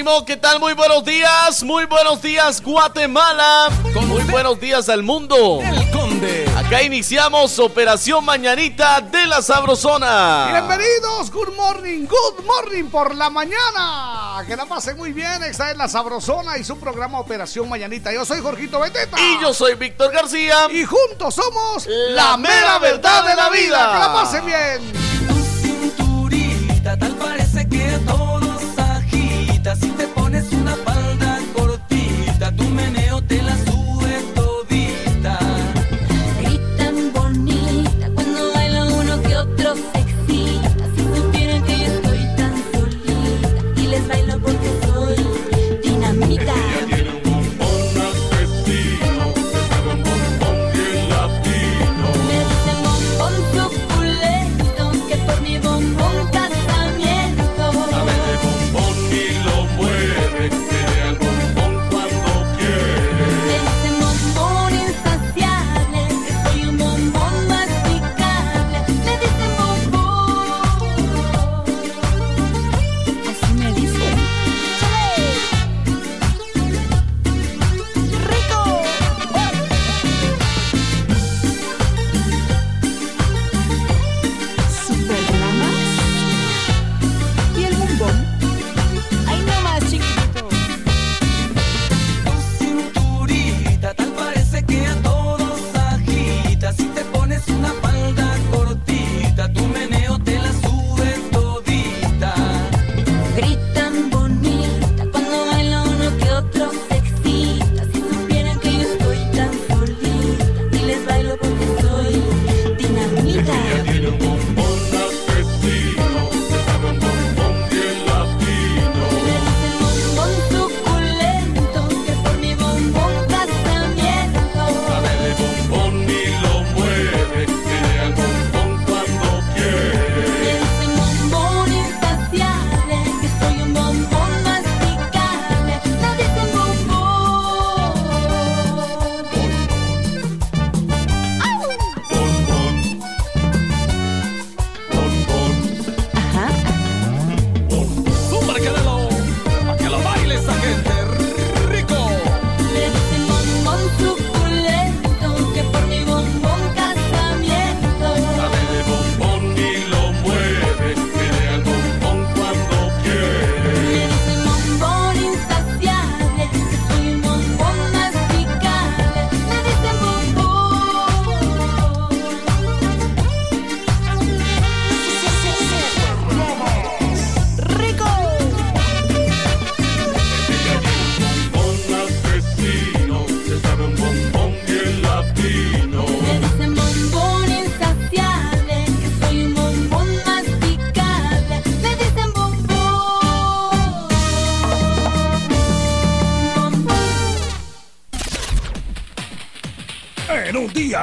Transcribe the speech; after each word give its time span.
Ánimo, 0.00 0.24
¿qué 0.24 0.38
tal? 0.38 0.58
Muy 0.58 0.72
buenos 0.72 1.04
días, 1.04 1.62
muy 1.62 1.84
buenos 1.84 2.22
días 2.22 2.62
Guatemala, 2.62 3.68
muy 4.06 4.22
buenos 4.30 4.58
días 4.58 4.88
al 4.88 5.02
mundo. 5.02 5.60
El 5.62 5.90
Conde. 5.90 6.50
Acá 6.56 6.82
iniciamos 6.82 7.58
Operación 7.58 8.24
Mañanita 8.24 9.02
de 9.02 9.26
la 9.26 9.42
Sabrosona. 9.42 10.52
Bienvenidos, 10.52 11.30
good 11.30 11.54
morning, 11.54 12.06
good 12.06 12.46
morning 12.46 12.84
por 12.84 13.14
la 13.14 13.28
mañana. 13.28 14.42
Que 14.46 14.56
la 14.56 14.64
pasen 14.64 14.96
muy 14.96 15.12
bien. 15.12 15.42
Esta 15.42 15.70
es 15.70 15.76
la 15.76 15.86
Sabrosona 15.86 16.56
y 16.56 16.64
su 16.64 16.80
programa 16.80 17.20
Operación 17.20 17.68
Mañanita. 17.68 18.10
Yo 18.10 18.24
soy 18.24 18.40
Jorgito 18.40 18.80
Beteta. 18.80 19.18
Y 19.20 19.42
yo 19.42 19.52
soy 19.52 19.74
Víctor 19.74 20.12
García. 20.12 20.66
Y 20.70 20.82
juntos 20.86 21.34
somos 21.34 21.86
La 22.12 22.38
mera 22.38 22.78
verdad 22.78 23.26
de 23.26 23.34
la 23.34 23.50
vida. 23.50 23.92
Que 23.92 23.98
la 23.98 24.12
pasen 24.14 24.46
bien. 24.46 24.92
Tu 25.28 25.34
cinturita 25.60 26.98
tal 26.98 27.14
parece 27.16 27.68
que 27.68 27.98
todo 28.06 28.29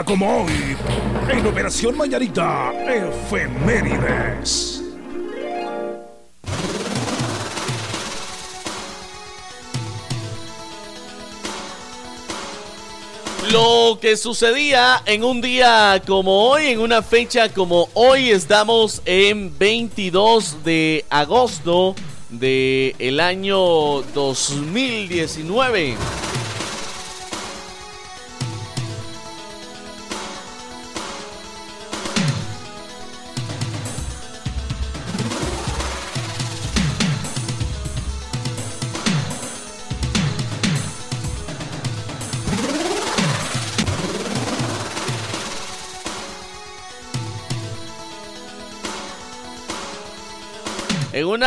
como 0.06 0.44
hoy, 0.44 0.78
en 1.30 1.46
Operación 1.46 1.98
Mañanita, 1.98 2.72
efemérides. 2.88 4.84
Lo 13.52 13.98
que 14.00 14.18
sucedía 14.18 15.02
en 15.06 15.24
un 15.24 15.42
día 15.42 16.02
como 16.06 16.50
hoy, 16.50 16.68
en 16.68 16.80
una 16.80 17.02
fecha 17.02 17.50
como 17.50 17.90
hoy, 17.94 18.30
estamos 18.30 19.02
en 19.06 19.58
22 19.58 20.64
de 20.64 21.06
agosto 21.10 21.96
del 22.30 22.94
el 23.00 23.20
año 23.20 24.02
2019. 24.14 25.96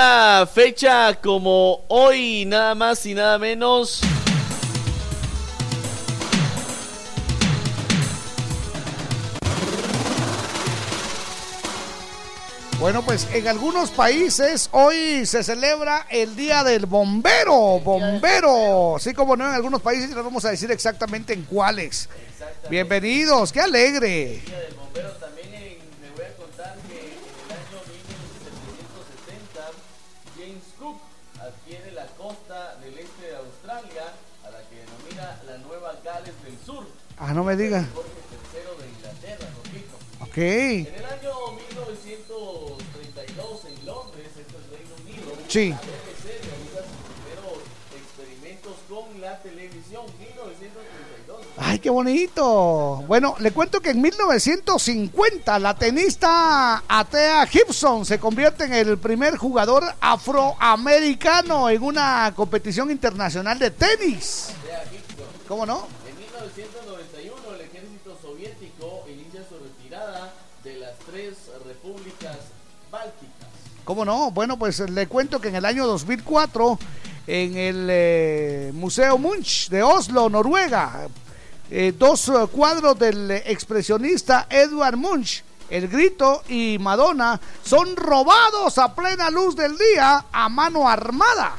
Una 0.00 0.46
fecha 0.46 1.14
como 1.20 1.84
hoy, 1.88 2.46
nada 2.46 2.74
más 2.74 3.04
y 3.04 3.12
nada 3.12 3.38
menos. 3.38 4.00
Bueno, 12.78 13.02
pues 13.02 13.28
en 13.34 13.46
algunos 13.46 13.90
países 13.90 14.70
hoy 14.72 15.26
se 15.26 15.44
celebra 15.44 16.06
el 16.08 16.34
Día 16.34 16.64
del 16.64 16.86
Bombero, 16.86 17.78
bombero. 17.80 18.96
Así 18.96 19.12
como 19.12 19.36
no 19.36 19.46
en 19.46 19.54
algunos 19.54 19.82
países, 19.82 20.08
no 20.10 20.24
vamos 20.24 20.46
a 20.46 20.50
decir 20.50 20.70
exactamente 20.70 21.34
en 21.34 21.42
cuáles. 21.42 22.08
Bienvenidos, 22.70 23.52
qué 23.52 23.60
alegre. 23.60 24.40
Día 24.46 24.60
del 24.60 24.74
Bombero 24.76 25.19
Ah, 37.30 37.32
no 37.32 37.44
me 37.44 37.54
diga. 37.54 37.86
Jorge 37.94 38.10
de 38.80 38.88
Inglaterra. 38.88 39.46
Ok. 40.20 40.36
En 40.36 40.86
el 40.96 41.04
año 41.04 41.30
1932 41.68 43.64
en 43.66 43.86
Londres, 43.86 44.26
esto 44.36 44.56
es 44.58 44.66
Reino 44.76 44.94
Unido, 45.04 45.38
Sí. 45.46 45.68
la 45.70 45.76
BBC 45.76 46.26
realiza 46.42 46.80
sus 46.82 47.06
primeros 47.14 47.62
experimentos 47.94 48.74
con 48.88 49.20
la 49.20 49.38
televisión, 49.42 50.06
1932. 50.18 51.46
Ay, 51.56 51.78
qué 51.78 51.90
bonito. 51.90 53.04
Bueno, 53.06 53.36
le 53.38 53.52
cuento 53.52 53.80
que 53.80 53.90
en 53.90 54.02
1950 54.02 55.56
la 55.60 55.76
tenista 55.76 56.82
Atea 56.88 57.46
Gibson 57.46 58.04
se 58.04 58.18
convierte 58.18 58.64
en 58.64 58.72
el 58.74 58.98
primer 58.98 59.36
jugador 59.36 59.84
afroamericano 60.00 61.70
en 61.70 61.80
una 61.80 62.32
competición 62.34 62.90
internacional 62.90 63.56
de 63.56 63.70
tenis. 63.70 64.48
¿Cómo 65.46 65.64
no? 65.64 65.86
En 66.08 66.16
1991 66.16 66.79
¿Cómo 73.90 74.04
no? 74.04 74.30
Bueno, 74.30 74.56
pues 74.56 74.78
le 74.88 75.08
cuento 75.08 75.40
que 75.40 75.48
en 75.48 75.56
el 75.56 75.64
año 75.64 75.84
2004 75.84 76.78
en 77.26 77.56
el 77.56 77.88
eh, 77.90 78.70
Museo 78.72 79.18
Munch 79.18 79.68
de 79.68 79.82
Oslo, 79.82 80.28
Noruega, 80.28 81.08
eh, 81.68 81.92
dos 81.98 82.28
eh, 82.28 82.32
cuadros 82.52 82.96
del 82.96 83.32
expresionista 83.32 84.46
Edward 84.48 84.96
Munch, 84.96 85.42
El 85.68 85.88
Grito 85.88 86.44
y 86.48 86.78
Madonna, 86.78 87.40
son 87.64 87.96
robados 87.96 88.78
a 88.78 88.94
plena 88.94 89.28
luz 89.28 89.56
del 89.56 89.76
día 89.76 90.24
a 90.30 90.48
mano 90.48 90.88
armada. 90.88 91.56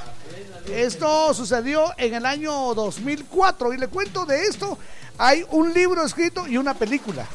Esto 0.69 1.33
sucedió 1.33 1.91
en 1.97 2.13
el 2.13 2.25
año 2.25 2.73
2004 2.73 3.73
y 3.73 3.77
le 3.77 3.89
cuento 3.89 4.25
de 4.25 4.45
esto. 4.45 4.77
Hay 5.17 5.45
un 5.51 5.73
libro 5.73 6.01
escrito 6.05 6.47
y 6.47 6.55
una 6.55 6.75
película. 6.75 7.27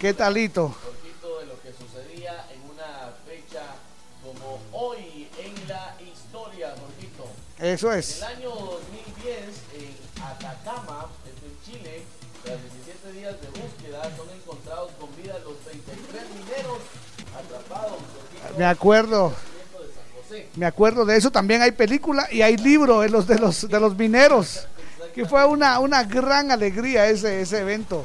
¿Qué 0.00 0.12
talito? 0.14 0.74
Eso 7.60 7.92
En 7.92 7.98
es. 7.98 8.18
el 8.18 8.24
año 8.24 8.50
2010 8.50 9.38
en 9.78 10.22
Atacama, 10.22 11.06
en 11.26 11.72
Chile, 11.72 12.02
tras 12.44 12.56
17 12.60 13.12
días 13.12 13.34
de 13.40 13.46
búsqueda 13.48 14.02
son 14.16 14.28
encontrados 14.30 14.90
con 14.98 15.08
vida 15.16 15.34
los 15.44 15.58
33 15.60 16.22
mineros 16.30 16.78
atrapados 17.36 17.98
Me 18.58 18.64
acuerdo. 18.66 19.26
en 19.26 19.32
el 19.32 19.38
desierto 19.38 19.82
de 19.82 19.88
San 19.94 20.22
José. 20.22 20.48
Me 20.56 20.66
acuerdo 20.66 21.04
de 21.04 21.16
eso, 21.16 21.30
también 21.30 21.62
hay 21.62 21.72
película 21.72 22.28
y 22.30 22.42
hay 22.42 22.56
libro 22.56 23.00
de 23.00 23.08
los 23.08 23.26
de 23.26 23.38
los 23.38 23.68
de 23.68 23.80
los 23.80 23.96
mineros, 23.96 24.66
que 25.14 25.24
fue 25.26 25.44
una, 25.44 25.78
una 25.78 26.04
gran 26.04 26.50
alegría 26.50 27.06
ese, 27.08 27.40
ese 27.40 27.60
evento. 27.60 28.04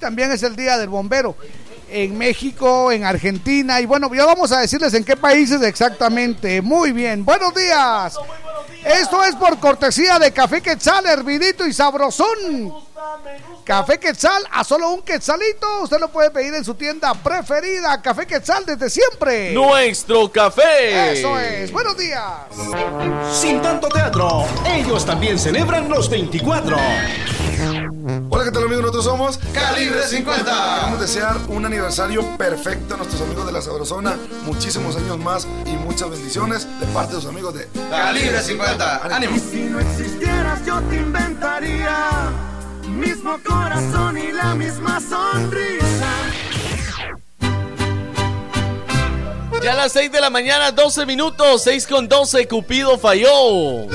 También 0.00 0.32
es 0.32 0.42
el 0.42 0.56
Día 0.56 0.76
del 0.78 0.88
Bombero 0.88 1.36
en 1.90 2.16
México, 2.16 2.92
en 2.92 3.04
Argentina 3.04 3.80
y 3.80 3.86
bueno, 3.86 4.12
ya 4.14 4.24
vamos 4.24 4.52
a 4.52 4.60
decirles 4.60 4.94
en 4.94 5.04
qué 5.04 5.16
países 5.16 5.60
exactamente. 5.62 6.62
Muy 6.62 6.92
bien, 6.92 7.24
buenos 7.24 7.54
días. 7.54 8.14
Muy 8.14 8.26
buenos 8.28 8.70
días. 8.70 9.00
Esto 9.00 9.22
es 9.24 9.34
por 9.34 9.58
cortesía 9.58 10.18
de 10.18 10.32
Café 10.32 10.62
Quetzal, 10.62 11.04
hervidito 11.06 11.66
y 11.66 11.72
sabrosón. 11.72 12.68
gusta, 12.68 13.18
me 13.24 13.32
gusta. 13.32 13.64
Café 13.64 13.98
Quetzal 13.98 14.42
a 14.50 14.64
solo 14.64 14.90
un 14.90 15.02
quetzalito. 15.02 15.82
Usted 15.82 16.00
lo 16.00 16.08
puede 16.08 16.30
pedir 16.30 16.54
en 16.54 16.64
su 16.64 16.74
tienda 16.74 17.12
preferida. 17.14 18.00
Café 18.00 18.26
Quetzal 18.26 18.64
desde 18.64 18.88
siempre. 18.88 19.52
Nuestro 19.52 20.30
café. 20.30 21.12
Eso 21.12 21.38
es. 21.38 21.70
Buenos 21.70 21.96
días. 21.96 22.22
Sin 23.32 23.60
tanto 23.60 23.88
teatro, 23.88 24.44
ellos 24.66 25.04
también 25.04 25.38
celebran 25.38 25.88
los 25.88 26.08
24. 26.08 26.76
Hola, 28.40 28.48
¿qué 28.48 28.54
tal 28.54 28.64
amigos? 28.64 28.84
Nosotros 28.84 29.04
somos 29.04 29.38
Calibre 29.52 30.02
50. 30.02 30.76
Queremos 30.76 31.00
desear 31.00 31.36
un 31.48 31.66
aniversario 31.66 32.38
perfecto 32.38 32.94
a 32.94 32.96
nuestros 32.96 33.20
amigos 33.20 33.44
de 33.44 33.52
la 33.52 33.60
Sabrosona, 33.60 34.16
muchísimos 34.44 34.96
años 34.96 35.18
más 35.18 35.46
y 35.66 35.72
muchas 35.72 36.08
bendiciones 36.08 36.66
de 36.80 36.86
parte 36.86 37.10
de 37.10 37.16
los 37.16 37.26
amigos 37.26 37.52
de 37.52 37.68
Calibre 37.90 38.40
50. 38.40 39.14
¡Ánimo! 39.14 39.36
Si 39.38 39.64
no 39.64 39.78
existieras 39.78 40.64
yo 40.64 40.80
te 40.88 40.96
inventaría 40.96 42.30
mismo 42.88 43.36
corazón 43.46 44.16
y 44.16 44.32
la 44.32 44.54
misma 44.54 44.98
sonrisa. 45.00 46.08
Ya 49.62 49.72
a 49.72 49.76
las 49.76 49.92
6 49.92 50.12
de 50.12 50.20
la 50.22 50.30
mañana, 50.30 50.72
12 50.72 51.04
minutos, 51.04 51.64
6 51.64 51.86
con 51.86 52.08
12, 52.08 52.48
Cupido 52.48 52.96
falló. 52.96 53.86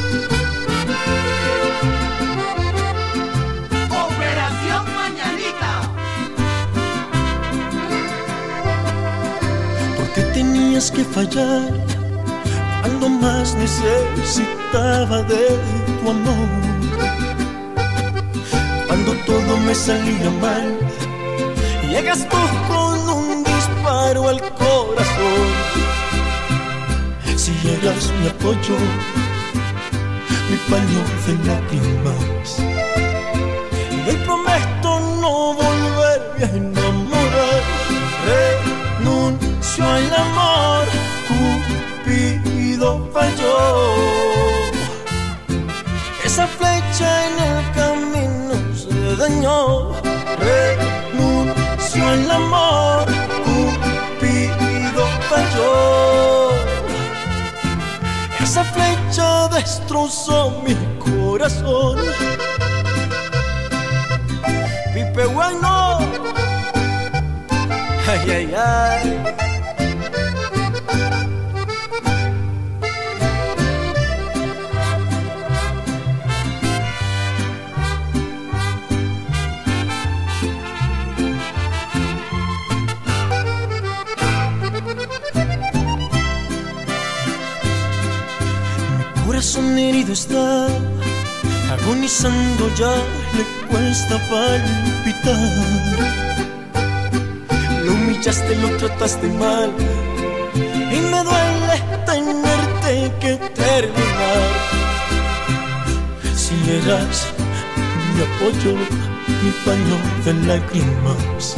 Tenías 10.76 10.92
que 10.92 11.06
fallar 11.06 11.72
cuando 12.82 13.08
más 13.08 13.56
necesitaba 13.56 15.24
de 15.24 15.58
tu 16.02 16.10
amor? 16.10 16.50
Cuando 18.86 19.14
todo 19.26 19.58
me 19.66 19.74
salía 19.74 20.30
mal, 20.42 20.78
llegas 21.90 22.28
tú 22.28 22.38
con 22.68 23.10
un 23.10 23.44
disparo 23.46 24.28
al 24.28 24.42
corazón. 24.42 25.48
Si 27.38 27.54
eras 27.80 28.12
mi 28.20 28.28
apoyo, 28.28 28.78
mi 30.50 30.58
paño 30.70 31.02
de 31.26 31.34
lágrimas. 31.48 32.60
Y 33.92 34.10
hoy 34.10 34.18
prometo 34.26 35.00
no 35.22 35.54
volverme 35.54 36.44
a 36.44 36.50
enamorar. 36.50 37.62
Renuncio 38.28 39.86
al 39.86 40.14
amor, 40.16 40.55
se 49.26 49.30
dañó. 49.30 49.92
Renuncio 50.40 52.08
al 52.08 52.32
amor, 52.32 53.06
Cupido 53.46 55.06
falló. 55.30 56.52
Esa 58.42 58.64
flecha 58.64 59.48
destrozó 59.50 60.62
mi 60.66 60.76
corazón. 61.00 61.98
Pipe 64.94 65.26
bueno. 65.26 66.00
Ay, 68.08 68.32
ay, 68.32 68.56
ay. 68.56 69.55
Corazón 89.46 89.78
herido 89.78 90.12
está, 90.12 90.68
agonizando 91.72 92.68
ya 92.76 92.96
le 93.36 93.44
cuesta 93.68 94.18
palpitar. 94.28 95.38
Lo 97.86 97.94
humillaste, 97.94 98.56
lo 98.56 98.76
trataste 98.78 99.28
mal 99.28 99.72
y 100.56 101.00
me 101.12 101.24
duele 101.30 101.78
tenerte 102.08 103.12
que 103.22 103.36
terminar. 103.54 104.50
Si 106.36 106.56
eras 106.82 107.28
mi 108.16 108.24
apoyo, 108.24 108.74
mi 109.44 109.52
paño 109.64 109.96
de 110.26 110.34
lágrimas. 110.48 111.56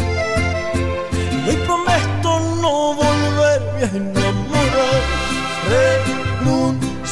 Y 1.31 1.49
hoy 1.51 1.57
prometo 1.65 2.39
no 2.61 2.95
volver 2.95 3.61
volví 3.61 3.83
a 3.83 3.87
enamorar. 3.95 5.27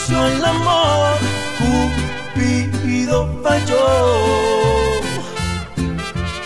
Renuncio 0.07 0.37
al 0.37 0.45
amor, 0.45 1.17
Cupido 1.57 3.27
falló. 3.41 3.85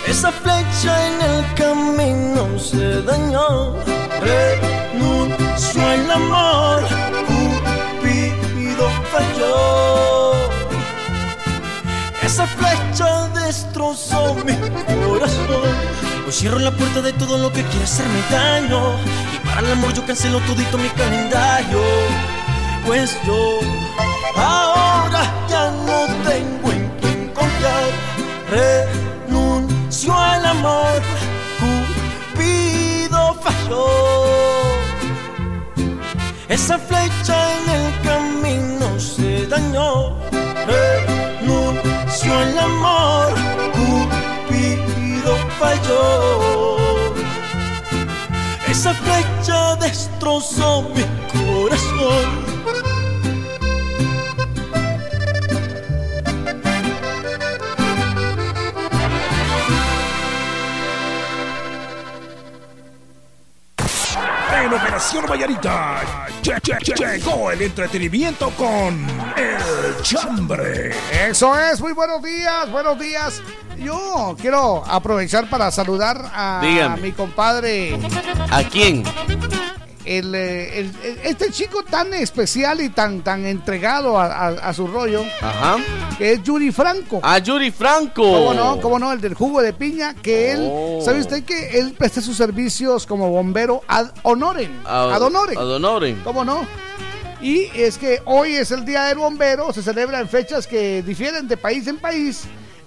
Esa 0.07 0.31
flecha 0.31 1.07
en 1.07 1.21
el 1.21 1.53
camino 1.55 2.57
se 2.57 3.01
dañó. 3.01 3.75
Renuncio 4.21 5.85
al 5.85 6.11
amor, 6.11 6.83
Cupido 7.27 8.89
falló. 9.11 10.49
Esa 12.21 12.47
flecha 12.47 13.27
destrozó 13.45 14.35
mi 14.35 14.55
corazón. 15.03 15.75
Hoy 16.25 16.31
cierro 16.31 16.59
la 16.59 16.71
puerta 16.71 17.01
de 17.01 17.11
todo 17.11 17.37
lo 17.37 17.51
que 17.51 17.63
quiere 17.63 17.83
hacerme 17.83 18.21
daño. 18.31 18.95
Y 19.33 19.47
para 19.47 19.59
el 19.59 19.71
amor 19.73 19.93
yo 19.93 20.05
cancelo 20.05 20.39
todito 20.41 20.77
mi 20.77 20.89
calendario. 20.89 22.38
Pues 22.89 23.15
yo 23.23 23.59
ahora 24.35 25.21
ya 25.47 25.69
no 25.85 26.07
tengo 26.27 26.71
en 26.71 26.89
quién 26.99 27.31
confiar. 27.35 27.89
Renuncio 28.49 30.11
al 30.11 30.43
amor. 30.43 30.99
Cupido 31.59 33.35
falló. 33.43 33.85
Esa 36.47 36.79
flecha 36.79 37.37
en 37.57 37.69
el 37.77 38.01
camino 38.01 38.99
se 38.99 39.45
dañó. 39.45 40.17
Renuncio 40.65 42.39
al 42.39 42.57
amor. 42.57 43.33
Cupido 43.77 45.37
falló. 45.59 46.78
Esa 48.79 48.93
flecha 48.93 49.75
destrozó 49.75 50.83
mi 50.95 51.03
corazón. 51.33 52.29
En 64.61 64.73
Operación 64.73 65.25
Vallarita 65.25 66.01
lle- 66.43 66.59
lle- 66.61 66.79
lle- 66.79 66.95
llegó 67.17 67.51
el 67.51 67.61
entretenimiento 67.61 68.49
con 68.51 69.05
El 69.37 70.01
Chambre. 70.03 70.91
Eso 71.29 71.57
es, 71.57 71.79
muy 71.79 71.93
buenos 71.93 72.21
días, 72.21 72.69
buenos 72.71 72.99
días. 72.99 73.41
Yo 73.83 74.35
quiero 74.39 74.83
aprovechar 74.85 75.49
para 75.49 75.71
saludar 75.71 76.29
a 76.33 76.61
Dígame. 76.63 77.01
mi 77.01 77.11
compadre, 77.11 77.97
¿A 78.51 78.63
quién? 78.63 79.03
el, 80.05 80.33
eh, 80.33 80.79
el- 80.79 80.91
el- 81.03 81.19
este 81.23 81.51
chico 81.51 81.83
tan 81.83 82.13
especial 82.13 82.81
y 82.81 82.89
tan, 82.89 83.21
tan 83.21 83.45
entregado 83.45 84.17
a, 84.19 84.25
a- 84.25 84.47
a 84.69 84.73
su 84.73 84.87
rollo, 84.87 85.23
Ajá. 85.41 85.77
que 86.17 86.33
es 86.33 86.43
Yuri 86.43 86.71
Franco. 86.71 87.19
A 87.23 87.37
Yuri 87.37 87.69
Franco. 87.71 88.23
¿Cómo 88.23 88.53
no? 88.53 88.81
¿Cómo 88.81 88.97
no? 88.99 89.11
El 89.13 89.21
del 89.21 89.35
jugo 89.35 89.61
de 89.61 89.71
piña, 89.73 90.15
que 90.15 90.55
Oh. 90.57 90.97
él, 90.99 91.05
¿sabe 91.05 91.19
usted 91.19 91.43
que 91.43 91.79
él 91.79 91.93
presta 91.97 92.21
sus 92.21 92.35
servicios 92.37 93.05
como 93.05 93.29
bombero 93.29 93.81
ad 93.87 94.07
honorem? 94.23 94.71
A- 94.85 95.13
ad 95.15 95.21
honorem. 95.21 95.57
ad 95.57 95.69
honorem. 95.75 96.23
¿Cómo 96.23 96.43
no? 96.43 96.65
Y 97.41 97.67
es 97.73 97.97
que 97.97 98.21
hoy 98.25 98.55
es 98.55 98.71
el 98.71 98.83
Día 98.83 99.03
del 99.05 99.17
Bombero, 99.19 99.71
se 99.71 99.81
celebra 99.81 100.19
en 100.19 100.27
fechas 100.27 100.67
que 100.67 101.01
difieren 101.03 101.47
de 101.47 101.55
país 101.55 101.87
en 101.87 101.97
país, 101.97 102.41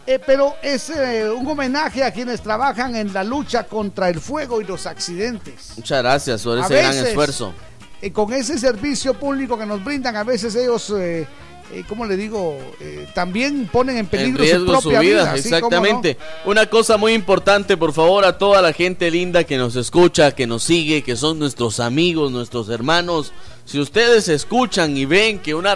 eh, 0.07 0.19
pero 0.25 0.55
es 0.63 0.91
eh, 0.91 1.29
un 1.31 1.47
homenaje 1.47 2.03
a 2.03 2.11
quienes 2.13 2.41
trabajan 2.41 2.97
en 2.97 3.13
la 3.13 3.23
lucha 3.25 3.65
contra 3.65 4.09
el 4.09 4.21
fuego 4.21 4.61
y 4.61 4.65
los 4.65 4.87
accidentes. 4.87 5.73
Muchas 5.77 6.03
gracias 6.03 6.43
por 6.43 6.59
ese 6.59 6.75
gran 6.75 6.91
veces, 6.91 7.09
esfuerzo. 7.09 7.55
eh, 8.01 8.13
con 8.13 8.33
ese 8.33 8.59
servicio 8.59 9.15
público 9.15 9.57
que 9.59 9.67
nos 9.67 9.83
brindan, 9.85 10.17
a 10.17 10.25
veces 10.25 10.55
ellos, 10.57 10.93
eh, 11.73 11.85
¿cómo 11.89 12.05
le 12.07 12.17
digo? 12.17 12.59
Eh, 12.81 13.07
también 13.15 13.67
ponen 13.73 13.97
en 13.97 14.01
En 14.01 14.07
peligro 14.07 14.43
riesgo 14.43 14.67
su 14.75 14.75
su 14.75 14.81
propia 14.91 15.01
vida, 15.01 15.33
vida. 15.33 15.37
¿sí? 15.43 15.51
¿Cómo 15.51 15.61
no? 15.61 15.67
exactamente. 15.67 16.19
Una 16.45 16.67
cosa 16.67 16.97
muy 16.97 17.13
importante, 17.15 17.77
por 17.77 17.93
favor, 17.93 18.25
a 18.25 18.37
toda 18.39 18.61
la 18.63 18.73
gente 18.73 19.11
linda 19.11 19.45
que 19.45 19.57
nos 19.57 19.77
escucha, 19.77 20.35
que 20.35 20.47
nos 20.47 20.63
sigue, 20.63 21.03
que 21.03 21.17
son 21.17 21.39
nuestros 21.39 21.81
amigos, 21.81 22.31
nuestros 22.31 22.69
hermanos. 22.69 23.33
Si 23.65 23.79
ustedes 23.79 24.29
escuchan 24.29 24.97
y 24.97 25.05
ven 25.07 25.39
que 25.39 25.55
una 25.55 25.75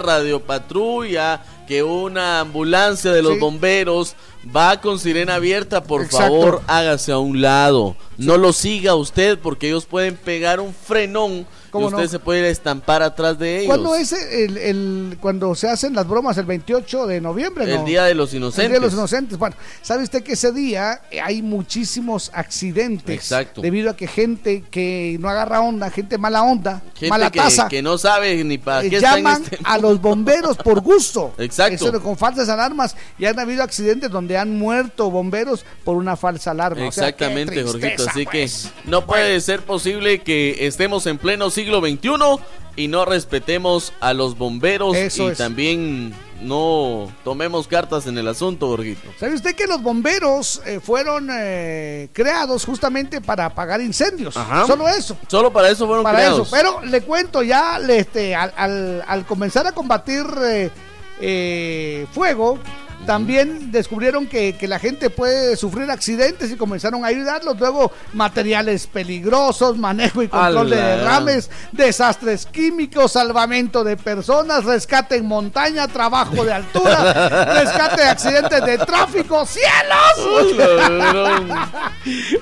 radiopatrulla, 0.61 1.43
que 1.67 1.83
una 1.83 2.41
ambulancia 2.41 3.13
de 3.13 3.23
los 3.23 3.35
Sí. 3.35 3.39
bomberos 3.41 4.15
va 4.55 4.81
con 4.81 4.99
sirena 4.99 5.37
abierta, 5.37 5.83
por 5.85 6.03
Exacto. 6.03 6.25
favor, 6.27 6.63
hágase 6.67 7.13
a 7.13 7.19
un 7.19 7.41
lado. 7.41 7.97
No 8.19 8.37
lo 8.37 8.53
siga 8.53 8.95
usted 8.95 9.39
porque 9.39 9.69
ellos 9.69 9.85
pueden 9.87 10.17
pegar 10.17 10.61
un 10.61 10.73
frenón 10.75 11.47
y 11.79 11.85
¿Cómo 11.85 11.97
usted 11.97 12.03
no? 12.05 12.09
se 12.09 12.19
puede 12.19 12.41
ir 12.41 12.45
a 12.47 12.49
estampar 12.49 13.03
atrás 13.03 13.39
de 13.39 13.59
ellos. 13.59 13.67
¿Cuándo 13.69 13.95
es 13.95 14.13
el, 14.13 14.57
el- 14.59 15.19
cuando 15.21 15.55
se 15.55 15.69
hacen 15.69 15.95
las 15.95 16.07
bromas? 16.07 16.37
El 16.39 16.47
28 16.47 17.07
de 17.07 17.21
noviembre, 17.21 17.73
El. 17.73 17.85
Día 17.85 18.05
de 18.05 18.15
los 18.15 18.33
El 18.33 18.39
Inocentes. 18.39 18.71
Día 18.71 18.81
de 18.81 18.85
los 18.85 18.93
Inocentes. 18.95 19.39
Bueno, 19.39 19.57
¿sabe 19.83 20.03
usted 20.03 20.23
que 20.23 20.33
ese 20.33 20.53
día 20.53 21.01
hay 21.23 21.43
muchísimos 21.43 22.31
accidentes? 22.35 23.15
Exacto. 23.15 23.61
Debido 23.61 23.91
a 23.91 23.97
que 23.97 24.07
gente 24.07 24.65
que 24.71 25.17
no 25.21 25.29
agarra 25.29 25.61
onda, 25.61 25.91
gente 25.91 26.19
mala 26.19 26.43
onda, 26.43 26.83
Gente 26.95 27.09
mala 27.09 27.31
que, 27.31 27.39
taza, 27.39 27.69
que 27.69 27.83
no 27.83 27.99
sabe 27.99 28.43
ni 28.45 28.59
para 28.59 28.85
eh, 28.85 28.91
qué 28.91 28.97
está 28.97 29.19
en 29.19 29.25
llaman 29.25 29.43
este 29.43 29.59
a 29.65 29.79
los 29.79 30.01
bomberos 30.01 30.57
por 30.57 30.81
gusto. 30.81 31.35
Exacto. 31.39 31.89
Eso, 31.89 32.03
con 32.03 32.17
falsas 32.17 32.49
alarmas. 32.49 32.97
Y 33.19 33.25
han 33.27 33.39
habido 33.39 33.63
accidentes 33.63 34.11
donde 34.11 34.37
han 34.39 34.59
muerto 34.59 35.11
bomberos 35.11 35.65
por 35.85 35.97
una 35.97 36.17
falsa 36.17 36.53
alarma. 36.53 36.89
O 36.89 36.93
sea, 36.93 37.13
qué 37.13 37.25
Exactamente, 37.27 37.63
Jorgito. 37.63 38.05
Así 38.09 38.25
pues. 38.25 38.71
que 38.85 38.91
no 38.91 39.07
puede 39.07 39.41
ser 39.41 39.63
posible 39.63 40.21
que 40.23 40.67
estemos 40.67 41.07
en 41.07 41.19
pleno 41.19 41.51
siglo 41.51 41.66
XXI 41.81 42.43
y 42.77 42.89
no 42.89 43.05
respetemos 43.05 43.93
a 44.01 44.13
los 44.13 44.37
bomberos 44.37 44.95
Eso 44.97 45.29
y 45.29 45.33
es. 45.33 45.39
también 45.39 46.15
no 46.43 47.11
tomemos 47.25 47.67
cartas 47.67 48.07
en 48.07 48.19
el 48.19 48.29
asunto, 48.29 48.69
Jorgito. 48.69 49.09
¿Sabe 49.19 49.35
usted 49.35 49.55
que 49.57 49.67
los 49.67 49.83
bomberos 49.83 50.61
eh, 50.67 50.81
fueron 50.81 51.29
eh, 51.33 52.11
creados 52.13 52.67
justamente 52.67 53.23
para 53.23 53.47
apagar 53.47 53.81
incendios? 53.81 54.37
Ajá. 54.37 54.67
Solo 54.67 54.87
eso. 54.89 55.17
Solo 55.29 55.51
para 55.51 55.71
eso 55.71 55.87
fueron 55.87 56.05
para 56.05 56.19
creados. 56.19 56.47
eso. 56.49 56.55
Pero 56.55 56.83
le 56.85 57.01
cuento 57.01 57.43
ya, 57.43 57.79
este, 57.89 58.35
al, 58.35 58.53
al- 58.57 59.05
al 59.09 59.25
comenzar 59.25 59.67
a 59.67 59.73
combatir 59.73 60.27
eh, 60.43 60.71
eh, 61.21 62.07
fuego, 62.13 62.59
también 63.05 63.71
descubrieron 63.71 64.27
que, 64.27 64.57
que 64.57 64.67
la 64.67 64.79
gente 64.79 65.11
puede 65.11 65.57
sufrir 65.57 65.91
accidentes 65.91 66.51
y 66.51 66.57
comenzaron 66.57 67.05
a 67.05 67.09
ayudarlos. 67.09 67.59
Luego, 67.59 67.93
materiales 68.13 68.87
peligrosos, 68.87 69.77
manejo 69.77 70.23
y 70.23 70.29
control 70.29 70.71
de 70.71 70.77
derrames, 70.77 71.51
desastres 71.73 72.47
químicos, 72.47 73.13
salvamento 73.13 73.85
de 73.85 73.97
personas, 73.97 74.65
rescate 74.65 75.17
en 75.17 75.27
montaña, 75.27 75.87
trabajo 75.89 76.45
de 76.45 76.53
altura, 76.53 77.55
rescate 77.63 78.03
de 78.03 78.09
accidentes 78.09 78.65
de 78.65 78.79
tráfico. 78.79 79.47
¡Cielos! 79.47 80.57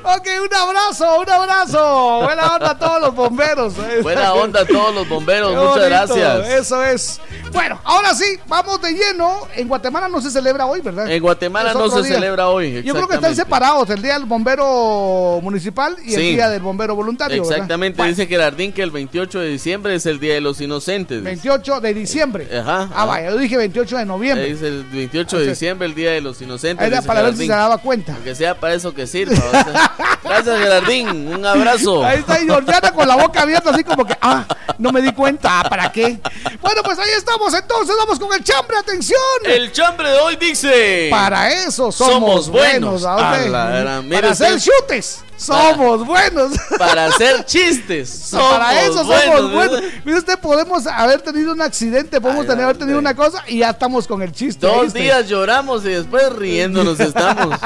ok, 0.03 0.29
un 0.43 0.55
abrazo, 0.55 1.21
un 1.21 1.31
abrazo. 1.31 2.21
Buena 2.23 2.55
onda 2.55 2.71
a 2.71 2.79
todos 2.79 3.01
los 3.01 3.15
bomberos. 3.15 3.75
Buena 4.03 4.35
onda 4.35 4.61
a 4.61 4.67
todos 4.67 4.95
los 4.95 5.09
bomberos, 5.09 5.55
muchas 5.55 5.89
gracias. 5.89 6.49
Eso 6.49 6.85
es. 6.85 7.21
Bueno, 7.53 7.81
ahora 7.85 8.15
sí, 8.15 8.39
vamos 8.47 8.81
de 8.81 8.93
lleno. 8.93 9.47
En 9.55 9.69
Guatemala 9.69 10.09
no 10.09 10.21
se 10.21 10.31
celebra 10.45 10.67
hoy, 10.67 10.81
¿verdad? 10.83 11.11
En 11.11 11.23
Guatemala 11.23 11.73
no 11.73 11.89
se 11.89 12.03
día. 12.03 12.15
celebra 12.17 12.49
hoy. 12.49 12.83
Yo 12.83 12.93
creo 12.95 13.09
que 13.09 13.15
están 13.15 13.35
separados, 13.35 13.89
el 13.89 14.03
día 14.03 14.15
del 14.15 14.27
bombero 14.27 15.41
municipal 15.43 15.97
y 16.05 16.15
el 16.15 16.21
día 16.21 16.51
del 16.51 16.61
bombero 16.61 16.95
voluntario. 16.95 17.43
¿verdad? 17.43 17.57
Exactamente, 17.57 17.97
Bueno, 17.97 18.11
dice 18.11 18.27
Gerardín 18.27 18.73
que 18.73 18.83
el 18.83 18.91
28 18.91 19.41
de 19.41 19.49
diciembre 19.49 19.95
es 19.95 20.05
el 20.07 20.21
Día 20.21 20.35
de 20.35 20.41
los 20.43 20.61
Inocentes. 20.61 21.23
28 21.23 21.81
de 21.81 21.95
diciembre. 21.95 22.49
Ajá, 22.59 22.91
Ah, 22.95 23.07
vaya, 23.07 23.31
yo 23.31 23.39
dije 23.39 23.57
28 23.57 23.97
de 23.99 24.05
noviembre. 24.05 24.51
Es 24.51 24.61
el 24.63 24.85
28 24.85 25.39
de 25.39 25.49
diciembre, 25.49 25.87
el 25.89 25.95
Día 25.95 26.11
de 26.13 26.21
los 26.21 26.41
Inocentes. 26.43 26.87
Era 26.87 27.01
para 27.03 27.23
ver 27.23 27.33
si 27.37 27.47
se 27.47 27.53
daba 27.53 27.79
cuenta. 27.79 28.15
Que 28.23 28.35
sea 28.35 28.55
para 28.55 28.75
eso 28.75 28.93
que 28.95 29.07
sirva. 29.07 29.35
Gracias, 30.25 30.59
Gerardín. 30.59 31.09
Un 31.29 31.45
abrazo. 31.47 32.05
Ahí 32.05 32.19
está 32.19 32.37
Georgiana 32.37 32.93
con 32.93 33.09
la 33.09 33.17
boca 33.17 33.43
abierta, 33.43 33.71
así 33.71 33.83
como 33.85 34.05
que, 34.07 34.17
ah, 34.21 34.45
no 34.79 34.93
me 34.93 35.01
di 35.01 35.13
cuenta, 35.13 35.61
ah, 35.61 35.69
¿para 35.69 35.91
qué? 35.93 36.19
Bueno, 36.61 36.83
pues 36.83 36.99
ahí 36.99 37.11
estamos, 37.17 37.53
entonces 37.55 37.95
vamos 37.99 38.19
con 38.19 38.33
el 38.35 38.43
chambre, 38.45 38.77
atención. 38.77 39.21
El 39.47 39.71
chambre 39.73 40.11
de 40.11 40.19
hoy 40.19 40.34
dice: 40.39 41.09
Para 41.11 41.51
eso 41.51 41.91
somos, 41.93 42.47
Somos 42.47 42.49
buenos. 42.49 43.03
buenos. 43.03 43.05
¿a 43.05 43.11
dónde? 43.13 43.57
A 43.57 44.01
la 44.03 44.05
Para 44.11 44.31
hacer 44.31 44.61
chutes, 44.61 45.25
somos 45.37 46.07
buenos. 46.07 46.53
Para 46.79 47.07
hacer 47.07 47.45
chistes. 47.47 48.09
Somos 48.09 48.53
Para 48.53 48.83
eso 48.83 49.05
somos 49.05 49.53
buenos. 49.53 49.83
Mire 50.05 50.19
usted, 50.19 50.39
podemos 50.39 50.87
haber 50.87 51.21
tenido 51.23 51.53
un 51.53 51.61
accidente, 51.63 52.21
podemos 52.21 52.43
Ay, 52.43 52.49
tener, 52.49 52.65
haber 52.65 52.77
tenido 52.79 52.99
una 52.99 53.15
cosa 53.15 53.43
y 53.49 53.59
ya 53.59 53.71
estamos 53.71 54.07
con 54.07 54.23
el 54.23 54.33
chiste. 54.33 54.67
Dos 54.67 54.85
¿viste? 54.85 55.01
días 55.01 55.29
lloramos 55.29 55.85
y 55.85 55.89
después 55.91 56.33
riéndonos 56.33 56.99
estamos. 57.01 57.59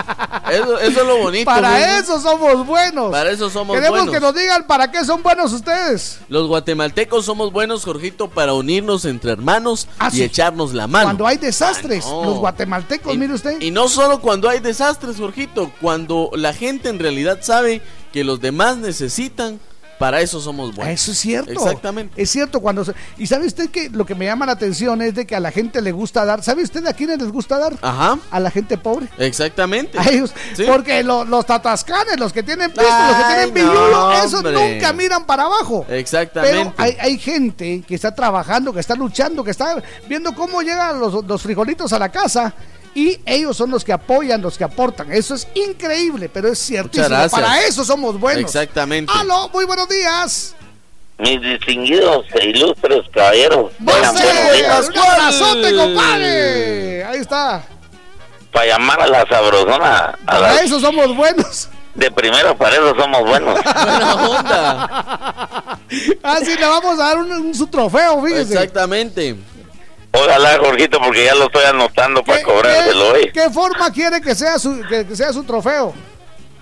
Eso, 0.51 0.79
eso 0.79 1.01
es 1.03 1.07
lo 1.07 1.19
bonito. 1.19 1.45
Para 1.45 1.99
eso 1.99 2.21
somos 2.21 2.67
buenos. 2.67 3.11
Para 3.11 3.31
eso 3.31 3.51
somos 3.51 3.77
Queremos 3.77 3.99
buenos. 3.99 4.15
que 4.15 4.21
nos 4.21 4.35
digan 4.35 4.67
para 4.67 4.91
qué 4.91 5.05
son 5.05 5.23
buenos 5.23 5.53
ustedes. 5.53 6.19
Los 6.29 6.47
guatemaltecos 6.49 7.25
somos 7.27 7.53
buenos, 7.53 7.85
Jorgito, 7.85 8.29
para 8.31 8.55
unirnos 8.55 9.05
entre 9.05 9.33
hermanos 9.33 9.87
Ah, 9.99 10.09
y 10.13 10.17
sí. 10.17 10.23
echarnos 10.23 10.73
la 10.75 10.87
mano. 10.87 11.05
Cuando 11.07 11.27
hay 11.27 11.37
desastres, 11.37 12.05
Ah, 12.07 12.11
no. 12.11 12.25
los 12.25 12.39
guatemaltecos, 12.39 13.15
Y- 13.15 13.19
mire 13.19 13.35
usted. 13.35 13.61
Y 13.61 13.71
no 13.71 13.89
solo 13.89 14.21
cuando 14.21 14.49
hay 14.49 14.61
desastres, 14.61 15.17
Jorgito, 15.19 15.71
cuando 15.81 16.31
la 16.35 16.53
gente 16.55 16.89
en 16.89 16.99
realidad 16.99 17.39
sabe 17.43 17.58
que 18.13 18.25
los 18.25 18.41
demás 18.41 18.77
necesitan 18.79 19.61
para 19.99 20.21
eso 20.21 20.41
somos 20.41 20.77
buenos. 20.77 20.95
Eso 20.95 21.11
es 21.11 21.19
cierto. 21.19 21.51
Exactamente. 21.51 22.23
Es 22.23 22.31
cierto 22.31 22.61
cuando 22.61 22.85
se- 22.85 22.95
y 23.17 23.27
sabe 23.27 23.47
usted 23.49 23.69
que 23.69 23.91
lo 23.91 24.07
que 24.07 24.15
me 24.15 24.27
llama 24.27 24.47
la 24.47 24.53
atención 24.53 25.03
es 25.03 25.13
de 25.17 25.27
que 25.27 25.35
a 25.35 25.41
la 25.41 25.51
gente 25.51 25.83
le 25.83 25.91
gusta 25.91 26.25
dar. 26.25 26.41
¿Sabe 26.45 26.63
usted 26.63 26.87
a 26.87 26.93
quiénes 26.93 27.19
les 27.19 27.33
gusta 27.33 27.59
dar? 27.59 27.77
Ajá. 27.83 28.17
A 28.31 28.39
la 28.39 28.49
gente 28.53 28.79
pobre. 28.79 29.09
Exactamente. 29.19 29.99
A 29.99 30.09
ellos. 30.09 30.33
Sí. 30.55 30.63
Porque 30.69 31.03
lo- 31.03 31.25
los 31.25 31.45
tatascanes, 31.47 32.17
los 32.21 32.33
que 32.33 32.45
tienen 32.45 32.71
pisto, 32.71 32.85
los 33.09 33.17
que 33.17 33.25
tienen 33.25 33.53
pillulo, 33.53 33.91
no, 33.91 34.13
esos 34.13 34.45
nunca 34.45 34.93
miran 34.93 35.27
para 35.27 35.47
abajo. 35.47 35.85
Exactamente. 35.89 36.57
Pero 36.57 36.75
hay, 36.79 36.97
hay 37.01 37.19
gente 37.19 37.83
que 37.85 37.97
está 37.97 38.15
trabajando, 38.15 38.73
que 38.73 38.79
está 38.79 38.95
luchando, 38.95 39.43
que 39.43 39.51
está 39.51 39.83
viendo 40.09 40.33
cómo 40.33 40.63
llegan 40.63 41.01
los, 41.01 41.25
los 41.27 41.43
frijolitos 41.43 41.93
a 41.93 41.99
la 41.99 42.09
casa. 42.11 42.55
Y 42.99 43.21
ellos 43.27 43.57
son 43.57 43.71
los 43.71 43.85
que 43.85 43.93
apoyan, 43.93 44.43
los 44.43 44.59
que 44.59 44.65
aportan. 44.65 45.13
Eso 45.13 45.37
es 45.37 45.47
increíble, 45.55 46.29
pero 46.29 46.49
es 46.49 46.59
ciertísimo. 46.59 47.29
Para 47.31 47.63
eso 47.63 47.85
somos 47.85 48.19
buenos. 48.19 48.43
Exactamente. 48.43 49.13
Aló, 49.15 49.49
muy 49.51 49.65
buenos 49.67 49.89
días. 49.89 50.57
Mis 51.19 51.41
distinguidos 51.41 52.27
e 52.41 52.47
ilustres 52.49 53.03
caballeros, 53.15 53.71
¡Vos, 53.79 53.95
tengan 53.95 54.15
buenos 54.15 54.91
abrazote, 54.97 55.77
compadre! 55.77 57.05
Ahí 57.05 57.19
está. 57.21 57.63
Para 58.53 58.67
llamar 58.67 59.01
a 59.03 59.07
la 59.07 59.27
sabrosona, 59.29 59.97
a 60.07 60.17
Para 60.27 60.41
la- 60.55 60.61
eso 60.63 60.81
somos 60.81 61.15
buenos. 61.17 61.69
de 61.95 62.11
primero 62.11 62.57
para 62.59 62.75
eso 62.75 62.95
somos 62.99 63.21
buenos. 63.23 63.55
Buena 63.65 64.15
onda. 64.29 65.79
Así 66.25 66.57
le 66.57 66.67
vamos 66.67 66.99
a 66.99 67.05
dar 67.05 67.19
un, 67.19 67.31
un- 67.31 67.55
su 67.55 67.67
trofeo, 67.69 68.21
fíjese. 68.25 68.55
Exactamente. 68.55 69.37
Ojalá, 70.13 70.59
Jorgito, 70.59 70.99
porque 71.01 71.25
ya 71.27 71.35
lo 71.35 71.45
estoy 71.47 71.65
anotando 71.65 72.23
para 72.25 72.39
¿Qué, 72.39 72.45
cobrárselo 72.45 73.09
hoy. 73.13 73.31
qué 73.33 73.51
forma 73.51 73.91
quiere 73.93 74.21
que 74.21 74.35
sea 74.35 74.59
su, 74.59 74.81
que, 74.89 75.07
que 75.07 75.15
sea 75.17 75.33
su 75.33 75.45
trofeo? 75.45 75.95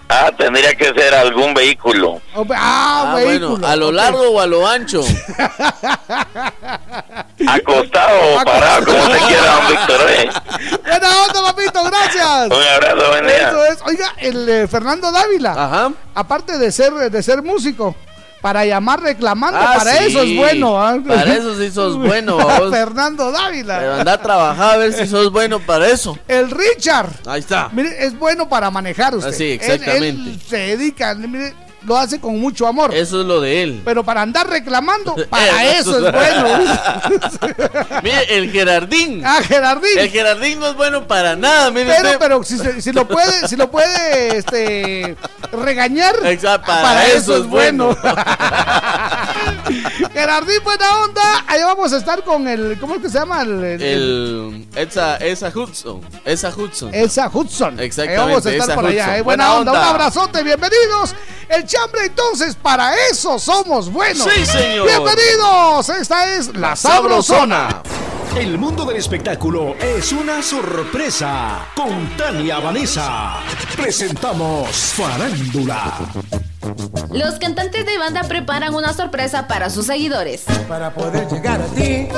Ah, 0.09 0.31
tendría 0.37 0.73
que 0.75 0.85
ser 0.95 1.15
algún 1.15 1.53
vehículo. 1.53 2.21
Oh, 2.35 2.47
Ah, 2.55 3.13
Ah, 3.13 3.15
vehículo. 3.17 3.51
bueno, 3.53 3.67
a 3.67 3.75
lo 3.77 3.91
largo 3.91 4.21
o 4.31 4.41
a 4.41 4.47
lo 4.47 4.65
ancho. 4.67 5.01
Acostado 7.49 8.19
o 8.41 8.45
parado, 8.45 8.85
como 8.87 9.03
se 9.13 9.19
quiera, 9.27 9.53
don 9.55 9.69
Víctor. 9.69 10.01
¿eh? 10.11 10.31
Buena 10.83 11.09
onda, 11.23 11.43
papito, 11.53 11.85
gracias. 11.85 12.47
Un 12.47 12.63
abrazo, 12.63 13.09
buen 13.11 13.27
día. 13.27 13.49
Eso 13.49 13.65
es. 13.65 13.79
Oiga, 13.85 14.15
el 14.19 14.49
eh, 14.49 14.69
Fernando 14.69 15.11
Dávila, 15.11 15.53
Ajá. 15.53 15.93
aparte 16.15 16.57
de 16.59 16.71
ser, 16.73 16.93
de 16.93 17.23
ser 17.23 17.43
músico, 17.43 17.95
para 18.47 18.65
llamar 18.65 19.01
reclamando, 19.03 19.59
Ah, 19.61 19.75
para 19.79 19.97
sí. 19.97 20.05
eso 20.07 20.23
es 20.23 20.37
bueno. 20.37 20.81
¿ah? 20.81 20.97
Para 21.05 21.35
eso 21.35 21.59
sí 21.59 21.69
sos 21.69 21.97
bueno, 21.99 22.37
vos. 22.39 22.71
Fernando 22.71 23.33
Dávila. 23.33 23.79
Pero 23.81 23.95
anda 23.95 24.13
a 24.13 24.23
trabajar 24.23 24.75
a 24.75 24.77
ver 24.77 24.93
si 24.93 25.05
sos 25.09 25.33
bueno 25.33 25.59
para 25.59 25.89
eso. 25.89 26.17
El 26.29 26.49
Richard. 26.53 27.09
Ahí 27.27 27.41
está. 27.41 27.71
Mire, 27.73 28.07
es 28.07 28.17
bueno 28.17 28.49
para 28.49 28.71
manejar 28.71 29.17
usted. 29.17 29.31
Ah, 29.31 29.35
sí, 29.37 29.45
Él- 29.51 29.53
exactamente. 29.61 30.31
Él, 30.31 30.41
se 30.49 30.57
dedica, 30.59 31.13
mire, 31.17 31.55
lo 31.87 31.97
hace 31.97 32.21
con 32.21 32.39
mucho 32.41 32.67
amor. 32.67 32.95
Eso 32.95 33.21
es 33.21 33.27
lo 33.27 33.41
de 33.41 33.63
él. 33.63 33.83
Pero 33.85 34.05
para 34.05 34.23
andar 34.23 34.49
reclamando, 34.49 35.15
para 35.31 35.65
Eh, 35.65 35.79
eso 35.79 35.97
es 36.07 36.13
bueno. 36.13 36.49
Mire, 38.03 38.37
el 38.39 38.51
Gerardín. 38.51 39.23
ah, 39.25 39.41
Gerardín. 39.43 39.99
El 39.99 40.11
Gerardín 40.11 40.59
no 40.61 40.69
es 40.69 40.77
bueno 40.77 41.07
para 41.07 41.37
nada. 41.37 41.71
Mire 41.71 41.87
Pero, 41.97 42.03
usted. 42.09 42.19
pero 42.19 42.43
si, 42.45 42.59
se- 42.59 42.83
si 42.83 42.93
lo 42.93 43.07
puede, 43.07 43.47
si 43.49 43.57
lo 43.57 43.71
puede, 43.71 44.37
este, 44.39 45.17
regañar, 45.53 46.15
Exacto, 46.25 46.67
para 46.67 47.07
eso 47.07 47.37
es 47.37 47.47
bueno. 47.47 47.97
Gerardín, 50.13 50.63
buena 50.65 51.03
onda. 51.03 51.45
Ahí 51.47 51.63
vamos 51.63 51.93
a 51.93 51.97
estar 51.99 52.23
con 52.25 52.47
el, 52.49 52.79
¿cómo 52.81 52.97
es 52.97 53.03
que 53.03 53.09
se 53.11 53.19
llama? 53.19 53.43
El, 53.43 53.63
el- 53.65 53.83
El, 53.83 54.67
esa, 54.75 55.17
esa 55.17 55.49
Hudson. 55.55 56.01
Esa 56.25 56.49
Hudson. 56.51 56.95
Elsa 56.95 57.31
Hudson. 57.33 57.79
Exactamente, 57.81 58.21
Ahí 58.23 58.29
vamos 58.29 58.47
a 58.47 58.51
estar 58.53 58.75
por 58.75 58.87
allá. 58.87 59.19
Eh. 59.19 59.23
Buena, 59.23 59.49
Buena 59.49 59.55
onda. 59.61 59.73
onda. 59.73 59.83
Un 59.83 59.89
abrazote, 59.95 60.43
bienvenidos. 60.43 61.15
El 61.49 61.65
chambre, 61.77 62.07
entonces, 62.07 62.55
para 62.55 62.95
eso 63.11 63.39
somos 63.39 63.91
buenos. 63.91 64.27
Sí, 64.33 64.47
señor. 64.47 64.87
Bienvenidos. 64.87 65.89
Esta 65.91 66.35
es 66.35 66.55
La 66.57 66.75
Sabrosona. 66.75 67.83
El 68.37 68.59
mundo 68.59 68.85
del 68.85 68.97
espectáculo 68.97 69.75
es 69.79 70.13
una 70.13 70.43
sorpresa. 70.43 71.69
Con 71.75 72.17
Tania 72.17 72.59
Vanessa 72.59 73.41
presentamos 73.77 74.71
Farándula. 74.71 75.93
Los 77.13 77.39
cantantes 77.39 77.87
de 77.87 77.99
banda 77.99 78.23
preparan 78.25 78.75
una 78.75 78.93
sorpresa 78.93 79.47
para 79.47 79.71
sus 79.71 79.87
seguidores. 79.87 80.45
Para 80.69 80.93
poder 80.93 81.29
llegar 81.29 81.61
a 81.61 81.67
ti 81.67 82.09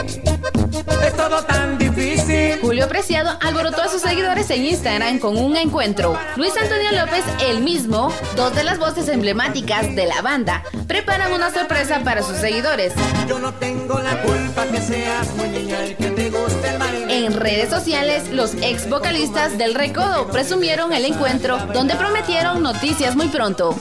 es 1.05 1.17
todo 1.17 1.43
tan 1.45 1.79
difícil. 1.79 2.59
Julio 2.61 2.89
Preciado 2.89 3.39
alborotó 3.41 3.83
a 3.83 3.89
sus 3.89 4.03
seguidores 4.03 4.51
en 4.51 4.65
Instagram 4.65 5.19
con 5.19 5.37
un 5.37 5.57
encuentro. 5.57 6.19
Luis 6.37 6.53
Antonio 6.61 6.93
López, 6.93 7.25
el 7.41 7.61
mismo, 7.61 8.13
dos 8.37 8.55
de 8.55 8.65
las 8.65 8.79
voces 8.79 9.09
emblemáticas 9.09 9.95
de 9.95 10.07
la 10.07 10.23
banda, 10.23 10.63
preparan 10.87 11.33
una 11.33 11.53
sorpresa 11.53 12.01
para 12.05 12.23
sus 12.23 12.37
seguidores. 12.37 12.93
Yo 13.29 13.39
no 13.39 13.53
tengo 13.55 13.99
la 13.99 14.21
culpa 14.23 14.65
que 14.67 14.81
seas 14.81 15.35
muy 15.37 15.49
niña 15.49 15.87
y 15.87 15.95
que 15.95 16.11
te 16.11 16.31
guste 16.31 16.69
el. 16.69 17.11
En 17.11 17.35
redes 17.35 17.71
sociales, 17.71 18.31
los 18.31 18.55
ex 18.55 18.89
vocalistas 18.89 19.59
del 19.59 19.75
Recodo 19.75 20.29
presumieron 20.29 20.93
el 20.93 21.05
encuentro 21.05 21.59
donde 21.73 21.95
prometieron 21.97 22.63
noticias 22.63 23.17
muy 23.17 23.29
pronto. 23.29 23.77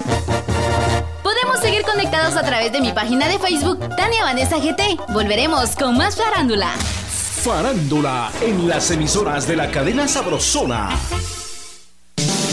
Podemos 1.39 1.59
seguir 1.59 1.83
conectados 1.83 2.35
a 2.35 2.41
través 2.41 2.71
de 2.71 2.81
mi 2.81 2.91
página 2.93 3.27
de 3.27 3.37
Facebook, 3.37 3.77
Tania 3.95 4.23
Vanessa 4.23 4.57
GT. 4.57 4.97
Volveremos 5.09 5.75
con 5.75 5.95
más 5.95 6.15
farándula. 6.15 6.71
Farándula 7.43 8.31
en 8.41 8.67
las 8.67 8.89
emisoras 8.89 9.47
de 9.47 9.55
la 9.55 9.69
cadena 9.69 10.07
Sabrosona. 10.07 10.89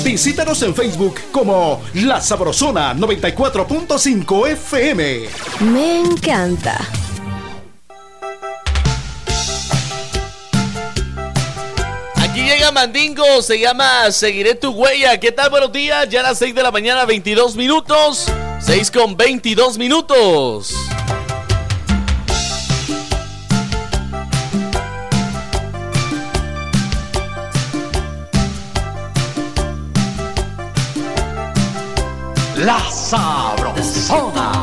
Visítanos 0.02 0.60
en 0.62 0.74
Facebook 0.74 1.18
como 1.32 1.82
La 1.94 2.20
Sabrosona 2.20 2.92
94.5 2.94 4.48
FM. 4.48 5.28
Me 5.60 6.00
encanta. 6.00 6.78
Aquí 12.16 12.42
llega 12.42 12.70
Mandingo, 12.70 13.40
se 13.40 13.58
llama 13.58 14.10
Seguiré 14.10 14.54
tu 14.56 14.72
huella. 14.72 15.18
¿Qué 15.18 15.32
tal? 15.32 15.48
Buenos 15.48 15.72
días, 15.72 16.06
ya 16.10 16.20
a 16.20 16.24
las 16.24 16.38
6 16.38 16.54
de 16.54 16.62
la 16.62 16.70
mañana, 16.70 17.06
22 17.06 17.56
minutos. 17.56 18.30
6 18.66 18.90
con 18.90 19.14
22 19.14 19.76
minutos. 19.76 20.74
La 32.56 32.80
Sabrosona. 32.90 34.53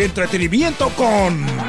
Entretenimiento 0.00 0.88
con 0.90 1.59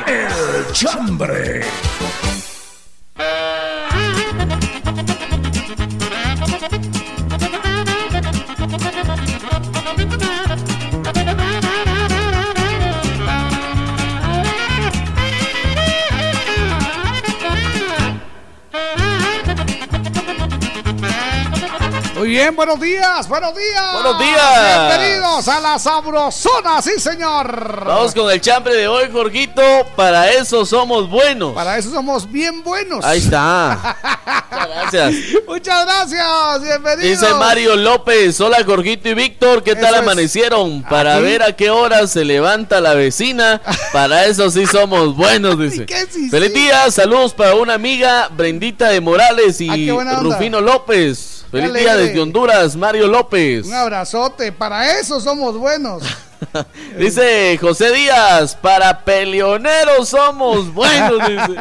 buenos 22.66 22.80
días, 22.80 23.28
buenos 23.28 23.56
días. 23.56 23.94
Buenos 23.94 24.20
días. 24.20 24.88
Bienvenidos 24.88 25.48
a 25.48 25.60
la 25.62 25.80
Sabrosona, 25.80 26.80
sí, 26.84 26.92
señor. 27.00 27.86
Vamos 27.88 28.14
con 28.14 28.30
el 28.30 28.40
chambre 28.40 28.76
de 28.76 28.88
hoy, 28.88 29.10
Jorgito. 29.12 29.64
Para 29.96 30.30
eso 30.30 30.64
somos 30.64 31.10
buenos. 31.10 31.56
Para 31.56 31.80
eso 31.80 31.90
somos 31.90 32.32
bien 32.32 32.62
buenos. 32.64 33.04
Ahí 33.04 33.18
está. 33.18 33.98
Muchas 34.52 34.68
gracias. 34.70 35.14
Muchas 35.48 35.86
gracias, 35.86 36.62
bienvenidos. 36.62 37.20
Dice 37.22 37.34
Mario 37.34 37.76
López, 37.78 38.40
hola 38.40 38.58
Jorgito 38.64 39.10
y 39.10 39.16
Víctor, 39.16 39.64
¿qué 39.64 39.74
tal 39.76 39.96
Eso 39.96 40.04
amanecieron? 40.04 40.84
Para 40.84 41.16
Aquí. 41.16 41.24
ver 41.24 41.42
a 41.42 41.56
qué 41.56 41.72
hora 41.72 42.06
se 42.06 42.24
levanta 42.24 42.80
la 42.80 42.94
vecina, 42.94 43.60
para 43.92 44.26
eso 44.26 44.52
sí 44.52 44.68
somos 44.68 45.16
buenos, 45.16 45.58
dice. 45.58 45.88
¿Qué 45.88 46.06
sí, 46.12 46.30
Feliz 46.30 46.52
sí? 46.54 46.60
día, 46.60 46.92
saludos 46.92 47.34
para 47.34 47.56
una 47.56 47.74
amiga, 47.74 48.30
Brendita 48.32 48.90
de 48.90 49.02
Morales 49.02 49.58
Ah, 49.68 49.76
y 49.76 49.90
onda. 49.90 50.20
Rufino 50.20 50.62
López. 50.62 51.31
Feliz 51.52 51.74
día 51.74 51.98
desde 51.98 52.20
Honduras, 52.22 52.76
Mario 52.78 53.08
López. 53.08 53.66
Un 53.68 53.74
abrazote, 53.74 54.52
para 54.54 55.00
eso 55.00 55.20
somos 55.20 55.58
buenos. 55.58 56.02
Dice 56.98 57.56
José 57.62 57.92
Díaz, 57.92 58.56
para 58.56 59.02
peleoneros 59.06 60.10
somos 60.10 60.74
buenos, 60.74 61.20
dice. 61.28 61.60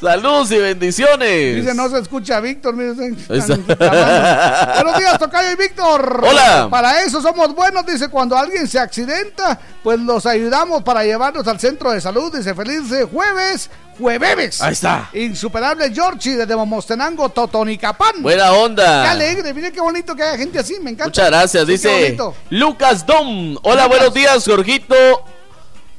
Saludos 0.00 0.52
y 0.52 0.58
bendiciones. 0.58 1.56
Dice, 1.56 1.74
no 1.74 1.88
se 1.88 1.98
escucha 1.98 2.38
Víctor. 2.40 2.74
mire, 2.76 2.90
están- 2.92 3.16
Ahí 3.30 3.38
está. 3.38 3.54
están 3.54 3.76
clamando. 3.76 4.74
Buenos 4.84 4.98
días, 5.00 5.18
Tocayo 5.18 5.50
y 5.50 5.56
Víctor. 5.56 6.24
Hola. 6.24 6.68
Para 6.70 7.02
eso 7.02 7.20
somos 7.20 7.52
buenos, 7.54 7.84
dice, 7.84 8.08
cuando 8.08 8.36
alguien 8.36 8.68
se 8.68 8.78
accidenta, 8.78 9.58
pues 9.82 9.98
los 9.98 10.24
ayudamos 10.26 10.82
para 10.84 11.02
llevarlos 11.04 11.46
al 11.48 11.58
centro 11.58 11.90
de 11.90 12.00
salud. 12.00 12.32
Dice, 12.36 12.54
feliz 12.54 12.82
jueves, 13.10 13.70
jueves. 14.02 14.60
Ahí 14.60 14.72
está. 14.72 15.08
Insuperable 15.14 15.90
Georgie 15.94 16.36
desde 16.36 16.54
Momostenango, 16.54 17.28
Totonicapán. 17.30 18.20
Buena 18.22 18.52
onda. 18.52 19.04
Qué 19.04 19.08
alegre, 19.08 19.54
mire 19.54 19.72
qué 19.72 19.80
bonito 19.80 20.14
que 20.14 20.22
haya 20.22 20.36
gente 20.36 20.58
así, 20.58 20.74
me 20.80 20.90
encanta. 20.90 21.06
Muchas 21.06 21.28
gracias, 21.28 21.64
Sí, 21.66 21.72
dice. 21.72 22.16
Lucas 22.50 23.06
Dom. 23.06 23.56
Hola, 23.62 23.86
buenos 23.86 24.12
días, 24.12 24.44
Jorgito. 24.44 24.94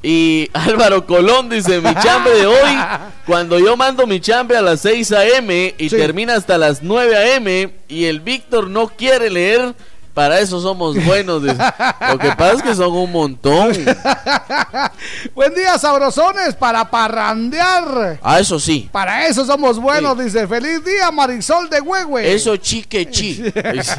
Y 0.02 0.50
Álvaro 0.52 1.06
Colón 1.06 1.48
dice, 1.48 1.80
mi 1.80 1.94
chambre 1.96 2.34
de 2.38 2.46
hoy, 2.46 2.76
cuando 3.26 3.58
yo 3.58 3.74
mando 3.76 4.06
mi 4.06 4.20
chambre 4.20 4.58
a 4.58 4.62
las 4.62 4.80
6 4.82 5.12
a.m. 5.12 5.74
y 5.78 5.88
Sí. 5.88 5.96
termina 5.96 6.34
hasta 6.34 6.58
las 6.58 6.82
9 6.82 7.16
a.m. 7.16 7.74
y 7.88 8.04
el 8.04 8.20
Víctor 8.20 8.68
no 8.68 8.88
quiere 8.88 9.30
leer, 9.30 9.74
para 10.14 10.38
eso 10.38 10.60
somos 10.60 10.94
buenos. 11.04 11.42
dice. 11.42 11.58
Lo 12.08 12.18
que 12.18 12.30
pasa 12.30 12.52
es 12.54 12.62
que 12.62 12.74
son 12.74 12.92
un 12.92 13.10
montón. 13.10 13.72
Buen 15.34 15.54
día, 15.54 15.76
sabrosones, 15.76 16.54
para 16.54 16.88
parrandear. 16.88 18.20
Ah, 18.22 18.38
eso 18.38 18.60
sí. 18.60 18.88
Para 18.92 19.26
eso 19.26 19.44
somos 19.44 19.78
buenos, 19.80 20.16
dice. 20.16 20.46
Feliz 20.46 20.84
día, 20.84 21.10
Marisol 21.10 21.68
de 21.68 21.80
Huehue. 21.80 22.32
Eso 22.32 22.56
chique 22.56 23.10
chi. 23.10 23.42
Dice. 23.42 23.96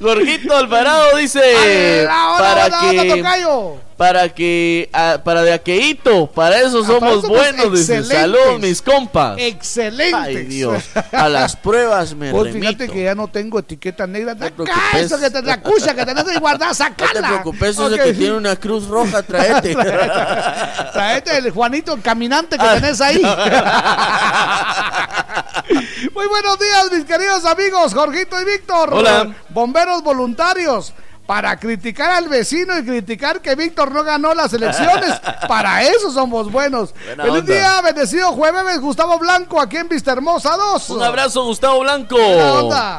Jorgito 0.00 0.56
Alvarado 0.56 1.16
dice, 1.16 1.40
Hola, 2.04 2.30
hola, 2.30 2.38
para 2.38 2.66
hola, 2.66 3.02
que... 3.02 3.80
para 4.00 4.30
que 4.30 4.88
ah, 4.94 5.18
para 5.22 5.42
de 5.42 5.52
aqueíto, 5.52 6.26
para 6.28 6.58
eso 6.58 6.82
somos 6.86 7.18
eso 7.18 7.28
buenos, 7.28 7.70
dice. 7.72 8.02
Saludos 8.02 8.58
mis 8.58 8.80
compas. 8.80 9.36
Excelentes. 9.38 10.14
Ay 10.14 10.36
Dios, 10.46 10.82
a 11.12 11.28
las 11.28 11.54
pruebas 11.54 12.14
me 12.14 12.32
Vos 12.32 12.46
remito. 12.46 12.66
fíjate 12.66 12.88
que 12.88 13.04
ya 13.04 13.14
no 13.14 13.28
tengo 13.28 13.58
etiqueta 13.58 14.06
negra. 14.06 14.34
te 14.34 14.46
Acá, 14.46 14.98
eso 14.98 15.20
que 15.20 15.28
te 15.28 15.42
la 15.42 15.60
cucha, 15.60 15.94
que 15.94 16.06
tenés 16.06 16.26
ahí 16.26 16.38
guardada, 16.38 16.72
sacala. 16.72 17.12
No 17.12 17.20
te 17.20 17.26
preocupes, 17.28 17.68
ese 17.78 17.82
Ok. 17.82 17.94
que 18.02 18.12
tiene 18.14 18.36
una 18.38 18.56
cruz 18.56 18.86
roja, 18.88 19.22
traete. 19.22 19.74
Traete 20.94 21.36
el 21.36 21.50
Juanito 21.50 21.92
el 21.92 22.00
caminante 22.00 22.56
que 22.56 22.64
Ah. 22.64 22.74
tenés 22.76 23.02
ahí. 23.02 23.20
Muy 26.14 26.26
buenos 26.26 26.58
días, 26.58 26.90
mis 26.90 27.04
queridos 27.04 27.44
amigos, 27.44 27.92
Jorgito 27.92 28.40
y 28.40 28.46
Víctor. 28.46 28.94
Hola. 28.94 29.36
Bomberos 29.50 30.02
voluntarios. 30.02 30.94
Para 31.30 31.56
criticar 31.60 32.10
al 32.10 32.28
vecino 32.28 32.76
y 32.76 32.84
criticar 32.84 33.40
que 33.40 33.54
Víctor 33.54 33.92
no 33.92 34.02
ganó 34.02 34.34
las 34.34 34.52
elecciones. 34.52 35.14
Para 35.48 35.84
eso 35.84 36.10
somos 36.10 36.50
buenos. 36.50 36.92
Buena 36.92 37.22
Feliz 37.22 37.40
onda. 37.42 37.54
día, 37.54 37.80
bendecido 37.82 38.32
jueves, 38.32 38.80
Gustavo 38.80 39.16
Blanco, 39.16 39.60
aquí 39.60 39.76
en 39.76 39.88
Vista 39.88 40.10
Hermosa 40.10 40.56
2. 40.56 40.90
Un 40.90 41.04
abrazo, 41.04 41.44
Gustavo 41.44 41.78
Blanco. 41.82 42.18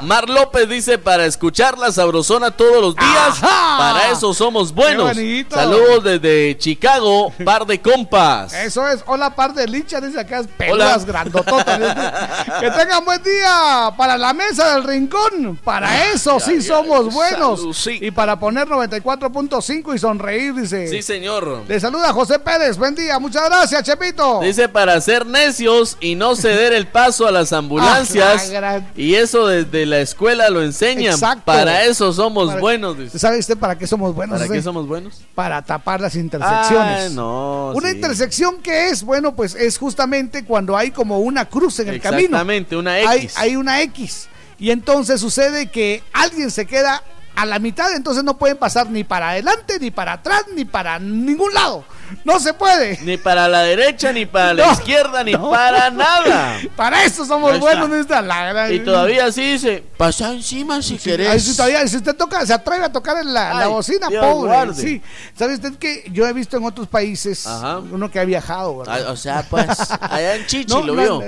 Mar 0.03 0.29
López 0.29 0.69
dice 0.69 0.97
para 0.97 1.25
escuchar 1.25 1.77
la 1.77 1.91
sabrosona 1.91 2.51
todos 2.51 2.81
los 2.81 2.95
días. 2.95 3.43
Ajá. 3.43 3.77
Para 3.77 4.11
eso 4.11 4.33
somos 4.33 4.73
buenos. 4.73 5.11
Saludos 5.49 6.01
desde 6.01 6.57
Chicago, 6.57 7.33
par 7.43 7.65
de 7.65 7.81
compas. 7.81 8.53
Eso 8.61 8.87
es, 8.87 9.03
hola 9.07 9.35
par 9.35 9.53
de 9.53 9.67
licha, 9.67 9.99
dice 9.99 10.21
acá, 10.21 10.39
es 10.39 10.47
peludas 10.47 11.03
grandototas. 11.03 11.79
que 12.61 12.71
tengan 12.71 13.03
buen 13.03 13.21
día 13.23 13.93
para 13.97 14.17
la 14.17 14.31
mesa 14.31 14.75
del 14.75 14.85
rincón. 14.85 15.59
Para 15.65 16.05
eso 16.11 16.39
sí 16.39 16.61
somos 16.61 17.13
buenos. 17.13 17.59
saludcita. 17.59 18.05
Y 18.05 18.11
para 18.11 18.20
poner 18.39 18.67
94.5 18.67 19.95
y 19.95 19.99
sonreír, 19.99 20.53
dice. 20.53 20.87
Sí, 20.87 21.01
señor. 21.01 21.63
Le 21.67 21.79
saluda 21.79 22.13
José 22.13 22.39
Pérez, 22.39 22.77
buen 22.77 22.95
día, 22.95 23.19
muchas 23.19 23.45
gracias, 23.45 23.83
Chepito. 23.83 24.39
Dice 24.41 24.69
para 24.69 24.99
ser 25.01 25.25
necios 25.25 25.97
y 25.99 26.15
no 26.15 26.35
ceder 26.35 26.73
el 26.73 26.87
paso 26.87 27.27
a 27.27 27.31
las 27.31 27.51
ambulancias. 27.53 28.43
Ah, 28.43 28.47
la 28.47 28.53
gran- 28.53 28.91
Y 28.95 29.15
eso 29.15 29.47
desde 29.47 29.85
la 29.85 29.99
escuela 29.99 30.49
lo 30.49 30.61
enseñan. 30.61 31.13
Exacto. 31.13 31.43
Para 31.45 31.83
eso 31.85 32.11
somos 32.13 32.47
Para- 32.49 32.59
buenos. 32.61 32.97
dice. 32.97 33.19
¿Sabe 33.19 33.39
usted 33.39 33.57
para 33.57 33.77
qué 33.77 33.87
somos 33.87 34.13
buenos? 34.15 34.39
¿Para 34.39 34.51
qué 34.51 34.61
somos 34.61 34.87
buenos? 34.87 35.21
Para 35.35 35.61
tapar 35.61 36.01
las 36.01 36.15
intersecciones. 36.15 37.09
Ay, 37.09 37.13
no. 37.13 37.71
Una 37.75 37.89
sí. 37.89 37.95
intersección 37.95 38.61
que 38.61 38.89
es, 38.89 39.03
bueno, 39.03 39.35
pues 39.35 39.55
es 39.55 39.77
justamente 39.77 40.45
cuando 40.45 40.77
hay 40.77 40.91
como 40.91 41.19
una 41.19 41.45
cruz 41.45 41.79
en 41.79 41.89
el 41.89 42.01
camino. 42.01 42.21
Exactamente, 42.23 42.75
una 42.75 42.91
Hay, 42.93 43.17
X. 43.19 43.33
hay 43.37 43.55
una 43.55 43.81
X. 43.81 44.27
Y 44.59 44.69
entonces 44.71 45.19
sucede 45.19 45.71
que 45.71 46.03
alguien 46.13 46.51
se 46.51 46.65
queda 46.67 47.03
a 47.35 47.45
la 47.45 47.59
mitad, 47.59 47.93
entonces 47.95 48.23
no 48.23 48.37
pueden 48.37 48.57
pasar 48.57 48.89
ni 48.89 49.03
para 49.03 49.29
adelante, 49.31 49.79
ni 49.79 49.89
para 49.91 50.13
atrás, 50.13 50.43
ni 50.55 50.65
para 50.65 50.99
ningún 50.99 51.53
lado. 51.53 51.83
No 52.25 52.39
se 52.41 52.53
puede. 52.53 52.99
Ni 53.03 53.15
para 53.17 53.47
la 53.47 53.61
derecha, 53.61 54.11
ni 54.11 54.25
para 54.25 54.53
la 54.53 54.71
izquierda, 54.73 55.23
ni 55.23 55.31
no. 55.31 55.49
para 55.49 55.89
nada. 55.91 56.57
Para 56.75 57.03
eso 57.05 57.25
somos 57.25 57.57
buenos. 57.59 57.87
¿no 57.87 57.95
está? 57.95 58.21
La 58.21 58.51
gran- 58.51 58.73
Y 58.73 58.79
todavía 58.81 59.25
así 59.27 59.53
dice, 59.53 59.81
pasa 59.97 60.31
encima 60.31 60.81
si 60.81 60.93
Ahí 60.95 60.99
querés. 60.99 61.43
sí, 61.43 61.55
todavía, 61.55 61.87
si 61.87 61.95
usted 61.97 62.15
toca, 62.15 62.45
se 62.45 62.53
atreve 62.53 62.83
a 62.85 62.91
tocar 62.91 63.17
en 63.17 63.33
la, 63.33 63.53
la 63.53 63.67
bocina, 63.67 64.07
Dios 64.09 64.25
pobre. 64.25 64.49
guarde. 64.51 64.73
Sí. 64.81 65.01
¿Sabe 65.37 65.53
usted 65.55 65.75
que 65.75 66.03
yo 66.11 66.27
he 66.27 66.33
visto 66.33 66.57
en 66.57 66.65
otros 66.65 66.87
países, 66.89 67.47
Ajá. 67.47 67.79
uno 67.79 68.11
que 68.11 68.19
ha 68.19 68.25
viajado, 68.25 68.79
¿verdad? 68.79 69.05
Ah, 69.07 69.11
o 69.11 69.15
sea, 69.15 69.45
pues, 69.49 69.67
allá 70.01 70.35
en 70.35 70.45
Chichi 70.47 70.83
lo 70.83 70.93
vio. 70.95 71.21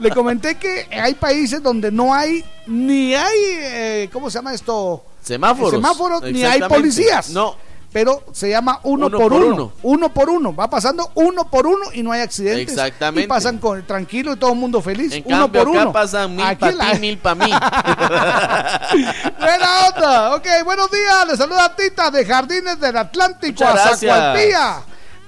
Le 0.00 0.10
comenté 0.10 0.56
que 0.56 0.88
hay 0.90 1.14
países 1.14 1.62
donde 1.62 1.90
no 1.90 2.12
hay 2.14 2.44
ni 2.66 3.14
hay, 3.14 3.38
eh, 3.38 4.10
¿cómo 4.12 4.30
se 4.30 4.38
llama 4.38 4.52
esto? 4.54 5.04
Semáforos. 5.22 5.72
Semáforos, 5.72 6.22
ni 6.22 6.44
hay 6.44 6.60
policías. 6.62 7.30
No. 7.30 7.56
Pero 7.92 8.24
se 8.32 8.50
llama 8.50 8.78
uno, 8.82 9.06
Uno 9.06 9.18
por, 9.18 9.32
por 9.32 9.40
uno. 9.42 9.54
uno. 9.54 9.72
Uno 9.82 10.12
por 10.12 10.28
uno. 10.28 10.54
Va 10.54 10.68
pasando 10.68 11.10
uno 11.14 11.48
por 11.50 11.66
uno 11.66 11.86
y 11.94 12.02
no 12.02 12.12
hay 12.12 12.20
accidentes. 12.20 12.68
Exactamente. 12.74 13.24
Y 13.24 13.26
pasan 13.26 13.56
con, 13.58 13.86
tranquilo 13.86 14.34
y 14.34 14.36
todo 14.36 14.52
el 14.52 14.58
mundo 14.58 14.82
feliz. 14.82 15.12
En 15.14 15.22
uno 15.24 15.38
cambio, 15.44 15.62
por 15.64 15.70
acá 15.72 15.82
uno. 15.84 15.92
pasan 15.92 16.36
mil 16.36 16.44
Aquí 16.44 16.60
para 16.60 16.74
la- 16.74 16.94
mil 16.98 17.16
para 17.18 17.34
mí. 17.36 17.50
Buena 19.38 19.88
onda. 19.88 20.34
Ok, 20.34 20.46
buenos 20.64 20.90
días. 20.90 21.26
Le 21.28 21.36
saluda 21.36 21.74
Tita 21.74 22.10
de 22.10 22.24
Jardines 22.26 22.78
del 22.80 22.96
Atlántico 22.98 23.64
Muchas 23.64 23.78
a 23.80 23.88
gracias. 23.88 24.76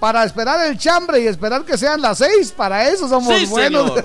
Para 0.00 0.24
esperar 0.24 0.64
el 0.66 0.78
chambre 0.78 1.20
y 1.20 1.26
esperar 1.26 1.64
que 1.64 1.76
sean 1.76 2.00
las 2.00 2.18
seis. 2.18 2.52
Para 2.52 2.88
eso 2.88 3.08
somos 3.08 3.34
Sí, 3.36 3.46
buenos. 3.46 3.92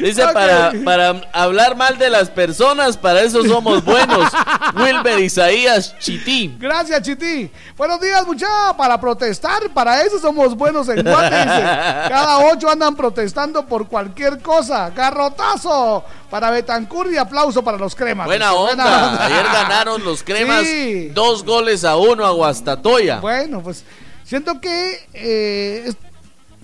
Dice 0.00 0.26
para, 0.32 0.72
para 0.82 1.20
hablar 1.34 1.76
mal 1.76 1.98
de 1.98 2.08
las 2.08 2.30
personas, 2.30 2.96
para 2.96 3.20
eso 3.20 3.44
somos 3.44 3.84
buenos. 3.84 4.32
Wilber 4.74 5.18
Isaías 5.18 5.94
Chití. 5.98 6.56
Gracias, 6.58 7.02
Chiti. 7.02 7.50
Buenos 7.76 8.00
días, 8.00 8.26
muchachos. 8.26 8.74
Para 8.78 8.98
protestar, 8.98 9.68
para 9.74 10.00
eso 10.02 10.18
somos 10.18 10.56
buenos 10.56 10.88
en 10.88 11.02
Guate. 11.04 11.36
Cada 12.08 12.38
ocho 12.50 12.70
andan 12.70 12.96
protestando 12.96 13.66
por 13.66 13.88
cualquier 13.88 14.38
cosa. 14.40 14.88
Garrotazo 14.90 16.02
para 16.30 16.50
Betancur 16.50 17.12
y 17.12 17.18
aplauso 17.18 17.62
para 17.62 17.76
los 17.76 17.94
cremas. 17.94 18.26
Buena 18.26 18.54
onda. 18.54 19.22
Ayer 19.26 19.44
ganaron 19.52 20.02
los 20.02 20.22
cremas 20.22 20.62
Sí. 20.64 21.10
dos 21.12 21.44
goles 21.44 21.84
a 21.84 21.96
uno 21.96 22.24
a 22.24 22.30
Guastatoya. 22.30 23.20
Bueno, 23.20 23.60
pues 23.62 23.84
siento 24.28 24.60
que 24.60 25.00
eh, 25.14 25.84
es- 25.86 25.96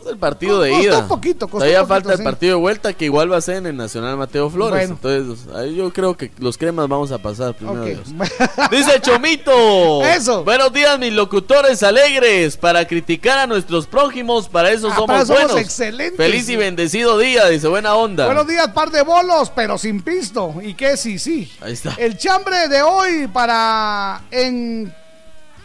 El 0.06 0.18
partido 0.18 0.60
de 0.60 0.70
ida. 0.82 0.98
un 0.98 1.08
poquito, 1.08 1.46
Todavía 1.46 1.80
un 1.80 1.88
poquito, 1.88 1.94
falta 1.94 2.12
sí. 2.14 2.18
el 2.18 2.24
partido 2.24 2.56
de 2.56 2.60
vuelta 2.60 2.92
que 2.92 3.06
igual 3.06 3.32
va 3.32 3.38
a 3.38 3.40
ser 3.40 3.56
en 3.56 3.64
el 3.68 3.76
Nacional 3.78 4.18
Mateo 4.18 4.50
Flores. 4.50 4.90
Bueno. 4.90 4.98
Entonces, 5.02 5.46
ahí 5.54 5.74
yo 5.76 5.90
creo 5.94 6.14
que 6.14 6.30
los 6.40 6.58
cremas 6.58 6.88
vamos 6.88 7.10
a 7.10 7.16
pasar 7.16 7.54
primero. 7.54 7.80
Ok. 7.80 7.86
Dios. 7.88 8.08
Dice 8.70 9.00
Chomito. 9.00 10.04
Eso. 10.04 10.44
Buenos 10.44 10.74
días, 10.74 10.98
mis 10.98 11.14
locutores 11.14 11.82
alegres. 11.82 12.58
Para 12.58 12.86
criticar 12.86 13.38
a 13.38 13.46
nuestros 13.46 13.86
prójimos, 13.86 14.46
para 14.50 14.70
eso 14.72 14.88
Ah, 14.90 14.94
somos 14.94 15.06
para 15.06 15.18
eso 15.22 15.34
somos 15.34 15.42
buenos. 15.52 15.60
excelentes. 15.66 16.18
Feliz 16.18 16.48
y 16.50 16.56
bendecido 16.56 17.16
día, 17.16 17.46
dice 17.48 17.66
buena 17.68 17.94
onda. 17.94 18.26
Buenos 18.26 18.46
días, 18.46 18.68
par 18.74 18.90
de 18.90 19.00
bolos, 19.00 19.50
pero 19.56 19.78
sin 19.78 20.02
pisto. 20.02 20.54
¿Y 20.62 20.74
qué? 20.74 20.98
Sí, 20.98 21.18
sí. 21.18 21.50
Ahí 21.62 21.72
está. 21.72 21.94
El 21.96 22.18
chambre 22.18 22.68
de 22.68 22.82
hoy 22.82 23.26
para 23.28 24.20
en 24.30 24.94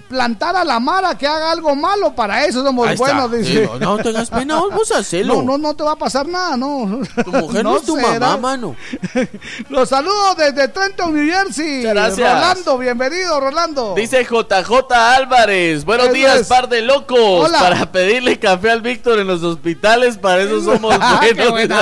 plantar 0.10 0.56
a 0.56 0.64
la 0.66 0.80
Mara 0.80 1.16
que 1.18 1.28
haga 1.28 1.52
algo 1.52 1.76
malo, 1.76 2.14
para 2.16 2.44
eso 2.46 2.64
somos 2.64 2.98
buenos, 2.98 3.32
dice. 3.32 3.64
Sí, 3.66 3.70
no, 3.80 3.98
no 3.98 3.98
tengas 4.04 4.30
pena, 4.30 4.56
vamos 4.56 4.92
a 4.92 4.98
hacerlo. 4.98 5.36
No, 5.36 5.44
no, 5.44 5.58
no 5.60 5.74
te 5.76 5.84
va 5.84 5.92
a 5.92 5.96
pasar 5.96 6.28
nada, 6.28 6.58
no. 6.58 7.02
Tu 7.24 7.32
mujer 7.32 7.64
no, 7.64 7.78
es 7.78 7.84
tu 7.84 7.96
será. 7.96 8.20
mamá, 8.20 8.38
mano. 8.38 8.76
Los 9.70 9.90
saludos 9.90 10.36
desde 10.38 10.68
Trenton, 10.68 11.14
New 11.14 11.32
Jersey. 11.32 11.84
Gracias. 11.84 12.34
Rolando, 12.34 12.78
bienvenido, 12.80 13.40
Rolando. 13.40 13.94
Dice 13.96 14.24
JJ 14.24 14.92
Álvarez, 14.94 15.86
buenos 15.86 16.08
Eso 16.08 16.14
días, 16.16 16.40
es. 16.42 16.48
par 16.48 16.68
de 16.68 16.82
locos. 16.82 17.18
Hola. 17.20 17.60
Para 17.60 17.92
pedirle 17.92 18.40
café 18.40 18.72
al 18.72 18.82
Víctor 18.82 19.20
en 19.20 19.28
los 19.28 19.44
hospitales, 19.44 20.18
para 20.18 20.42
eso 20.42 20.62
somos 20.64 20.96
Ah, 21.00 21.22
qué 21.22 21.48
buenos. 21.50 21.80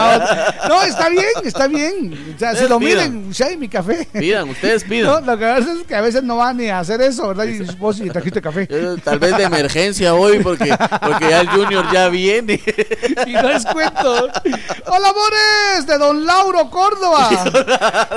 No, 0.67 0.81
está 0.83 1.09
bien, 1.09 1.25
está 1.43 1.67
bien. 1.67 2.33
O 2.35 2.39
sea, 2.39 2.55
si 2.55 2.67
lo 2.67 2.77
pidan. 2.79 3.13
miren, 3.19 3.31
Shay, 3.31 3.55
mi 3.57 3.69
café. 3.69 4.07
Pidan, 4.11 4.49
ustedes 4.49 4.83
No, 4.83 4.89
pidan. 4.89 5.25
lo 5.25 5.37
que 5.37 5.45
pasa 5.45 5.73
es 5.73 5.87
que 5.87 5.95
a 5.95 6.01
veces 6.01 6.23
no 6.23 6.37
van 6.37 6.57
ni 6.57 6.67
a 6.67 6.79
hacer 6.79 6.99
eso, 7.01 7.27
¿verdad? 7.29 7.45
Y 7.45 7.59
vos 7.77 7.95
sí 7.97 8.09
trajiste 8.17 8.41
café. 8.41 8.67
Yo, 8.69 8.97
Tal 8.97 9.19
vez 9.19 9.37
de 9.37 9.43
emergencia 9.43 10.13
hoy, 10.15 10.39
porque, 10.39 10.75
porque 11.01 11.29
ya 11.29 11.41
el 11.41 11.49
Junior 11.49 11.85
ya 11.91 12.09
viene. 12.09 12.61
Y 13.25 13.31
no 13.33 13.49
es 13.49 13.65
cuento. 13.65 14.27
Hola, 14.87 15.09
amores, 15.09 15.85
de 15.85 15.97
Don 15.97 16.25
Lauro 16.25 16.69
Córdoba. 16.69 17.29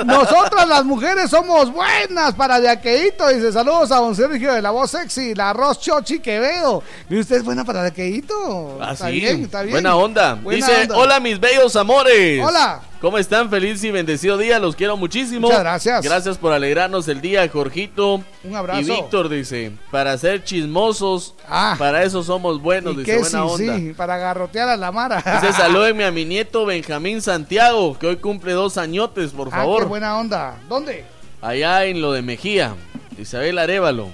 Nosotras 0.05 0.67
las 0.67 0.83
mujeres 0.85 1.29
somos 1.29 1.71
buenas 1.71 2.33
para 2.33 2.59
de 2.59 2.69
aqueíto. 2.69 3.27
Dice, 3.29 3.51
saludos 3.51 3.91
a 3.91 3.97
Don 3.97 4.15
Sergio 4.15 4.53
de 4.53 4.61
la 4.61 4.71
voz 4.71 4.91
sexy, 4.91 5.35
la 5.35 5.51
arroz 5.51 5.79
chochi 5.79 6.19
Quevedo. 6.19 6.83
¿Y 7.09 7.19
usted 7.19 7.37
es 7.37 7.43
buena 7.43 7.63
para 7.63 7.83
de 7.83 7.89
aqueíto? 7.89 8.79
Ah, 8.81 8.93
está 8.93 9.09
bien, 9.09 9.43
está 9.43 9.61
bien. 9.61 9.73
Buena 9.73 9.95
onda. 9.95 10.33
Buena 10.35 10.65
Dice, 10.65 10.81
onda. 10.83 10.97
hola 10.97 11.19
mis 11.19 11.39
bellos 11.39 11.75
amores. 11.75 12.41
Hola. 12.43 12.81
¿Cómo 13.01 13.17
están? 13.17 13.49
Feliz 13.49 13.83
y 13.83 13.89
bendecido 13.89 14.37
día. 14.37 14.59
Los 14.59 14.75
quiero 14.75 14.95
muchísimo. 14.95 15.47
Muchas 15.47 15.61
gracias. 15.61 16.03
Gracias 16.03 16.37
por 16.37 16.53
alegrarnos 16.53 17.07
el 17.07 17.19
día, 17.19 17.49
Jorgito. 17.51 18.21
Un 18.43 18.55
abrazo. 18.55 18.81
Y 18.81 18.83
Víctor 18.83 19.27
dice, 19.27 19.71
para 19.89 20.15
ser 20.19 20.43
chismosos, 20.43 21.33
para 21.79 22.03
eso 22.03 22.21
somos 22.21 22.61
buenos, 22.61 22.93
¿Y 22.93 22.97
dice 22.97 23.17
buena 23.17 23.29
Sí, 23.57 23.63
onda. 23.63 23.77
sí, 23.77 23.93
para 23.97 24.17
garrotear 24.17 24.69
a 24.69 24.77
la 24.77 24.91
Mara. 24.91 25.17
Dice, 25.41 25.51
salúdenme 25.57 26.05
a 26.05 26.11
mi 26.11 26.25
nieto 26.25 26.63
Benjamín 26.67 27.23
Santiago, 27.23 27.97
que 27.97 28.05
hoy 28.05 28.17
cumple 28.17 28.53
dos 28.53 28.77
añotes, 28.77 29.31
por 29.31 29.47
Ah, 29.47 29.57
favor. 29.57 29.81
qué 29.83 29.89
buena 29.89 30.19
onda. 30.19 30.59
¿Dónde? 30.69 31.03
Allá 31.41 31.85
en 31.85 32.03
lo 32.03 32.11
de 32.11 32.21
Mejía, 32.21 32.75
Isabel 33.17 33.57
Arevalo. 33.57 34.09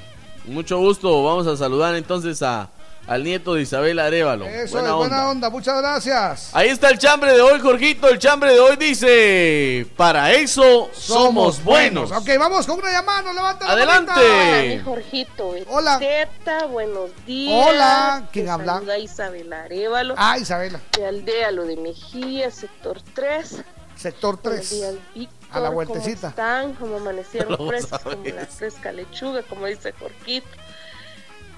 Mucho 0.45 0.77
gusto, 0.77 1.25
vamos 1.25 1.45
a 1.45 1.57
saludar 1.57 1.93
entonces 1.95 2.41
a, 2.41 2.69
al 3.07 3.23
nieto 3.23 3.53
de 3.53 3.61
Isabel 3.61 3.97
Arevalo. 3.99 4.45
Eso 4.45 4.73
buena 4.73 4.87
es, 4.89 4.93
onda. 4.93 4.95
buena 5.07 5.29
onda. 5.29 5.49
Muchas 5.49 5.77
gracias. 5.81 6.49
Ahí 6.53 6.69
está 6.69 6.89
el 6.89 6.97
chambre 6.99 7.33
de 7.33 7.41
hoy, 7.41 7.59
Jorgito. 7.59 8.09
El 8.09 8.19
chambre 8.19 8.53
de 8.53 8.59
hoy 8.59 8.75
dice: 8.75 9.87
Para 9.95 10.33
eso 10.33 10.89
somos, 10.93 11.63
buenos. 11.63 12.11
Ok, 12.11 12.29
vamos 12.37 12.65
con 12.67 12.79
una 12.79 12.91
llamada. 12.91 13.21
No 13.21 13.33
levanta 13.33 13.65
la 13.65 13.71
Adelante. 13.73 14.11
Hola, 14.11 14.63
mi 14.67 14.79
Jorgito. 14.79 15.53
Hola. 15.69 15.99
Teta, 15.99 16.65
buenos 16.65 17.11
días. 17.25 17.67
Hola, 17.67 18.27
¿quién 18.31 18.45
Te 18.45 18.51
habla? 18.51 18.97
Isabel 18.99 19.51
Arevalo. 19.53 20.13
Ah, 20.17 20.37
Isabela. 20.37 20.79
De 20.91 21.05
Aldea 21.05 21.51
Lo 21.51 21.63
de 21.63 21.77
Mejía, 21.77 22.51
sector 22.51 23.01
3. 23.13 23.63
Sector 23.95 24.39
Buenos 24.43 24.67
3. 24.67 24.79
días, 24.79 24.93
Víctor. 25.15 25.37
A 25.49 25.59
la 25.61 25.67
¿Cómo 25.67 25.75
vueltecita. 25.75 26.27
están? 26.27 26.73
¿Cómo 26.73 26.97
amanecieron 26.97 27.55
frescos 27.69 27.99
como 28.01 28.21
la 28.25 28.45
fresca 28.45 28.91
lechuga, 28.91 29.41
como 29.43 29.65
dice 29.65 29.93
Jorgito? 29.93 30.47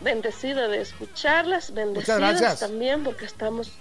Bendecida 0.03 0.67
de 0.67 0.81
escucharlas, 0.81 1.73
bendecidas 1.73 2.59
también 2.59 3.03
porque 3.03 3.25
estamos 3.25 3.71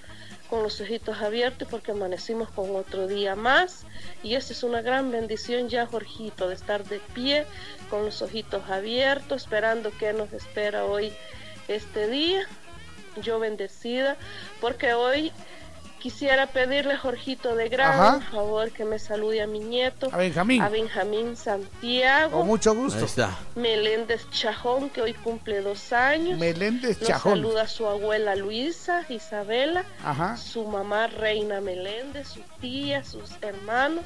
con 0.48 0.62
los 0.62 0.80
ojitos 0.80 1.20
abiertos 1.20 1.68
porque 1.70 1.92
amanecimos 1.92 2.48
con 2.50 2.74
otro 2.74 3.06
día 3.06 3.36
más. 3.36 3.84
Y 4.22 4.34
esa 4.34 4.52
es 4.52 4.62
una 4.62 4.82
gran 4.82 5.10
bendición 5.10 5.68
ya 5.68 5.86
Jorgito 5.86 6.48
de 6.48 6.54
estar 6.54 6.84
de 6.84 7.00
pie 7.14 7.46
con 7.90 8.04
los 8.04 8.22
ojitos 8.22 8.68
abiertos 8.70 9.42
esperando 9.42 9.90
que 9.98 10.12
nos 10.12 10.32
espera 10.32 10.84
hoy 10.84 11.12
este 11.68 12.08
día. 12.08 12.46
Yo 13.22 13.38
bendecida 13.38 14.16
porque 14.60 14.94
hoy 14.94 15.32
quisiera 15.98 16.46
pedirle 16.46 16.96
Jorgito 16.96 17.54
de 17.56 17.68
gran 17.68 17.92
Ajá. 17.92 18.20
favor 18.30 18.70
que 18.70 18.84
me 18.84 18.98
salude 18.98 19.42
a 19.42 19.46
mi 19.46 19.58
nieto 19.60 20.08
A 20.12 20.16
Benjamín. 20.16 20.62
a 20.62 20.68
Benjamín 20.68 21.36
Santiago 21.36 22.38
Con 22.38 22.46
mucho 22.46 22.74
gusto. 22.74 22.98
Ahí 22.98 23.04
está. 23.04 23.36
Meléndez 23.54 24.28
Chajón, 24.30 24.90
que 24.90 25.02
hoy 25.02 25.14
cumple 25.14 25.60
dos 25.60 25.92
años. 25.92 26.38
Meléndez 26.38 26.98
Nos 27.00 27.08
Chajón. 27.08 27.32
saluda 27.34 27.66
su 27.68 27.86
abuela 27.86 28.34
Luisa, 28.36 29.04
Isabela, 29.08 29.84
Ajá. 30.04 30.36
su 30.36 30.64
mamá 30.64 31.06
Reina 31.08 31.60
Meléndez, 31.60 32.28
su 32.28 32.40
tía, 32.60 33.04
sus 33.04 33.30
hermanos. 33.42 34.04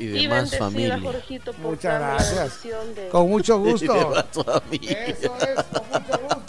Y 0.00 0.06
demás 0.06 0.50
bendecida, 0.52 0.58
familia. 0.64 1.00
Jorgito, 1.02 1.52
por 1.54 1.70
Muchas 1.72 2.00
gracias. 2.00 2.62
de- 2.94 3.08
Con 3.08 3.28
mucho 3.28 3.56
Y 3.66 3.70
gusto. 3.72 3.92
demás 3.94 4.24
familia. 4.32 5.06
Eso 5.06 5.36
es, 5.40 5.64
con 5.64 5.88
mucho 5.90 6.18
gusto. 6.22 6.47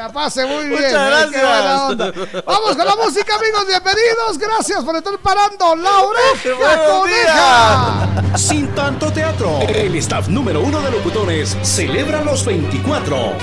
La 0.00 0.10
pase 0.10 0.46
muy 0.46 0.66
bien. 0.66 0.80
Muchas 0.80 0.94
¿eh? 0.94 1.28
Qué 1.30 1.36
gracias. 1.36 1.42
buena 1.42 1.86
onda. 1.88 2.12
Vamos 2.46 2.74
con 2.74 2.86
la 2.86 2.96
música, 2.96 3.34
amigos. 3.36 3.66
Bienvenidos. 3.66 4.38
Gracias 4.38 4.82
por 4.82 4.96
estar 4.96 5.18
parando 5.18 5.76
la 5.76 6.00
oreja 6.00 6.86
coneja. 6.86 8.38
Sin 8.38 8.74
tanto 8.74 9.12
teatro, 9.12 9.60
el 9.68 9.94
staff 9.96 10.28
número 10.28 10.62
uno 10.62 10.80
de 10.80 10.90
locutores 10.90 11.54
celebra 11.62 12.24
los 12.24 12.46
24. 12.46 13.34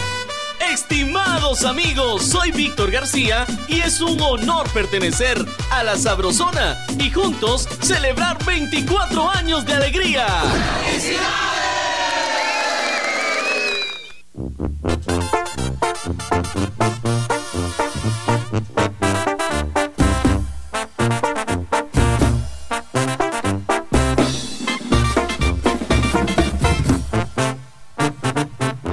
Estimados 0.72 1.64
amigos, 1.64 2.24
soy 2.24 2.50
Víctor 2.50 2.90
García 2.90 3.46
y 3.68 3.82
es 3.82 4.02
un 4.02 4.20
honor 4.20 4.68
pertenecer 4.72 5.38
a 5.70 5.84
la 5.84 5.96
Sabrosona 5.96 6.84
y 6.98 7.12
juntos 7.12 7.70
celebrar 7.84 8.44
24 8.44 9.30
años 9.30 9.64
de 9.64 9.74
alegría. 9.76 10.26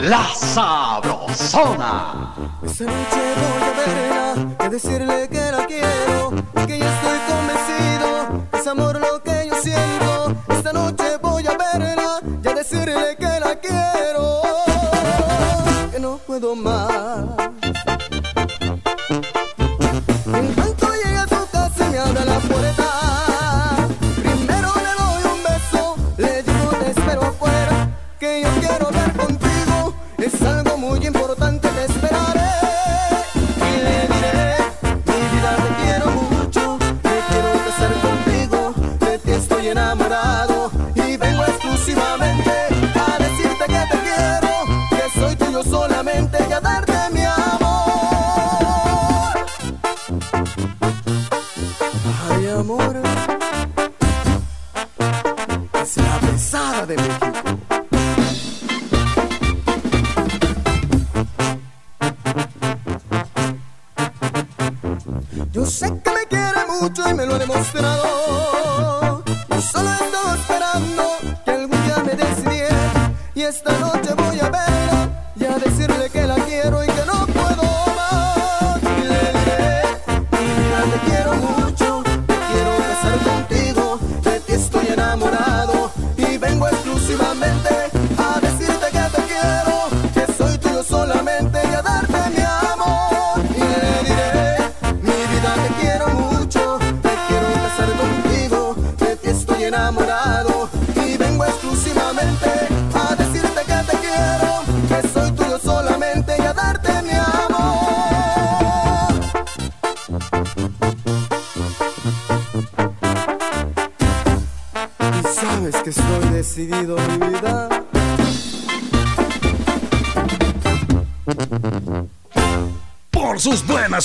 La 0.01 0.25
Sabrosona. 0.35 2.35
Esta 2.63 2.85
noche 2.85 3.35
voy 3.41 3.63
a 3.63 3.73
verla 3.73 4.35
y 4.67 4.69
decirle 4.69 5.29
que 5.31 5.51
la 5.51 5.65
quiero, 5.67 6.24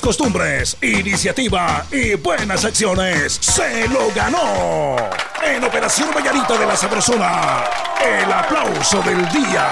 costumbres, 0.10 0.76
iniciativa 0.82 1.86
y 1.92 2.16
buenas 2.16 2.66
acciones, 2.66 3.38
se 3.40 3.88
lo 3.90 4.12
ganó. 4.16 4.96
En 5.46 5.64
Operación 5.64 6.10
Vallarita 6.12 6.58
de 6.58 6.66
la 6.66 6.76
Sabrosona, 6.76 7.64
el 8.04 8.32
aplauso 8.32 9.04
del 9.04 9.30
día. 9.30 9.70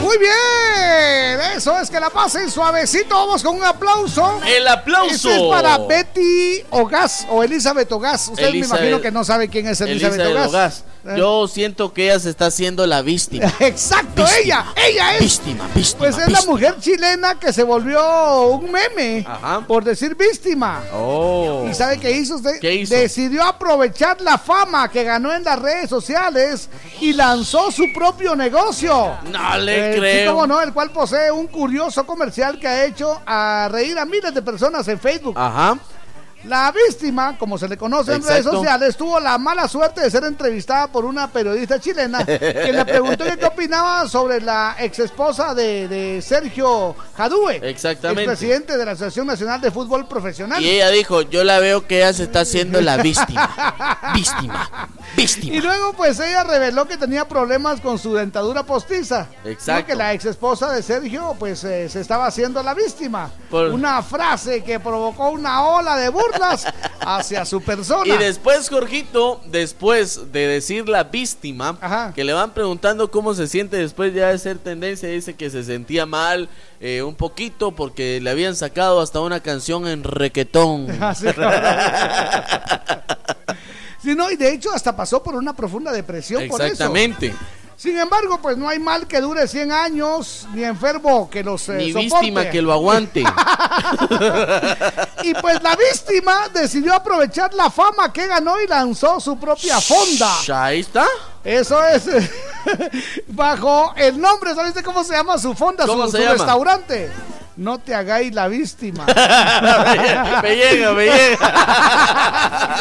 Muy 0.00 0.18
bien, 0.18 1.40
eso 1.56 1.76
es 1.80 1.90
que 1.90 1.98
la 1.98 2.10
pasen 2.10 2.48
suavecito. 2.48 3.16
Vamos 3.16 3.42
con 3.42 3.56
un 3.56 3.64
aplauso. 3.64 4.40
El 4.46 4.68
aplauso. 4.68 5.28
Este 5.28 5.34
es 5.34 5.50
para 5.50 5.76
Betty 5.76 6.64
Ogas 6.70 7.26
o 7.30 7.42
Elizabeth 7.42 7.90
Ogas. 7.90 8.28
Usted 8.28 8.52
me 8.52 8.58
imagino 8.58 9.00
que 9.00 9.10
no 9.10 9.24
sabe 9.24 9.48
quién 9.48 9.66
es 9.66 9.80
Elizabeth, 9.80 10.20
Elizabeth 10.20 10.36
Ogas. 10.36 10.48
Ogas. 10.48 10.84
Yo 11.16 11.48
siento 11.48 11.92
que 11.92 12.04
ella 12.10 12.18
se 12.20 12.30
está 12.30 12.46
haciendo 12.46 12.86
la 12.86 13.02
víctima. 13.02 13.52
Exacto, 13.60 14.24
ella, 14.42 14.66
ella 14.76 15.16
es. 15.16 15.20
Víctima, 15.20 15.68
víctima. 15.74 15.98
Pues 15.98 16.18
es 16.18 16.28
la 16.30 16.42
mujer 16.42 16.76
chilena 16.80 17.38
que 17.38 17.52
se 17.52 17.62
volvió 17.62 18.48
un 18.48 18.70
meme 18.70 19.26
por 19.66 19.82
decir 19.84 20.14
víctima. 20.14 20.82
Oh. 20.92 21.66
¿Y 21.70 21.74
sabe 21.74 21.98
qué 21.98 22.10
hizo 22.12 22.36
usted? 22.36 22.60
¿Qué 22.60 22.74
hizo? 22.74 22.94
Decidió 22.94 23.42
aprovechar 23.44 24.20
la 24.20 24.36
fama 24.38 24.90
que 24.90 25.04
ganó 25.04 25.32
en 25.34 25.42
las 25.44 25.58
redes 25.58 25.88
sociales 25.88 26.68
y 27.00 27.12
lanzó 27.12 27.70
su 27.70 27.92
propio 27.94 28.36
negocio. 28.36 29.16
No 29.30 29.56
le 29.58 29.90
Eh, 29.90 29.92
sí, 29.94 29.98
creo. 30.00 30.32
cómo 30.34 30.46
no, 30.46 30.60
el 30.60 30.72
cual 30.72 30.90
posee 30.90 31.30
un 31.30 31.46
curioso 31.46 32.04
comercial 32.04 32.58
que 32.58 32.68
ha 32.68 32.84
hecho 32.84 33.20
a 33.26 33.68
reír 33.70 33.98
a 33.98 34.04
miles 34.04 34.34
de 34.34 34.42
personas 34.42 34.86
en 34.88 34.98
Facebook. 35.00 35.34
Ajá. 35.38 35.78
La 36.44 36.72
víctima, 36.72 37.36
como 37.38 37.58
se 37.58 37.68
le 37.68 37.76
conoce 37.76 38.14
en 38.14 38.22
redes 38.22 38.44
sociales, 38.44 38.96
tuvo 38.96 39.20
la 39.20 39.36
mala 39.36 39.68
suerte 39.68 40.00
de 40.00 40.10
ser 40.10 40.24
entrevistada 40.24 40.86
por 40.86 41.04
una 41.04 41.28
periodista 41.30 41.78
chilena 41.78 42.24
que 42.24 42.72
le 42.72 42.84
preguntó 42.86 43.24
qué 43.24 43.44
opinaba 43.44 44.08
sobre 44.08 44.40
la 44.40 44.74
ex 44.78 44.98
esposa 45.00 45.54
de, 45.54 45.86
de 45.86 46.22
Sergio 46.22 46.96
Jadue, 47.14 47.60
Exactamente. 47.68 48.24
presidente 48.24 48.78
de 48.78 48.84
la 48.86 48.92
Asociación 48.92 49.26
Nacional 49.26 49.60
de 49.60 49.70
Fútbol 49.70 50.08
Profesional. 50.08 50.62
Y 50.62 50.70
ella 50.70 50.88
dijo, 50.88 51.20
yo 51.22 51.44
la 51.44 51.58
veo 51.58 51.86
que 51.86 51.98
ella 51.98 52.12
se 52.14 52.22
está 52.22 52.40
haciendo 52.40 52.80
la 52.80 52.96
víctima. 52.96 54.00
Víctima. 54.14 54.88
Víctima. 55.16 55.54
Y 55.56 55.60
luego 55.60 55.92
pues 55.92 56.18
ella 56.20 56.42
reveló 56.44 56.86
que 56.88 56.96
tenía 56.96 57.26
problemas 57.28 57.80
con 57.80 57.98
su 57.98 58.14
dentadura 58.14 58.62
postiza. 58.62 59.26
Exacto. 59.44 59.86
Que 59.88 59.94
la 59.94 60.12
ex 60.14 60.24
esposa 60.24 60.72
de 60.72 60.82
Sergio 60.82 61.36
pues 61.38 61.62
eh, 61.64 61.88
se 61.88 62.00
estaba 62.00 62.26
haciendo 62.26 62.62
la 62.62 62.74
víctima. 62.74 63.30
Por- 63.50 63.66
Una 63.70 64.02
frase 64.02 64.62
que 64.64 64.80
provocó 64.80 65.30
una 65.30 65.64
ola 65.64 65.96
de 65.96 66.08
burlas 66.30 66.66
hacia 67.00 67.44
su 67.44 67.60
persona. 67.60 68.14
Y 68.14 68.16
después, 68.18 68.68
Jorgito, 68.68 69.40
después 69.46 70.32
de 70.32 70.46
decir 70.46 70.88
la 70.88 71.04
víctima, 71.04 72.12
que 72.14 72.24
le 72.24 72.32
van 72.32 72.52
preguntando 72.52 73.10
cómo 73.10 73.34
se 73.34 73.46
siente 73.46 73.76
después 73.76 74.14
ya 74.14 74.28
de 74.28 74.38
ser 74.38 74.58
tendencia, 74.58 75.08
dice 75.08 75.34
que 75.34 75.50
se 75.50 75.64
sentía 75.64 76.06
mal 76.06 76.48
eh, 76.80 77.02
un 77.02 77.14
poquito 77.14 77.72
porque 77.72 78.20
le 78.20 78.30
habían 78.30 78.56
sacado 78.56 79.00
hasta 79.00 79.20
una 79.20 79.40
canción 79.40 79.86
en 79.86 80.04
requetón. 80.04 80.90
Así. 81.02 81.26
Sí, 84.02 84.14
no, 84.14 84.30
y 84.30 84.36
de 84.36 84.52
hecho 84.52 84.72
hasta 84.72 84.96
pasó 84.96 85.22
por 85.22 85.34
una 85.34 85.54
profunda 85.54 85.92
depresión 85.92 86.48
por 86.48 86.62
eso. 86.62 86.90
Sin 87.80 87.96
embargo, 87.98 88.38
pues 88.42 88.58
no 88.58 88.68
hay 88.68 88.78
mal 88.78 89.06
que 89.06 89.22
dure 89.22 89.48
100 89.48 89.72
años, 89.72 90.46
ni 90.52 90.64
enfermo 90.64 91.30
que 91.30 91.42
los 91.42 91.66
eh, 91.70 91.76
Ni 91.78 91.92
soporte. 91.92 92.14
víctima 92.26 92.50
que 92.50 92.60
lo 92.60 92.74
aguante. 92.74 93.24
Y 95.22 95.34
pues 95.34 95.62
la 95.62 95.76
víctima 95.76 96.48
decidió 96.52 96.94
aprovechar 96.94 97.54
la 97.54 97.70
fama 97.70 98.12
que 98.12 98.26
ganó 98.26 98.60
y 98.60 98.66
lanzó 98.66 99.18
su 99.20 99.38
propia 99.38 99.80
fonda. 99.80 100.30
Ahí 100.62 100.80
está. 100.80 101.06
Eso 101.42 101.82
es. 101.86 102.04
Bajo 103.28 103.94
el 103.96 104.20
nombre, 104.20 104.54
¿sabes 104.54 104.74
cómo 104.82 105.02
se 105.04 105.14
llama 105.14 105.38
su 105.38 105.54
fonda? 105.54 105.86
¿Cómo 105.86 106.04
su 106.06 106.12
se 106.12 106.16
su 106.18 106.22
llama? 106.22 106.34
restaurante. 106.34 107.10
No 107.60 107.78
te 107.78 107.94
hagáis 107.94 108.34
la 108.34 108.48
víctima. 108.48 109.04
me 110.42 110.56
llega, 110.56 110.92
me 110.92 111.04
llega. 111.04 112.76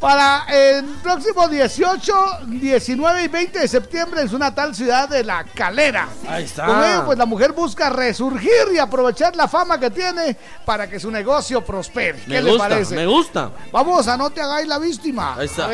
Para 0.00 0.46
el 0.48 0.82
próximo 1.02 1.46
18, 1.46 2.14
19 2.46 3.24
y 3.24 3.28
20 3.28 3.58
de 3.58 3.68
septiembre 3.68 4.22
en 4.22 4.30
su 4.30 4.38
natal 4.38 4.74
ciudad 4.74 5.10
de 5.10 5.24
La 5.24 5.44
Calera. 5.44 6.08
Ahí 6.26 6.44
está. 6.44 6.64
Con 6.64 6.82
ello, 6.82 7.04
pues 7.04 7.18
la 7.18 7.26
mujer 7.26 7.52
busca 7.52 7.90
resurgir 7.90 8.50
y 8.72 8.78
aprovechar 8.78 9.36
la 9.36 9.46
fama 9.46 9.78
que 9.78 9.90
tiene 9.90 10.38
para 10.64 10.88
que 10.88 10.98
su 10.98 11.10
negocio 11.10 11.62
prospere. 11.62 12.20
¿Qué 12.20 12.28
Me 12.28 12.42
le 12.42 12.50
gusta, 12.52 12.68
parece? 12.70 12.96
me 12.96 13.04
gusta. 13.04 13.50
Vamos 13.72 14.08
a 14.08 14.16
no 14.16 14.30
te 14.30 14.40
hagáis 14.40 14.66
la 14.66 14.78
víctima. 14.78 15.34
Ahí 15.34 15.44
está. 15.44 15.68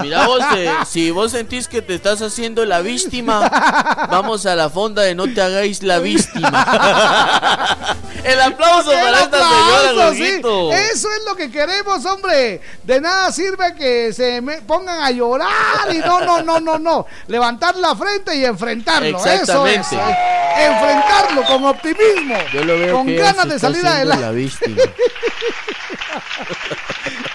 Mira 0.00 0.26
vos, 0.26 0.42
eh, 0.56 0.72
si 0.86 1.10
vos 1.10 1.32
sentís 1.32 1.68
que 1.68 1.82
te 1.82 1.96
estás 1.96 2.22
haciendo 2.22 2.64
la 2.64 2.80
víctima, 2.80 3.40
vamos 4.10 4.46
a 4.46 4.56
la 4.56 4.70
fonda 4.70 5.02
de 5.02 5.14
no 5.14 5.24
te 5.24 5.42
hagáis 5.42 5.82
la 5.82 5.98
víctima. 5.98 7.86
El 8.24 8.40
aplauso 8.40 8.92
El 8.92 9.00
para 9.00 9.20
esta 9.22 9.36
aplauso, 9.38 9.88
señora, 9.88 10.10
sí. 10.12 10.18
Jorgito. 10.18 10.72
Eso 10.72 11.08
es 11.12 11.20
lo 11.26 11.34
que 11.36 11.50
queremos, 11.50 12.04
hombre. 12.06 12.60
De 12.82 13.00
nada 13.00 13.30
sirve 13.32 13.74
que 13.74 14.12
se 14.12 14.40
me 14.40 14.62
pongan 14.62 15.02
a 15.02 15.10
llorar 15.10 15.92
y 15.92 15.98
no, 15.98 16.20
no, 16.20 16.42
no, 16.42 16.60
no, 16.60 16.78
no. 16.78 17.06
Levantar 17.28 17.76
la 17.76 17.94
frente 17.96 18.34
y 18.36 18.44
enfrentarlo. 18.44 19.18
Eso 19.18 19.28
es. 19.28 19.40
Exactamente. 19.40 19.96
eh. 19.96 20.66
Enfrentarlo 20.66 21.44
con 21.44 21.64
optimismo. 21.64 22.36
Yo 22.52 22.64
lo 22.64 22.78
veo 22.78 22.96
con 22.96 23.06
que 23.06 23.16
ganas 23.16 23.48
de 23.48 23.58
salir 23.58 23.86
adelante. 23.86 24.24
la 24.24 24.30
víctima. 24.32 24.82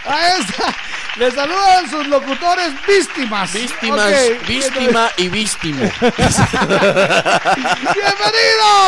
Ahí 0.05 0.39
está. 0.39 0.73
Le 1.17 1.31
saludan 1.31 1.89
sus 1.89 2.05
locutores 2.07 2.71
víctimas. 2.85 3.53
Víctimas, 3.53 4.11
víctima 4.45 5.09
y 5.15 5.29
víctimo. 5.29 5.89
Bienvenidos. 6.01 6.27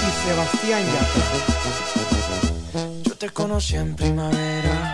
Y 0.00 0.10
Sebastián 0.26 0.82
ya. 0.94 1.02
Yo 3.04 3.14
te 3.16 3.28
conocí 3.30 3.76
en 3.76 3.94
primavera, 3.94 4.93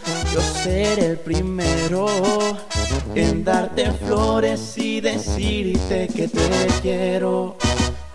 yo 0.33 0.41
seré 0.41 1.05
el 1.07 1.17
primero 1.17 2.07
en 3.15 3.43
darte 3.43 3.91
flores 3.91 4.77
y 4.77 5.01
decirte 5.01 6.07
que 6.07 6.27
te 6.27 6.67
quiero. 6.81 7.57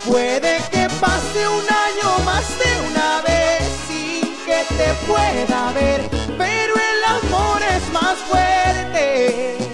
Puede 0.08 0.58
que 0.70 0.88
pase 1.00 1.48
un 1.48 1.64
año 1.64 2.24
más 2.24 2.46
de 2.58 2.88
una 2.90 3.22
vez 3.22 3.62
sin 3.88 4.22
que 4.46 4.64
te 4.76 4.94
pueda 5.06 5.72
ver, 5.72 6.08
pero 6.38 6.74
el 6.74 7.04
amor 7.04 7.60
es 7.76 7.92
más 7.92 8.16
fuerte. 8.28 9.65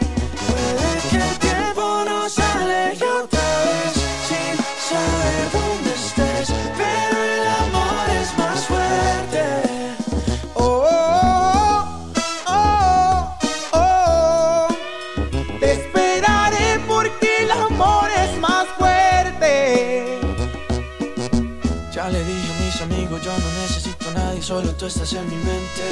Solo 24.52 24.70
tú 24.74 24.84
estás 24.84 25.10
en 25.14 25.26
mi 25.30 25.36
mente. 25.36 25.84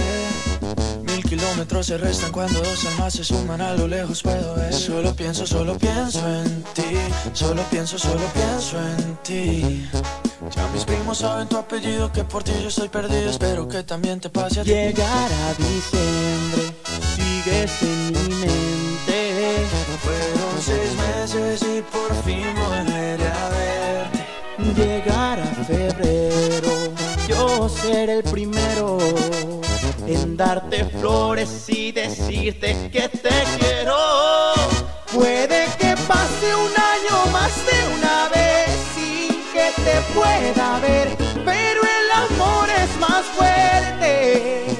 Mil 1.11 1.23
kilómetros 1.25 1.87
se 1.87 1.97
restan 1.97 2.31
cuando 2.31 2.59
dos 2.61 2.85
almas 2.85 3.15
se 3.15 3.25
suman 3.25 3.61
a 3.63 3.73
lo 3.73 3.89
lejos 3.89 4.23
puedo 4.23 4.55
ver. 4.55 4.75
Solo 4.75 5.15
pienso, 5.15 5.47
solo 5.47 5.79
pienso 5.79 6.21
en 6.29 6.63
ti, 6.75 6.91
solo 7.33 7.63
pienso, 7.71 7.99
solo 7.99 8.27
pienso 8.35 8.77
en 8.79 9.17
ti. 9.29 9.89
Ya 10.55 10.67
mis 10.75 10.85
primos 10.85 11.19
saben 11.19 11.49
tu 11.49 11.57
apellido, 11.57 12.13
que 12.13 12.23
por 12.25 12.43
ti 12.43 12.53
yo 12.63 12.69
estoy 12.69 12.91
perdido, 12.91 13.31
espero 13.31 13.67
que 13.67 13.83
también 13.83 14.21
te 14.21 14.29
pase 14.29 14.61
a 14.61 14.63
ti. 14.63 14.71
Llegará 14.71 15.45
diciembre, 15.57 16.63
sigues 17.17 17.83
en 17.83 18.13
mi 18.13 18.35
mente. 18.43 19.21
Fueron 20.05 20.55
seis 20.61 20.93
meses 21.07 21.63
y 21.63 21.81
por 21.95 22.11
fin 22.25 22.47
volveré 22.63 23.29
a 23.43 23.49
verte. 23.57 24.21
Llegará 24.77 25.47
febrero, 25.67 26.30
yo 27.61 27.69
seré 27.69 28.15
el 28.15 28.23
primero 28.23 28.97
en 30.07 30.35
darte 30.35 30.83
flores 30.99 31.69
y 31.69 31.93
decirte 31.93 32.89
que 32.91 33.07
te 33.11 33.37
quiero. 33.59 33.99
Puede 35.13 35.67
que 35.79 35.95
pase 36.09 36.49
un 36.67 36.73
año 36.95 37.33
más 37.33 37.53
de 37.69 37.79
una 37.99 38.29
vez 38.31 38.71
sin 38.95 39.29
que 39.53 39.69
te 39.85 39.97
pueda 40.15 40.79
ver, 40.81 41.09
pero 41.45 41.81
el 41.99 42.11
amor 42.33 42.67
es 42.83 42.99
más 42.99 43.25
fuerte. 43.37 44.80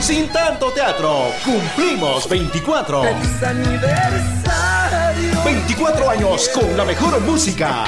Sin 0.00 0.28
tanto 0.28 0.70
teatro, 0.70 1.26
cumplimos 1.44 2.26
24. 2.28 3.02
aniversario. 3.42 5.44
24 5.44 6.10
años 6.10 6.48
con 6.54 6.74
la 6.76 6.84
mejor 6.86 7.20
música. 7.20 7.84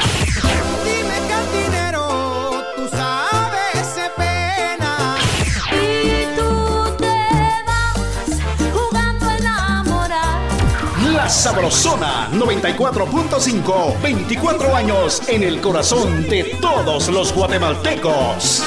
Sabrosona 11.30 12.28
94.5. 12.32 14.02
24 14.02 14.74
años 14.74 15.22
en 15.28 15.44
el 15.44 15.60
corazón 15.60 16.28
de 16.28 16.58
todos 16.60 17.08
los 17.08 17.32
guatemaltecos. 17.32 18.64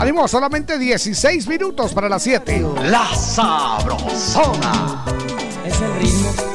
Ánimo, 0.00 0.26
solamente 0.26 0.78
16 0.78 1.46
minutos 1.46 1.94
para 1.94 2.08
las 2.08 2.24
7. 2.24 2.66
La 2.82 3.14
Sabrosona. 3.14 5.04
Es 5.64 5.80
el 5.80 5.94
ritmo. 5.94 6.51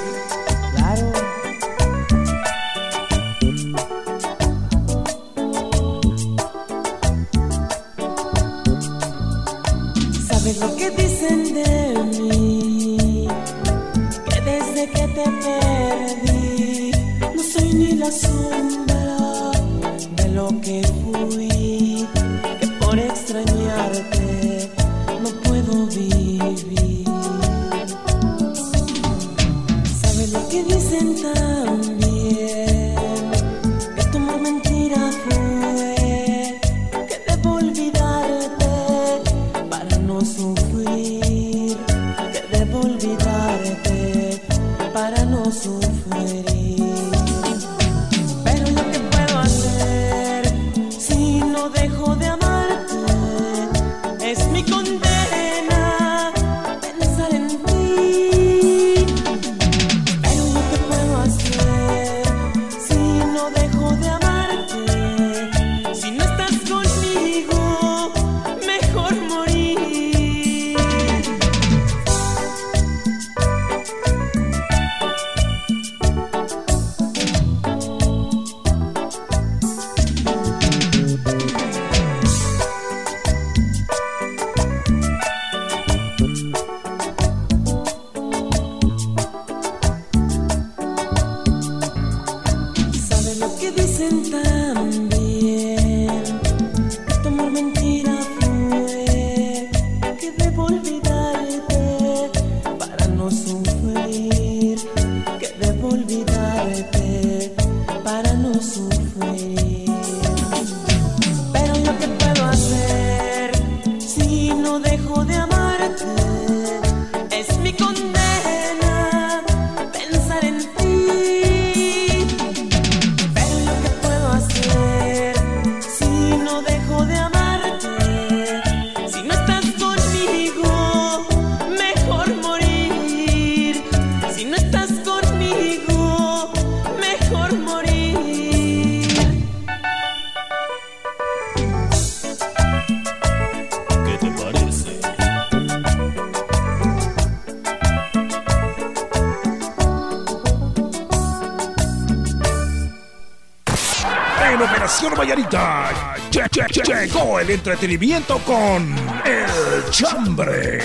Entretenimiento 157.67 158.39
con 158.45 158.95
El 159.25 159.91
Chambre. 159.91 160.79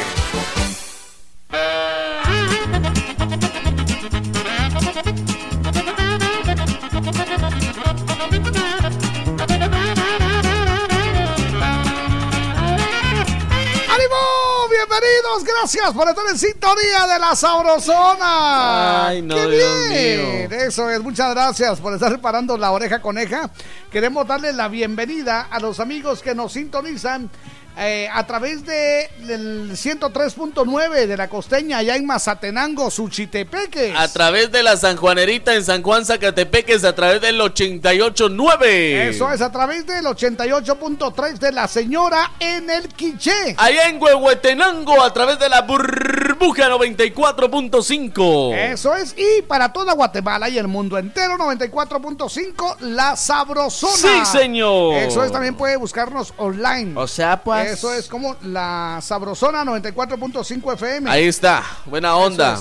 Bienvenidos, 14.70 15.44
gracias 15.44 15.92
por 15.92 16.08
estar 16.08 16.24
en 16.28 16.38
sintonía 16.38 17.06
de 17.06 17.18
la 17.18 17.36
Sabrosona. 17.36 19.06
Ay, 19.06 19.22
no, 19.22 19.34
¡Qué 19.36 19.46
Dios 19.46 19.88
bien! 19.88 20.48
mío. 20.48 20.58
Eso 20.58 20.90
es, 20.90 21.00
muchas 21.00 21.30
gracias 21.34 21.80
por 21.80 21.94
estar 21.94 22.10
reparando 22.10 22.56
la 22.56 22.72
oreja 22.72 23.00
coneja. 23.00 23.50
Queremos 23.92 24.26
darle 24.26 24.54
la 24.54 24.68
bienvenida 24.68 25.48
a 25.50 25.60
los 25.60 25.78
amigos 25.78 26.22
que 26.22 26.34
nos 26.34 26.54
sintonizan 26.54 27.28
eh, 27.76 28.06
a 28.12 28.26
través 28.26 28.66
de, 28.66 29.08
del 29.26 29.72
103.9 29.72 31.06
de 31.06 31.16
la 31.16 31.28
costeña, 31.28 31.78
allá 31.78 31.96
en 31.96 32.04
Mazatenango, 32.04 32.90
Suchitepeques. 32.90 33.94
A 33.96 34.08
través 34.12 34.52
de 34.52 34.62
la 34.62 34.76
San 34.76 34.96
Juanerita 34.96 35.54
en 35.54 35.64
San 35.64 35.82
Juan 35.82 36.04
Zacatepeques, 36.04 36.84
a 36.84 36.94
través 36.94 37.22
del 37.22 37.40
88.9. 37.40 38.64
Eso 39.08 39.32
es, 39.32 39.40
a 39.40 39.50
través 39.50 39.86
del 39.86 40.04
88.3 40.04 41.38
de 41.38 41.52
la 41.52 41.66
señora 41.66 42.32
en 42.40 42.68
el 42.68 42.88
Quiché. 42.88 43.54
Allá 43.56 43.88
en 43.88 44.02
Huehuetenango, 44.02 45.02
a 45.02 45.12
través 45.14 45.38
de 45.38 45.48
la 45.48 45.66
burbuja 46.42 46.68
94.5. 46.68 48.54
Eso 48.72 48.96
es, 48.96 49.14
y 49.16 49.42
para 49.42 49.72
toda 49.72 49.94
Guatemala 49.94 50.48
y 50.48 50.58
el 50.58 50.66
mundo 50.68 50.98
entero, 50.98 51.36
94.5, 51.38 52.80
La 52.80 53.16
Sabrosona. 53.16 53.94
Sí, 53.96 54.38
señor. 54.38 54.94
Eso 54.94 55.22
es, 55.24 55.30
también 55.30 55.54
puede 55.54 55.76
buscarnos 55.76 56.34
online. 56.36 56.92
O 56.96 57.06
sea, 57.06 57.42
pues. 57.42 57.72
Eso 57.72 57.92
es 57.92 58.08
como 58.08 58.36
La 58.42 58.98
Sabrosona 59.00 59.64
94.5 59.64 60.74
FM. 60.74 61.10
Ahí 61.10 61.26
está, 61.26 61.62
buena 61.86 62.16
onda. 62.16 62.58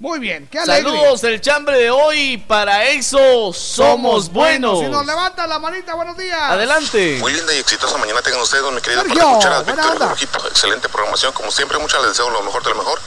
Muy 0.00 0.20
bien, 0.20 0.46
qué 0.46 0.60
alegre. 0.60 0.92
Saludos, 0.92 1.24
el 1.24 1.40
chambre 1.40 1.76
de 1.76 1.90
hoy. 1.90 2.38
Para 2.38 2.84
eso 2.84 3.52
somos 3.52 4.30
buenos. 4.30 4.78
Si 4.78 4.86
nos 4.86 5.04
levanta 5.04 5.44
la 5.48 5.58
manita, 5.58 5.94
buenos 5.94 6.16
días. 6.16 6.38
Adelante. 6.40 7.16
Muy 7.18 7.32
linda 7.32 7.52
y 7.52 7.58
exitosa 7.58 7.98
mañana 7.98 8.22
tengan 8.22 8.40
ustedes, 8.40 8.62
mi 8.72 8.80
querido 8.80 9.02
Sergio, 9.02 9.18
para 9.18 9.30
escuchar 9.30 9.52
a 9.52 9.60
buena 9.62 10.14
Víctor. 10.14 10.46
Excelente 10.46 10.88
programación, 10.88 11.32
como 11.32 11.50
siempre, 11.50 11.78
muchas 11.78 12.00
les 12.02 12.10
deseo 12.10 12.30
lo 12.30 12.42
mejor 12.42 12.62
de 12.62 12.70
lo 12.70 12.76
mejor 12.76 13.00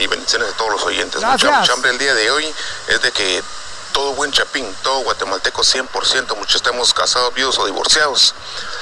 y 0.00 0.06
bendiciones 0.06 0.48
a 0.48 0.56
todos 0.56 0.70
los 0.70 0.82
oyentes. 0.84 1.20
Gracias. 1.20 1.52
Mucha 1.52 1.62
chambre 1.62 1.90
el 1.90 1.98
día 1.98 2.14
de 2.14 2.30
hoy 2.30 2.54
es 2.88 3.02
de 3.02 3.12
que 3.12 3.42
todo 3.92 4.14
buen 4.14 4.32
chapín, 4.32 4.66
todo 4.82 5.00
guatemalteco 5.00 5.62
100%, 5.62 6.36
muchos 6.36 6.56
estemos 6.56 6.94
casados, 6.94 7.34
viudos 7.34 7.58
o 7.58 7.66
divorciados. 7.66 8.34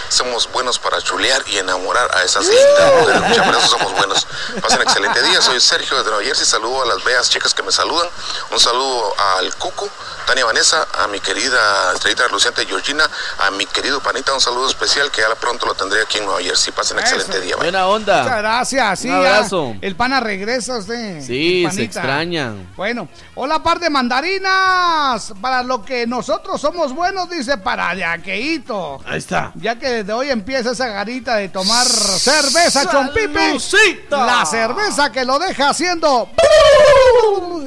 Somos 0.08 0.50
buenos 0.52 0.78
para 0.78 1.00
chulear 1.02 1.42
y 1.48 1.58
enamorar 1.58 2.08
a 2.16 2.22
esas 2.22 2.46
lindas 2.46 2.92
mujeres. 3.00 3.22
Mucha 3.28 3.44
por 3.44 3.54
eso 3.54 3.66
somos 3.68 3.92
buenos. 3.94 4.26
Pasen 4.62 4.82
excelente 4.82 5.22
día. 5.22 5.40
Soy 5.42 5.60
Sergio 5.60 5.96
desde 5.98 6.10
Nueva 6.10 6.24
Jersey. 6.24 6.46
Saludo 6.46 6.82
a 6.82 6.86
las 6.86 7.04
bellas 7.04 7.28
chicas 7.30 7.52
que 7.54 7.62
me 7.62 7.70
saludan. 7.72 8.08
Un 8.50 8.58
saludo 8.58 9.12
al 9.36 9.54
Cucu, 9.56 9.88
Tania 10.26 10.44
Vanessa, 10.44 10.86
a 10.98 11.08
mi 11.08 11.20
querida 11.20 11.92
estrellita 11.94 12.24
reluciente 12.26 12.64
Georgina, 12.66 13.04
a 13.38 13.50
mi 13.50 13.66
querido 13.66 14.00
Panita. 14.00 14.32
Un 14.32 14.40
saludo 14.40 14.68
especial 14.68 15.10
que 15.10 15.20
ya 15.20 15.28
pronto 15.34 15.66
lo 15.66 15.74
tendré 15.74 16.02
aquí 16.02 16.18
en 16.18 16.24
Nueva 16.24 16.40
Jersey. 16.40 16.72
Pasen 16.72 16.98
excelente 16.98 17.40
día. 17.40 17.56
bye. 17.56 17.64
Buena 17.64 17.86
onda. 17.86 18.22
Muchas 18.22 18.38
gracias. 18.38 18.98
Sí, 19.00 19.08
Un 19.08 19.22
ya. 19.22 19.36
abrazo. 19.36 19.74
El 19.80 19.94
pana 19.96 20.20
regresa 20.20 20.78
usted. 20.78 21.20
Sí, 21.22 21.66
se 21.72 21.82
extrañan. 21.84 22.72
Bueno, 22.76 23.08
hola 23.34 23.62
par 23.62 23.78
de 23.78 23.90
mandarinas. 23.90 25.32
Para 25.40 25.62
lo 25.62 25.84
que 25.84 26.06
nosotros 26.06 26.60
somos 26.60 26.92
buenos, 26.94 27.28
dice 27.28 27.58
para 27.58 27.94
Yaqueito. 27.94 29.00
Ahí 29.06 29.18
está. 29.18 29.52
Ya 29.56 29.78
que 29.78 29.97
desde 29.98 30.12
hoy 30.12 30.30
empieza 30.30 30.70
esa 30.70 30.86
garita 30.88 31.36
de 31.36 31.48
tomar 31.48 31.86
cerveza, 31.86 32.88
chompipi. 32.90 33.58
La 34.10 34.44
cerveza 34.46 35.10
que 35.10 35.24
lo 35.24 35.38
deja 35.38 35.70
haciendo. 35.70 36.30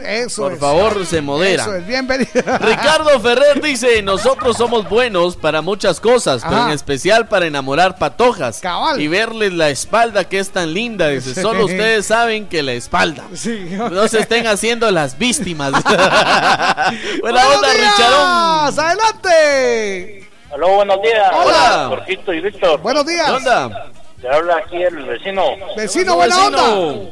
Eso 0.03 0.43
Por 0.43 0.53
es. 0.53 0.59
favor, 0.59 1.05
se 1.05 1.21
modera. 1.21 1.63
Eso 1.63 1.75
es, 1.75 1.85
bienvenido. 1.85 2.31
Ricardo 2.59 3.19
Ferrer 3.19 3.61
dice, 3.61 4.01
nosotros 4.01 4.57
somos 4.57 4.87
buenos 4.89 5.35
para 5.35 5.61
muchas 5.61 5.99
cosas, 5.99 6.41
pero 6.43 6.55
Ajá. 6.57 6.67
en 6.67 6.73
especial 6.73 7.27
para 7.27 7.45
enamorar 7.45 7.97
patojas 7.97 8.59
Cabal. 8.59 8.99
y 9.01 9.07
verles 9.07 9.53
la 9.53 9.69
espalda 9.69 10.23
que 10.23 10.39
es 10.39 10.49
tan 10.51 10.73
linda. 10.73 11.09
Dice, 11.09 11.39
solo 11.39 11.65
ustedes 11.65 12.05
saben 12.05 12.47
que 12.47 12.63
la 12.63 12.73
espalda. 12.73 13.25
Sí. 13.33 13.67
No 13.91 14.07
se 14.07 14.19
estén 14.19 14.47
haciendo 14.47 14.89
las 14.91 15.17
víctimas. 15.17 15.71
Buena 15.83 17.11
¡Buenos 17.21 17.55
onda, 17.55 17.73
días! 17.73 17.97
Richarón. 17.97 18.79
¡Adelante! 18.79 20.30
Aló, 20.53 20.75
buenos 20.75 21.01
días. 21.01 21.31
Hola. 21.33 21.85
Jorgito 21.89 22.33
y 22.33 22.41
Víctor. 22.41 22.81
Buenos 22.81 23.05
días. 23.05 23.25
¿Qué 23.25 23.31
onda? 23.37 23.87
Te 24.21 24.29
habla 24.29 24.57
aquí 24.57 24.81
el 24.83 25.05
vecino. 25.05 25.43
Vecino, 25.75 26.15
buena 26.15 26.35
Vecino. 26.35 26.73
onda. 26.89 27.09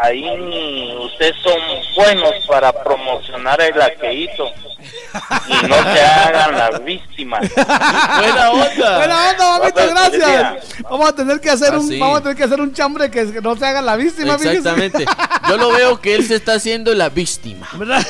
Ahí 0.00 0.96
ustedes 1.04 1.34
son 1.42 1.58
buenos 1.96 2.32
para 2.46 2.72
promocionar 2.72 3.60
el 3.60 3.80
aqueíto. 3.82 4.50
Y 5.48 5.66
no 5.66 5.74
se 5.82 6.00
hagan 6.00 6.56
las 6.56 6.84
víctimas. 6.84 7.40
Buena 7.54 8.50
onda. 8.50 8.96
Buena 8.98 9.30
onda, 9.30 9.58
mamito, 9.58 9.80
gracias. 9.90 10.82
Vamos 10.88 11.08
a 11.08 11.12
tener 11.14 11.40
que 11.40 11.50
hacer 11.50 11.74
Ah, 11.74 11.78
un, 11.78 11.88
sí. 11.88 11.98
vamos 11.98 12.18
a 12.20 12.22
tener 12.22 12.36
que 12.36 12.44
hacer 12.44 12.60
un 12.60 12.72
chambre 12.72 13.10
que 13.10 13.24
no 13.42 13.56
se 13.56 13.66
haga 13.66 13.82
la 13.82 13.96
víctima, 13.96 14.38
fíjese. 14.38 14.58
Exactamente. 14.58 15.04
Yo 15.48 15.56
lo 15.56 15.72
veo 15.72 16.00
que 16.00 16.14
él 16.14 16.24
se 16.26 16.36
está 16.36 16.54
haciendo 16.54 16.94
la 16.94 17.08
víctima. 17.08 17.68
¿Verdad? 17.74 18.06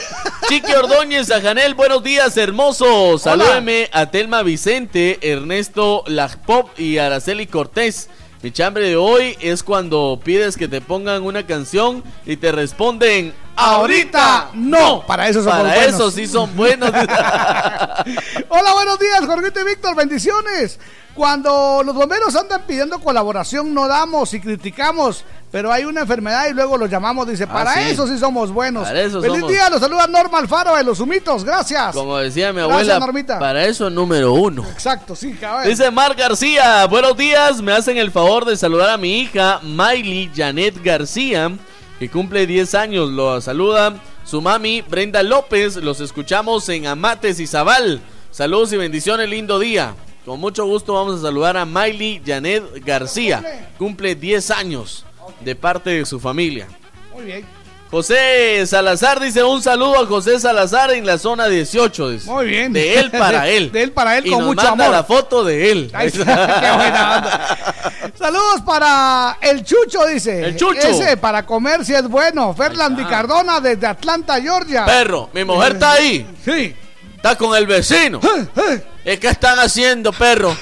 Chiqui 0.49 0.73
Ordóñez, 0.73 1.31
a 1.31 1.41
Janel, 1.41 1.75
buenos 1.75 2.03
días, 2.03 2.37
hermoso. 2.37 3.17
Salúdeme 3.19 3.89
a 3.93 4.07
Telma 4.11 4.43
Vicente, 4.43 5.19
Ernesto 5.23 6.05
Lajpop 6.07 6.79
y 6.79 6.99
Araceli 6.99 7.47
Cortés. 7.47 8.11
Mi 8.41 8.53
chambre 8.53 8.89
de 8.89 8.97
hoy 8.97 9.37
es 9.41 9.65
cuando 9.65 10.21
pides 10.23 10.57
que 10.57 10.69
te 10.69 10.81
pongan 10.81 11.25
una 11.25 11.45
canción 11.45 12.05
y 12.25 12.37
te 12.37 12.53
responden 12.53 13.35
Ahorita 13.57 14.51
no. 14.55 15.05
Para 15.05 15.29
eso 15.29 15.43
somos 15.43 15.59
Para 15.59 15.75
buenos. 15.75 15.95
eso 15.95 16.11
sí 16.13 16.29
son 16.29 16.55
buenos. 16.55 16.91
Hola, 18.49 18.73
buenos 18.75 19.01
días, 19.01 19.27
Jorgito 19.27 19.61
y 19.61 19.65
Víctor, 19.65 19.97
bendiciones. 19.97 20.79
Cuando 21.17 21.83
los 21.85 21.93
bomberos 21.97 22.37
andan 22.37 22.63
pidiendo 22.69 23.01
colaboración, 23.01 23.75
no 23.75 23.89
damos 23.89 24.33
y 24.35 24.41
criticamos, 24.41 25.25
pero 25.51 25.73
hay 25.73 25.85
una 25.85 26.03
enfermedad 26.03 26.47
y 26.51 26.53
luego 26.55 26.77
los 26.77 26.91
llamamos, 26.91 27.27
dice, 27.27 27.45
Ah, 27.45 27.53
para 27.53 27.75
sí. 27.75 27.81
eso 27.91 28.07
sí 28.07 28.19
somos 28.19 28.53
buenos. 28.53 28.87
Para 28.87 29.01
eso 29.03 29.21
Feliz 29.21 29.37
somos. 29.39 29.53
día, 29.53 29.71
los 29.71 29.81
saluda 29.81 30.07
Norma 30.07 30.39
Alfaro 30.39 30.77
de 30.77 30.85
Los 30.85 31.01
Humitos, 31.01 31.45
gracias. 31.45 31.95
Como 31.95 32.19
decía 32.19 32.53
mi 32.53 32.59
Gracias, 32.61 32.73
abuela, 32.75 32.99
Normita. 33.01 33.39
para 33.39 33.65
eso 33.65 33.89
número 33.89 34.33
uno. 34.35 34.65
Exacto, 34.71 35.17
sí, 35.17 35.33
cabrón. 35.33 35.69
Dice 35.69 35.91
Mar 35.91 36.15
García, 36.15 36.87
buenos 36.87 37.17
días, 37.17 37.63
me 37.63 37.73
hacen 37.73 37.97
el 37.97 38.11
favor 38.11 38.45
de 38.45 38.57
saludar 38.57 38.91
a 38.91 38.97
mi 38.99 39.21
hija 39.21 39.61
Miley 39.63 40.31
Janet 40.37 40.83
García, 40.83 41.51
que 41.99 42.11
cumple 42.11 42.47
10 42.47 42.75
años, 42.75 43.09
lo 43.11 43.41
saluda 43.41 43.95
su 44.25 44.43
mami 44.43 44.83
Brenda 44.83 45.23
López, 45.23 45.77
los 45.77 46.01
escuchamos 46.01 46.69
en 46.69 46.87
Amates 46.87 47.41
y 47.41 47.47
Zabal. 47.47 48.03
Saludos 48.31 48.73
y 48.75 48.77
bendiciones, 48.77 49.27
lindo 49.31 49.59
día. 49.59 49.95
Con 50.27 50.39
mucho 50.39 50.67
gusto 50.67 50.93
vamos 50.93 51.21
a 51.21 51.23
saludar 51.23 51.57
a 51.57 51.65
Miley 51.65 52.21
Janet 52.27 52.85
García, 52.85 53.71
cumple 53.79 54.15
10 54.15 54.51
años 54.51 55.07
de 55.41 55.55
parte 55.57 55.91
de 55.91 56.07
su 56.07 56.19
familia. 56.21 56.67
Muy 57.13 57.25
bien. 57.25 57.59
José 57.91 58.67
Salazar 58.67 59.19
dice 59.19 59.43
un 59.43 59.63
saludo 59.63 60.03
a 60.03 60.07
José 60.07 60.39
Salazar 60.39 60.91
en 60.91 61.07
la 61.07 61.17
zona 61.17 61.49
18. 61.49 62.11
dice. 62.11 62.31
Muy 62.31 62.47
bien. 62.47 62.71
De 62.71 62.99
él 62.99 63.11
para 63.11 63.49
él. 63.49 63.73
De 63.73 63.83
él 63.83 63.93
para 63.93 64.19
él 64.19 64.27
y 64.27 64.31
con 64.31 64.41
nos 64.41 64.49
mucho 64.49 64.63
manda 64.67 64.85
amor. 64.85 64.97
la 64.97 65.05
foto 65.05 65.43
de 65.43 65.71
él. 65.73 65.91
Qué 65.99 66.21
buena 66.21 67.17
onda. 67.17 68.13
Saludos 68.19 68.61
para 68.67 69.39
el 69.41 69.65
Chucho, 69.65 70.07
dice. 70.07 70.45
El 70.45 70.57
Chucho. 70.57 70.87
Ese 70.87 71.17
para 71.17 71.47
comer 71.47 71.83
si 71.85 71.95
es 71.95 72.07
bueno. 72.09 72.53
Ferland 72.53 73.01
y 73.01 73.05
Cardona 73.05 73.59
desde 73.61 73.87
Atlanta, 73.87 74.39
Georgia. 74.39 74.85
Perro, 74.85 75.31
mi 75.33 75.45
mujer 75.45 75.73
está 75.73 75.93
ahí. 75.93 76.27
Sí. 76.45 76.75
Está 77.17 77.37
con 77.37 77.57
el 77.57 77.67
vecino. 77.67 78.21
¿Es 79.05 79.19
que 79.19 79.29
están 79.29 79.59
haciendo, 79.61 80.13
perro? 80.13 80.55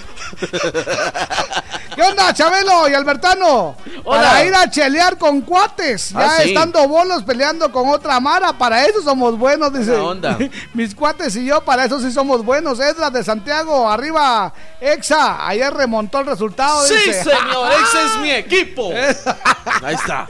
¿Qué 1.95 2.03
onda, 2.03 2.33
Chabelo 2.35 2.89
y 2.89 2.95
Albertano? 2.95 3.74
Hola. 4.05 4.20
Para 4.22 4.45
ir 4.45 4.55
a 4.55 4.68
chelear 4.70 5.16
con 5.16 5.41
cuates. 5.41 6.11
Ya 6.11 6.20
Ah, 6.27 6.39
sí. 6.43 6.49
estando 6.51 6.87
bolos 6.87 7.22
peleando 7.22 7.72
con 7.72 7.89
otra 7.89 8.20
Mara. 8.20 8.53
Para 8.53 8.85
eso 8.85 9.01
somos 9.03 9.39
buenos, 9.39 9.72
dice. 9.72 9.93
Buena 9.93 10.05
onda. 10.05 10.39
Mis 10.74 10.95
cuates 10.95 11.35
y 11.37 11.47
yo, 11.47 11.62
para 11.64 11.85
eso 11.87 11.99
sí 12.01 12.12
somos 12.12 12.45
buenos. 12.45 12.79
Edras 12.81 13.12
de 13.14 13.24
Santiago, 13.24 13.89
arriba, 13.91 14.53
Exa. 14.81 15.47
Ayer 15.49 15.72
remontó 15.72 16.20
el 16.20 16.27
resultado. 16.27 16.87
Sí, 16.87 16.95
dice. 16.95 17.24
señor, 17.24 17.72
ese 17.83 18.05
es 18.05 18.18
mi 18.20 18.31
equipo. 18.31 18.91
Ahí 19.83 19.95
está. 19.95 20.29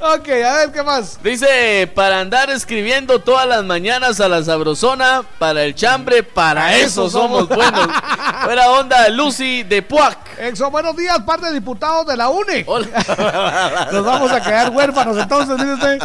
ok, 0.00 0.28
a 0.28 0.54
ver, 0.56 0.72
¿qué 0.72 0.82
más? 0.82 1.18
Dice, 1.22 1.90
para 1.94 2.20
andar 2.20 2.50
escribiendo 2.50 3.20
todas 3.20 3.46
las 3.46 3.64
mañanas 3.64 4.20
a 4.20 4.28
la 4.28 4.44
sabrosona, 4.44 5.22
para 5.38 5.62
el 5.64 5.74
chambre, 5.74 6.22
para 6.22 6.60
Para 6.62 6.76
eso 6.76 7.06
eso 7.06 7.10
somos. 7.10 7.48
somos 7.48 7.56
buenos. 7.56 7.88
Buena 8.44 8.68
onda, 8.70 9.08
Lucy 9.08 9.45
de 9.46 9.82
Puac. 9.82 10.18
Exo, 10.38 10.70
buenos 10.70 10.94
días. 10.96 11.06
días, 11.06 11.20
par 11.26 11.40
de 11.40 11.52
diputados 11.52 12.06
de 12.06 12.16
la 12.16 12.28
UNE. 12.28 12.64
Nos 13.92 14.04
vamos 14.04 14.32
a 14.32 14.40
quedar 14.42 14.70
huérfanos 14.70 15.16
entonces, 15.16 15.60
usted. 15.60 15.98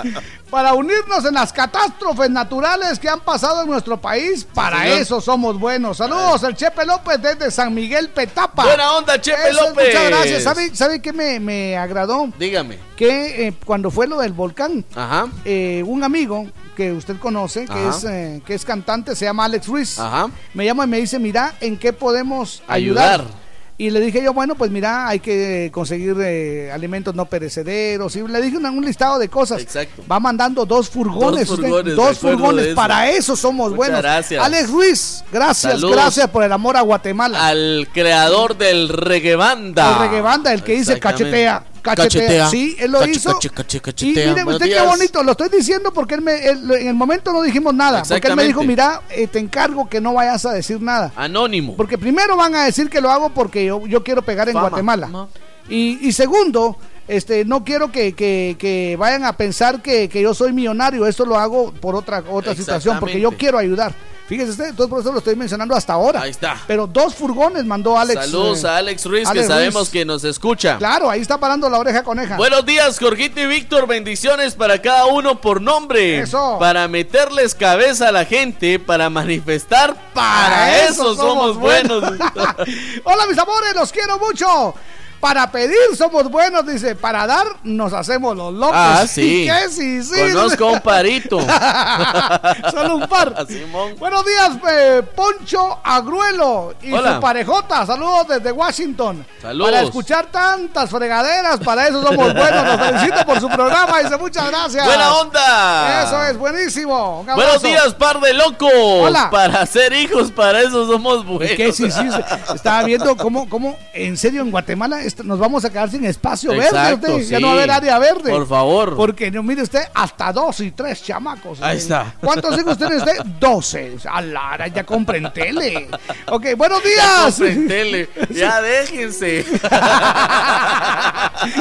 Para 0.49 0.73
unirnos 0.73 1.23
en 1.25 1.33
las 1.33 1.51
catástrofes 1.53 2.29
naturales 2.29 2.99
que 2.99 3.09
han 3.09 3.21
pasado 3.21 3.63
en 3.63 3.69
nuestro 3.69 3.99
país, 3.99 4.45
para 4.53 4.85
eso 4.87 5.21
somos 5.21 5.57
buenos. 5.59 5.97
Saludos, 5.97 6.43
el 6.43 6.55
Chepe 6.55 6.85
López 6.85 7.21
desde 7.21 7.49
San 7.49 7.73
Miguel 7.73 8.09
Petapa. 8.09 8.65
Buena 8.65 8.91
onda, 8.93 9.19
Chepe 9.19 9.49
Eso 9.49 9.69
López. 9.69 9.87
Muchas 9.87 10.09
gracias. 10.09 10.43
¿Sabe, 10.43 10.75
sabe 10.75 11.01
qué 11.01 11.13
me, 11.13 11.39
me 11.39 11.77
agradó? 11.77 12.27
Dígame. 12.37 12.77
Que 12.95 13.47
eh, 13.47 13.53
cuando 13.65 13.89
fue 13.89 14.07
lo 14.07 14.19
del 14.19 14.33
volcán, 14.33 14.85
Ajá. 14.93 15.27
eh, 15.45 15.83
un 15.87 16.03
amigo 16.03 16.47
que 16.81 16.91
usted 16.91 17.17
conoce, 17.17 17.65
que 17.65 17.87
es, 17.89 18.03
eh, 18.05 18.41
que 18.43 18.55
es 18.55 18.65
cantante, 18.65 19.15
se 19.15 19.25
llama 19.25 19.45
Alex 19.45 19.67
Ruiz. 19.67 19.99
Ajá. 19.99 20.31
Me 20.55 20.65
llama 20.65 20.85
y 20.85 20.87
me 20.87 20.97
dice, 20.97 21.19
mira, 21.19 21.53
¿en 21.61 21.77
qué 21.77 21.93
podemos 21.93 22.63
ayudar? 22.67 23.21
Ayudar. 23.21 23.41
Y 23.77 23.89
le 23.89 23.99
dije 23.99 24.21
yo, 24.23 24.33
bueno, 24.33 24.53
pues 24.55 24.69
mira, 24.69 25.07
hay 25.07 25.19
que 25.19 25.69
conseguir 25.73 26.15
eh, 26.19 26.71
alimentos 26.71 27.15
no 27.15 27.25
perecederos. 27.25 28.15
Y 28.15 28.21
le 28.27 28.41
dije 28.41 28.57
un, 28.57 28.65
un 28.65 28.85
listado 28.85 29.17
de 29.17 29.27
cosas. 29.27 29.61
Exacto. 29.61 30.03
Va 30.11 30.19
mandando 30.19 30.65
dos 30.65 30.89
furgones. 30.89 31.47
Dos 31.47 31.57
usted, 31.57 31.67
furgones, 31.67 31.95
dos 31.95 32.65
eso. 32.67 32.75
Para 32.75 33.09
eso 33.09 33.35
somos 33.35 33.71
Muchas 33.71 33.77
buenos. 33.77 34.01
gracias. 34.01 34.43
Alex 34.43 34.69
Ruiz, 34.69 35.23
gracias, 35.31 35.81
gracias 35.81 36.29
por 36.29 36.43
el 36.43 36.51
amor 36.51 36.77
a 36.77 36.81
Guatemala. 36.81 37.47
Al 37.47 37.87
creador 37.93 38.57
del 38.57 38.89
reggae 38.89 39.35
banda. 39.35 39.93
El 39.93 39.99
reggae 39.99 40.21
banda, 40.21 40.53
el 40.53 40.63
que 40.63 40.73
dice 40.73 40.93
Exactamente. 40.93 41.70
Cachetea. 41.81 42.21
Cachetea. 42.21 42.49
Sí, 42.49 42.75
él 42.79 42.91
lo 42.91 42.99
Cache, 42.99 43.11
hizo. 43.11 43.33
cache, 43.53 43.79
cache, 43.81 44.05
Y 44.07 44.09
mire 44.09 44.43
usted 44.45 44.65
qué 44.67 44.81
bonito, 44.81 45.23
lo 45.23 45.31
estoy 45.31 45.49
diciendo 45.49 45.91
porque 45.93 46.15
él 46.15 46.21
me, 46.21 46.33
él- 46.45 46.71
en 46.71 46.87
el 46.87 46.93
momento 46.93 47.33
no 47.33 47.41
dijimos 47.41 47.73
nada. 47.73 48.03
Porque 48.07 48.27
él 48.27 48.35
me 48.35 48.43
dijo, 48.45 48.63
mira, 48.63 49.01
eh, 49.09 49.27
te 49.27 49.39
encargo 49.39 49.89
que 49.89 49.99
no 50.01 50.13
vayas 50.13 50.45
a 50.45 50.53
decir 50.53 50.81
nada. 50.81 51.11
Anónimo. 51.15 51.75
Porque 51.75 51.97
primero 51.97 52.35
van 52.37 52.55
a 52.55 52.65
decir 52.65 52.89
que 52.89 53.01
lo 53.01 53.11
hago 53.11 53.29
porque 53.33 53.65
yo, 53.65 53.85
yo 53.87 54.03
quiero 54.03 54.21
pegar 54.21 54.47
en 54.49 54.53
Fama. 54.53 54.69
Guatemala. 54.69 55.07
No. 55.07 55.29
Y, 55.69 55.99
y 56.07 56.11
segundo, 56.11 56.77
este, 57.07 57.45
no 57.45 57.63
quiero 57.63 57.91
que, 57.91 58.13
que- 58.13 58.55
que 58.59 58.95
vayan 58.97 59.23
a 59.25 59.37
pensar 59.37 59.81
que, 59.81 60.09
que 60.09 60.21
yo 60.21 60.33
soy 60.33 60.53
millonario. 60.53 61.05
Esto 61.05 61.25
lo 61.25 61.37
hago 61.37 61.71
por 61.73 61.95
otra, 61.95 62.23
otra 62.29 62.55
situación, 62.55 62.99
porque 62.99 63.19
yo 63.19 63.31
quiero 63.37 63.57
ayudar. 63.57 63.93
Fíjese 64.31 64.51
usted, 64.51 64.69
entonces 64.69 64.89
por 64.89 65.01
eso 65.01 65.11
lo 65.11 65.17
estoy 65.17 65.35
mencionando 65.35 65.75
hasta 65.75 65.91
ahora. 65.91 66.21
Ahí 66.21 66.31
está. 66.31 66.57
Pero 66.65 66.87
dos 66.87 67.13
furgones 67.13 67.65
mandó 67.65 67.99
Alex. 67.99 68.27
Saludos 68.27 68.63
eh, 68.63 68.67
a 68.69 68.77
Alex 68.77 69.05
Ruiz, 69.05 69.27
Alex 69.27 69.41
que 69.41 69.53
sabemos 69.53 69.81
Ruiz. 69.81 69.89
que 69.89 70.05
nos 70.05 70.23
escucha. 70.23 70.77
Claro, 70.77 71.09
ahí 71.09 71.19
está 71.19 71.37
parando 71.37 71.69
la 71.69 71.77
oreja 71.77 72.01
coneja. 72.01 72.37
Buenos 72.37 72.65
días, 72.65 72.97
Jorgito 72.97 73.41
y 73.41 73.47
Víctor. 73.47 73.87
Bendiciones 73.87 74.55
para 74.55 74.81
cada 74.81 75.07
uno 75.07 75.41
por 75.41 75.61
nombre. 75.61 76.19
Eso. 76.19 76.55
Para 76.59 76.87
meterles 76.87 77.53
cabeza 77.55 78.07
a 78.07 78.13
la 78.13 78.23
gente, 78.23 78.79
para 78.79 79.09
manifestar. 79.09 79.97
Para, 80.13 80.85
eso, 80.85 81.13
somos 81.13 81.57
buenos. 81.57 82.01
Hola 83.03 83.27
mis 83.27 83.37
amores, 83.37 83.75
los 83.75 83.91
quiero 83.91 84.17
mucho. 84.17 84.73
Para 85.21 85.51
pedir 85.51 85.77
somos 85.95 86.29
buenos, 86.31 86.65
dice. 86.65 86.95
Para 86.95 87.27
dar 87.27 87.45
nos 87.63 87.93
hacemos 87.93 88.35
los 88.35 88.53
locos. 88.53 88.75
ah, 88.75 89.05
sí. 89.07 89.43
¿Y 89.43 89.45
qué? 89.45 89.69
Sí, 89.69 90.03
sí. 90.03 90.33
Conozco 90.33 90.67
a 90.67 90.71
un 90.73 90.81
parito. 90.81 91.39
Solo 92.71 92.95
un 92.97 93.07
par. 93.07 93.33
Simón. 93.47 93.95
Buenos 93.99 94.25
días, 94.25 94.49
eh, 94.69 95.03
Poncho 95.15 95.79
Agruelo 95.83 96.73
y 96.81 96.91
Hola. 96.91 97.15
su 97.15 97.21
parejota. 97.21 97.85
Saludos 97.85 98.27
desde 98.29 98.51
Washington. 98.51 99.25
Saludos. 99.41 99.71
Para 99.71 99.83
escuchar 99.83 100.25
tantas 100.31 100.89
fregaderas, 100.89 101.59
para 101.59 101.87
eso 101.87 102.01
somos 102.01 102.33
buenos. 102.33 102.65
Los 102.65 102.87
felicito 102.87 103.25
por 103.25 103.39
su 103.39 103.49
programa. 103.49 103.99
Dice 104.01 104.17
muchas 104.17 104.47
gracias. 104.49 104.85
Buena 104.85 105.13
onda. 105.13 106.03
Eso 106.03 106.23
es 106.25 106.37
buenísimo. 106.37 107.21
Un 107.21 107.27
Buenos 107.27 107.61
días, 107.61 107.93
par 107.93 108.19
de 108.19 108.33
locos. 108.33 108.71
Hola. 108.73 109.29
Para 109.29 109.65
ser 109.67 109.93
hijos, 109.93 110.31
para 110.31 110.61
eso 110.61 110.87
somos 110.87 111.25
buenos. 111.25 111.51
¿Y 111.53 111.55
qué? 111.57 111.71
Sí, 111.71 111.91
sí, 111.91 112.09
sí. 112.11 112.53
Estaba 112.55 112.83
viendo 112.83 113.15
cómo, 113.17 113.47
cómo, 113.47 113.77
en 113.93 114.17
serio, 114.17 114.41
en 114.41 114.49
Guatemala 114.51 115.03
nos 115.23 115.39
vamos 115.39 115.63
a 115.65 115.69
quedar 115.69 115.89
sin 115.89 116.05
espacio 116.05 116.51
Exacto, 116.53 117.07
verde. 117.07 117.21
usted. 117.21 117.29
Ya 117.31 117.39
no 117.39 117.47
va 117.47 117.53
a 117.53 117.55
haber 117.57 117.71
área 117.71 117.99
verde. 117.99 118.31
Por 118.31 118.47
favor. 118.47 118.95
Porque, 118.95 119.29
no, 119.31 119.43
mire 119.43 119.61
usted, 119.63 119.83
hasta 119.93 120.31
dos 120.33 120.59
y 120.61 120.71
tres 120.71 121.03
chamacos. 121.03 121.61
Ahí 121.61 121.75
Eh, 121.77 121.79
está. 121.79 122.13
¿Cuántos 122.19 122.57
hijos 122.59 122.77
tiene 122.77 122.97
usted? 122.97 123.17
Doce. 123.39 123.97
A 124.09 124.21
Lara, 124.21 124.67
ya 124.67 124.83
compren 124.85 125.31
tele. 125.33 125.89
Ok, 126.27 126.47
buenos 126.57 126.81
Ya 126.83 126.89
días. 126.89 127.35
compren 127.35 127.67
tele. 127.67 128.09
Ya 128.31 128.61
déjense. 128.61 129.45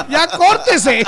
ya 0.09 0.27
córtese. 0.37 1.05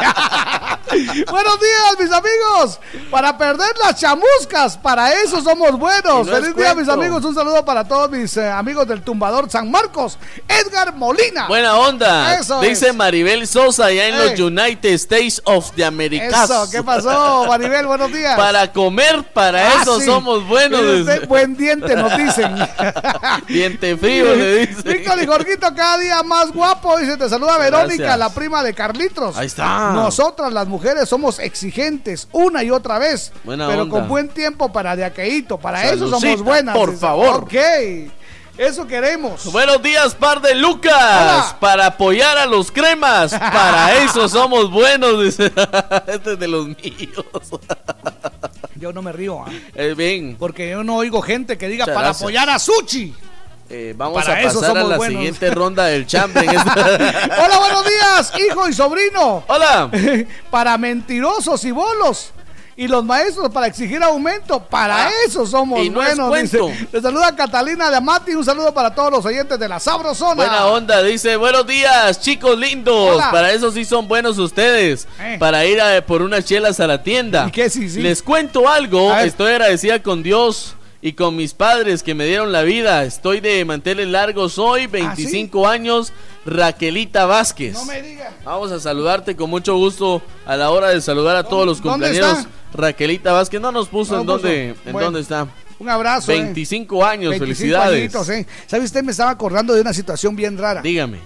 Buenos 1.30 1.59
días, 1.61 1.97
mis 1.99 2.12
amigos. 2.12 2.80
Para 3.11 3.36
perder 3.38 3.74
las 3.82 3.99
chamuscas, 3.99 4.76
para 4.76 5.12
eso 5.22 5.40
somos 5.43 5.78
buenos. 5.78 6.26
No 6.26 6.32
Feliz 6.34 6.55
día, 6.57 6.74
mis 6.74 6.88
amigos. 6.88 7.24
Un 7.24 7.34
saludo 7.34 7.64
para 7.64 7.84
todos 7.84 8.11
mis 8.11 8.36
eh, 8.36 8.49
amigos 8.51 8.86
del 8.86 9.03
tumbador 9.03 9.51
San 9.51 9.70
Marcos. 9.70 10.18
Edgar 10.49 10.95
Molina. 10.95 11.47
Buena 11.49 11.76
onda. 11.76 12.32
Eso 12.41 12.61
Dice 12.61 12.89
es. 12.89 12.95
Maribel 12.95 13.47
Sosa 13.47 13.87
allá 13.87 14.09
en 14.09 14.14
Ey. 14.14 14.30
los 14.30 14.41
United 14.41 14.93
States 14.95 15.41
of 15.45 15.70
the 15.72 15.85
Americas. 15.85 16.51
Eso, 16.51 16.68
¿qué 16.70 16.83
pasó, 16.83 17.47
Maribel? 17.49 17.87
Buenos 17.87 18.12
días. 18.12 18.37
Para 18.37 18.72
comer, 18.72 19.22
para 19.33 19.66
Ah, 19.68 19.78
eso 19.83 20.01
sí. 20.01 20.07
somos 20.07 20.47
buenos. 20.47 20.80
Usted, 20.80 21.26
buen 21.28 21.57
diente, 21.57 21.95
nos 21.97 22.16
dicen. 22.16 22.55
Diente 23.49 23.97
frío, 23.97 24.35
le 24.35 24.66
dice. 24.66 24.83
Víctor 24.83 25.22
y 25.22 25.26
Jorgito, 25.26 25.74
cada 25.74 25.99
día 25.99 26.22
más 26.22 26.53
guapo. 26.53 26.99
Dice, 26.99 27.16
te 27.16 27.28
saluda 27.28 27.59
Verónica, 27.59 27.97
Gracias. 27.97 28.18
la 28.18 28.30
prima 28.30 28.62
de 28.62 28.74
Carlitos. 28.74 29.37
Ahí 29.37 29.47
está. 29.47 29.93
Nosotras, 29.93 30.53
las 30.53 30.66
mujeres, 30.66 31.09
somos 31.09 31.39
exigentes 31.39 32.28
una 32.33 32.62
y 32.62 32.70
otra 32.70 32.99
vez. 32.99 33.33
Buena 33.45 33.66
pero 33.68 33.83
onda. 33.83 33.93
con 33.99 34.09
buen 34.09 34.28
tiempo 34.28 34.72
para 34.72 34.97
de 34.97 35.05
aqueíto. 35.05 35.59
Para 35.59 35.91
eso 35.91 36.09
somos 36.09 36.43
buenas. 36.43 36.74
por 36.76 36.91
Dice, 36.91 37.01
favor. 37.01 37.43
Ok. 37.45 37.55
Eso 38.59 38.86
queremos. 38.86 39.50
Buenos 39.50 39.82
días, 39.82 40.14
par 40.14 40.40
de 40.42 40.55
Lucas. 40.55 40.92
Hola. 40.94 41.57
Para 41.59 41.86
apoyar 41.86 42.36
a 42.36 42.46
los 42.46 42.70
cremas. 42.70 43.32
Para 43.32 43.96
eso 44.05 44.28
somos 44.28 44.70
buenos. 44.70 45.22
Dice. 45.24 45.50
Este 46.07 46.32
es 46.34 46.38
de 46.38 46.48
los 46.48 46.66
míos. 46.66 47.24
Yo 48.76 48.92
no 48.92 49.00
me 49.00 49.12
río, 49.12 49.42
¿ah? 49.42 49.50
Eh, 49.74 49.94
bien. 49.96 50.36
porque 50.38 50.68
yo 50.70 50.82
no 50.82 50.96
oigo 50.96 51.22
gente 51.22 51.57
que 51.57 51.68
diga 51.68 51.84
Muchas 51.84 51.94
para 51.94 52.07
gracias. 52.09 52.22
apoyar 52.22 52.50
a 52.50 52.59
Suchi. 52.59 53.14
Eh, 53.70 53.94
vamos 53.96 54.22
Para 54.24 54.34
a 54.38 54.42
eso 54.42 54.61
pasar 54.61 54.76
a 54.76 54.82
la 54.82 54.96
buenos. 54.96 55.16
siguiente 55.18 55.50
ronda 55.53 55.84
del 55.86 56.05
Champions. 56.07 56.64
Hola, 56.66 57.59
buenos 57.61 57.84
días, 57.86 58.32
hijo 58.50 58.68
y 58.68 58.72
sobrino. 58.72 59.44
Hola. 59.46 59.88
para 60.50 60.76
mentirosos 60.78 61.64
y 61.64 61.70
bolos. 61.70 62.32
Y 62.77 62.89
los 62.89 63.05
maestros 63.05 63.51
para 63.51 63.66
exigir 63.66 64.03
aumento. 64.03 64.61
Para 64.64 65.07
Ah, 65.07 65.11
eso 65.27 65.47
somos 65.47 65.81
y 65.85 65.91
no 65.91 66.03
es 66.03 66.16
buenos. 66.16 66.29
cuento. 66.31 66.66
dice. 66.68 66.89
Le 66.93 67.01
saluda 67.03 67.37
Catalina 67.37 67.91
de 67.91 67.97
Amati. 67.97 68.35
Un 68.35 68.45
saludo 68.45 68.73
para 68.73 68.95
todos 68.95 69.11
los 69.11 69.25
oyentes 69.27 69.59
de 69.59 69.68
la 69.68 69.79
Sabrosona. 69.79 70.35
Buena 70.35 70.66
onda, 70.66 71.03
dice, 71.03 71.37
buenos 71.37 71.66
días, 71.66 72.20
chicos 72.20 72.59
lindos. 72.59 73.14
Hola. 73.16 73.31
Para 73.31 73.53
eso 73.53 73.70
sí 73.70 73.85
son 73.85 74.09
buenos 74.09 74.39
ustedes. 74.39 75.07
Eh. 75.20 75.37
Para 75.39 75.64
ir 75.66 75.81
a- 75.81 76.01
por 76.07 76.23
unas 76.23 76.45
chelas 76.47 76.81
a 76.81 76.87
la 76.87 77.03
tienda. 77.03 77.47
¿Y 77.49 77.51
qué? 77.51 77.68
Sí, 77.68 77.91
sí. 77.91 78.01
Les 78.01 78.23
cuento 78.23 78.68
algo, 78.68 79.14
estoy 79.18 79.53
agradecida 79.53 80.03
con 80.03 80.23
Dios 80.23 80.75
y 81.03 81.12
con 81.14 81.34
mis 81.36 81.53
padres 81.53 82.03
que 82.03 82.14
me 82.14 82.24
dieron 82.24 82.53
la 82.53 82.62
vida. 82.62 83.05
Estoy 83.05 83.40
de 83.40 83.64
manteles 83.64 84.07
largos 84.09 84.57
hoy, 84.59 84.86
25 84.86 85.66
años, 85.68 86.12
Raquelita 86.46 87.26
Vázquez. 87.26 87.74
Ah, 87.76 87.80
No 87.80 87.92
me 87.92 88.03
diga. 88.03 88.32
Vamos 88.44 88.70
a 88.72 88.78
saludarte 88.80 89.34
con 89.36 89.50
mucho 89.50 89.76
gusto 89.76 90.22
a 90.46 90.57
la 90.57 90.70
hora 90.70 90.88
de 90.90 91.00
saludar 91.00 91.36
a 91.36 91.42
todos 91.44 91.66
los 91.66 91.82
¿Dónde 91.82 92.07
cumpleaños. 92.09 92.38
está? 92.38 92.50
Raquelita 92.74 93.32
Vázquez 93.32 93.61
no 93.61 93.72
nos 93.72 93.88
puso 93.88 94.14
No 94.14 94.20
en 94.20 94.26
dónde, 94.26 94.74
en 94.86 94.92
dónde 94.92 95.20
está. 95.20 95.46
Un 95.78 95.88
abrazo. 95.88 96.30
eh. 96.30 96.36
25 96.40 97.05
años, 97.05 97.30
25 97.30 97.44
felicidades. 97.44 98.00
añitos, 98.00 98.28
eh. 98.28 98.46
¿Sabe 98.68 98.84
usted? 98.84 99.03
Me 99.03 99.11
estaba 99.11 99.30
acordando 99.30 99.74
de 99.74 99.80
una 99.80 99.92
situación 99.92 100.36
bien 100.36 100.57
rara. 100.57 100.80
Dígame. 100.80 101.18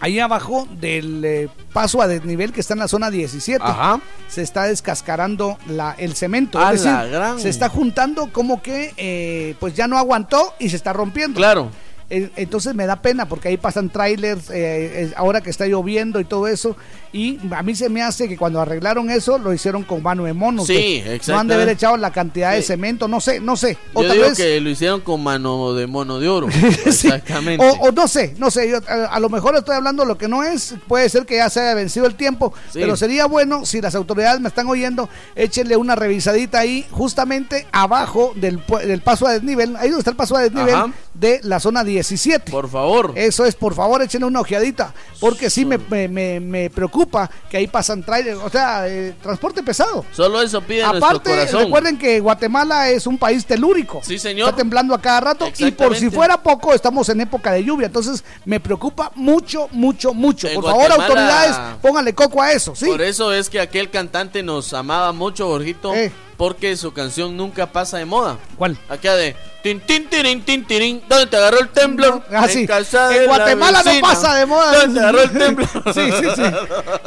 Ahí 0.00 0.18
abajo 0.18 0.66
del 0.80 1.22
eh, 1.24 1.48
paso 1.72 2.00
a 2.00 2.06
desnivel 2.06 2.52
que 2.52 2.60
está 2.60 2.72
en 2.72 2.80
la 2.80 2.88
zona 2.88 3.10
17, 3.10 3.62
Ajá. 3.62 4.00
se 4.28 4.42
está 4.42 4.64
descascarando 4.64 5.58
la, 5.68 5.94
el 5.98 6.14
cemento. 6.14 6.58
A 6.58 6.72
es 6.72 6.82
decir, 6.82 6.96
la 6.96 7.04
gran. 7.06 7.38
se 7.38 7.50
está 7.50 7.68
juntando 7.68 8.32
como 8.32 8.62
que 8.62 8.94
eh, 8.96 9.54
pues 9.60 9.74
ya 9.74 9.86
no 9.86 9.98
aguantó 9.98 10.54
y 10.58 10.70
se 10.70 10.76
está 10.76 10.92
rompiendo. 10.94 11.36
Claro. 11.36 11.70
Entonces 12.10 12.74
me 12.74 12.86
da 12.86 13.00
pena 13.00 13.26
porque 13.28 13.48
ahí 13.48 13.56
pasan 13.56 13.88
trailers, 13.88 14.50
eh, 14.50 15.04
eh, 15.04 15.12
ahora 15.16 15.40
que 15.40 15.50
está 15.50 15.66
lloviendo 15.66 16.18
y 16.18 16.24
todo 16.24 16.48
eso. 16.48 16.76
Y 17.12 17.38
a 17.52 17.62
mí 17.62 17.74
se 17.74 17.88
me 17.88 18.02
hace 18.02 18.28
que 18.28 18.36
cuando 18.36 18.60
arreglaron 18.60 19.10
eso 19.10 19.38
lo 19.38 19.52
hicieron 19.54 19.84
con 19.84 20.02
mano 20.02 20.24
de 20.24 20.32
mono. 20.32 20.64
Sí, 20.64 21.02
que 21.04 21.20
No 21.28 21.38
han 21.38 21.46
de 21.48 21.54
haber 21.54 21.68
echado 21.68 21.96
la 21.96 22.12
cantidad 22.12 22.52
de 22.52 22.62
Sí. 22.62 22.68
cemento, 22.68 23.06
no 23.08 23.20
sé, 23.20 23.40
no 23.40 23.56
sé. 23.56 23.78
O 23.94 24.02
Yo 24.02 24.08
tal 24.08 24.16
digo 24.16 24.28
vez- 24.28 24.36
que 24.36 24.60
lo 24.60 24.70
hicieron 24.70 25.00
con 25.00 25.22
mano 25.22 25.72
de 25.74 25.86
mono 25.86 26.18
de 26.20 26.28
oro. 26.28 26.48
Sí. 26.90 27.06
Exactamente. 27.08 27.64
O, 27.64 27.88
o 27.88 27.92
no 27.92 28.06
sé, 28.08 28.34
no 28.38 28.50
sé, 28.50 28.68
yo, 28.68 28.78
a, 28.88 29.04
a 29.06 29.20
lo 29.20 29.28
mejor 29.28 29.56
estoy 29.56 29.76
hablando 29.76 30.04
lo 30.04 30.18
que 30.18 30.26
no 30.28 30.42
es, 30.42 30.74
puede 30.88 31.08
ser 31.08 31.26
que 31.26 31.36
ya 31.36 31.48
se 31.48 31.60
haya 31.60 31.74
vencido 31.74 32.06
el 32.06 32.14
tiempo, 32.16 32.52
Sí. 32.72 32.78
pero 32.80 32.96
sería 32.96 33.26
bueno 33.26 33.64
si 33.64 33.80
las 33.80 33.94
autoridades 33.94 34.40
me 34.40 34.48
están 34.48 34.66
oyendo, 34.68 35.08
échenle 35.36 35.76
una 35.76 35.94
revisadita 35.94 36.58
ahí, 36.58 36.86
justamente 36.90 37.66
abajo 37.72 38.32
del, 38.36 38.60
del 38.86 39.00
paso 39.00 39.26
a 39.26 39.32
desnivel, 39.32 39.76
ahí 39.76 39.88
donde 39.88 40.00
está 40.00 40.10
el 40.10 40.16
paso 40.16 40.36
a 40.36 40.42
desnivel, 40.42 40.74
Ajá. 40.74 40.90
De 41.14 41.40
la 41.42 41.58
zona 41.60 41.82
17. 41.84 42.50
Por 42.52 42.68
favor. 42.70 43.12
Eso 43.16 43.44
es, 43.44 43.54
por 43.54 43.74
favor, 43.74 44.00
échenle 44.02 44.26
una 44.26 44.40
ojeadita, 44.40 44.94
porque 45.18 45.50
sí 45.50 45.64
me, 45.64 45.76
me- 45.78 46.08
me- 46.08 46.40
me 46.40 46.70
preocupa 46.70 47.30
que 47.50 47.56
ahí 47.56 47.66
pasan 47.66 48.02
trailers, 48.02 48.38
o 48.38 48.48
sea, 48.48 48.86
eh, 48.88 49.14
transporte 49.20 49.62
pesado. 49.62 50.04
Solo 50.12 50.40
eso 50.40 50.60
pide 50.62 50.82
nuestro 50.82 51.04
Aparte, 51.04 51.30
corazón. 51.30 51.64
recuerden 51.64 51.98
que 51.98 52.20
Guatemala 52.20 52.88
es 52.90 53.06
un 53.06 53.18
país 53.18 53.44
telúrico. 53.44 54.00
Sí, 54.04 54.18
señor. 54.18 54.48
Está 54.48 54.56
temblando 54.58 54.94
a 54.94 55.00
cada 55.00 55.20
rato 55.20 55.50
y 55.58 55.70
por 55.72 55.96
si 55.96 56.10
fuera 56.10 56.40
poco, 56.42 56.72
estamos 56.74 57.08
en 57.08 57.20
época 57.20 57.52
de 57.52 57.64
lluvia. 57.64 57.86
Entonces, 57.86 58.24
me 58.44 58.60
preocupa 58.60 59.10
mucho, 59.14 59.68
mucho, 59.72 60.14
mucho. 60.14 60.48
En 60.48 60.54
Por 60.54 60.64
favor, 60.64 60.92
autoridades, 60.92 61.56
pónganle 61.82 62.14
coco 62.14 62.40
a 62.40 62.52
eso, 62.52 62.74
¿sí? 62.74 62.86
Por 62.86 63.02
eso 63.02 63.32
es 63.32 63.50
que 63.50 63.60
aquel 63.60 63.90
cantante 63.90 64.42
nos 64.42 64.72
amaba 64.72 65.12
mucho, 65.12 65.48
Jorgito, 65.48 65.92
porque 66.40 66.74
su 66.74 66.90
canción 66.94 67.36
nunca 67.36 67.66
pasa 67.66 67.98
de 67.98 68.06
moda. 68.06 68.38
¿Cuál? 68.56 68.78
Aquella 68.88 69.14
de 69.14 69.36
tin 69.62 69.78
tin 69.78 70.08
tirin 70.08 70.42
tin 70.42 70.64
tirin, 70.64 71.02
¿dónde 71.06 71.26
te 71.26 71.36
agarró 71.36 71.60
el 71.60 71.68
temblor? 71.68 72.22
Ah, 72.32 72.48
sí. 72.48 72.66
casa 72.66 73.08
de 73.08 73.16
En 73.16 73.26
la 73.26 73.36
Guatemala 73.36 73.82
no 73.84 74.00
pasa 74.00 74.34
de 74.36 74.46
moda. 74.46 74.72
¿Dónde 74.72 74.94
te 74.94 75.00
agarró 75.00 75.20
el 75.20 75.30
temblor? 75.32 75.68
Sí, 75.94 76.10
sí, 76.10 76.28
sí. 76.34 76.42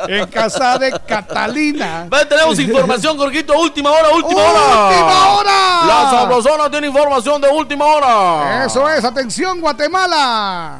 En 0.07 0.27
casa 0.27 0.77
de 0.77 0.91
Catalina. 1.07 2.07
Va, 2.13 2.29
tenemos 2.29 2.59
información, 2.59 3.17
Jorgito, 3.17 3.57
última 3.57 3.89
hora, 3.89 4.09
última 4.11 4.39
hora. 4.39 4.89
¡Última 4.89 5.29
hora! 5.33 5.85
La 5.87 6.11
Sabrosona 6.11 6.69
tiene 6.69 6.85
información 6.85 7.41
de 7.41 7.47
última 7.47 7.85
hora. 7.85 8.65
Eso 8.65 8.87
es, 8.87 9.03
atención 9.03 9.59
Guatemala. 9.59 10.79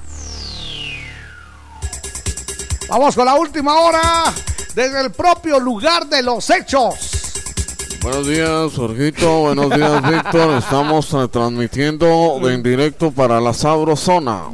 Vamos 2.88 3.16
con 3.16 3.26
la 3.26 3.34
última 3.34 3.80
hora 3.80 4.32
desde 4.76 5.01
el 5.01 5.12
propio 5.12 5.60
lugar 5.60 6.06
de 6.06 6.22
los 6.22 6.47
hechos. 6.51 7.24
Buenos 8.04 8.28
días, 8.28 8.74
Jorgito. 8.76 9.39
Buenos 9.39 9.74
días, 9.74 10.01
Víctor. 10.12 10.58
Estamos 10.58 11.14
eh, 11.14 11.30
transmitiendo 11.32 12.38
en 12.49 12.62
directo 12.62 13.12
para 13.12 13.39
la 13.39 13.54
Sabrosona. 13.54 14.49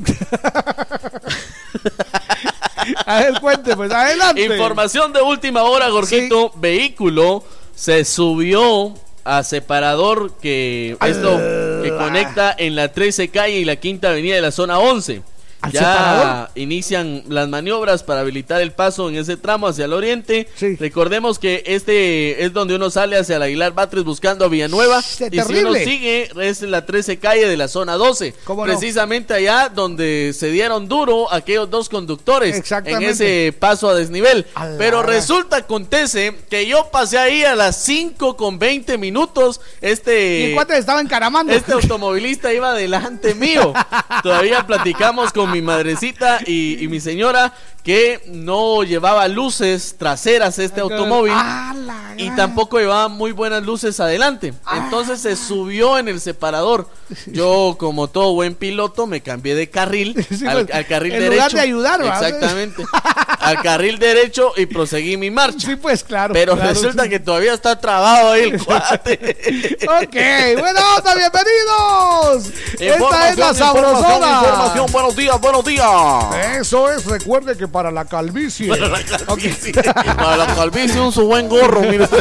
A 3.08 3.20
ver, 3.22 3.42
cuente, 3.42 3.76
pues 3.76 3.92
adelante. 3.92 4.46
Información 4.46 5.12
de 5.14 5.24
última 5.24 5.64
hora, 5.64 5.90
Jorgito. 5.90 6.52
Vehículo 6.58 7.44
se 7.74 8.06
subió 8.06 8.94
a 9.24 9.42
separador 9.42 10.34
que 10.40 10.96
esto 11.02 11.38
que 11.82 11.92
conecta 11.98 12.54
en 12.56 12.76
la 12.76 12.92
13 12.92 13.30
calle 13.30 13.58
y 13.58 13.66
la 13.66 13.78
quinta 13.78 14.10
avenida 14.10 14.36
de 14.36 14.42
la 14.42 14.52
zona 14.52 14.78
11. 14.78 15.24
¿Al 15.62 15.72
Ya 15.72 15.80
separador? 15.80 16.50
inician 16.56 17.24
las 17.28 17.48
maniobras 17.50 18.04
para 18.04 18.22
habilitar 18.22 18.62
el 18.62 18.72
paso 18.72 19.10
en 19.10 19.16
ese 19.18 19.36
tramo 19.38 19.68
hacia 19.68 19.86
el 19.86 19.94
oriente. 19.94 20.48
Recordemos 20.80 21.38
que 21.40 21.64
este 21.66 22.44
es 22.46 22.54
donde 22.54 22.76
uno 22.76 22.90
sale 22.90 23.18
hacia 23.18 23.36
el 23.38 23.44
Aguilar 23.44 23.74
Batres 23.74 24.04
buscando 24.04 24.46
a 24.46 24.48
Villanueva. 24.48 25.00
y 25.00 25.40
si 25.42 25.54
uno 25.56 25.74
sigue, 25.74 26.30
es 26.42 26.62
la 26.62 26.86
13 26.86 27.20
calle 27.20 27.48
de 27.48 27.58
la 27.58 27.68
zona 27.68 27.96
12. 27.96 28.34
¿Cómo 28.46 28.66
no? 28.66 28.72
Precisamente 28.72 29.34
allá 29.34 29.70
donde 29.70 30.34
se 30.38 30.50
dieron 30.52 30.88
duro 30.88 31.32
aquellos 31.32 31.70
dos 31.70 31.90
conductores 31.90 32.64
en 32.86 33.04
ese 33.04 33.54
paso 33.58 33.90
a 33.90 33.96
desnivel. 33.96 34.46
Pero 34.78 35.04
resulta, 35.04 35.58
acontece 35.58 36.36
que 36.50 36.66
yo 36.68 36.90
pasé 36.92 37.18
ahí 37.18 37.44
a 37.44 37.56
las 37.56 37.76
5 37.84 38.38
con 38.38 38.60
20 38.60 38.98
minutos. 38.98 39.60
Este. 39.82 40.40
Y 40.40 40.44
el 40.50 40.54
cuate 40.56 40.78
estaba 40.78 41.02
encaramando. 41.02 41.54
Este 41.54 41.74
automovilista 41.74 42.54
iba 42.54 42.74
delante 42.74 43.36
mío. 43.36 43.74
Todavía 44.24 44.66
platicamos 44.66 45.34
con 45.34 45.49
mi 45.52 45.62
madrecita 45.62 46.40
y, 46.46 46.88
mi 46.90 47.00
señora 47.00 47.54
que 47.90 48.22
no 48.28 48.84
llevaba 48.84 49.28
luces 49.28 49.96
traseras 49.98 50.60
este 50.60 50.80
automóvil 50.80 51.34
Ah, 51.36 51.74
y 52.18 52.30
tampoco 52.36 52.78
llevaba 52.78 53.08
muy 53.08 53.32
buenas 53.32 53.64
luces 53.64 54.00
adelante. 54.00 54.54
Entonces 54.76 55.22
se 55.22 55.36
subió 55.36 55.98
en 55.98 56.08
el 56.08 56.22
separador. 56.22 56.88
Yo, 57.26 57.78
como 57.80 58.08
todo 58.08 58.34
buen 58.34 58.54
piloto, 58.54 59.08
me 59.08 59.22
cambié 59.22 59.56
de 59.56 59.72
carril 59.72 60.14
Sí, 60.30 60.46
al, 60.46 60.66
pues, 60.66 60.78
al 60.78 60.86
carril 60.86 61.14
en 61.14 61.20
derecho. 61.22 61.36
lugar 61.36 61.52
de 61.52 61.60
ayudar. 61.62 62.02
Exactamente. 62.04 62.84
al 63.40 63.62
carril 63.64 63.98
derecho 63.98 64.52
y 64.56 64.68
proseguí 64.68 65.18
mi 65.18 65.32
marcha. 65.32 65.66
Sí, 65.68 65.76
pues 65.76 66.04
claro. 66.04 66.36
Pero 66.36 66.56
claro, 66.56 66.70
resulta 66.70 67.04
sí. 67.06 67.10
que 67.10 67.20
todavía 67.20 67.56
está 67.56 67.80
trabado 67.80 68.34
ahí 68.34 68.52
el 68.52 68.64
cuate. 68.64 69.78
Ok, 69.90 70.60
buena 70.60 70.82
onda, 70.96 71.16
bienvenidos. 71.16 72.52
Esta 72.80 73.30
es 73.30 73.38
la 73.38 73.54
sabrosona. 73.54 74.04
información, 74.04 74.44
información. 74.44 74.92
Buenos 74.92 75.16
días, 75.16 75.42
buenos 75.42 75.66
días. 75.66 76.60
Eso 76.60 76.92
es, 76.92 77.06
recuerde 77.06 77.58
que 77.58 77.68
para 77.68 77.79
la 77.84 78.06
calvicie. 78.06 78.68
Para 78.68 78.88
la 78.90 79.02
calvicie. 79.04 79.72
Para 79.84 80.38
la 80.38 80.46
calvicie 80.56 81.00
un 81.00 81.12
su 81.12 81.26
buen 81.26 81.48
gorro, 81.48 81.82
mire. 81.82 82.08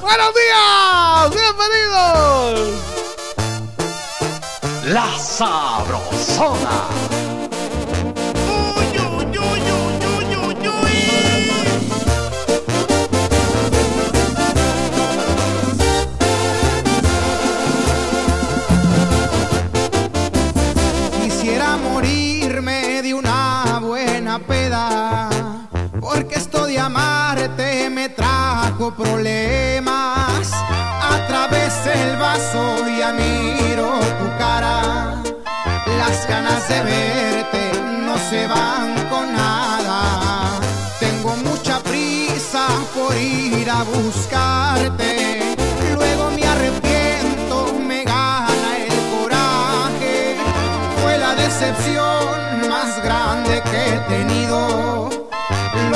¡Buenos 0.00 0.32
días! 0.34 1.30
¡Bienvenidos! 1.30 2.60
La 4.84 5.06
Sabrosona. 5.18 7.05
Porque 26.00 26.34
esto 26.34 26.66
de 26.66 26.78
amarte 26.78 27.88
me 27.90 28.08
trajo 28.10 28.92
problemas. 28.92 30.52
A 30.52 31.26
través 31.26 31.72
del 31.84 32.16
vaso 32.18 32.86
ya 32.98 33.12
miro 33.12 33.88
tu 34.20 34.38
cara, 34.38 35.22
las 35.98 36.28
ganas 36.28 36.68
de 36.68 36.82
verte 36.82 37.70
no 38.04 38.18
se 38.18 38.46
van 38.46 39.08
con 39.08 39.32
nada. 39.32 40.60
Tengo 41.00 41.36
mucha 41.36 41.80
prisa 41.80 42.66
por 42.94 43.16
ir 43.16 43.70
a 43.70 43.84
buscarte, 43.84 45.45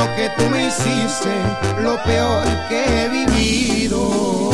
Lo 0.00 0.16
que 0.16 0.30
tú 0.30 0.48
me 0.48 0.66
hiciste, 0.66 1.28
lo 1.82 2.02
peor 2.04 2.46
que 2.70 3.04
he 3.04 3.08
vivido. 3.10 4.49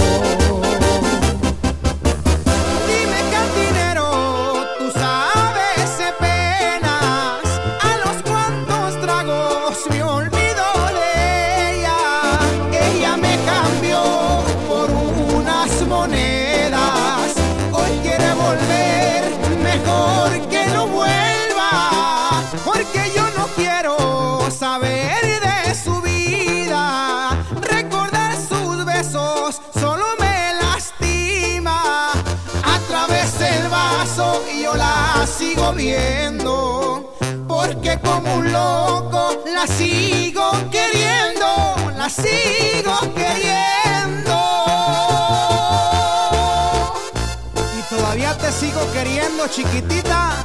Porque 37.48 37.98
como 37.98 38.36
un 38.36 38.52
loco 38.52 39.42
la 39.52 39.66
sigo 39.66 40.52
queriendo, 40.70 41.46
la 41.96 42.08
sigo 42.08 43.00
queriendo. 43.14 44.38
Y 47.78 47.94
todavía 47.94 48.36
te 48.38 48.52
sigo 48.52 48.80
queriendo, 48.92 49.48
chiquitita. 49.48 50.44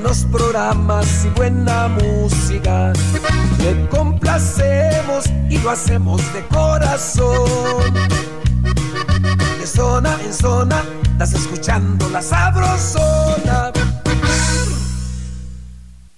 Buenos 0.00 0.26
programas 0.30 1.24
y 1.24 1.28
buena 1.30 1.88
música. 1.88 2.92
Le 3.58 3.88
complacemos 3.88 5.24
y 5.48 5.56
lo 5.56 5.70
hacemos 5.70 6.20
de 6.34 6.42
corazón. 6.48 7.94
De 9.58 9.66
zona 9.66 10.18
en 10.22 10.34
zona, 10.34 10.82
estás 11.12 11.32
escuchando 11.32 12.10
la 12.10 12.20
sabrosona. 12.20 13.65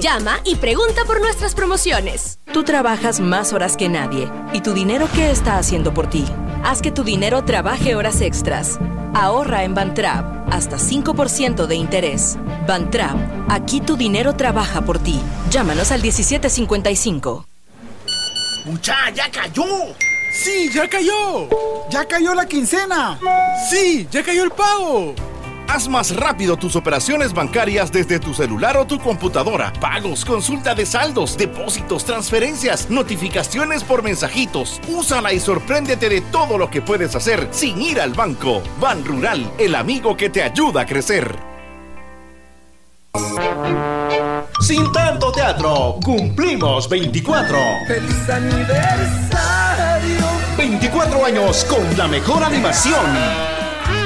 Llama 0.00 0.40
y 0.44 0.56
pregunta 0.56 1.04
por 1.06 1.20
nuestras 1.20 1.54
promociones. 1.54 2.38
Tú 2.52 2.62
trabajas 2.62 3.20
más 3.20 3.52
horas 3.52 3.76
que 3.76 3.88
nadie. 3.88 4.30
¿Y 4.52 4.60
tu 4.60 4.74
dinero 4.74 5.08
qué 5.14 5.30
está 5.30 5.56
haciendo 5.56 5.94
por 5.94 6.08
ti? 6.08 6.24
Haz 6.62 6.82
que 6.82 6.90
tu 6.90 7.04
dinero 7.04 7.44
trabaje 7.44 7.94
horas 7.94 8.20
extras. 8.20 8.78
Ahorra 9.14 9.64
en 9.64 9.74
Bantrap 9.74 10.52
hasta 10.52 10.76
5% 10.76 11.66
de 11.66 11.74
interés. 11.74 12.36
Bantrap, 12.66 13.16
aquí 13.48 13.80
tu 13.80 13.96
dinero 13.96 14.34
trabaja 14.36 14.82
por 14.82 14.98
ti. 14.98 15.20
Llámanos 15.50 15.90
al 15.90 16.02
1755. 16.02 17.46
¡Mucha, 18.66 19.10
ya 19.14 19.30
cayó! 19.30 19.64
¡Sí, 20.32 20.70
ya 20.72 20.88
cayó! 20.88 21.48
¡Ya 21.90 22.04
cayó 22.06 22.34
la 22.34 22.46
quincena! 22.46 23.18
¡Sí, 23.70 24.06
ya 24.10 24.22
cayó 24.22 24.44
el 24.44 24.50
pago! 24.50 25.14
Haz 25.72 25.88
más 25.88 26.16
rápido 26.16 26.56
tus 26.56 26.74
operaciones 26.74 27.32
bancarias 27.32 27.92
desde 27.92 28.18
tu 28.18 28.34
celular 28.34 28.76
o 28.76 28.86
tu 28.86 28.98
computadora. 28.98 29.72
Pagos, 29.74 30.24
consulta 30.24 30.74
de 30.74 30.84
saldos, 30.84 31.38
depósitos, 31.38 32.04
transferencias, 32.04 32.90
notificaciones 32.90 33.84
por 33.84 34.02
mensajitos. 34.02 34.80
Úsala 34.88 35.32
y 35.32 35.38
sorpréndete 35.38 36.08
de 36.08 36.22
todo 36.22 36.58
lo 36.58 36.68
que 36.70 36.82
puedes 36.82 37.14
hacer 37.14 37.46
sin 37.52 37.80
ir 37.80 38.00
al 38.00 38.14
banco. 38.14 38.64
Ban 38.80 39.04
Rural, 39.04 39.48
el 39.58 39.76
amigo 39.76 40.16
que 40.16 40.28
te 40.28 40.42
ayuda 40.42 40.80
a 40.80 40.86
crecer. 40.86 41.36
Sin 44.60 44.90
tanto 44.90 45.30
teatro, 45.30 46.00
cumplimos 46.04 46.88
24. 46.88 47.56
¡Feliz 47.86 48.28
aniversario! 48.28 50.26
24 50.58 51.26
años 51.26 51.64
con 51.66 51.96
la 51.96 52.08
mejor 52.08 52.42
animación. 52.42 53.59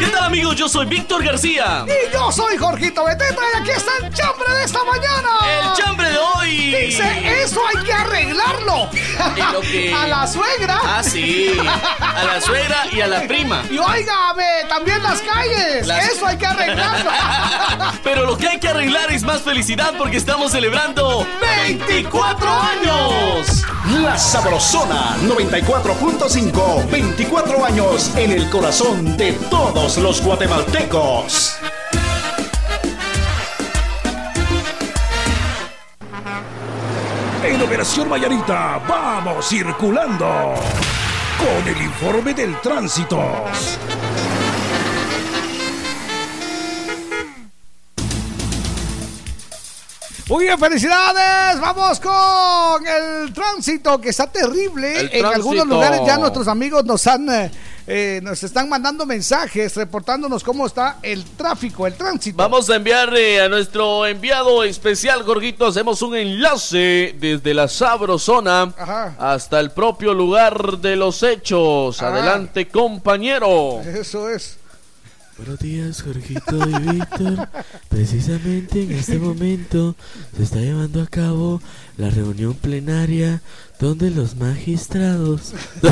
¿Qué 0.04 0.10
tal 0.10 0.24
amigos? 0.24 0.56
Yo 0.56 0.68
soy 0.68 0.86
Víctor 0.86 1.24
García. 1.24 1.84
Y 1.86 2.12
yo 2.12 2.30
soy 2.30 2.56
Jorgito 2.58 3.04
Beteta 3.04 3.40
y 3.54 3.60
aquí 3.60 3.70
está 3.70 3.90
el 4.02 4.12
chambre 4.12 4.52
de 4.54 4.64
esta 4.64 4.84
mañana. 4.84 5.30
El 5.60 5.82
chambre 5.82 6.10
de 6.10 6.18
hoy. 6.18 6.74
Dice, 6.86 7.42
eso 7.42 7.60
hay 7.66 7.84
que 7.84 7.92
arreglarlo. 7.92 8.88
En 9.36 9.52
lo 9.52 9.60
que- 9.62 9.94
A 9.98 10.06
la 10.06 10.26
suegra. 10.26 10.80
Ah, 10.84 11.02
sí. 11.02 11.56
A 12.00 12.24
la 12.24 12.40
suegra 12.40 12.86
y 12.92 13.00
a 13.00 13.06
la 13.06 13.22
prima. 13.26 13.62
Y 13.70 13.78
óigame, 13.78 14.64
también 14.68 15.02
las 15.02 15.20
calles. 15.22 15.86
Las- 15.86 16.08
Eso 16.10 16.26
hay 16.26 16.36
que 16.36 16.46
arreglarlo. 16.46 17.10
Pero 18.04 18.26
lo 18.26 18.36
que 18.36 18.48
hay 18.48 18.60
que 18.60 18.68
arreglar 18.68 19.10
es 19.10 19.22
más 19.22 19.40
felicidad 19.42 19.94
porque 19.96 20.16
estamos 20.18 20.52
celebrando 20.52 21.26
24 21.40 22.50
años. 22.50 23.64
La 24.02 24.18
Sabrosona 24.18 25.16
94.5. 25.22 26.90
24 26.90 27.64
años 27.64 28.10
en 28.16 28.32
el 28.32 28.50
corazón 28.50 29.16
de 29.16 29.32
todos 29.50 29.93
los 29.98 30.22
guatemaltecos. 30.22 31.56
En 37.44 37.62
Operación 37.62 38.08
Mayanita 38.08 38.80
vamos 38.88 39.46
circulando 39.48 40.54
con 41.38 41.68
el 41.68 41.82
informe 41.82 42.34
del 42.34 42.60
tránsito. 42.60 43.20
Muy 50.26 50.44
bien, 50.44 50.58
felicidades. 50.58 51.60
Vamos 51.60 52.00
con 52.00 52.86
el 52.86 53.30
tránsito 53.34 54.00
que 54.00 54.08
está 54.08 54.26
terrible. 54.26 55.00
El 55.00 55.06
en 55.12 55.20
tránsito. 55.20 55.34
algunos 55.34 55.66
lugares 55.66 56.00
ya 56.06 56.16
nuestros 56.16 56.48
amigos 56.48 56.82
nos 56.86 57.06
han 57.06 57.28
eh, 57.28 57.50
eh, 57.86 58.20
nos 58.22 58.42
están 58.42 58.70
mandando 58.70 59.04
mensajes 59.04 59.76
reportándonos 59.76 60.42
cómo 60.42 60.66
está 60.66 60.96
el 61.02 61.22
tráfico, 61.36 61.86
el 61.86 61.92
tránsito. 61.94 62.38
Vamos 62.38 62.70
a 62.70 62.76
enviarle 62.76 63.42
a 63.42 63.50
nuestro 63.50 64.06
enviado 64.06 64.64
especial, 64.64 65.22
Jorgito. 65.24 65.66
Hacemos 65.66 66.00
un 66.00 66.16
enlace 66.16 67.14
desde 67.20 67.52
la 67.52 67.68
Sabrosona 67.68 68.72
Ajá. 68.78 69.16
hasta 69.18 69.60
el 69.60 69.72
propio 69.72 70.14
lugar 70.14 70.78
de 70.78 70.96
los 70.96 71.22
hechos. 71.22 72.00
Adelante, 72.00 72.68
compañero. 72.68 73.82
Eso 73.82 74.30
es. 74.30 74.56
Buenos 75.36 75.58
días, 75.58 76.00
Jorgito 76.00 76.56
y 76.56 76.92
Víctor. 76.92 77.48
Precisamente 77.88 78.84
en 78.84 78.92
este 78.92 79.18
momento 79.18 79.96
se 80.36 80.44
está 80.44 80.60
llevando 80.60 81.02
a 81.02 81.08
cabo 81.08 81.60
la 81.96 82.08
reunión 82.08 82.54
plenaria 82.54 83.42
donde 83.80 84.10
los 84.10 84.36
magistrados. 84.36 85.52
y 85.82 85.88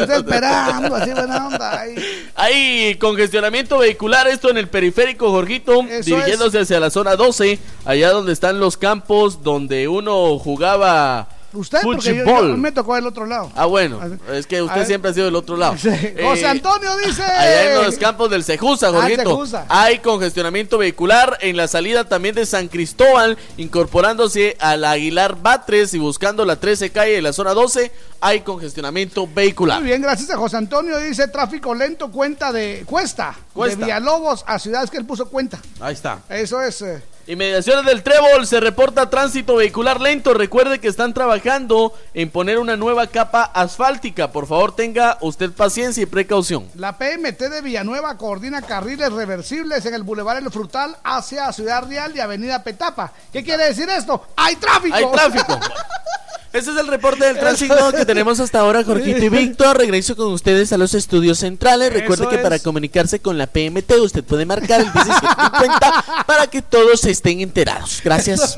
usted 0.00 0.10
esperando, 0.10 0.96
así 0.96 1.12
buena 1.12 1.46
onda. 1.46 1.80
ahí. 1.80 1.94
Hay 2.34 2.96
congestionamiento 2.96 3.78
vehicular, 3.78 4.26
esto 4.26 4.50
en 4.50 4.56
el 4.56 4.68
periférico, 4.68 5.30
Jorgito, 5.30 5.84
dirigiéndose 6.04 6.58
hacia 6.58 6.80
la 6.80 6.90
zona 6.90 7.14
12, 7.14 7.60
allá 7.84 8.10
donde 8.10 8.32
están 8.32 8.58
los 8.58 8.76
campos 8.76 9.44
donde 9.44 9.86
uno 9.86 10.36
jugaba 10.40 11.28
Usted, 11.56 11.80
porque 11.82 12.22
yo, 12.24 12.56
me 12.56 12.70
tocó 12.72 12.94
del 12.94 13.06
otro 13.06 13.26
lado. 13.26 13.50
Ah, 13.54 13.66
bueno, 13.66 14.00
es 14.32 14.46
que 14.46 14.60
usted 14.62 14.86
siempre 14.86 15.10
ha 15.10 15.14
sido 15.14 15.26
del 15.26 15.34
otro 15.36 15.56
lado. 15.56 15.72
José 15.74 16.12
Eh, 16.16 16.46
Antonio 16.46 16.96
dice. 16.98 17.22
Allá 17.22 17.74
en 17.78 17.84
los 17.84 17.96
campos 17.96 18.30
del 18.30 18.44
Cejusa, 18.44 18.88
Ah, 18.88 18.92
Jorgito. 18.92 19.44
Hay 19.68 19.98
congestionamiento 20.00 20.78
vehicular 20.78 21.38
en 21.40 21.56
la 21.56 21.66
salida 21.68 22.04
también 22.04 22.34
de 22.34 22.44
San 22.46 22.68
Cristóbal, 22.68 23.38
incorporándose 23.56 24.56
al 24.60 24.84
Aguilar 24.84 25.36
Batres 25.40 25.94
y 25.94 25.98
buscando 25.98 26.44
la 26.44 26.56
13 26.56 26.90
calle 26.90 27.12
de 27.12 27.22
la 27.22 27.32
zona 27.32 27.54
12. 27.54 27.90
Hay 28.20 28.40
congestionamiento 28.40 29.28
vehicular. 29.32 29.78
Muy 29.80 29.88
bien, 29.88 30.02
gracias 30.02 30.30
a 30.30 30.36
José 30.36 30.56
Antonio. 30.56 30.98
Dice 30.98 31.28
tráfico 31.28 31.74
lento, 31.74 32.10
cuenta 32.10 32.52
de 32.52 32.82
cuesta. 32.86 33.34
Cuesta. 33.52 33.78
De 33.78 33.84
Villalobos 33.84 34.44
a 34.46 34.58
ciudades 34.58 34.90
que 34.90 34.96
él 34.98 35.06
puso 35.06 35.28
cuenta. 35.28 35.58
Ahí 35.80 35.94
está. 35.94 36.20
Eso 36.28 36.60
es. 36.60 36.82
eh, 36.82 37.02
Inmediaciones 37.28 37.84
del 37.84 38.04
Trébol 38.04 38.46
se 38.46 38.60
reporta 38.60 39.10
tránsito 39.10 39.56
vehicular 39.56 40.00
lento. 40.00 40.32
Recuerde 40.32 40.78
que 40.78 40.86
están 40.86 41.12
trabajando 41.12 41.92
en 42.14 42.30
poner 42.30 42.58
una 42.58 42.76
nueva 42.76 43.08
capa 43.08 43.42
asfáltica. 43.42 44.30
Por 44.30 44.46
favor, 44.46 44.76
tenga 44.76 45.18
usted 45.20 45.50
paciencia 45.50 46.04
y 46.04 46.06
precaución. 46.06 46.68
La 46.76 46.96
PMT 46.98 47.40
de 47.50 47.62
Villanueva 47.62 48.16
coordina 48.16 48.62
carriles 48.62 49.12
reversibles 49.12 49.84
en 49.86 49.94
el 49.94 50.04
Boulevard 50.04 50.38
El 50.38 50.52
Frutal 50.52 50.96
hacia 51.02 51.52
Ciudad 51.52 51.82
Real 51.88 52.14
y 52.14 52.20
Avenida 52.20 52.62
Petapa. 52.62 53.12
¿Qué 53.32 53.42
quiere 53.42 53.64
decir 53.64 53.88
esto? 53.88 54.28
¡Hay 54.36 54.54
tráfico! 54.54 54.94
Hay 54.94 55.06
tráfico. 55.10 55.58
Ese 56.56 56.70
es 56.70 56.76
el 56.78 56.86
reporte 56.86 57.24
del 57.26 57.38
tránsito 57.38 57.92
que 57.92 58.06
tenemos 58.06 58.40
hasta 58.40 58.60
ahora, 58.60 58.82
Jorgito 58.82 59.18
y 59.24 59.28
Víctor. 59.28 59.76
Regreso 59.76 60.16
con 60.16 60.32
ustedes 60.32 60.72
a 60.72 60.78
los 60.78 60.94
estudios 60.94 61.38
centrales. 61.38 61.92
Recuerde 61.92 62.22
Eso 62.22 62.30
que 62.30 62.36
es. 62.36 62.42
para 62.42 62.58
comunicarse 62.58 63.20
con 63.20 63.36
la 63.36 63.46
PMT 63.46 63.92
usted 64.00 64.24
puede 64.24 64.46
marcar 64.46 64.80
el 64.80 64.86
1750 64.86 66.24
para 66.26 66.46
que 66.46 66.62
todos 66.62 67.04
estén 67.04 67.40
enterados. 67.40 68.00
Gracias. 68.02 68.56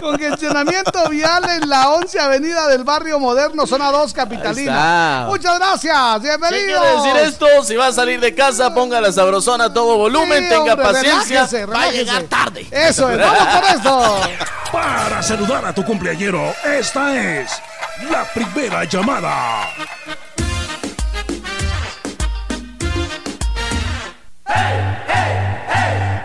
Congestionamiento 0.00 1.08
vial 1.08 1.42
en 1.50 1.68
la 1.68 1.90
11 1.90 2.20
Avenida 2.20 2.68
del 2.68 2.84
Barrio 2.84 3.18
Moderno, 3.18 3.66
zona 3.66 3.90
2, 3.90 4.12
Capitalina. 4.12 5.24
Muchas 5.28 5.58
gracias, 5.58 5.96
¿Qué 6.20 6.28
bienvenidos. 6.28 7.02
quiere 7.02 7.20
decir 7.20 7.28
esto? 7.32 7.46
Si 7.64 7.74
va 7.74 7.86
a 7.86 7.92
salir 7.92 8.20
de 8.20 8.34
casa, 8.34 8.74
ponga 8.74 9.00
la 9.00 9.12
sabrosona 9.12 9.64
a 9.64 9.72
todo 9.72 9.96
volumen, 9.96 10.42
Sí, 10.44 10.48
tenga 10.50 10.72
hombre, 10.74 10.76
paciencia. 10.92 11.46
relájese, 11.46 11.66
Va 11.66 11.82
a 11.84 11.90
llegar 11.90 12.22
tarde. 12.24 12.66
Eso 12.70 13.10
es, 13.10 13.18
vamos 13.18 13.38
con 13.46 13.76
esto. 13.76 14.20
Para 14.72 15.22
saludar 15.22 15.66
a 15.66 15.74
tu 15.74 15.84
cumpleañero, 15.84 16.54
esta 16.82 17.40
es 17.40 17.62
la 18.10 18.24
primera 18.34 18.82
llamada. 18.82 19.68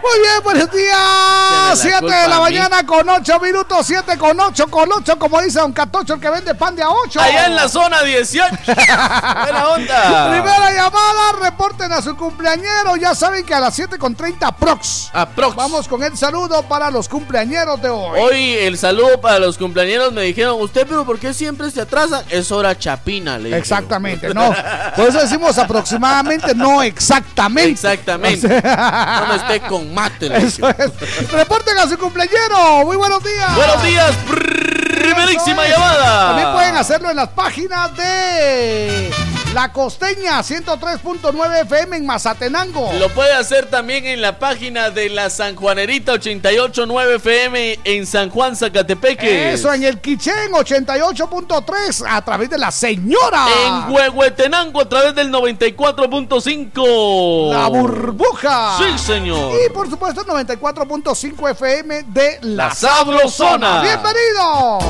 Muy 0.09 0.19
bien, 0.19 0.41
buenos 0.41 0.71
días. 0.71 0.97
la 0.97 1.75
7 1.75 1.99
culpa 1.99 2.21
de 2.21 2.27
la 2.29 2.37
a 2.37 2.39
mañana 2.39 2.85
con 2.85 3.09
8 3.09 3.39
minutos, 3.41 3.85
7 3.87 4.17
con 4.17 4.39
8 4.39 4.67
con 4.67 4.89
8, 4.89 5.19
como 5.19 5.41
dice 5.41 5.59
Don 5.59 5.73
Catocho, 5.73 6.13
el 6.13 6.21
que 6.21 6.29
vende 6.29 6.55
pan 6.55 6.77
de 6.77 6.83
a 6.83 6.89
8. 6.89 7.19
Allá 7.19 7.47
en 7.47 7.55
la 7.55 7.67
zona 7.67 8.01
18. 8.03 8.55
Buena 8.65 9.69
onda. 9.69 10.29
Primera 10.31 10.71
llamada, 10.71 11.33
reporten 11.41 11.91
a 11.91 12.01
su 12.01 12.15
cumpleañero. 12.15 12.95
Ya 12.95 13.13
saben 13.15 13.45
que 13.45 13.53
a 13.53 13.59
las 13.59 13.75
7 13.75 13.97
con 13.97 14.15
30 14.15 14.49
prox. 14.55 15.11
Vamos 15.55 15.89
con 15.89 16.01
el 16.01 16.17
saludo 16.17 16.63
para 16.63 16.89
los 16.89 17.09
cumpleañeros 17.09 17.81
de 17.81 17.89
hoy. 17.89 18.19
Hoy 18.19 18.53
el 18.53 18.77
saludo 18.77 19.19
para 19.19 19.39
los 19.39 19.57
cumpleañeros 19.57 20.13
me 20.13 20.21
dijeron, 20.21 20.61
usted 20.61 20.87
pero 20.87 21.05
¿por 21.05 21.19
qué 21.19 21.33
siempre 21.33 21.69
se 21.69 21.81
atrasa? 21.81 22.23
Es 22.29 22.49
hora 22.53 22.77
chapina, 22.77 23.37
le 23.37 23.49
dije. 23.49 23.57
Exactamente, 23.57 24.33
no. 24.33 24.55
Por 24.95 25.09
eso 25.09 25.19
decimos 25.19 25.57
aproximadamente, 25.57 26.55
no 26.55 26.81
exactamente. 26.83 27.71
Exactamente. 27.71 28.47
No 28.47 29.27
me 29.27 29.35
esté 29.35 29.59
con 29.67 29.96
mate. 29.97 30.29
le 30.29 30.37
Eso 30.37 30.67
dije. 30.67 30.83
es. 30.85 31.31
Reporten 31.31 31.77
a 31.79 31.87
su 31.87 31.97
cumpleañero. 31.97 32.85
Muy 32.85 32.97
buenos 32.97 33.23
días. 33.23 33.55
Buenos 33.55 33.83
días, 33.83 34.11
primerísima 34.27 35.67
llamada. 35.67 36.27
También 36.27 36.51
pueden 36.53 36.75
hacerlo 36.77 37.09
en 37.09 37.15
las 37.15 37.29
páginas 37.29 37.95
de 37.97 39.11
La 39.57 39.73
Costeña 39.73 40.39
103.9 40.43 41.61
FM 41.63 41.97
en 41.97 42.05
Mazatenango. 42.05 42.93
Lo 42.99 43.09
puede 43.09 43.33
hacer 43.33 43.65
también 43.65 44.05
en 44.05 44.21
la 44.21 44.37
página 44.37 44.91
de 44.91 45.09
la 45.09 45.31
San 45.31 45.55
Juanerita 45.55 46.11
889 46.11 47.15
FM 47.15 47.79
en 47.83 48.05
San 48.05 48.29
Juan, 48.29 48.55
Zacatepeque. 48.55 49.53
Eso 49.53 49.73
en 49.73 49.83
el 49.83 49.99
Quichén 49.99 50.51
88.3 50.51 52.05
a 52.07 52.21
través 52.21 52.51
de 52.51 52.59
la 52.59 52.69
señora. 52.69 53.47
En 53.65 53.91
Huehuetenango 53.91 54.81
a 54.81 54.87
través 54.87 55.15
del 55.15 55.31
94.5. 55.31 57.51
La 57.51 57.67
burbuja. 57.67 58.77
Sí, 58.77 58.95
señor. 58.99 59.53
Y 59.65 59.73
por 59.73 59.89
supuesto 59.89 60.21
el 60.21 60.27
94.5 60.27 61.49
FM 61.49 62.03
de 62.03 62.37
La, 62.43 62.67
La 62.67 62.75
Sabrosona. 62.75 63.81
Bienvenidos. 63.81 64.83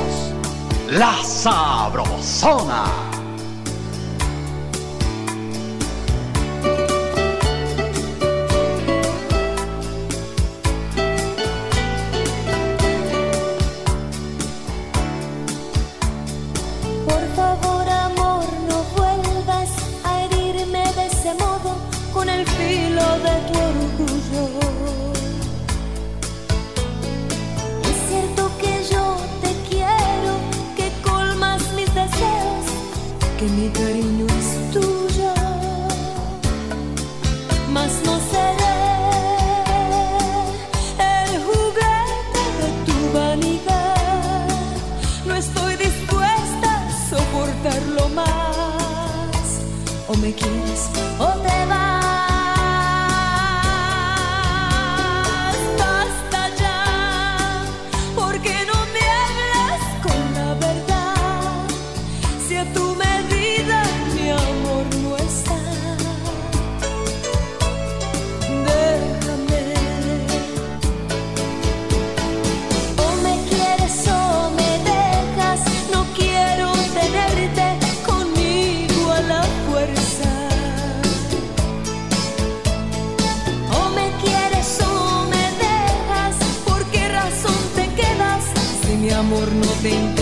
La 0.89 1.15
Sabrosona. 1.23 2.83
De 23.25 23.35
tu 23.47 23.59
orgullo. 23.71 24.43
Es 27.89 27.97
cierto 28.09 28.51
que 28.61 28.73
yo 28.91 29.17
te 29.41 29.51
quiero, 29.69 30.33
que 30.75 30.91
colmas 31.07 31.61
mis 31.73 31.93
deseos, 31.93 32.65
que 33.39 33.45
mi 33.57 33.69
cariño 33.69 34.16
amor 89.85 90.16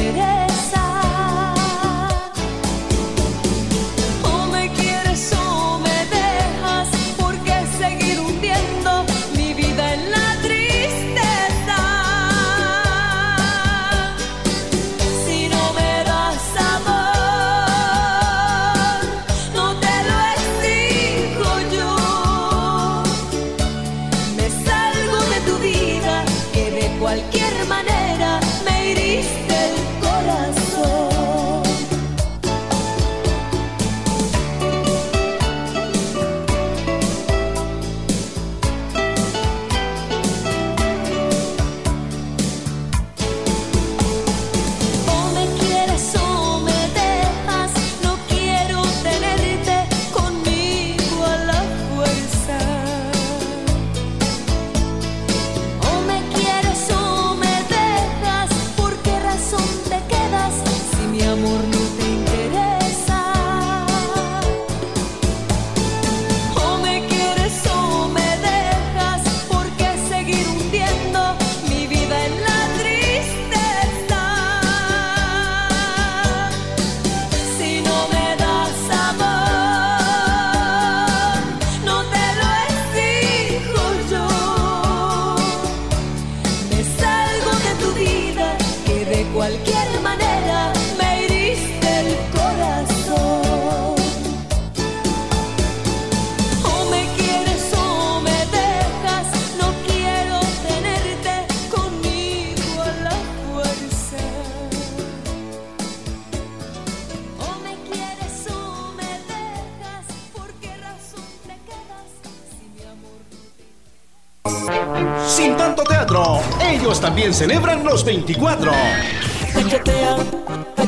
ellos 116.95 117.01
también 117.01 117.33
celebran 117.33 117.83
los 117.83 118.05
24. 118.05 118.71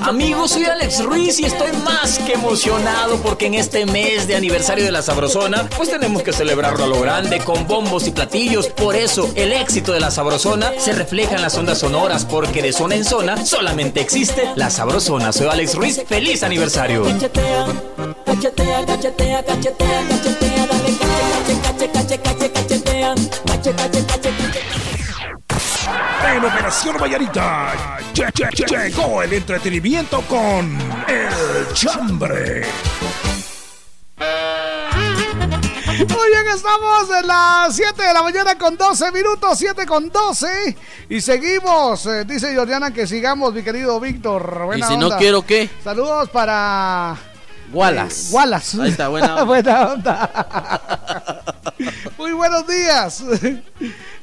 Amigos, 0.01 0.51
soy 0.51 0.63
Alex 0.65 1.03
Ruiz 1.03 1.39
y 1.39 1.45
estoy 1.45 1.71
más 1.83 2.19
que 2.19 2.33
emocionado 2.33 3.17
porque 3.17 3.47
en 3.47 3.55
este 3.55 3.85
mes 3.85 4.27
de 4.27 4.35
aniversario 4.35 4.85
de 4.85 4.91
la 4.91 5.01
Sabrosona, 5.01 5.67
pues 5.75 5.89
tenemos 5.89 6.23
que 6.23 6.31
celebrarlo 6.31 6.85
a 6.85 6.87
lo 6.87 7.01
grande 7.01 7.39
con 7.39 7.67
bombos 7.67 8.07
y 8.07 8.11
platillos. 8.11 8.67
Por 8.67 8.95
eso, 8.95 9.29
el 9.35 9.51
éxito 9.51 9.91
de 9.91 9.99
la 9.99 10.11
Sabrosona 10.11 10.71
se 10.77 10.93
refleja 10.93 11.35
en 11.35 11.41
las 11.41 11.57
ondas 11.57 11.79
sonoras 11.79 12.25
porque 12.25 12.61
de 12.61 12.71
zona 12.71 12.95
en 12.95 13.03
zona 13.03 13.45
solamente 13.45 13.99
existe 13.99 14.49
la 14.55 14.69
Sabrosona. 14.69 15.33
Soy 15.33 15.47
Alex 15.47 15.75
Ruiz, 15.75 16.03
feliz 16.07 16.43
aniversario. 16.43 17.05
En 26.35 26.43
Operación 26.43 26.97
Vallarita 26.97 27.73
lle- 28.13 28.31
lle- 28.33 28.49
lle- 28.51 28.89
llegó 28.89 29.21
el 29.23 29.33
entretenimiento 29.33 30.21
con 30.23 30.77
El 31.07 31.73
Chambre. 31.73 32.65
Muy 35.97 36.29
bien, 36.29 36.47
estamos 36.53 37.09
en 37.19 37.27
las 37.27 37.75
7 37.75 38.03
de 38.03 38.13
la 38.13 38.21
mañana 38.21 38.57
con 38.57 38.77
12 38.77 39.11
minutos, 39.11 39.57
7 39.57 39.85
con 39.85 40.09
12. 40.09 40.77
Y 41.09 41.21
seguimos. 41.21 42.05
eh, 42.05 42.23
dice 42.25 42.51
Georgiana 42.51 42.91
que 42.91 43.07
sigamos, 43.07 43.53
mi 43.53 43.63
querido 43.63 43.99
Víctor. 43.99 44.69
Y 44.75 44.83
si 44.83 44.97
no 44.97 45.09
quiero, 45.17 45.45
¿qué? 45.45 45.69
Saludos 45.83 46.29
para. 46.29 47.15
Wallace. 47.71 48.29
eh, 48.29 48.33
Wallace. 48.33 48.81
Ahí 48.81 48.89
está, 48.91 49.07
buena 49.09 49.35
onda. 49.41 49.43
Buena 49.45 49.87
onda. 49.87 51.43
Muy 52.17 52.31
buenos 52.33 52.65
días. 52.67 53.23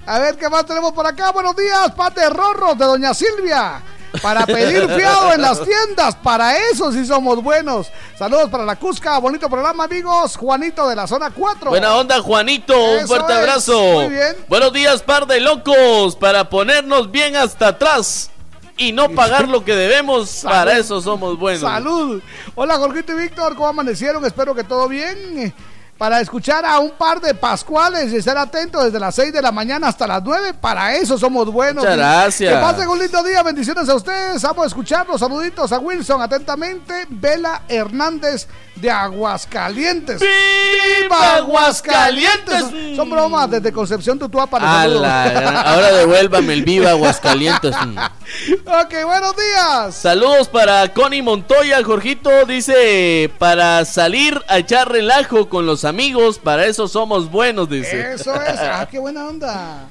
A 0.07 0.19
ver 0.19 0.37
qué 0.37 0.49
más 0.51 0.67
tenemos 0.67 0.93
por 0.93 1.07
acá. 1.07 1.33
Buenos 1.33 1.57
días, 1.57 1.91
Pate 1.93 2.29
Rorros 2.29 2.77
de 2.77 2.85
Doña 2.85 3.15
Silvia. 3.15 3.81
Para 4.23 4.47
pedir 4.47 4.89
fiado 4.97 5.33
en 5.33 5.41
las 5.41 5.61
tiendas. 5.65 6.15
Para 6.17 6.57
eso 6.71 6.93
sí 6.93 7.05
somos 7.07 7.43
buenos. 7.43 7.91
Saludos 8.19 8.51
para 8.51 8.65
la 8.65 8.77
Cusca. 8.77 9.19
Bonito 9.19 9.49
programa, 9.49 9.85
amigos. 9.85 10.37
Juanito 10.37 10.87
de 10.89 10.95
la 10.95 11.07
zona 11.07 11.31
4. 11.31 11.71
Buena 11.71 11.97
onda, 11.97 12.21
Juanito. 12.21 12.79
Un 13.01 13.09
fuerte 13.09 13.33
es. 13.33 13.39
abrazo. 13.39 13.81
Muy 13.81 14.11
bien. 14.11 14.37
Buenos 14.47 14.73
días, 14.73 15.03
par 15.03 15.27
de 15.27 15.41
locos. 15.41 16.17
Para 16.17 16.49
ponernos 16.51 17.11
bien 17.11 17.35
hasta 17.35 17.69
atrás 17.69 18.31
y 18.77 18.93
no 18.93 19.09
pagar 19.11 19.49
lo 19.49 19.65
que 19.65 19.75
debemos. 19.75 20.29
Salud. 20.29 20.55
Para 20.55 20.79
eso 20.79 21.01
somos 21.01 21.39
buenos. 21.39 21.63
Salud. 21.63 22.23
Hola, 22.55 22.77
Jorgito 22.77 23.13
y 23.13 23.23
Víctor, 23.23 23.57
¿cómo 23.57 23.69
amanecieron? 23.69 24.25
Espero 24.25 24.55
que 24.55 24.65
todo 24.65 24.87
bien. 24.87 25.53
Para 25.99 26.20
escuchar 26.20 26.64
a 26.66 26.80
un 26.80 26.90
par 26.90 27.20
de 27.20 27.34
pascuales 27.34 28.12
y 28.12 28.16
estar 28.16 28.36
atentos 28.36 28.84
desde 28.84 28.99
las 28.99 29.14
6 29.14 29.32
de 29.32 29.40
la 29.40 29.53
mañana 29.53 29.86
hasta 29.88 30.07
las 30.09 30.22
9. 30.24 30.55
Para 30.55 30.97
eso 30.97 31.16
somos 31.16 31.47
buenos. 31.53 31.84
Muchas 31.84 31.97
gracias. 31.97 32.53
Que 32.53 32.61
pasen 32.61 32.88
un 32.88 32.99
lindo 32.99 33.22
día. 33.22 33.42
Bendiciones 33.45 33.88
a 33.88 33.95
ustedes. 33.95 34.42
Vamos 34.42 34.64
a 34.64 34.66
escucharlos. 34.68 35.20
Saluditos 35.20 35.70
a 35.72 35.78
Wilson. 35.78 36.20
Atentamente, 36.20 37.07
Vela 37.09 37.62
Hernández 37.68 38.49
de 38.74 38.90
Aguascalientes. 38.90 40.20
¡Viva 40.20 41.36
Aguascalientes! 41.36 42.59
Son, 42.61 42.97
son 42.97 43.11
bromas 43.11 43.49
desde 43.51 43.72
Concepción 43.72 44.18
Tutuapa. 44.18 44.59
les 44.59 44.68
A 44.68 44.82
saludo. 44.82 45.01
la 45.01 45.30
gran- 45.30 45.57
Ahora 45.66 45.92
devuélvame 45.92 46.53
el 46.55 46.64
viva 46.64 46.90
Aguascalientes. 46.90 47.74
Mm. 47.86 47.99
ok, 48.66 48.95
buenos 49.05 49.34
días. 49.37 49.95
Saludos 49.95 50.49
para 50.49 50.92
Connie 50.92 51.22
Montoya, 51.22 51.83
Jorgito 51.84 52.30
dice, 52.46 53.30
para 53.38 53.84
salir 53.84 54.42
a 54.49 54.58
echar 54.58 54.91
relajo 54.91 55.49
con 55.49 55.66
los 55.66 55.84
amigos, 55.85 56.39
para 56.39 56.67
eso 56.67 56.89
somos 56.89 57.31
buenos, 57.31 57.69
dice. 57.69 58.13
Eso 58.15 58.35
es. 58.35 58.59
Ah, 58.61 58.89
qué 58.91 58.99
buena 58.99 59.27
onda. 59.29 59.89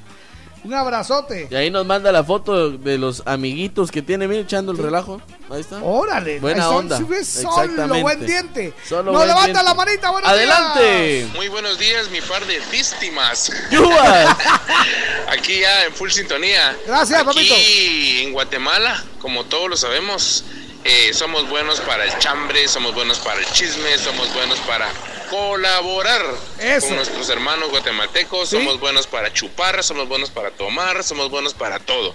Un 0.66 0.74
abrazote. 0.74 1.50
Y 1.52 1.56
ahí 1.56 1.70
nos 1.70 1.86
manda 1.86 2.10
la 2.14 2.24
foto 2.24 2.72
de 2.72 2.98
los 2.98 3.22
amiguitos 3.26 3.92
que 3.92 4.02
tiene, 4.02 4.30
mira, 4.30 4.40
echando 4.44 4.72
el 4.72 4.78
relajo. 4.78 5.22
Ahí 5.50 5.60
está. 5.60 5.84
Órale. 5.84 6.40
Buena 6.40 6.64
ahí 6.64 6.70
son- 6.70 6.78
onda. 6.86 6.98
Solo 7.00 7.14
Exactamente. 7.18 8.02
buen 8.02 8.26
diente. 8.26 8.74
Solo 8.88 9.12
Nos 9.12 9.16
buen 9.16 9.28
levanta 9.28 9.46
diente. 9.52 9.64
la 9.66 9.74
manita, 9.74 10.12
buenos 10.12 10.32
Adelante. 10.32 11.28
Muy 11.36 11.50
buenos 11.50 11.78
días, 11.78 12.10
mi 12.12 12.22
par 12.22 12.46
de 12.46 12.62
víctimas. 12.72 13.52
¡Yuba! 13.72 14.38
Aquí 15.32 15.60
ya 15.60 15.84
en 15.86 15.94
full 15.94 16.10
sintonía. 16.10 16.78
Gracias, 16.88 17.20
Aquí 17.20 17.28
papito. 17.28 17.56
en 17.58 18.32
Guatemala, 18.32 19.04
como 19.20 19.44
todos 19.44 19.70
lo 19.70 19.76
sabemos, 19.76 20.46
eh, 20.86 21.14
somos 21.14 21.50
buenos 21.50 21.82
para 21.82 22.06
el 22.06 22.18
chambre, 22.20 22.70
somos 22.70 22.94
buenos 22.96 23.20
para 23.20 23.40
el 23.42 23.46
chisme, 23.48 23.98
somos 23.98 24.34
buenos 24.34 24.60
para 24.60 24.88
colaborar 25.34 26.24
Eso. 26.60 26.88
con 26.88 26.96
nuestros 26.98 27.28
hermanos 27.30 27.70
guatemaltecos, 27.70 28.50
Sí. 28.50 28.58
somos 28.58 28.80
buenos 28.80 29.08
para 29.08 29.34
chupar, 29.34 29.84
somos 29.84 30.08
buenos 30.08 30.30
para 30.30 30.52
tomar, 30.52 31.04
somos 31.04 31.30
buenos 31.30 31.54
para 31.54 31.80
todo. 31.80 32.14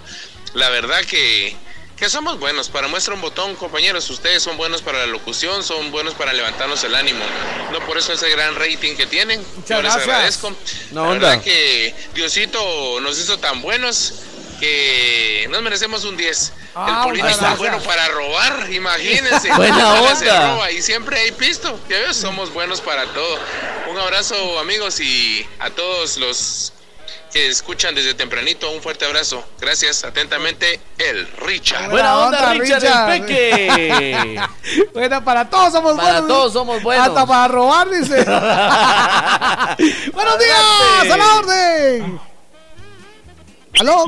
La 0.54 0.68
verdad 0.70 1.00
que 1.04 1.56
que 1.98 2.08
somos 2.08 2.38
buenos. 2.38 2.68
Para 2.68 2.86
muestra 2.86 3.12
un 3.12 3.20
botón, 3.20 3.56
compañeros, 3.56 4.08
ustedes 4.10 4.40
son 4.40 4.56
buenos 4.56 4.82
para 4.82 4.98
la 5.00 5.06
locución, 5.06 5.64
son 5.64 5.90
buenos 5.90 6.14
para 6.14 6.32
levantarnos 6.32 6.84
el 6.84 6.94
ánimo. 6.94 7.24
No 7.72 7.80
por 7.86 7.98
eso 7.98 8.12
ese 8.12 8.30
gran 8.30 8.54
rating 8.54 8.94
que 8.94 9.04
tienen. 9.06 9.40
Yo 9.68 9.82
les 9.82 9.94
gracias. 9.94 10.04
agradezco. 10.04 10.50
No, 10.92 11.02
la 11.06 11.10
onda. 11.10 11.28
verdad 11.30 11.42
que 11.42 11.92
Diosito 12.14 13.00
nos 13.00 13.18
hizo 13.18 13.38
tan 13.38 13.60
buenos 13.62 14.12
que 14.58 15.46
nos 15.50 15.62
merecemos 15.62 16.04
un 16.04 16.16
10. 16.16 16.52
Ah, 16.74 16.86
el 17.02 17.04
político 17.08 17.28
muchas 17.28 17.52
es 17.52 17.58
bueno 17.58 17.80
para 17.80 18.08
robar, 18.08 18.66
imagínense. 18.70 19.52
Buena 19.56 20.14
se 20.16 20.28
onda. 20.30 20.52
roba 20.54 20.70
y 20.70 20.82
siempre 20.82 21.18
hay 21.18 21.32
pisto. 21.32 21.78
Ya 21.88 21.98
ves, 22.00 22.16
somos 22.16 22.52
buenos 22.52 22.80
para 22.80 23.06
todo. 23.06 23.38
Un 23.90 23.98
abrazo, 23.98 24.58
amigos, 24.58 25.00
y 25.00 25.46
a 25.58 25.70
todos 25.70 26.16
los 26.18 26.72
que 27.32 27.48
escuchan 27.48 27.94
desde 27.94 28.14
tempranito, 28.14 28.70
un 28.70 28.80
fuerte 28.82 29.04
abrazo. 29.04 29.44
Gracias, 29.60 30.02
atentamente, 30.04 30.80
el 30.98 31.26
Richard. 31.38 31.90
Buena 31.90 32.18
onda, 32.20 32.54
Richard, 32.54 32.80
Richard. 32.82 33.12
el 33.14 33.20
Peque. 33.22 34.40
Bueno, 34.92 35.24
para 35.24 35.48
todos 35.48 35.72
somos 35.72 35.96
Para 35.96 36.20
buenos. 36.20 36.28
todos 36.28 36.52
somos 36.52 36.82
buenos. 36.82 37.08
Hasta 37.08 37.26
para 37.26 37.48
robar, 37.48 37.88
dice. 37.90 38.24
¡Buenos 40.12 40.38
días! 40.38 41.10
¡A 41.10 41.16
la 41.16 41.34
orden! 41.36 42.27
¿Aló? 43.80 44.04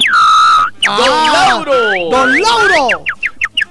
¡Don 0.85 1.33
Lauro! 1.33 1.73
¡Don 2.11 2.41
Lauro! 2.41 3.05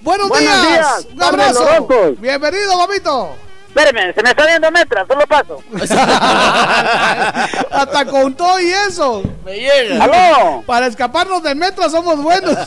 ¡Buenos, 0.01 0.29
Buenos 0.29 0.67
días, 0.69 1.07
¡Un 1.13 1.23
abrazo! 1.23 1.87
¡Bienvenido, 2.19 2.87
papito! 2.87 3.35
Espérame, 3.67 4.13
se 4.15 4.23
me 4.23 4.29
está 4.29 4.45
viendo 4.47 4.71
metra, 4.71 5.05
solo 5.05 5.27
paso. 5.27 5.61
Hasta 7.71 8.05
con 8.05 8.33
todo 8.33 8.59
y 8.61 8.69
eso. 8.69 9.21
Me 9.45 9.59
llega. 9.59 10.03
¡Aló! 10.03 10.63
Para 10.65 10.87
escaparnos 10.87 11.43
de 11.43 11.53
Metra 11.53 11.87
somos 11.89 12.19
buenos. 12.21 12.55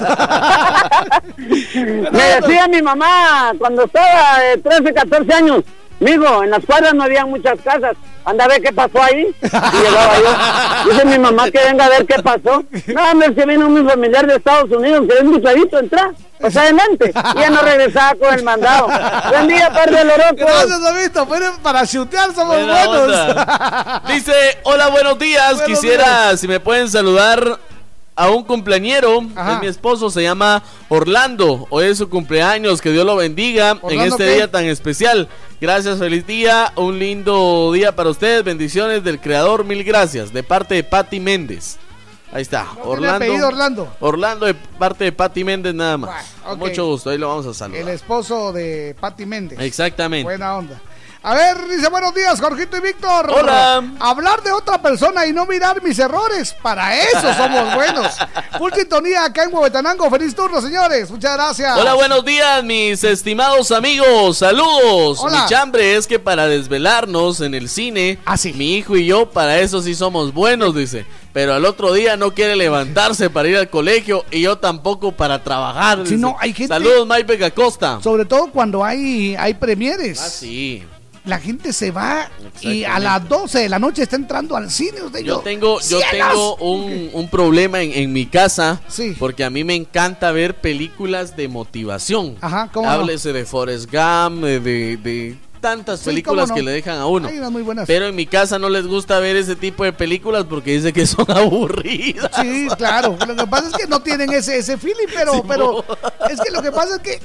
Me 1.75 2.23
decía 2.23 2.69
mi 2.69 2.83
mamá 2.83 3.53
cuando 3.59 3.85
estaba 3.85 4.39
de 4.41 4.59
13, 4.59 4.95
14 4.95 5.35
años, 5.35 5.65
mijo, 6.01 6.45
en 6.45 6.51
las 6.51 6.65
cuadras 6.65 6.95
no 6.95 7.03
había 7.03 7.27
muchas 7.27 7.59
casas, 7.63 7.97
anda 8.25 8.45
a 8.45 8.49
ver 8.49 8.63
qué 8.63 8.73
pasó 8.73 9.03
ahí. 9.03 9.35
Y 9.43 9.77
llegaba 9.77 10.19
yo. 10.19 10.91
Dice 10.91 11.05
mi 11.05 11.19
mamá 11.19 11.51
que 11.51 11.59
venga 11.65 11.87
a 11.87 11.89
ver 11.89 12.07
qué 12.07 12.23
pasó. 12.23 12.65
No, 12.89 13.11
hombre, 13.11 13.35
que 13.35 13.47
vino 13.47 13.69
mi 13.69 13.89
familiar 13.89 14.27
de 14.27 14.37
Estados 14.37 14.71
Unidos, 14.71 15.07
que 15.09 15.19
es 15.19 15.25
muy 15.25 15.41
clarito, 15.41 15.79
entra. 15.79 16.13
Pues 16.41 16.57
adelante. 16.57 17.13
Y 17.37 17.39
ya 17.39 17.51
no 17.51 17.63
regresaba 17.63 18.15
con 18.17 18.35
el 18.35 18.43
mandado. 18.43 18.89
Buen 19.31 19.47
día, 19.47 19.73
par 19.73 19.91
de 19.91 20.05
lorocos. 20.05 20.37
Gracias. 20.37 21.27
Pero 21.29 21.59
para 21.63 21.87
chutear 21.87 22.35
somos 22.35 22.57
Buena 22.57 22.87
buenos. 22.87 23.19
onda. 23.29 24.03
Dice, 24.09 24.33
hola, 24.65 24.89
buenos 24.89 25.19
días. 25.19 25.59
Buenos 25.59 25.67
Quisiera, 25.67 26.37
si 26.37 26.49
me 26.49 26.59
pueden 26.59 26.91
saludar 26.91 27.59
a 28.15 28.31
un 28.31 28.45
cumpleañero. 28.45 29.21
Ajá. 29.35 29.55
Es 29.55 29.61
mi 29.61 29.67
esposo, 29.67 30.11
se 30.11 30.23
llama 30.23 30.63
Orlando. 30.89 31.67
Hoy 31.71 31.87
es 31.87 31.99
su 31.99 32.09
cumpleaños. 32.09 32.81
Que 32.81 32.91
Dios 32.91 33.05
lo 33.07 33.17
bendiga 33.17 33.71
en 33.71 33.79
¿Orlando 33.83 34.15
este 34.17 34.25
qué? 34.27 34.35
día 34.35 34.51
tan 34.51 34.65
especial. 34.65 35.29
Gracias, 35.61 35.99
feliz 35.99 36.27
día. 36.27 36.73
Un 36.77 36.99
lindo 36.99 37.71
día 37.73 37.95
para 37.95 38.11
ustedes. 38.11 38.45
Bendiciones 38.45 39.05
del 39.05 39.21
creador. 39.21 39.65
Mil 39.65 39.85
gracias. 39.85 40.33
De 40.33 40.43
parte 40.43 40.75
de 40.75 40.85
Patti 40.85 41.21
Méndez. 41.21 41.79
Ahí 42.35 42.41
está, 42.41 42.67
Orlando. 42.83 43.17
apellido 43.17 43.49
Orlando. 43.49 43.95
Orlando 44.01 44.47
de 44.47 44.55
parte 44.55 45.05
de 45.05 45.13
Patti 45.13 45.45
Méndez 45.45 45.75
nada 45.75 45.99
más. 45.99 46.25
Bueno, 46.43 46.57
mucho 46.57 46.87
gusto, 46.87 47.11
ahí 47.11 47.19
lo 47.19 47.29
vamos 47.29 47.45
a 47.45 47.53
saludar. 47.53 47.83
El 47.83 47.89
esposo 47.89 48.55
de 48.55 48.97
Patti 48.99 49.27
Méndez. 49.27 49.61
Exactamente. 49.61 50.25
Buena 50.25 50.57
onda. 50.57 50.81
A 51.25 51.35
ver, 51.37 51.69
dice 51.69 51.89
buenos 51.89 52.13
días, 52.17 52.41
Jorgito 52.41 52.77
y 52.77 52.81
Víctor. 52.81 53.31
Hola. 53.33 53.81
Hablar 54.01 54.43
de 54.43 54.51
otra 54.51 54.83
persona 54.83 55.25
y 55.25 55.33
no 55.33 55.47
mirar 55.47 55.81
mis 55.81 55.97
errores. 56.01 56.53
Para 56.61 56.99
eso 57.01 57.33
somos 57.37 57.75
buenos. 57.77 58.17
Full 58.59 58.73
sintonía 58.75 59.25
acá 59.27 59.45
en 59.45 59.55
Huehuetenango. 59.55 60.11
Feliz 60.11 60.35
turno, 60.35 60.61
señores. 60.61 61.09
Muchas 61.13 61.35
gracias. 61.37 61.79
Hola, 61.79 61.95
buenos 61.95 62.25
días, 62.25 62.65
mis 62.65 63.05
estimados 63.05 63.71
amigos. 63.71 64.39
Saludos. 64.39 65.21
Hola. 65.21 65.43
Mi 65.45 65.49
chambre 65.49 65.95
es 65.95 66.09
que 66.09 66.19
para 66.19 66.49
desvelarnos 66.49 67.41
en 67.41 67.55
el 67.55 67.69
cine, 67.69 68.19
Ah, 68.27 68.35
mi 68.55 68.75
hijo 68.79 68.97
y 68.97 69.07
yo, 69.07 69.31
para 69.31 69.61
eso 69.61 69.81
sí 69.81 69.95
somos 69.95 70.35
buenos, 70.35 70.75
dice. 70.75 71.07
Pero 71.33 71.55
al 71.55 71.65
otro 71.67 71.93
día 71.93 72.17
no 72.17 72.35
quiere 72.35 72.57
levantarse 72.57 73.31
para 73.31 73.49
ir 73.49 73.57
al 73.59 73.71
colegio 73.71 74.25
y 74.33 74.41
yo 74.41 74.59
tampoco 74.59 75.13
para 75.13 75.45
trabajar. 75.45 75.99
No, 75.99 76.35
hay 76.41 76.53
gente- 76.53 76.75
Saludos, 76.75 77.07
Mike 77.07 77.45
Acosta. 77.45 78.01
Sobre 78.03 78.25
todo 78.25 78.51
cuando 78.51 78.85
hay, 78.85 79.37
hay 79.39 79.55
premieres. 79.55 80.21
Ah, 80.21 80.29
sí. 80.29 80.85
La 81.25 81.39
gente 81.39 81.73
se 81.73 81.91
va 81.93 82.29
y 82.61 82.83
a 82.85 82.99
las 82.99 83.29
12 83.29 83.61
de 83.61 83.69
la 83.69 83.79
noche 83.79 84.03
está 84.03 84.17
entrando 84.17 84.57
al 84.57 84.71
cine. 84.71 85.03
Usted, 85.03 85.21
Yo 85.21 85.39
tengo, 85.39 85.79
yo 85.81 86.01
tengo 86.11 86.57
un, 86.57 87.11
un 87.13 87.29
problema 87.29 87.81
en, 87.81 87.93
en 87.93 88.13
mi 88.13 88.27
casa 88.27 88.81
porque 89.19 89.45
a 89.45 89.51
mí 89.51 89.63
me 89.65 89.75
encanta 89.75 90.33
ver 90.33 90.61
películas 90.61 91.37
de 91.37 91.47
motivación. 91.49 92.37
Ajá, 92.41 92.69
¿cómo 92.73 92.87
no? 92.87 92.93
Háblese 92.93 93.33
de 93.33 93.45
Forrest 93.45 93.85
Gump, 93.91 94.43
de, 94.45 94.61
de- 94.61 94.97
de 94.97 95.37
tantas 95.61 96.01
Sí, 96.01 96.07
películas 96.07 96.49
no. 96.49 96.57
que 96.57 96.63
le 96.63 96.73
dejan 96.73 96.99
a 96.99 97.07
uno. 97.07 97.29
Hay 97.29 97.39
unas 97.39 97.53
muy 97.53 97.63
buenas. 97.63 97.87
Pero 97.87 98.07
en 98.07 98.17
mi 98.17 98.27
casa 98.27 98.59
no 98.59 98.69
les 98.69 98.85
gusta 98.85 99.21
ver 99.21 99.37
ese 99.37 99.55
tipo 99.55 99.85
de 99.85 99.93
películas 99.93 100.45
porque 100.51 100.73
dice 100.73 100.93
que 100.93 101.07
son 101.07 101.25
aburridas. 101.31 102.33
Sí, 102.41 102.67
claro. 102.77 103.17
Lo 103.25 103.37
que 103.37 103.47
pasa 103.47 103.69
es 103.69 103.75
que 103.75 103.87
no 103.87 104.01
tienen 104.03 104.33
ese, 104.33 104.59
ese 104.59 104.77
feeling, 104.77 105.07
pero, 105.15 105.45
pero 105.47 105.85
es 106.29 106.41
que 106.41 106.51
lo 106.51 106.63
que 106.63 106.73
pasa 106.73 106.97
es 106.97 107.01
que 107.03 107.21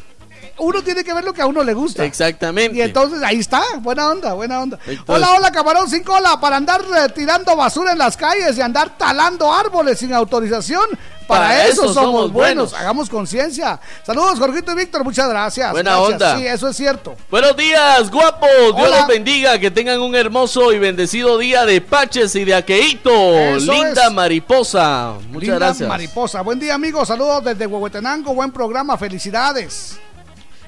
uno 0.59 0.81
tiene 0.83 1.03
que 1.03 1.13
ver 1.13 1.23
lo 1.23 1.33
que 1.33 1.41
a 1.41 1.45
uno 1.45 1.63
le 1.63 1.73
gusta. 1.73 2.03
Exactamente. 2.05 2.77
Y 2.77 2.81
entonces 2.81 3.21
ahí 3.23 3.37
está, 3.39 3.61
buena 3.79 4.09
onda, 4.09 4.33
buena 4.33 4.61
onda. 4.61 4.77
Entonces- 4.85 5.05
hola, 5.07 5.31
hola, 5.37 5.51
camarón 5.51 5.89
sin 5.89 6.03
cola, 6.03 6.39
para 6.39 6.57
andar 6.57 6.81
eh, 6.81 7.09
tirando 7.13 7.55
basura 7.55 7.91
en 7.91 7.97
las 7.97 8.17
calles 8.17 8.57
y 8.57 8.61
andar 8.61 8.97
talando 8.97 9.51
árboles 9.53 9.99
sin 9.99 10.13
autorización. 10.13 10.87
Para, 11.27 11.47
Para 11.47 11.65
eso, 11.65 11.83
eso 11.83 11.93
somos, 11.93 11.95
somos 11.95 12.31
buenos. 12.31 12.31
buenos. 12.71 12.73
Hagamos 12.73 13.09
conciencia. 13.09 13.81
Saludos, 14.05 14.39
Jorgito 14.39 14.71
y 14.71 14.75
Víctor, 14.75 15.03
muchas 15.03 15.27
gracias. 15.27 15.73
Buena 15.73 15.91
Gracias. 15.97 16.13
onda. 16.13 16.37
Sí, 16.37 16.47
eso 16.47 16.69
es 16.69 16.77
cierto. 16.77 17.17
Buenos 17.29 17.57
días, 17.57 18.09
guapos. 18.09 18.49
Dios 18.77 18.89
los 18.89 19.07
bendiga. 19.07 19.59
Que 19.59 19.69
tengan 19.69 19.99
un 19.99 20.15
hermoso 20.15 20.71
y 20.71 20.79
bendecido 20.79 21.37
día 21.37 21.65
de 21.65 21.81
Paches 21.81 22.33
y 22.35 22.45
de 22.45 22.55
Aqueito. 22.55 23.11
Eso 23.11 23.73
Linda 23.73 24.07
es. 24.07 24.13
mariposa. 24.13 25.15
Muchas 25.27 25.41
Linda 25.41 25.55
gracias. 25.57 25.89
Mariposa. 25.89 26.41
Buen 26.43 26.59
día, 26.59 26.75
amigos. 26.75 27.09
Saludos 27.09 27.43
desde 27.43 27.67
Huehuetenango. 27.67 28.33
Buen 28.33 28.53
programa. 28.53 28.97
Felicidades. 28.97 29.97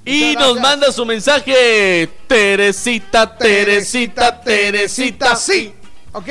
Y 0.05 0.29
Muchas 0.29 0.35
nos 0.41 0.55
gracias. 0.55 0.61
manda 0.61 0.91
su 0.91 1.05
mensaje. 1.05 2.09
Teresita, 2.27 3.37
Teresita, 3.37 4.41
Teresita. 4.41 5.35
Sí. 5.35 5.73
Ok. 6.11 6.27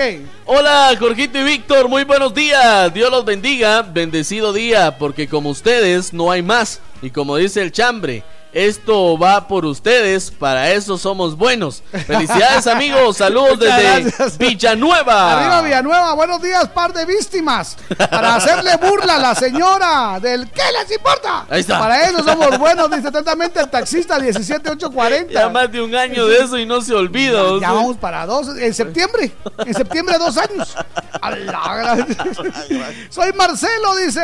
Hola, 0.46 0.94
Jorgito 0.98 1.38
y 1.38 1.44
Víctor. 1.44 1.88
Muy 1.88 2.04
buenos 2.04 2.34
días. 2.34 2.92
Dios 2.92 3.10
los 3.10 3.24
bendiga. 3.24 3.82
Bendecido 3.82 4.52
día. 4.52 4.98
Porque 4.98 5.28
como 5.28 5.50
ustedes 5.50 6.12
no 6.12 6.30
hay 6.30 6.42
más. 6.42 6.80
Y 7.02 7.10
como 7.10 7.36
dice 7.36 7.62
el 7.62 7.70
chambre. 7.72 8.24
Esto 8.52 9.18
va 9.18 9.46
por 9.46 9.66
ustedes, 9.66 10.30
para 10.30 10.70
eso 10.70 10.96
somos 10.96 11.36
buenos. 11.36 11.82
Felicidades 12.06 12.66
amigos, 12.66 13.18
saludos 13.18 13.58
desde 13.60 14.00
gracias. 14.02 14.38
Villanueva. 14.38 15.38
Arriba 15.38 15.62
Villanueva, 15.62 16.14
buenos 16.14 16.40
días, 16.40 16.66
par 16.68 16.92
de 16.94 17.04
víctimas. 17.04 17.76
Para 18.10 18.36
hacerle 18.36 18.76
burla 18.76 19.16
a 19.16 19.18
la 19.18 19.34
señora 19.34 20.18
del 20.20 20.50
¿qué 20.50 20.62
les 20.80 20.96
importa? 20.96 21.44
Ahí 21.50 21.60
está. 21.60 21.78
Para 21.78 22.08
eso 22.08 22.24
somos 22.24 22.58
buenos, 22.58 22.90
dice 22.90 23.08
atentamente 23.08 23.60
el 23.60 23.68
taxista 23.68 24.18
17840. 24.18 25.32
Ya 25.32 25.48
más 25.50 25.70
de 25.70 25.82
un 25.82 25.94
año 25.94 26.26
de 26.26 26.38
eso 26.38 26.56
y 26.58 26.64
no 26.64 26.80
se 26.80 26.94
olvida. 26.94 27.42
Ya 27.60 27.72
vamos 27.72 27.98
para 27.98 28.24
dos, 28.24 28.48
en 28.56 28.72
septiembre, 28.72 29.30
en 29.58 29.74
septiembre 29.74 30.16
dos 30.18 30.36
años. 30.38 30.74
A 31.20 31.30
la 31.32 31.76
gran- 31.76 32.06
Soy 33.10 33.32
Marcelo, 33.34 33.96
dice, 33.96 34.20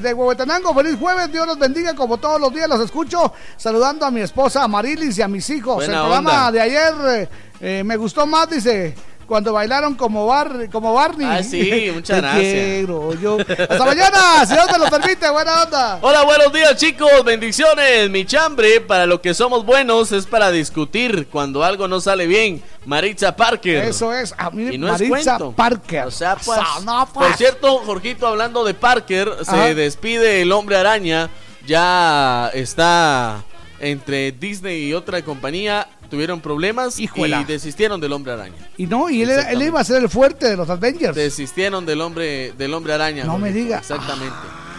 de 0.00 0.14
Huehuetenango, 0.14 0.72
feliz 0.74 0.96
jueves, 0.98 1.32
Dios 1.32 1.46
los 1.46 1.58
bendiga, 1.58 1.94
como 1.94 2.18
todos 2.18 2.40
los 2.40 2.52
días 2.54 2.68
los 2.68 2.80
escucho, 2.80 3.32
saludando 3.56 4.04
a 4.06 4.10
mi 4.10 4.20
esposa 4.20 4.62
Amarilis 4.62 5.18
y 5.18 5.22
a 5.22 5.28
mis 5.28 5.48
hijos. 5.50 5.76
Buena 5.76 5.94
el 5.94 6.00
programa 6.00 6.30
onda. 6.48 6.52
de 6.52 6.60
ayer 6.60 6.94
eh, 7.08 7.28
eh, 7.60 7.82
me 7.84 7.96
gustó 7.96 8.26
más, 8.26 8.48
dice, 8.50 8.94
cuando 9.26 9.52
bailaron 9.52 9.94
como, 9.94 10.26
Bar, 10.26 10.70
como 10.70 10.94
Barney. 10.94 11.26
Ah, 11.28 11.42
sí, 11.42 11.90
muchas 11.94 12.16
Te 12.16 12.20
gracias. 12.20 12.42
quiero, 12.52 13.14
yo. 13.14 13.38
Hasta 13.40 13.84
mañana, 13.84 14.46
si 14.46 14.52
Dios 14.54 14.66
me 14.70 14.78
lo 14.78 14.90
permite, 14.90 15.28
buena 15.30 15.62
onda. 15.64 15.98
Hola, 16.00 16.22
buenos 16.24 16.52
días 16.52 16.76
chicos, 16.76 17.10
bendiciones. 17.24 18.08
Mi 18.10 18.24
chambre, 18.24 18.80
para 18.80 19.06
lo 19.06 19.20
que 19.20 19.34
somos 19.34 19.64
buenos, 19.66 20.12
es 20.12 20.26
para 20.26 20.50
discutir 20.52 21.26
cuando 21.28 21.64
algo 21.64 21.88
no 21.88 22.00
sale 22.00 22.26
bien. 22.26 22.62
Maritza 22.84 23.34
Parker. 23.34 23.84
Eso 23.86 24.14
es, 24.14 24.32
a 24.38 24.50
mí, 24.50 24.74
Y 24.74 24.78
no 24.78 24.86
es 24.86 24.92
Maritza 24.92 25.38
cuento. 25.38 25.52
Parker. 25.56 26.04
O 26.06 26.10
sea, 26.12 26.36
pues, 26.36 26.60
pues. 26.84 27.08
por 27.12 27.36
cierto, 27.36 27.78
Jorgito, 27.78 28.28
hablando 28.28 28.62
de 28.64 28.74
Parker, 28.74 29.28
Ajá. 29.42 29.66
se 29.66 29.74
despide 29.74 30.42
el 30.42 30.52
hombre 30.52 30.76
araña. 30.76 31.30
Ya 31.66 32.50
está 32.54 33.42
entre 33.80 34.32
Disney 34.32 34.88
y 34.88 34.94
otra 34.94 35.22
compañía. 35.22 35.88
Tuvieron 36.10 36.40
problemas 36.40 37.00
y 37.00 37.08
desistieron 37.48 38.00
del 38.00 38.12
hombre 38.12 38.32
araña. 38.34 38.54
Y 38.76 38.86
no, 38.86 39.10
y 39.10 39.22
él, 39.22 39.30
era- 39.30 39.50
él 39.50 39.60
iba 39.62 39.80
a 39.80 39.84
ser 39.84 40.00
el 40.02 40.08
fuerte 40.08 40.48
de 40.48 40.56
los 40.56 40.70
Avengers. 40.70 41.16
Desistieron 41.16 41.84
del 41.84 42.00
hombre, 42.00 42.52
del 42.52 42.72
hombre 42.74 42.92
araña. 42.92 43.24
No 43.24 43.38
me 43.38 43.50
diga. 43.52 43.78
Exactamente. 43.78 44.36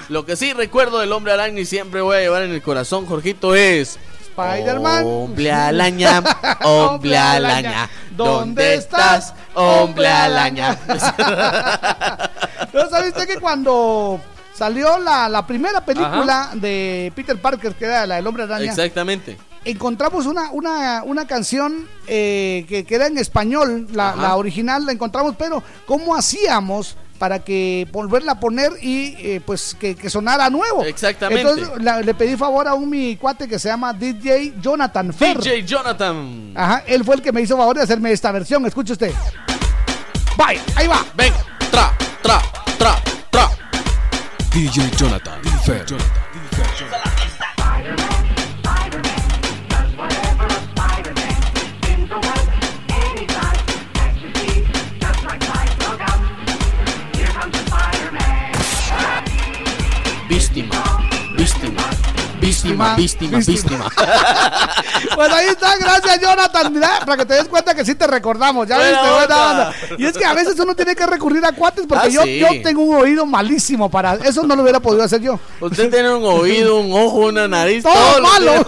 Lo 0.07 0.25
que 0.25 0.37
sí 0.37 0.53
recuerdo 0.53 0.99
del 0.99 1.11
hombre 1.11 1.33
araña 1.33 1.59
y 1.59 1.65
siempre 1.65 1.99
voy 1.99 2.15
a 2.15 2.19
llevar 2.21 2.43
en 2.43 2.51
el 2.51 2.61
corazón, 2.61 3.05
Jorgito, 3.05 3.55
es. 3.55 3.99
Spider-Man. 4.37 5.03
Hombre 5.05 5.51
araña, 5.51 6.23
hombre 6.63 7.17
araña. 7.17 7.89
¿Dónde 8.15 8.75
estás, 8.75 9.33
hombre 9.53 10.07
araña? 10.07 10.77
¿No 12.73 12.89
sabiste 12.89 13.27
que 13.27 13.37
cuando 13.37 14.21
salió 14.57 14.97
la, 14.99 15.29
la 15.29 15.45
primera 15.45 15.85
película 15.85 16.49
de 16.53 17.11
Peter 17.15 17.39
Parker, 17.39 17.75
que 17.75 17.85
era 17.85 18.05
la 18.07 18.15
del 18.15 18.25
hombre 18.27 18.43
araña, 18.43 18.71
Exactamente. 18.71 19.37
encontramos 19.65 20.25
una, 20.25 20.49
una, 20.51 21.03
una 21.03 21.27
canción 21.27 21.87
eh, 22.07 22.65
que, 22.67 22.83
que 22.85 22.95
era 22.95 23.07
en 23.07 23.17
español, 23.17 23.87
la, 23.93 24.15
la 24.15 24.35
original 24.35 24.85
la 24.85 24.91
encontramos, 24.93 25.35
pero 25.37 25.61
¿cómo 25.85 26.15
hacíamos 26.15 26.95
para 27.19 27.39
que 27.43 27.87
volverla 27.91 28.33
a 28.33 28.39
poner 28.39 28.71
y 28.81 29.15
eh, 29.17 29.41
pues 29.45 29.75
que, 29.79 29.95
que 29.95 30.09
sonara 30.09 30.49
nuevo? 30.51 30.83
Exactamente. 30.83 31.41
Entonces 31.41 31.83
la- 31.83 32.01
le 32.01 32.13
pedí 32.13 32.35
favor 32.35 32.67
a 32.67 32.73
un 32.75 32.89
mi 32.89 33.15
cuate 33.17 33.47
que 33.47 33.57
se 33.59 33.69
llama 33.69 33.91
DJ 33.93 34.53
Jonathan 34.61 35.11
Fer. 35.13 35.37
DJ 35.39 35.63
Jonathan. 35.65 36.53
Ajá, 36.55 36.83
él 36.85 37.03
fue 37.03 37.15
el 37.15 37.21
que 37.21 37.31
me 37.31 37.41
hizo 37.41 37.57
favor 37.57 37.75
de 37.75 37.83
hacerme 37.83 38.11
esta 38.11 38.31
versión. 38.31 38.65
Escuche 38.67 38.93
usted. 38.93 39.11
Vaya, 40.37 40.61
ahí 40.75 40.87
va. 40.87 41.03
Ven, 41.15 41.33
tra, 41.71 41.91
tra. 42.21 42.39
DJ 44.51 44.89
Jonathan 44.97 45.39
Fer. 45.65 45.85
Víctima, 45.85 46.86
víctima, 62.67 62.95
víctima, 62.95 63.37
víctima. 63.39 63.89
Pues 65.15 65.29
ahí 65.33 65.47
está, 65.47 65.75
gracias 65.77 66.19
Jonathan. 66.21 66.73
Mira, 66.73 66.99
para 67.05 67.17
que 67.17 67.25
te 67.25 67.33
des 67.35 67.47
cuenta 67.47 67.73
que 67.75 67.85
sí 67.85 67.95
te 67.95 68.07
recordamos, 68.07 68.67
ya 68.67 68.77
Buena 68.77 69.01
viste, 69.01 69.15
buena 69.15 69.51
onda. 69.51 69.73
Y 69.97 70.05
es 70.05 70.17
que 70.17 70.25
a 70.25 70.33
veces 70.33 70.59
uno 70.59 70.75
tiene 70.75 70.95
que 70.95 71.05
recurrir 71.05 71.43
a 71.45 71.51
cuates 71.51 71.85
porque 71.87 72.07
Ah, 72.07 72.09
yo, 72.09 72.23
sí. 72.23 72.39
yo 72.39 72.47
tengo 72.63 72.81
un 72.81 72.95
oído 72.97 73.25
malísimo 73.25 73.89
para 73.89 74.15
eso 74.15 74.43
no 74.43 74.55
lo 74.55 74.61
hubiera 74.63 74.79
podido 74.79 75.03
hacer 75.03 75.21
yo. 75.21 75.39
Usted 75.59 75.89
tiene 75.89 76.11
un 76.13 76.23
oído, 76.25 76.77
un 76.79 76.91
ojo, 76.93 77.17
una 77.27 77.47
nariz, 77.47 77.83
Todo 77.83 77.93
todo, 77.93 78.19
lo 78.19 78.27
malo. 78.27 78.51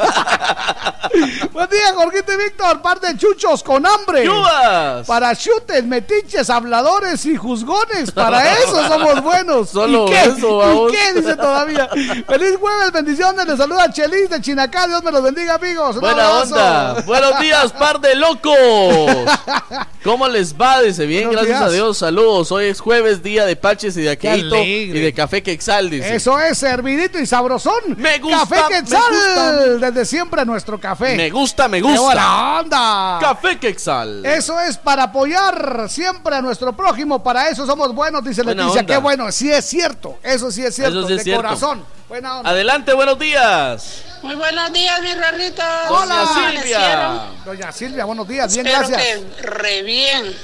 Buen 1.52 1.70
día, 1.70 1.94
Jorgito 1.96 2.34
y 2.34 2.38
Víctor, 2.38 2.82
par 2.82 3.00
de 3.00 3.18
chuchos 3.18 3.64
con 3.64 3.86
hambre. 3.86 4.26
¡Yubas! 4.26 5.08
Para 5.08 5.36
chutes, 5.36 5.84
metiches, 5.86 6.50
habladores 6.50 7.26
y 7.26 7.36
juzgones. 7.36 8.12
Para 8.12 8.54
eso 8.60 8.88
somos 8.88 9.22
buenos. 9.24 9.70
Solo 9.74 10.06
¿Y 10.08 10.12
qué? 10.12 10.22
eso, 10.24 10.58
vamos. 10.58 10.92
¿Y 10.92 10.96
qué? 10.96 11.14
Dice 11.20 11.36
todavía. 11.36 11.90
Feliz 12.28 12.58
jueves, 12.60 12.92
bendiciones. 12.92 13.46
Les 13.48 13.58
saluda 13.58 13.89
Chelis 13.92 14.30
de 14.30 14.42
Chinacá. 14.42 14.88
Dios 14.88 15.04
me 15.04 15.12
los 15.12 15.24
bendiga, 15.24 15.56
amigos. 15.56 15.96
Un 15.96 16.02
Buena 16.02 16.28
abrazo. 16.28 16.54
onda. 16.56 17.02
Buenos 17.06 17.40
días, 17.40 17.72
par 17.74 18.00
de 18.00 18.16
locos. 18.16 18.56
¿Cómo 20.04 20.28
les 20.28 20.56
va? 20.56 20.82
Dice 20.82 21.06
bien, 21.06 21.28
Buenos 21.28 21.46
gracias 21.46 21.60
días. 21.60 21.72
a 21.72 21.74
Dios. 21.74 21.98
Saludos. 21.98 22.52
Hoy 22.52 22.66
es 22.66 22.80
jueves, 22.80 23.22
día 23.22 23.46
de 23.46 23.56
Paches 23.56 23.98
y 23.98 24.02
de 24.02 24.12
Aqueito 24.12 24.56
y 24.58 24.88
de 24.88 25.14
Café 25.14 25.44
Quexal, 25.44 25.90
dice. 25.90 26.16
Eso 26.16 26.40
es, 26.40 26.58
servidito 26.58 27.20
y 27.20 27.26
sabrosón. 27.26 27.74
Me 27.98 28.18
gusta, 28.20 28.40
Café 28.40 28.64
me 28.70 28.82
gusta. 28.82 29.52
Desde 29.92 30.06
siempre 30.06 30.46
nuestro 30.46 30.80
café. 30.80 31.16
Me 31.16 31.30
gusta, 31.30 31.68
me 31.68 31.78
¡Qué 31.82 31.84
gusta. 31.84 32.02
buena 32.02 32.60
onda! 32.60 33.18
Café 33.20 33.58
Quexal. 33.60 34.26
Eso 34.26 34.60
es 34.62 34.78
para 34.78 35.04
apoyar 35.04 35.88
siempre 35.90 36.36
a 36.36 36.42
nuestro 36.42 36.74
prójimo. 36.74 37.22
Para 37.22 37.50
eso 37.50 37.66
somos 37.66 37.94
buenos, 37.94 38.24
dice 38.24 38.42
Buena 38.44 38.64
Leticia. 38.64 38.82
onda. 38.82 38.94
Qué 38.94 39.00
bueno. 39.02 39.32
Sí 39.32 39.52
es 39.52 39.66
cierto. 39.66 40.18
Eso 40.24 40.52
sí 40.52 40.64
es 40.64 40.76
cierto. 40.76 41.00
Eso 41.00 41.08
sí 41.08 41.14
es 41.14 41.18
de 41.20 41.24
cierto. 41.26 41.42
corazón. 41.44 41.84
Buena 42.10 42.40
onda. 42.40 42.50
Adelante, 42.50 42.92
buenos 42.94 43.20
días. 43.20 44.02
Muy 44.24 44.34
buenos 44.34 44.74
días, 44.74 45.00
mis 45.02 45.16
raritos. 45.16 45.64
Hola, 45.90 46.26
¿Cómo 46.28 46.50
Silvia. 46.50 47.22
Doña 47.46 47.72
Silvia, 47.72 48.06
buenos 48.06 48.28
días. 48.28 48.52
Bien, 48.52 48.66
Espero 48.66 48.88
gracias. 48.90 49.20
que 49.20 49.42
re 49.44 49.84
bien. 49.84 50.36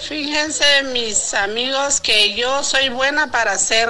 Fíjense, 0.00 0.82
mis 0.92 1.32
amigos, 1.34 2.00
que 2.00 2.34
yo 2.34 2.64
soy 2.64 2.88
buena 2.88 3.30
para 3.30 3.52
hacer 3.52 3.88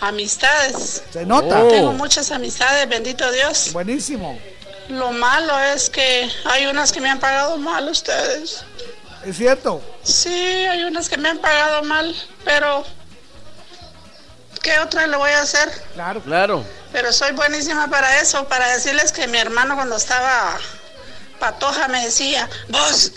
amistades. 0.00 1.04
Se 1.12 1.24
nota. 1.24 1.68
Tengo 1.68 1.92
muchas 1.92 2.32
amistades, 2.32 2.88
bendito 2.88 3.30
Dios. 3.30 3.72
Buenísimo. 3.72 4.40
Lo 4.88 5.12
malo 5.12 5.56
es 5.60 5.88
que 5.88 6.28
hay 6.46 6.66
unas 6.66 6.90
que 6.90 7.00
me 7.00 7.08
han 7.08 7.20
pagado 7.20 7.58
mal 7.58 7.88
ustedes. 7.88 8.64
Es 9.24 9.36
cierto. 9.36 9.80
Sí, 10.02 10.34
hay 10.34 10.82
unas 10.82 11.08
que 11.08 11.16
me 11.16 11.28
han 11.28 11.38
pagado 11.38 11.84
mal, 11.84 12.12
pero 12.44 12.84
¿qué 14.62 14.78
otra 14.80 15.06
le 15.06 15.16
voy 15.16 15.30
a 15.30 15.42
hacer? 15.42 15.70
Claro. 15.94 16.20
Claro. 16.20 16.64
Pero 16.92 17.12
soy 17.12 17.32
buenísima 17.32 17.88
para 17.88 18.20
eso, 18.20 18.46
para 18.48 18.68
decirles 18.68 19.12
que 19.12 19.26
mi 19.26 19.38
hermano 19.38 19.74
cuando 19.76 19.96
estaba 19.96 20.58
patoja 21.38 21.88
me 21.88 22.04
decía, 22.04 22.48
vos, 22.68 23.12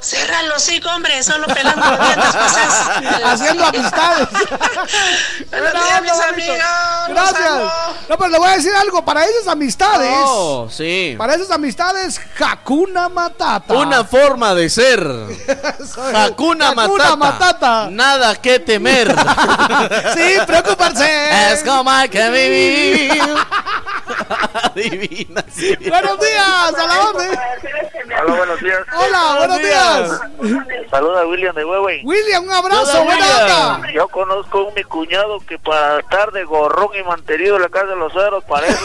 cerra 0.00 0.42
los 0.44 0.56
hocico, 0.56 0.88
hombre, 0.90 1.22
solo 1.22 1.46
pelando 1.46 1.84
los 1.90 1.98
dientes 2.00 2.34
pasás. 2.34 2.88
Haciendo 3.24 3.64
amistades. 3.66 4.28
Buenos 5.50 5.72
días, 5.72 6.02
mis 6.02 6.12
bonito. 6.12 6.28
amigos. 6.28 6.58
Gracias. 7.08 7.46
amo. 7.50 7.70
No, 8.08 8.18
pero 8.18 8.28
le 8.30 8.38
voy 8.38 8.48
a 8.48 8.52
decir 8.56 8.72
algo. 8.74 9.04
Para 9.04 9.24
esas 9.24 9.48
amistades. 9.48 10.10
Oh, 10.14 10.68
sí. 10.70 11.14
Para 11.18 11.34
esas 11.34 11.50
amistades, 11.50 12.20
Hakuna 12.38 13.08
Matata. 13.08 13.74
Una 13.74 14.04
forma 14.04 14.54
de 14.54 14.68
ser. 14.70 15.00
Hakuna 16.14 16.70
Hakuna 16.70 17.16
Matata. 17.16 17.16
Matata. 17.16 17.88
Nada 17.90 18.36
que 18.36 18.58
temer. 18.60 19.08
Sin 20.14 20.46
preocuparse. 20.46 21.52
Es 21.52 21.62
como 21.64 21.90
hay 21.90 22.08
que 22.08 22.30
vivir. 22.30 23.22
Divina. 24.74 25.44
sí. 25.54 25.76
Buenos 25.88 26.20
días, 26.20 26.74
a 26.74 26.86
la 26.86 27.08
orden. 27.08 27.38
Hola, 28.20 28.34
buenos 28.34 28.60
días. 28.60 28.78
Hola, 28.96 29.34
buenos 29.38 29.58
días. 29.58 29.87
Saluda 30.90 31.20
a 31.22 31.26
William 31.26 31.54
de 31.54 31.64
Huehue. 31.64 32.00
William, 32.04 32.44
un 32.44 32.50
abrazo, 32.52 33.04
buena 33.04 33.26
onda. 33.26 33.92
Yo 33.92 34.08
conozco 34.08 34.64
un 34.64 34.74
mi 34.74 34.84
cuñado 34.84 35.38
que 35.40 35.58
para 35.58 36.00
estar 36.00 36.30
de 36.32 36.44
gorrón 36.44 36.88
y 36.98 37.02
mantenido 37.02 37.56
en 37.56 37.62
la 37.62 37.68
casa 37.68 37.86
de 37.86 37.96
los 37.96 38.12
ceros 38.12 38.44
parece. 38.44 38.78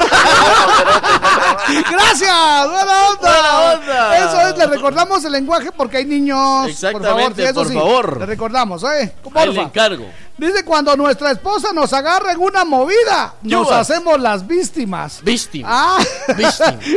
Gracias, 1.92 2.70
buena 2.70 3.10
onda. 3.10 3.20
Buena 3.22 3.74
onda. 3.74 4.18
Eso 4.18 4.42
es, 4.50 4.58
le 4.58 4.68
recordamos 4.68 5.24
el 5.26 5.32
lenguaje 5.32 5.72
porque 5.72 5.98
hay 5.98 6.06
niños. 6.06 6.68
Exactamente, 6.68 7.10
por 7.10 7.20
favor, 7.20 7.36
sí, 7.36 7.42
eso 7.44 7.54
por 7.54 7.68
sí, 7.68 7.74
favor. 7.74 8.20
Le 8.20 8.26
recordamos, 8.26 8.84
¿eh? 8.84 8.88
Ahí 8.88 9.50
le 9.50 9.56
Porfa. 9.56 9.62
encargo. 9.62 10.06
Dice 10.36 10.66
cuando 10.66 10.98
nuestra 10.98 11.30
esposa 11.32 11.72
nos 11.74 11.94
agarra 11.94 12.32
en 12.32 12.40
una 12.40 12.66
movida, 12.66 13.36
nos 13.44 13.72
hacemos 13.72 14.20
las 14.20 14.46
víctimas. 14.48 15.22
Víctima. 15.22 15.68
Ah, 15.72 16.00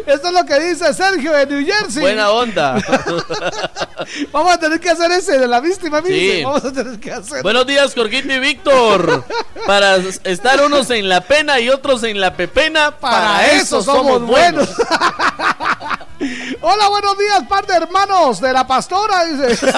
esto 0.06 0.28
es 0.28 0.32
lo 0.32 0.44
que 0.46 0.58
dice 0.60 0.94
Sergio 0.94 1.32
de 1.32 1.46
New 1.46 1.66
Jersey. 1.66 2.00
Buena 2.00 2.30
onda. 2.30 2.76
Vamos 4.32 4.52
a 4.52 4.58
tener 4.58 4.80
que 4.80 4.88
hacer 4.88 5.10
ese 5.12 5.38
de 5.38 5.46
la 5.46 5.60
víctima, 5.60 6.02
Sí. 6.06 6.42
Vamos 6.44 6.64
a 6.64 6.72
tener 6.72 6.98
que 6.98 7.12
hacer. 7.12 7.42
Buenos 7.42 7.66
días, 7.66 7.94
Jorgito 7.94 8.32
y 8.32 8.38
Víctor. 8.38 9.24
Para 9.66 9.96
estar 9.96 10.64
unos 10.64 10.88
en 10.90 11.08
la 11.08 11.20
pena 11.20 11.60
y 11.60 11.68
otros 11.68 12.04
en 12.04 12.18
la 12.18 12.34
pepena, 12.34 12.96
para, 12.98 13.52
eso 13.52 13.82
somos 13.82 14.22
buenos. 14.22 14.68
Hola, 16.62 16.88
buenos 16.88 17.18
días, 17.18 17.42
par 17.48 17.66
de 17.66 17.74
hermanos 17.74 18.40
de 18.40 18.52
la 18.52 18.66
pastora. 18.66 19.24
Dice. 19.26 19.70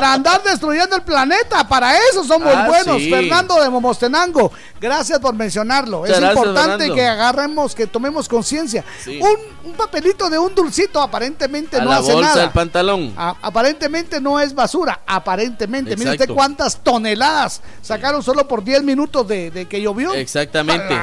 Para 0.00 0.14
andar 0.14 0.42
destruyendo 0.42 0.96
el 0.96 1.02
planeta, 1.02 1.68
para 1.68 1.94
eso 1.94 2.24
somos 2.24 2.50
Ah, 2.54 2.64
buenos. 2.66 2.96
sí. 3.02 3.10
Fernando 3.10 3.60
de 3.62 3.68
Momostenango, 3.68 4.50
gracias 4.80 5.18
por 5.18 5.34
mencionarlo. 5.34 5.98
Muchas 5.98 6.14
es 6.14 6.20
gracias, 6.20 6.36
importante 6.38 6.70
Fernando. 6.78 6.94
que 6.94 7.06
agarremos, 7.06 7.74
que 7.74 7.86
tomemos 7.86 8.26
conciencia. 8.26 8.82
Sí. 9.04 9.20
Un, 9.20 9.68
un 9.70 9.76
papelito 9.76 10.30
de 10.30 10.38
un 10.38 10.54
dulcito 10.54 11.02
aparentemente 11.02 11.76
A 11.76 11.84
no 11.84 11.90
la 11.90 11.96
hace 11.98 12.12
bolsa 12.14 12.28
nada. 12.30 12.40
del 12.40 12.50
pantalón. 12.50 13.12
A- 13.14 13.36
aparentemente 13.42 14.22
no 14.22 14.40
es 14.40 14.54
basura, 14.54 15.00
aparentemente. 15.06 15.94
Mire 15.98 16.12
usted 16.12 16.30
cuántas 16.30 16.78
toneladas 16.82 17.60
sacaron 17.82 18.22
solo 18.22 18.48
por 18.48 18.64
10 18.64 18.82
minutos 18.82 19.28
de, 19.28 19.50
de 19.50 19.66
que 19.66 19.82
llovió. 19.82 20.14
Exactamente. 20.14 20.96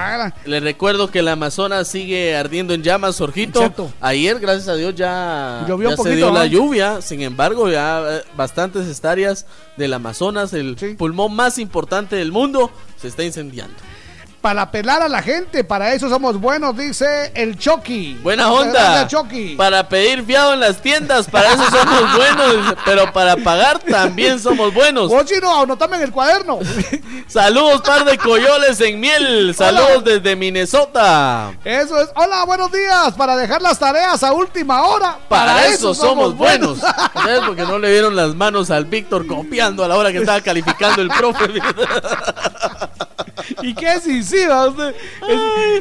Les 0.46 0.64
recuerdo 0.64 1.12
que 1.12 1.20
el 1.20 1.28
Amazonas 1.28 1.88
sigue 1.88 2.36
ardiendo 2.36 2.74
en 2.74 2.82
llamas, 2.82 3.18
Jorgito. 3.18 3.60
Exacto. 3.60 3.92
Ayer, 4.02 4.40
gracias 4.40 4.68
a 4.70 4.74
Dios, 4.74 4.96
ya, 4.96 5.66
Llovió 5.68 5.90
ya 5.90 5.94
un 5.94 5.98
poquito, 5.98 6.14
se 6.14 6.16
dio 6.16 6.32
la 6.32 6.48
lluvia. 6.48 7.00
Sin 7.02 7.22
embargo, 7.22 7.70
ya 7.70 8.02
eh, 8.08 8.24
bastantes 8.36 8.87
hectáreas 8.88 9.46
del 9.78 9.94
Amazonas, 9.94 10.54
el 10.54 10.76
pulmón 10.98 11.36
más 11.36 11.58
importante 11.58 12.16
del 12.16 12.32
mundo, 12.32 12.72
se 12.98 13.08
está 13.08 13.24
incendiando. 13.24 13.76
Para 14.48 14.72
pelar 14.72 15.02
a 15.02 15.10
la 15.10 15.22
gente, 15.22 15.66
para 15.66 15.92
eso 15.92 16.08
somos 16.08 16.40
buenos, 16.40 16.78
dice 16.78 17.34
el 17.36 17.60
Chucky. 17.60 18.14
Buena 18.24 18.50
onda. 18.50 19.06
Chucky. 19.06 19.58
Para 19.58 19.90
pedir 19.90 20.24
fiado 20.24 20.54
en 20.54 20.62
las 20.62 20.78
tiendas, 20.78 21.28
para 21.30 21.52
eso 21.52 21.66
somos 21.66 22.16
buenos. 22.16 22.76
Pero 22.86 23.12
para 23.12 23.36
pagar 23.36 23.80
también 23.80 24.40
somos 24.40 24.74
buenos. 24.74 25.10
Vos, 25.10 25.26
chino, 25.26 25.64
anotame 25.64 25.98
en 25.98 26.04
el 26.04 26.12
cuaderno. 26.14 26.60
Saludos, 27.28 27.82
par 27.82 28.06
de 28.06 28.18
coyoles 28.18 28.80
en 28.80 29.02
miel. 29.02 29.54
Saludos 29.54 30.06
desde 30.06 30.38
Minnesota. 30.38 31.52
Eso 31.66 32.00
es. 32.00 32.08
Hola, 32.16 32.46
buenos 32.46 32.72
días. 32.72 33.16
Para 33.18 33.36
dejar 33.36 33.62
las 33.62 33.78
tareas 33.78 34.24
a 34.24 34.32
última 34.32 34.84
hora. 34.84 35.18
Para, 35.28 35.66
eso 35.66 35.94
somos 35.94 36.38
buenos. 36.38 36.80
¿Sabes? 37.14 37.42
Porque 37.46 37.64
no 37.64 37.80
le 37.80 37.92
dieron 37.92 38.16
las 38.16 38.34
manos 38.34 38.72
al 38.72 38.86
Víctor 38.86 39.28
copiando 39.28 39.84
a 39.84 39.90
la 39.90 39.98
hora 39.98 40.14
que 40.14 40.20
estaba 40.20 40.40
calificando 40.40 41.02
el 41.02 41.10
profe. 41.10 41.48
¿Y 43.62 43.74
qué 43.74 44.00
si 44.00 44.24
sí, 44.24 44.46
va 44.46 44.68
usted? 44.68 44.90
Es- 44.90 44.96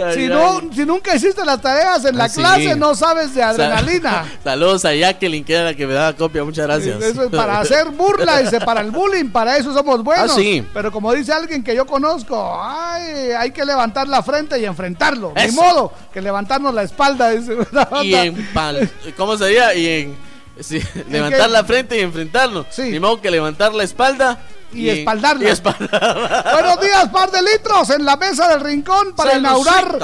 Ay, 0.00 0.14
si, 0.14 0.20
ay, 0.22 0.28
no, 0.28 0.58
ay. 0.58 0.70
si 0.74 0.84
nunca 0.86 1.14
hiciste 1.14 1.44
las 1.44 1.60
tareas 1.60 2.04
en 2.04 2.16
la 2.16 2.24
Ah, 2.24 2.28
sí. 2.28 2.40
clase, 2.40 2.76
no 2.76 2.94
sabes 2.94 3.34
de 3.34 3.42
adrenalina. 3.42 4.24
Saludos 4.44 4.84
a 4.84 4.94
Jacqueline, 4.94 5.44
que 5.44 5.54
era 5.54 5.64
la 5.64 5.74
que 5.74 5.86
me 5.86 5.94
daba 5.94 6.12
copia. 6.14 6.44
Muchas 6.44 6.66
gracias. 6.66 7.02
Eso 7.02 7.24
es 7.24 7.30
para 7.30 7.58
hacer 7.60 7.88
burla, 7.90 8.38
dice, 8.38 8.60
para 8.60 8.80
el 8.80 8.90
bullying, 8.90 9.30
para 9.30 9.56
eso 9.56 9.72
somos 9.72 10.02
buenos. 10.02 10.30
Ah, 10.30 10.34
sí. 10.36 10.66
Pero 10.74 10.90
como 10.92 11.12
dice 11.12 11.32
alguien 11.32 11.62
que 11.64 11.74
yo 11.74 11.86
conozco, 11.86 12.58
ay, 12.62 13.30
hay 13.38 13.50
que 13.50 13.64
levantar 13.64 14.08
la 14.08 14.22
frente 14.22 14.58
y 14.58 14.64
enfrentarlo. 14.64 15.32
Eso. 15.36 15.62
modo 15.62 15.92
que 16.12 16.20
levantarnos 16.20 16.74
la 16.74 16.82
espalda, 16.82 17.30
dice. 17.30 17.56
Y 18.02 18.14
en 18.14 18.36
pal- 18.52 18.88
¿Cómo 19.16 19.36
sería? 19.36 19.74
Y 19.74 19.86
en. 19.88 20.16
sí, 20.60 20.80
levantar 21.10 21.50
la 21.50 21.64
frente 21.64 21.96
y 21.98 22.00
enfrentarlo. 22.00 22.66
Ni 22.78 22.98
modo 23.00 23.20
que 23.20 23.30
levantar 23.30 23.74
la 23.74 23.84
espalda. 23.84 24.38
Y 24.72 24.88
espaldarla. 24.88 25.44
y 25.44 25.46
espaldarla. 25.48 26.44
Buenos 26.52 26.80
días, 26.80 27.08
par 27.08 27.30
de 27.30 27.42
litros 27.42 27.90
en 27.90 28.04
la 28.04 28.16
mesa 28.16 28.48
del 28.48 28.60
rincón 28.60 29.14
para 29.14 29.36
inaugurar. 29.38 29.98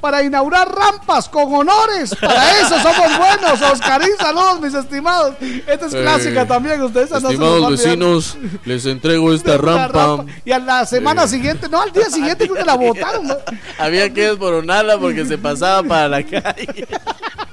Para 0.00 0.20
inaugurar 0.24 0.68
rampas 0.68 1.28
con 1.28 1.54
honores. 1.54 2.12
Para 2.20 2.58
eso 2.60 2.74
somos 2.80 3.18
buenos. 3.18 3.62
Oscarín, 3.72 4.10
saludos, 4.18 4.60
mis 4.60 4.74
estimados. 4.74 5.36
Esta 5.64 5.86
es 5.86 5.94
Eh, 5.94 6.02
clásica 6.02 6.44
también. 6.44 6.82
Ustedes 6.82 7.10
no 7.12 7.18
Estimados 7.18 7.62
olvidar. 7.62 7.70
vecinos, 7.70 8.36
les 8.64 8.84
entrego 8.86 9.32
esta 9.32 9.56
rampa. 9.58 10.24
Y 10.44 10.50
a 10.50 10.58
la 10.58 10.84
semana 10.86 11.28
siguiente, 11.28 11.68
no, 11.68 11.80
al 11.80 11.92
día 11.92 12.10
siguiente 12.10 12.46
creo 12.48 12.56
que 12.56 12.64
la 12.64 12.74
botaron. 12.76 13.28
¿no? 13.28 13.36
Había 13.78 14.12
que 14.12 14.22
desmoronarla 14.30 14.98
porque 14.98 15.24
se 15.24 15.38
pasaba 15.38 15.84
para 15.84 16.08
la 16.08 16.22
calle. 16.24 16.88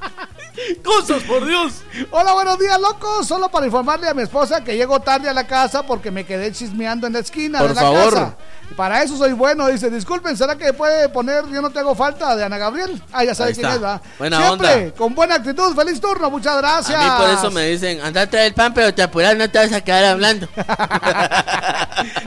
Cosas, 0.84 1.22
por 1.24 1.46
Dios. 1.46 1.82
Hola, 2.10 2.32
buenos 2.32 2.58
días, 2.58 2.80
locos. 2.80 3.26
Solo 3.26 3.48
para 3.50 3.66
informarle 3.66 4.08
a 4.08 4.14
mi 4.14 4.22
esposa 4.22 4.62
que 4.62 4.76
llego 4.76 5.00
tarde 5.00 5.28
a 5.28 5.34
la 5.34 5.46
casa 5.46 5.84
porque 5.84 6.10
me 6.10 6.24
quedé 6.24 6.52
chismeando 6.52 7.06
en 7.06 7.14
la 7.14 7.18
esquina 7.20 7.58
Por 7.60 7.68
de 7.68 7.74
la 7.74 7.80
favor. 7.80 8.14
casa. 8.14 8.36
Para 8.76 9.02
eso 9.02 9.16
soy 9.16 9.32
bueno, 9.32 9.66
dice. 9.68 9.90
Disculpen, 9.90 10.36
¿será 10.36 10.56
que 10.56 10.72
puede 10.72 11.08
poner 11.08 11.44
Yo 11.48 11.60
no 11.60 11.70
te 11.70 11.80
hago 11.80 11.94
falta 11.94 12.34
de 12.36 12.44
Ana 12.44 12.56
Gabriel? 12.56 13.02
Ah, 13.12 13.24
ya 13.24 13.34
sabe 13.34 13.50
Ahí 13.50 13.54
quién 13.54 13.66
está. 13.66 13.76
es, 13.76 13.82
¿va? 13.84 14.00
Buena 14.18 14.36
Siempre 14.46 14.74
onda. 14.74 14.94
con 14.96 15.14
buena 15.14 15.34
actitud. 15.36 15.74
Feliz 15.74 16.00
turno, 16.00 16.30
muchas 16.30 16.56
gracias. 16.56 16.98
A 16.98 17.04
mí 17.04 17.24
por 17.24 17.30
eso 17.30 17.50
me 17.50 17.66
dicen, 17.66 18.00
anda 18.00 18.22
a 18.22 18.26
traer 18.26 18.46
el 18.46 18.54
pan, 18.54 18.72
pero 18.72 18.94
te 18.94 19.02
apuras, 19.02 19.36
no 19.36 19.50
te 19.50 19.58
vas 19.58 19.72
a 19.72 19.80
quedar 19.82 20.04
hablando. 20.04 20.48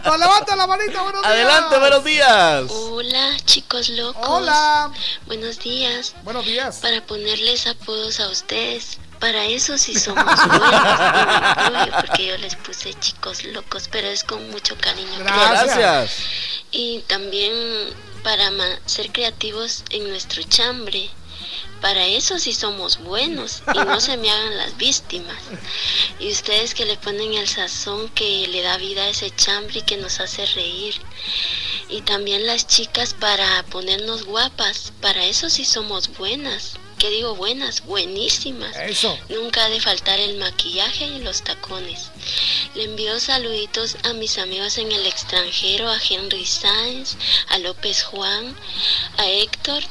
No, 0.06 0.18
levanta 0.18 0.56
la 0.56 0.68
manita, 0.68 1.02
buenos 1.02 1.22
días. 1.24 1.34
Adelante, 1.34 1.80
buenos 1.80 2.03
días. 2.03 2.64
Hola, 2.70 3.38
chicos 3.45 3.90
locos. 3.90 4.22
Hola. 4.28 4.91
Buenos 5.26 5.57
días. 5.60 6.14
Buenos 6.24 6.45
días. 6.45 6.78
Para 6.78 7.02
ponerles 7.02 7.65
apodos 7.65 8.20
a 8.20 8.28
ustedes. 8.30 8.99
Para 9.24 9.45
eso 9.45 9.78
sí 9.78 9.98
somos 9.98 10.26
buenos. 10.26 11.95
Porque 12.02 12.28
yo 12.28 12.38
les 12.40 12.56
puse 12.58 12.94
chicos 12.95 13.45
locos, 13.45 13.88
pero 13.90 14.10
es 14.10 14.22
con 14.26 14.50
mucho 14.50 14.76
cariño. 14.78 15.18
Gracias. 15.20 16.18
Y 16.72 17.00
también 17.08 17.54
para 18.22 18.52
ser 18.86 19.14
creativos 19.14 19.86
en 19.91 20.10
nuestro 20.10 20.44
chambre. 20.44 21.10
Para 21.80 22.06
eso 22.06 22.38
sí 22.38 22.54
somos 22.54 22.98
buenos 22.98 23.64
y 23.74 23.78
no 23.78 24.02
se 24.02 24.18
me 24.18 24.30
hagan 24.30 24.58
las 24.58 24.76
víctimas. 24.76 25.41
Y 26.20 26.30
ustedes 26.30 26.74
que 26.74 26.86
le 26.86 26.98
ponen 26.98 27.34
el 27.34 27.48
sazón 27.48 28.10
que 28.10 28.50
le 28.50 28.62
da 28.62 28.76
vida 28.76 29.04
a 29.04 29.10
ese 29.10 29.32
chambre 29.34 29.80
y 29.80 29.84
que 29.84 29.95
nos 29.95 30.20
hace 30.20 30.45
reír. 30.48 30.95
Y 31.88 32.02
también 32.02 32.45
las 32.45 32.68
chicas 32.68 33.14
para 33.14 33.64
ponernos 33.68 34.26
guapas. 34.26 34.91
Para 35.00 35.24
eso 35.24 35.50
sí 35.50 35.64
somos 35.64 36.10
buenas. 36.18 36.74
¿Qué 37.04 37.10
digo 37.10 37.36
buenas? 37.36 37.84
Buenísimas. 37.84 38.78
Eso. 38.78 39.20
Nunca 39.28 39.66
ha 39.66 39.70
de 39.70 39.82
faltar 39.82 40.22
el 40.22 40.38
maquillaje 40.38 41.06
y 41.06 41.20
los 41.20 41.44
tacones. 41.44 42.12
Le 42.76 42.86
envío 42.86 43.20
saluditos 43.20 43.98
a 44.04 44.14
mis 44.14 44.38
amigos 44.38 44.78
en 44.78 44.90
el 44.90 45.06
extranjero, 45.06 45.90
a 45.90 46.00
Henry 46.02 46.46
Sáenz, 46.46 47.18
a 47.50 47.58
López 47.58 48.04
Juan, 48.04 48.56
a 49.18 49.28
Héctor 49.28 49.84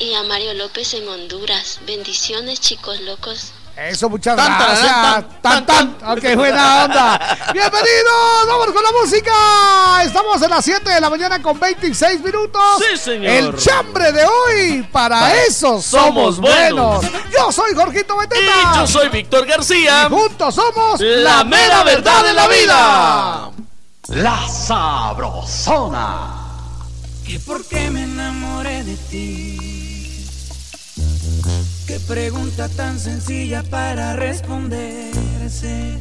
y 0.00 0.14
a 0.14 0.24
Mario 0.24 0.54
López 0.54 0.92
en 0.94 1.08
Honduras. 1.08 1.78
Bendiciones, 1.86 2.60
chicos 2.60 3.00
locos. 3.02 3.52
Eso, 3.88 4.10
muchas 4.10 4.36
Tan, 4.36 4.46
tan, 4.58 4.58
gracias. 4.66 5.24
Tan, 5.40 5.64
tan. 5.64 5.96
Ok, 6.10 6.22
buena 6.36 6.84
onda. 6.84 7.18
Bienvenidos. 7.52 8.46
Vamos 8.46 8.66
con 8.72 8.82
la 8.84 8.92
música. 8.92 9.32
Estamos 10.04 10.42
en 10.42 10.50
las 10.50 10.62
7 10.66 10.90
de 10.90 11.00
la 11.00 11.08
mañana 11.08 11.40
con 11.40 11.58
26 11.58 12.20
minutos. 12.22 12.60
Sí, 12.78 12.98
señor. 12.98 13.30
El 13.30 13.56
chambre 13.56 14.12
de 14.12 14.22
hoy. 14.26 14.82
Para 14.92 15.20
Para- 15.20 15.42
eso 15.44 15.80
somos, 15.80 16.36
somos 16.36 16.40
buenos. 16.40 17.00
buenos. 17.00 17.32
Yo 17.32 17.50
soy 17.50 17.74
Jorgito 17.74 18.18
Beteta. 18.18 18.42
Y 18.42 18.76
yo 18.80 18.86
soy 18.86 19.08
Víctor 19.08 19.46
García. 19.46 20.08
Y 20.10 20.10
juntos 20.12 20.54
somos 20.54 21.00
La 21.00 21.42
mera 21.44 21.82
verdad 21.82 22.22
de 22.22 22.34
la 22.34 22.48
vida. 22.48 23.50
La 24.08 24.46
Sabrosona. 24.46 26.36
que 27.26 27.38
por 27.40 27.64
qué 27.66 27.88
me 27.90 28.02
enamoré 28.02 28.84
de 28.84 28.96
ti. 28.96 29.39
Qué 31.90 31.98
pregunta 31.98 32.68
tan 32.68 33.00
sencilla 33.00 33.64
para 33.64 34.14
responderse. 34.14 35.98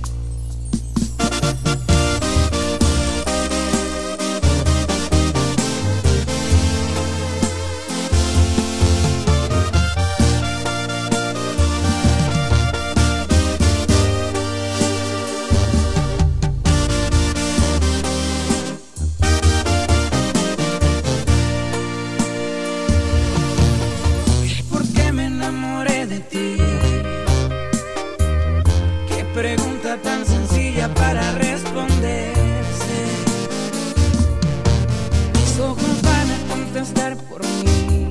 Contestar 36.79 37.17
por 37.27 37.43
mí. 37.43 38.09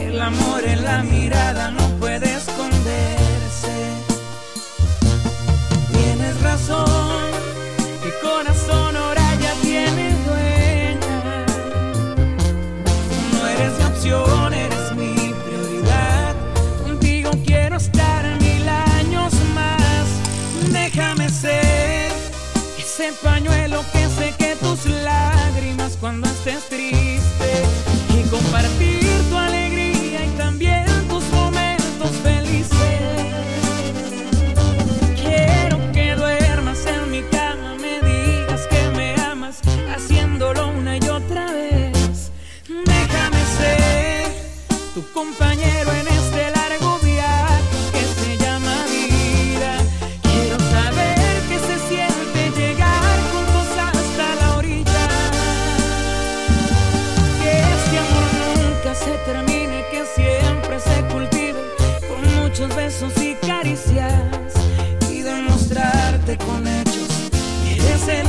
El 0.00 0.22
amor 0.22 0.62
en 0.64 0.84
la 0.84 1.02
mirada 1.02 1.72
no 1.72 1.88
puede 1.98 2.23
Y 26.76 28.22
compartir 28.30 29.00
tu 29.30 29.36
alegría 29.36 30.24
y 30.24 30.28
también 30.36 30.84
tus 31.08 31.24
momentos 31.30 32.10
felices. 32.22 32.70
Quiero 35.20 35.78
que 35.92 36.14
duermas 36.16 36.84
en 36.86 37.10
mi 37.10 37.22
cama, 37.22 37.76
me 37.80 38.00
digas 38.00 38.66
que 38.68 38.90
me 38.96 39.14
amas, 39.22 39.60
haciéndolo 39.94 40.68
una 40.68 40.96
y 40.96 41.08
otra 41.08 41.52
vez. 41.52 42.32
Déjame 42.68 43.42
ser 43.58 44.32
tu 44.94 45.02
compañero 45.12 45.92
en 45.92 46.08
este 46.08 46.23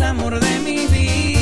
amor 0.06 0.40
de 0.40 0.60
mi 0.60 0.88
vida. 0.88 1.35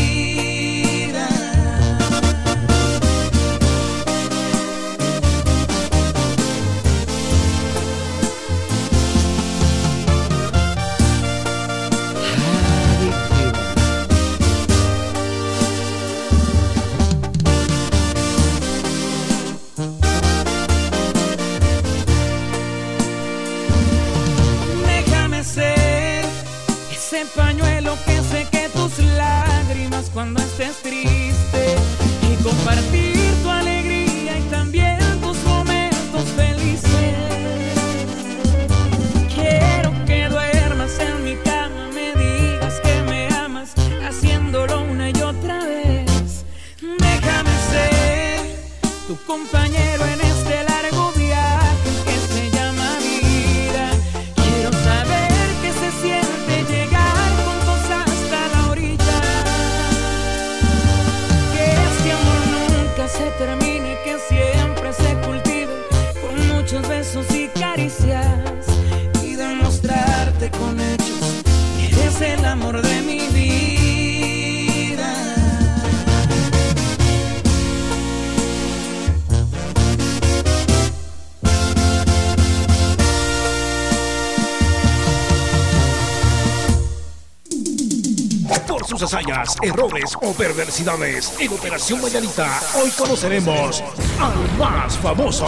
Errores 89.63 90.15
o 90.21 90.33
perversidades 90.33 91.33
en 91.39 91.53
Operación 91.53 92.01
Mañanita, 92.01 92.59
hoy 92.75 92.91
conoceremos 92.91 93.81
al 94.19 94.57
más 94.57 94.97
famoso. 94.97 95.47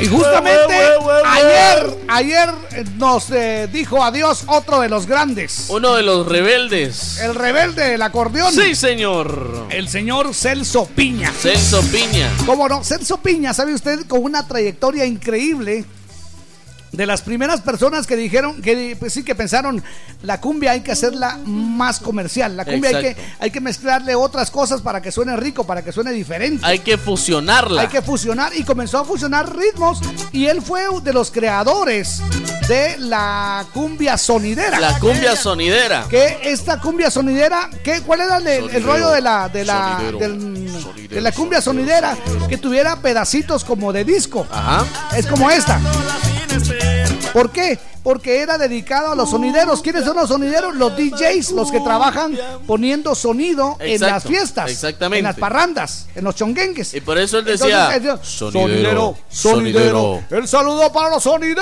Y 0.00 0.06
justamente 0.06 0.74
ayer, 1.24 1.98
ayer 2.08 2.48
eh, 2.72 2.84
nos 2.96 3.30
eh, 3.30 3.68
dijo 3.70 4.02
adiós 4.02 4.44
otro 4.48 4.80
de 4.80 4.88
los 4.88 5.06
grandes. 5.06 5.66
Uno 5.68 5.94
de 5.94 6.02
los 6.02 6.26
rebeldes. 6.26 7.20
El 7.20 7.34
rebelde 7.36 7.90
del 7.90 8.02
acordeón. 8.02 8.52
Sí, 8.52 8.74
señor. 8.74 9.59
El 9.70 9.88
señor 9.88 10.34
Celso 10.34 10.86
Piña. 10.86 11.30
Celso 11.30 11.80
Piña. 11.92 12.28
¿Cómo 12.44 12.68
no? 12.68 12.82
Celso 12.82 13.18
Piña, 13.18 13.54
¿sabe 13.54 13.72
usted? 13.72 14.04
Con 14.06 14.24
una 14.24 14.46
trayectoria 14.46 15.06
increíble. 15.06 15.84
De 16.90 17.06
las 17.06 17.22
primeras 17.22 17.60
personas 17.60 18.04
que 18.08 18.16
dijeron, 18.16 18.60
que 18.62 18.96
pues 18.98 19.12
sí, 19.12 19.22
que 19.22 19.36
pensaron, 19.36 19.80
la 20.22 20.40
cumbia 20.40 20.72
hay 20.72 20.80
que 20.80 20.90
hacerla 20.90 21.38
más 21.44 22.00
comercial. 22.00 22.56
La 22.56 22.64
cumbia 22.64 22.90
hay 22.90 23.00
que, 23.00 23.16
hay 23.38 23.50
que 23.52 23.60
mezclarle 23.60 24.16
otras 24.16 24.50
cosas 24.50 24.82
para 24.82 25.00
que 25.00 25.12
suene 25.12 25.36
rico, 25.36 25.64
para 25.64 25.84
que 25.84 25.92
suene 25.92 26.10
diferente. 26.10 26.66
Hay 26.66 26.80
que 26.80 26.98
fusionarla. 26.98 27.82
Hay 27.82 27.88
que 27.88 28.02
fusionar 28.02 28.52
y 28.56 28.64
comenzó 28.64 28.98
a 28.98 29.04
fusionar 29.04 29.56
ritmos 29.56 30.00
y 30.32 30.46
él 30.46 30.60
fue 30.62 30.82
de 31.04 31.12
los 31.12 31.30
creadores 31.30 32.20
de 32.70 32.96
la 32.98 33.66
cumbia 33.74 34.16
sonidera. 34.16 34.78
La 34.78 34.96
cumbia 35.00 35.34
sonidera. 35.34 36.06
Que 36.08 36.38
esta 36.44 36.78
cumbia 36.80 37.10
sonidera, 37.10 37.68
¿qué, 37.82 38.00
¿cuál 38.02 38.20
era 38.20 38.36
el, 38.36 38.84
rollo 38.84 39.10
de 39.10 39.20
la 39.20 39.48
de 39.48 39.64
la 39.64 39.96
sonidero, 39.98 40.18
del- 40.20 41.08
de 41.08 41.20
la 41.20 41.32
cumbia 41.32 41.60
sonidera? 41.60 42.16
Que 42.48 42.58
tuviera 42.58 42.94
pedacitos 43.02 43.64
como 43.64 43.92
de 43.92 44.04
disco. 44.04 44.46
Ajá. 44.52 44.84
Es 45.16 45.26
como 45.26 45.50
esta. 45.50 45.80
¿Por 47.32 47.50
qué? 47.50 47.78
Porque 48.02 48.40
era 48.40 48.56
dedicado 48.56 49.12
a 49.12 49.14
los 49.14 49.30
sonideros. 49.30 49.82
¿Quiénes 49.82 50.04
son 50.04 50.16
los 50.16 50.28
sonideros? 50.28 50.74
Los 50.74 50.96
DJs, 50.96 51.52
los 51.52 51.70
que 51.70 51.80
trabajan 51.80 52.36
poniendo 52.66 53.14
sonido 53.14 53.76
en 53.78 54.00
las 54.00 54.24
fiestas, 54.24 54.70
exactamente. 54.70 55.18
en 55.18 55.24
las 55.24 55.36
parrandas, 55.36 56.06
en 56.14 56.24
los 56.24 56.34
chonguenques. 56.34 56.94
Y 56.94 57.00
por 57.02 57.18
eso 57.18 57.38
él 57.38 57.44
decía, 57.44 57.94
Entonces, 57.94 58.26
sonidero, 58.26 59.16
sonidero. 59.28 60.22
El 60.30 60.48
saludo 60.48 60.90
para 60.92 61.10
los 61.10 61.22
sonideros. 61.22 61.60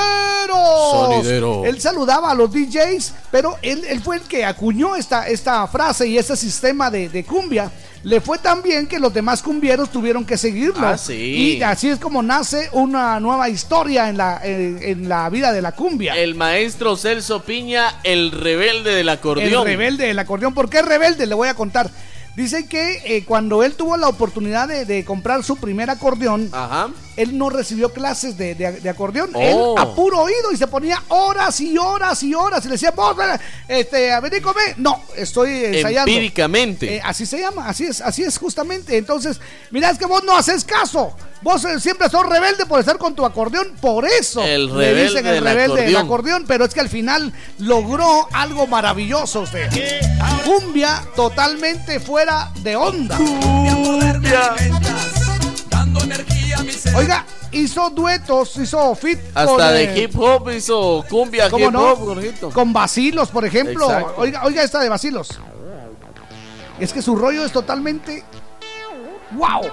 Sonidero. 0.92 1.64
Él 1.64 1.80
saludaba 1.80 2.30
a 2.30 2.34
los 2.34 2.52
DJs, 2.52 3.14
pero 3.30 3.56
él, 3.62 3.84
él 3.88 4.00
fue 4.00 4.16
el 4.16 4.22
que 4.22 4.44
acuñó 4.44 4.94
esta, 4.94 5.26
esta 5.26 5.66
frase 5.66 6.06
y 6.06 6.18
este 6.18 6.36
sistema 6.36 6.90
de, 6.90 7.08
de 7.08 7.24
cumbia 7.24 7.70
le 8.04 8.20
fue 8.20 8.38
tan 8.38 8.62
bien 8.62 8.86
que 8.86 8.98
los 8.98 9.12
demás 9.12 9.42
cumbieros 9.42 9.90
tuvieron 9.90 10.24
que 10.24 10.36
seguirlo. 10.38 10.86
Ah, 10.86 10.96
sí. 10.96 11.58
Y 11.58 11.62
así 11.62 11.88
es 11.88 11.98
como 11.98 12.22
nace 12.22 12.68
una 12.72 13.18
nueva 13.20 13.48
historia 13.48 14.08
en 14.08 14.16
la, 14.16 14.40
en, 14.42 14.78
en 14.82 15.08
la 15.08 15.28
vida 15.30 15.52
de 15.52 15.62
la 15.62 15.72
cumbia. 15.72 16.16
El 16.16 16.34
maestro 16.34 16.96
Celso 16.96 17.42
Piña, 17.42 18.00
el 18.04 18.30
rebelde 18.30 18.94
del 18.94 19.08
acordeón. 19.08 19.48
El 19.52 19.64
rebelde 19.64 20.06
del 20.06 20.18
acordeón. 20.18 20.54
¿Por 20.54 20.70
qué 20.70 20.82
rebelde? 20.82 21.26
Le 21.26 21.34
voy 21.34 21.48
a 21.48 21.54
contar. 21.54 21.90
Dice 22.36 22.66
que 22.66 23.02
eh, 23.04 23.24
cuando 23.24 23.64
él 23.64 23.74
tuvo 23.74 23.96
la 23.96 24.08
oportunidad 24.08 24.68
de, 24.68 24.84
de 24.84 25.04
comprar 25.04 25.42
su 25.42 25.56
primer 25.56 25.90
acordeón, 25.90 26.48
Ajá. 26.52 26.88
Él 27.18 27.36
no 27.36 27.50
recibió 27.50 27.92
clases 27.92 28.36
de, 28.38 28.54
de- 28.54 28.80
de 28.80 28.88
acordeón. 28.88 29.30
Oh. 29.34 29.40
Él 29.76 29.82
a 29.82 29.94
puro 29.94 30.20
oído 30.20 30.52
y 30.52 30.56
se 30.56 30.66
ponía 30.66 31.02
horas 31.08 31.60
y 31.60 31.76
horas 31.76 32.22
y 32.22 32.32
horas. 32.34 32.64
Y 32.64 32.68
le 32.68 32.72
decía, 32.72 32.92
vos, 32.92 33.16
ven, 33.16 33.30
este, 33.68 34.12
a 34.12 34.20
venir 34.20 34.40
a 34.40 34.42
comer. 34.42 34.74
No, 34.78 35.02
estoy 35.16 35.64
ensayando. 35.64 36.10
Empíricamente. 36.10 36.96
Eh, 36.96 37.00
así 37.04 37.26
se 37.26 37.38
llama, 37.40 37.68
así 37.68 37.84
es, 37.84 38.00
así 38.00 38.22
es 38.22 38.38
justamente. 38.38 38.96
Entonces, 38.96 39.40
mira, 39.70 39.90
es 39.90 39.98
que 39.98 40.06
vos 40.06 40.22
no 40.24 40.36
haces 40.36 40.64
caso. 40.64 41.14
Vos 41.40 41.64
eh, 41.64 41.78
siempre 41.78 42.08
sos 42.10 42.26
rebelde 42.26 42.66
por 42.66 42.80
estar 42.80 42.98
con 42.98 43.14
tu 43.14 43.24
acordeón, 43.24 43.68
por 43.80 44.04
eso 44.04 44.42
El 44.42 44.66
le 44.66 44.72
rebelde 44.92 45.02
dicen 45.04 45.26
el 45.26 45.44
rebelde 45.44 45.82
del 45.82 45.96
acordeón. 45.96 46.04
acordeón, 46.06 46.44
pero 46.48 46.64
es 46.64 46.74
que 46.74 46.80
al 46.80 46.88
final 46.88 47.32
logró 47.58 48.26
algo 48.32 48.66
maravilloso 48.66 49.42
usted. 49.42 49.68
Cumbia 50.44 51.00
totalmente 51.14 52.00
fuera 52.00 52.50
de 52.62 52.74
onda. 52.74 53.16
Oiga, 56.94 57.24
hizo 57.52 57.90
duetos, 57.90 58.56
hizo 58.56 58.94
fit 58.94 59.18
Hasta 59.34 59.46
con, 59.46 59.58
de 59.58 59.84
eh, 59.84 60.02
hip 60.02 60.18
hop 60.18 60.50
hizo 60.50 61.04
cumbia, 61.08 61.48
¿Cómo 61.50 61.66
hip 61.66 61.72
no? 61.72 61.92
hop, 61.92 61.98
Jorgito. 61.98 62.50
Con 62.50 62.72
Basilos, 62.72 63.28
por 63.28 63.44
ejemplo. 63.44 63.84
Exacto. 63.86 64.14
Oiga, 64.16 64.44
oiga 64.44 64.62
esta 64.62 64.80
de 64.80 64.88
Basilos. 64.88 65.38
Es 66.78 66.92
que 66.92 67.02
su 67.02 67.16
rollo 67.16 67.44
es 67.44 67.52
totalmente. 67.52 68.24
¡Wow! 69.32 69.70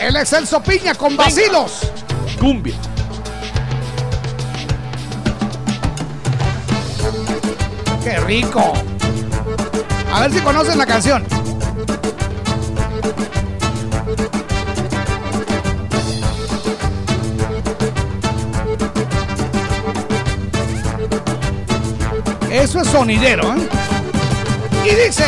El 0.00 0.16
excelso 0.16 0.60
piña 0.62 0.94
con 0.94 1.16
Basilos. 1.16 1.92
Cumbia. 2.40 2.74
¡Qué 8.02 8.18
rico! 8.20 8.72
A 10.12 10.20
ver 10.20 10.32
si 10.32 10.40
conocen 10.40 10.78
la 10.78 10.86
canción. 10.86 11.24
Eso 22.50 22.80
es 22.80 22.88
sonidero, 22.88 23.54
¿eh? 23.54 23.68
Y 24.84 25.06
dice. 25.06 25.24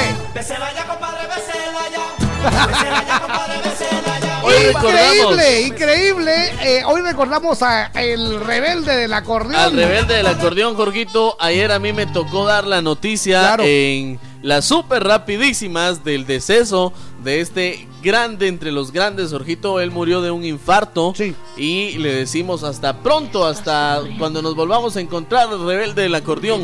Hoy 4.43 4.53
increíble, 4.55 4.73
recordamos- 4.75 5.67
increíble. 5.67 6.53
Eh, 6.63 6.83
hoy 6.85 7.01
recordamos 7.01 7.63
a 7.63 7.87
el 7.95 8.41
rebelde 8.45 8.95
del 8.97 9.13
acordeón. 9.15 9.55
Al 9.61 9.73
rebelde 9.73 10.15
del 10.17 10.27
acordeón, 10.27 10.75
Jorgito, 10.77 11.37
ayer 11.41 11.73
a 11.73 11.79
mí 11.79 11.93
me 11.95 12.07
tocó 12.07 12.45
dar 12.45 12.67
la 12.67 12.83
noticia 12.83 13.41
Claro. 13.41 13.65
en 13.67 14.21
las 14.45 14.67
super 14.67 15.03
rapidísimas 15.03 16.05
del 16.05 16.27
deceso 16.27 16.93
de 17.23 17.41
este 17.41 17.89
grande 18.03 18.47
entre 18.47 18.73
los 18.73 18.93
grandes, 18.93 19.31
Jorgito. 19.31 19.81
Él 19.81 19.91
murió 19.91 20.21
de 20.21 20.31
un 20.31 20.45
infarto. 20.45 21.15
Y 21.57 21.97
le 21.97 22.15
decimos 22.15 22.63
hasta 22.63 22.99
pronto, 22.99 23.47
hasta 23.47 24.03
cuando 24.19 24.43
nos 24.43 24.55
volvamos 24.55 24.97
a 24.97 25.01
encontrar, 25.01 25.49
el 25.51 25.67
rebelde 25.67 26.03
del 26.03 26.15
acordeón. 26.15 26.63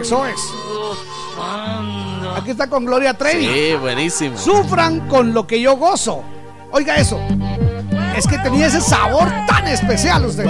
Eso 0.00 0.26
es. 0.26 0.40
Aquí 2.36 2.50
está 2.50 2.68
con 2.68 2.84
Gloria 2.84 3.14
Trevi. 3.14 3.46
Sí, 3.46 3.74
buenísimo. 3.80 4.36
Sufran 4.36 5.06
con 5.08 5.32
lo 5.32 5.46
que 5.46 5.60
yo 5.60 5.76
gozo. 5.76 6.24
Oiga 6.72 6.96
eso. 6.96 7.20
Es 8.16 8.26
que 8.26 8.36
tenía 8.38 8.66
ese 8.66 8.80
sabor 8.80 9.28
tan 9.46 9.68
especial 9.68 10.26
usted. 10.26 10.44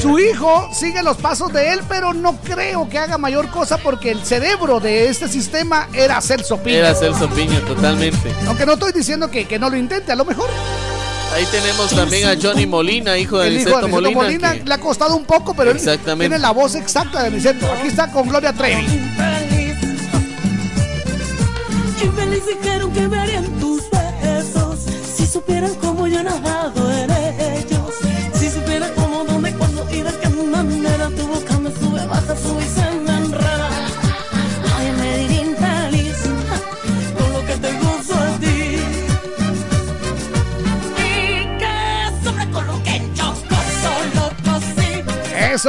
Su 0.00 0.18
hijo 0.18 0.68
sigue 0.72 1.02
los 1.02 1.16
pasos 1.16 1.52
de 1.52 1.72
él, 1.72 1.80
pero 1.88 2.14
no 2.14 2.36
creo 2.36 2.88
que 2.88 2.98
haga 2.98 3.18
mayor 3.18 3.48
cosa 3.50 3.78
porque 3.78 4.12
el 4.12 4.24
cerebro 4.24 4.78
de 4.78 5.08
este 5.08 5.28
sistema 5.28 5.88
era 5.92 6.20
Celso 6.20 6.56
Piña. 6.58 6.78
Era 6.78 6.94
Celso 6.94 7.28
Piña, 7.30 7.60
totalmente. 7.60 8.32
Aunque 8.46 8.64
no 8.64 8.74
estoy 8.74 8.92
diciendo 8.92 9.30
que, 9.30 9.46
que 9.46 9.58
no 9.58 9.68
lo 9.68 9.76
intente, 9.76 10.12
a 10.12 10.16
lo 10.16 10.24
mejor. 10.24 10.48
Ahí 11.34 11.44
tenemos 11.50 11.90
también 11.94 12.28
a 12.28 12.36
Johnny 12.40 12.66
Molina, 12.66 13.18
hijo 13.18 13.38
de 13.38 13.48
Aniceto 13.48 13.88
Molina. 13.88 14.14
Molina 14.14 14.54
le 14.54 14.74
ha 14.74 14.78
costado 14.78 15.16
un 15.16 15.24
poco, 15.24 15.52
pero 15.54 15.70
él 15.70 15.76
Exactamente. 15.76 16.28
tiene 16.28 16.38
la 16.38 16.52
voz 16.52 16.74
exacta 16.74 17.22
de 17.22 17.28
Aniceto. 17.28 17.66
Aquí 17.72 17.88
está 17.88 18.10
con 18.10 18.28
Gloria 18.28 18.52
Trevi. 18.52 18.86
Infeliz 22.02 22.42
dijeron 22.46 22.92
que 22.92 23.08
me 23.08 23.18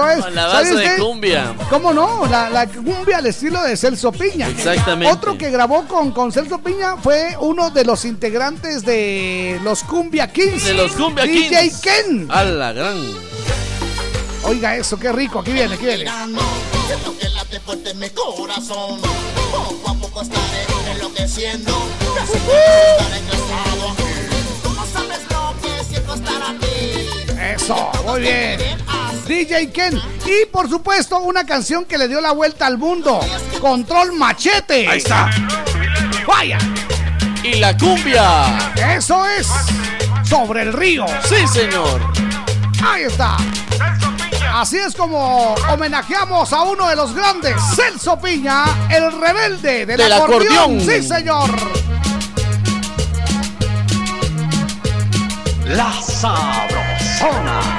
Eso 0.08 0.10
es. 0.20 0.26
Con 0.26 0.36
la 0.36 0.52
¿Sabe 0.52 0.74
base 0.76 0.90
de 0.90 0.98
cumbia. 0.98 1.56
¿Cómo 1.70 1.94
no? 1.94 2.26
La, 2.28 2.50
la 2.50 2.68
cumbia 2.68 3.18
al 3.18 3.26
estilo 3.28 3.62
de 3.64 3.76
Celso 3.78 4.12
Piña. 4.12 4.48
Exactamente. 4.48 5.14
Otro 5.14 5.38
que 5.38 5.50
grabó 5.50 5.86
con, 5.88 6.12
con 6.12 6.32
Celso 6.32 6.60
Piña 6.60 6.98
fue 6.98 7.36
uno 7.40 7.70
de 7.70 7.84
los 7.86 8.06
integrantes 8.06 8.84
de 8.86 9.60
los 9.64 9.84
Cumbia 9.84 10.32
Kings. 10.32 10.66
De 10.66 10.74
los 10.74 10.92
Cumbia 10.94 11.26
DJ 11.26 11.62
Kings. 11.70 11.82
Ken. 11.82 12.28
A 12.30 12.44
la 12.44 12.72
gran. 12.74 12.98
Oiga 14.44 14.76
eso, 14.78 14.98
qué 14.98 15.12
rico. 15.12 15.40
Aquí 15.40 15.52
viene, 15.52 15.76
aquí 15.76 15.86
viene. 15.86 16.10
Siento 16.88 17.18
que 17.20 17.30
late 17.30 17.60
fuerte 17.60 17.92
en 17.92 18.00
mi 18.00 18.10
corazón. 18.10 19.00
Poco 19.52 19.90
a 19.90 19.94
poco 19.96 20.22
estaré 20.22 20.66
enloqueciendo. 20.92 21.72
Casi 22.16 22.34
Uh-huh. 22.34 22.40
puedo 22.46 24.19
Eso, 27.62 27.92
muy 28.06 28.22
bien. 28.22 28.60
DJ 29.28 29.70
Ken. 29.72 30.00
Y 30.26 30.46
por 30.48 30.70
supuesto, 30.70 31.20
una 31.20 31.46
canción 31.46 31.86
que 31.86 31.98
le 31.98 32.08
dio 32.08 32.22
la 32.22 32.32
vuelta 32.32 32.66
al 32.66 32.78
mundo. 32.78 33.20
Control 33.60 34.14
Machete. 34.14 34.88
Ahí 34.88 35.00
está. 35.00 35.30
Vaya. 36.26 36.58
Y 37.44 37.56
la 37.56 37.78
cumbia. 37.78 38.72
Eso 38.96 39.26
es. 39.28 39.48
Sobre 40.28 40.62
el 40.64 40.74
río. 40.74 41.06
Sí, 41.28 41.48
señor. 41.52 42.00
Ahí 42.84 43.04
está. 43.04 43.36
Así 44.54 44.78
es 44.78 44.96
como 44.96 45.54
homenajeamos 45.72 46.52
a 46.54 46.62
uno 46.64 46.88
de 46.88 46.96
los 46.96 47.14
grandes, 47.14 47.56
Celso 47.76 48.20
Piña, 48.20 48.64
el 48.90 49.12
rebelde 49.20 49.86
del, 49.86 49.98
Del 49.98 50.12
acordeón. 50.12 50.54
acordeón. 50.58 50.82
Sí, 50.82 51.08
señor. 51.08 51.50
La 55.66 55.94
Sabrosona. 56.02 56.79
Y 57.22 57.79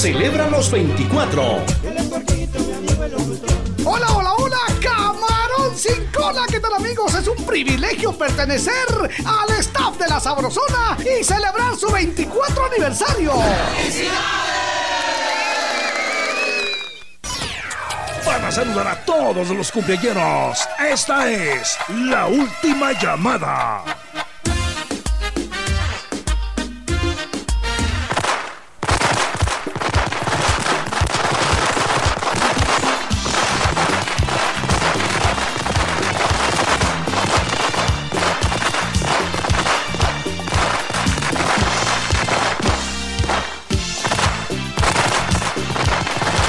locutores 0.00 0.20
celebra 0.20 0.48
los 0.48 0.70
24. 0.70 1.42
Hola, 3.84 4.06
hola, 4.12 4.34
hola, 4.34 4.58
camarón 4.80 5.76
sin 5.76 6.06
cola, 6.06 6.44
¿qué 6.50 6.60
tal 6.60 6.74
amigos? 6.74 7.14
Es 7.14 7.28
un 7.28 7.44
privilegio 7.44 8.12
pertenecer 8.12 8.86
al 9.24 9.50
staff 9.58 9.98
de 9.98 10.08
la 10.08 10.20
Sabrosona 10.20 10.96
y 11.00 11.24
celebrar 11.24 11.76
su 11.76 11.90
24 11.90 12.64
aniversario. 12.66 13.32
Van 18.24 18.44
a 18.44 18.52
saludar 18.52 18.88
a 18.88 19.04
todos 19.04 19.48
los 19.50 19.72
cumpleaños. 19.72 20.58
Esta 20.78 21.30
es 21.30 21.76
la 21.88 22.26
última 22.26 22.92
llamada. 22.92 23.99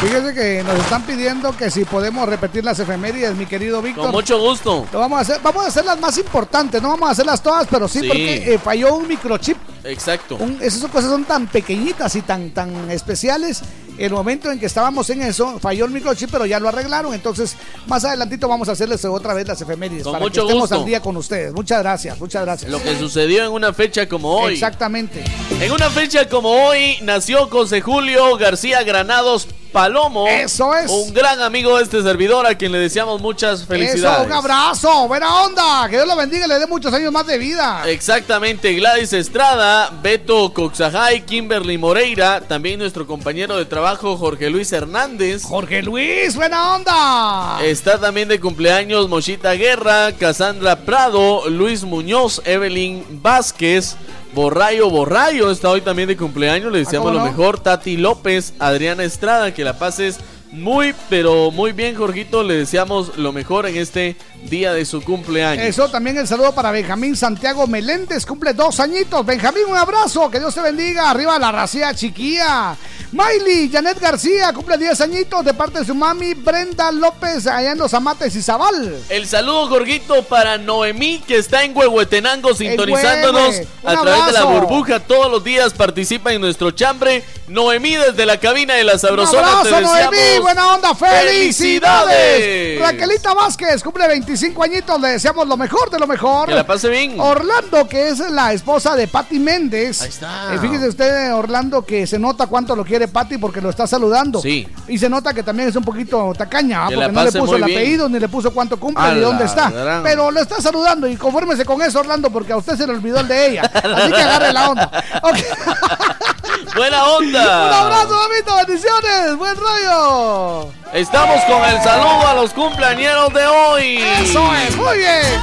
Fíjese 0.02 0.34
que 0.34 0.64
nos 0.64 0.80
están 0.80 1.04
pidiendo 1.04 1.56
que 1.56 1.70
si 1.70 1.86
podemos 1.86 2.28
repetir 2.28 2.66
las 2.66 2.80
efemérides, 2.80 3.36
mi 3.36 3.46
querido 3.46 3.84
Víctor. 3.84 4.06
Con 4.06 4.12
mucho 4.14 4.40
gusto. 4.40 4.88
Lo 4.92 4.98
vamos 5.00 5.20
a 5.20 5.22
hacer, 5.22 5.40
vamos 5.44 5.64
a 5.64 5.68
hacer 5.68 5.86
las 5.86 6.00
más 6.00 6.18
importantes, 6.18 6.82
no 6.82 6.90
vamos 6.90 7.08
a 7.10 7.12
hacerlas 7.12 7.42
todas, 7.44 7.68
pero 7.70 7.88
sí, 7.88 8.00
Sí. 8.02 8.08
porque 8.08 8.54
eh, 8.56 8.58
falló 8.58 8.96
un 8.96 9.08
microchip. 9.08 9.58
Exacto. 9.84 10.38
Un- 10.38 10.58
esas 10.60 10.90
cosas 10.90 11.12
son 11.12 11.24
tan 11.26 11.46
pequeñitas 11.48 12.16
y 12.16 12.24
tan, 12.24 12.50
tan 12.50 12.90
especiales. 12.90 13.62
El 14.00 14.12
momento 14.14 14.50
en 14.52 14.60
que 14.60 14.66
estábamos 14.66 15.08
en 15.12 15.22
eso, 15.22 15.60
falló 15.60 15.86
el 15.86 15.92
microchip, 15.92 16.32
pero 16.32 16.48
ya 16.48 16.60
lo 16.60 16.70
arreglaron. 16.70 17.14
Entonces, 17.14 17.56
más 17.86 18.04
adelantito 18.04 18.48
vamos 18.48 18.70
a 18.70 18.72
hacerles 18.72 19.06
otra 19.06 19.36
vez 19.36 19.48
las 19.48 19.62
efemérides 19.62 20.04
Con 20.04 20.14
para 20.14 20.24
mucho 20.26 20.42
que 20.42 20.48
estemos 20.48 20.62
gusto. 20.70 20.76
al 20.80 20.86
día 20.86 21.00
con 21.02 21.16
ustedes. 21.18 21.54
Muchas 21.54 21.80
gracias, 21.84 22.20
muchas 22.20 22.44
gracias. 22.44 22.72
Lo 22.72 22.82
que 22.82 22.98
sucedió 22.98 23.44
en 23.46 23.52
una 23.52 23.72
fecha 23.72 24.10
como 24.10 24.30
hoy. 24.40 24.54
Exactamente. 24.56 25.24
En 25.60 25.72
una 25.72 25.92
fecha 25.92 26.28
como 26.28 26.50
hoy 26.50 26.98
nació 27.04 27.48
José 27.50 27.82
Julio 27.82 28.36
García 28.38 28.82
Granados 28.82 29.48
Palomo. 29.72 30.28
Eso 30.28 30.76
es. 30.76 30.90
Un 30.90 31.14
gran 31.14 31.42
amigo 31.42 31.78
de 31.78 31.84
este 31.84 32.02
servidor 32.02 32.46
a 32.46 32.56
quien 32.56 32.72
le 32.72 32.80
deseamos 32.80 33.22
muchas 33.22 33.66
felicidades. 33.66 34.20
Eso, 34.20 34.26
un 34.26 34.32
abrazo, 34.34 35.08
buena 35.08 35.44
onda. 35.44 35.88
Que 35.90 35.96
Dios 35.98 36.08
lo 36.08 36.16
bendiga 36.16 36.46
y 36.46 36.50
le 36.50 36.60
dé 36.60 36.68
muchos 36.68 36.94
años 36.94 37.12
más 37.12 37.26
de 37.26 37.38
vida. 37.38 37.84
Exactamente, 37.88 38.74
Gladys 38.74 39.14
Estrada, 39.14 39.92
Beto 40.02 40.54
Coxajay, 40.54 41.22
Kimberly 41.26 41.78
Moreira, 41.78 42.42
también 42.42 42.80
nuestro 42.80 43.08
compañero 43.08 43.58
de 43.58 43.66
trabajo 43.66 44.18
Jorge 44.18 44.50
Luis 44.50 44.72
Hernández. 44.72 45.44
Jorge 45.44 45.82
Luis, 45.82 46.36
buena 46.36 46.76
onda. 46.76 47.60
Está 47.64 48.00
también 48.00 48.28
de 48.28 48.40
cumpleaños 48.40 49.10
Mochita 49.10 49.54
Guerra, 49.54 50.12
Cassandra 50.14 50.76
Prado, 50.78 51.50
Luis 51.50 51.84
Muñoz, 51.84 52.42
Evelyn 52.46 53.06
Vázquez, 53.22 53.96
Borrayo 54.34 54.90
Borrayo 54.90 55.52
está 55.52 55.70
hoy 55.70 55.82
también 55.82 56.08
de 56.08 56.16
cumpleaños, 56.16 56.72
le 56.72 56.80
deseamos 56.80 57.10
¿cómo 57.10 57.20
lo 57.20 57.26
no? 57.26 57.32
mejor, 57.32 57.60
Tati 57.60 57.98
López, 57.98 58.54
Adriana 58.60 59.04
Estrada, 59.04 59.54
que 59.54 59.64
la 59.64 59.78
pases 59.78 60.20
muy, 60.52 60.94
pero 61.10 61.52
muy 61.52 61.72
bien, 61.72 61.96
Jorgito, 61.96 62.44
le 62.44 62.56
deseamos 62.56 63.18
lo 63.18 63.32
mejor 63.32 63.66
en 63.66 63.78
este 63.78 64.16
día 64.44 64.74
de 64.74 64.86
su 64.86 65.02
cumpleaños. 65.04 65.66
Eso 65.66 65.90
también 65.90 66.18
el 66.18 66.28
saludo 66.28 66.54
para 66.54 66.72
Benjamín 66.72 67.16
Santiago 67.16 67.68
Meléndez, 67.68 68.26
cumple 68.26 68.54
dos 68.54 68.80
añitos. 68.80 69.26
Benjamín, 69.26 69.64
un 69.68 69.78
abrazo, 69.78 70.30
que 70.30 70.40
Dios 70.40 70.54
te 70.54 70.62
bendiga. 70.62 71.10
Arriba 71.10 71.38
la 71.40 71.52
racía 71.52 71.94
chiquilla. 71.94 72.76
Miley, 73.12 73.70
Janet 73.70 74.00
García, 74.00 74.54
cumple 74.54 74.78
10 74.78 75.02
añitos 75.02 75.44
de 75.44 75.54
parte 75.54 75.80
de 75.80 75.86
su 75.86 75.94
mami 75.94 76.34
Brenda 76.34 76.94
López, 76.94 77.46
allá 77.46 77.74
en 77.74 77.78
los 77.78 77.94
Amates 77.94 78.34
y 78.38 78.42
Zabal. 78.42 79.04
El 79.10 79.28
saludo, 79.28 79.68
Jorgito, 79.68 80.24
para 80.24 80.58
Noemí, 80.58 81.20
que 81.28 81.36
está 81.36 81.66
en 81.66 81.76
Huehuetenango 81.76 82.56
sintonizándonos. 82.56 83.56
Un 83.84 83.90
a 83.90 84.02
través 84.02 84.26
de 84.28 84.32
la 84.32 84.40
abrazo. 84.40 84.50
burbuja. 84.62 85.00
Todos 85.02 85.30
los 85.30 85.44
días 85.44 85.74
participa 85.74 86.32
en 86.32 86.40
nuestro 86.40 86.72
chambre. 86.72 87.26
Noemí, 87.50 87.98
desde 87.98 88.26
la 88.26 88.40
cabina 88.40 88.76
de 88.76 88.86
la 88.86 88.94
Un 88.94 89.00
Sabrosona, 89.00 89.60
abrazo, 89.60 89.64
te 89.64 89.82
deseamos 89.82 90.16
Noemí, 90.16 90.40
buena 90.40 90.74
onda, 90.74 90.96
felicidades. 90.96 91.26
¡Felicidades! 91.26 92.80
Raquelita 92.80 93.34
Vázquez, 93.34 93.84
cumple 93.84 94.08
25 94.32 94.64
añitos, 94.64 95.02
le 95.02 95.10
deseamos 95.10 95.46
lo 95.46 95.58
mejor 95.58 95.90
de 95.90 96.00
lo 96.00 96.08
mejor. 96.08 96.48
Que 96.48 96.56
la 96.56 96.66
pase 96.66 96.88
bien. 96.88 97.20
Orlando, 97.20 97.86
que 97.88 98.10
es 98.10 98.20
la 98.32 98.54
esposa 98.54 98.96
de 98.96 99.08
Patti 99.08 99.40
Méndez. 99.40 100.02
Ahí 100.02 100.08
está. 100.08 100.54
Eh, 100.54 100.60
fíjese 100.60 100.88
usted, 100.88 101.34
Orlando, 101.34 101.86
que 101.86 102.08
se 102.08 102.18
nota 102.18 102.48
cuánto 102.48 102.74
lo 102.74 102.86
quiere 102.86 103.10
Patti 103.10 103.38
porque 103.38 103.60
lo 103.60 103.70
está 103.70 103.88
saludando. 103.88 104.40
Sí. 104.42 104.66
Y 104.88 104.98
se 104.98 105.10
nota 105.10 105.34
que 105.34 105.44
también 105.44 105.68
es 105.68 105.76
un 105.76 105.84
poquito 105.84 106.34
tacaña, 106.38 106.86
¿ah? 106.86 106.90
Que 106.90 106.96
porque 106.96 107.12
no 107.12 107.24
le 107.26 107.32
puso 107.34 107.56
el 107.58 107.66
bien. 107.66 107.78
apellido 107.78 108.08
ni 108.08 108.20
le 108.20 108.30
puso 108.30 108.54
cuánto 108.54 108.80
cumple 108.80 109.16
ni 109.16 109.20
dónde 109.20 109.44
está. 109.44 109.70
gran. 109.70 110.02
Pero 110.02 110.32
lo 110.32 110.40
está 110.40 110.62
saludando 110.62 111.08
y 111.10 111.18
confórmese 111.18 111.66
con 111.66 111.82
eso, 111.82 112.00
Orlando, 112.00 112.30
porque 112.30 112.54
a 112.54 112.58
usted 112.58 112.78
se 112.78 112.88
le 112.88 112.94
olvidó 112.94 113.20
el 113.20 113.28
de 113.28 113.50
ella. 113.50 113.64
Así 113.64 114.12
que 114.14 114.22
agarre 114.22 114.54
la 114.54 114.70
onda. 114.70 115.04
Ok. 115.24 115.38
¡Buena 116.76 117.04
onda! 117.04 117.68
Un 117.68 117.74
abrazo, 117.74 118.10
mamito, 118.10 118.56
bendiciones, 118.56 119.38
buen 119.38 119.56
rollo. 119.58 120.72
Estamos 120.94 121.42
con 121.44 121.64
el 121.66 121.82
saludo 121.84 122.28
a 122.28 122.34
los 122.36 122.54
cumpleañeros 122.54 123.34
de 123.34 123.46
hoy. 123.46 123.98
Eso 124.22 124.54
es, 124.56 124.76
muy 124.78 124.98
bien. 124.98 125.42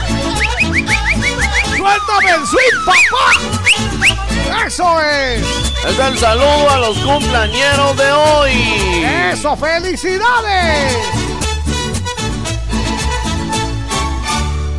Suéltame 1.77 2.31
el 2.31 2.47
swing, 2.47 2.85
papá. 2.87 4.67
Eso 4.67 5.01
es. 5.01 5.43
Es 5.87 5.99
el 5.99 6.19
saludo 6.19 6.71
a 6.71 6.79
los 6.79 6.99
cumpleañeros 6.99 7.97
de 7.97 8.13
hoy. 8.13 9.05
Eso, 9.33 9.57
felicidades. 9.57 10.97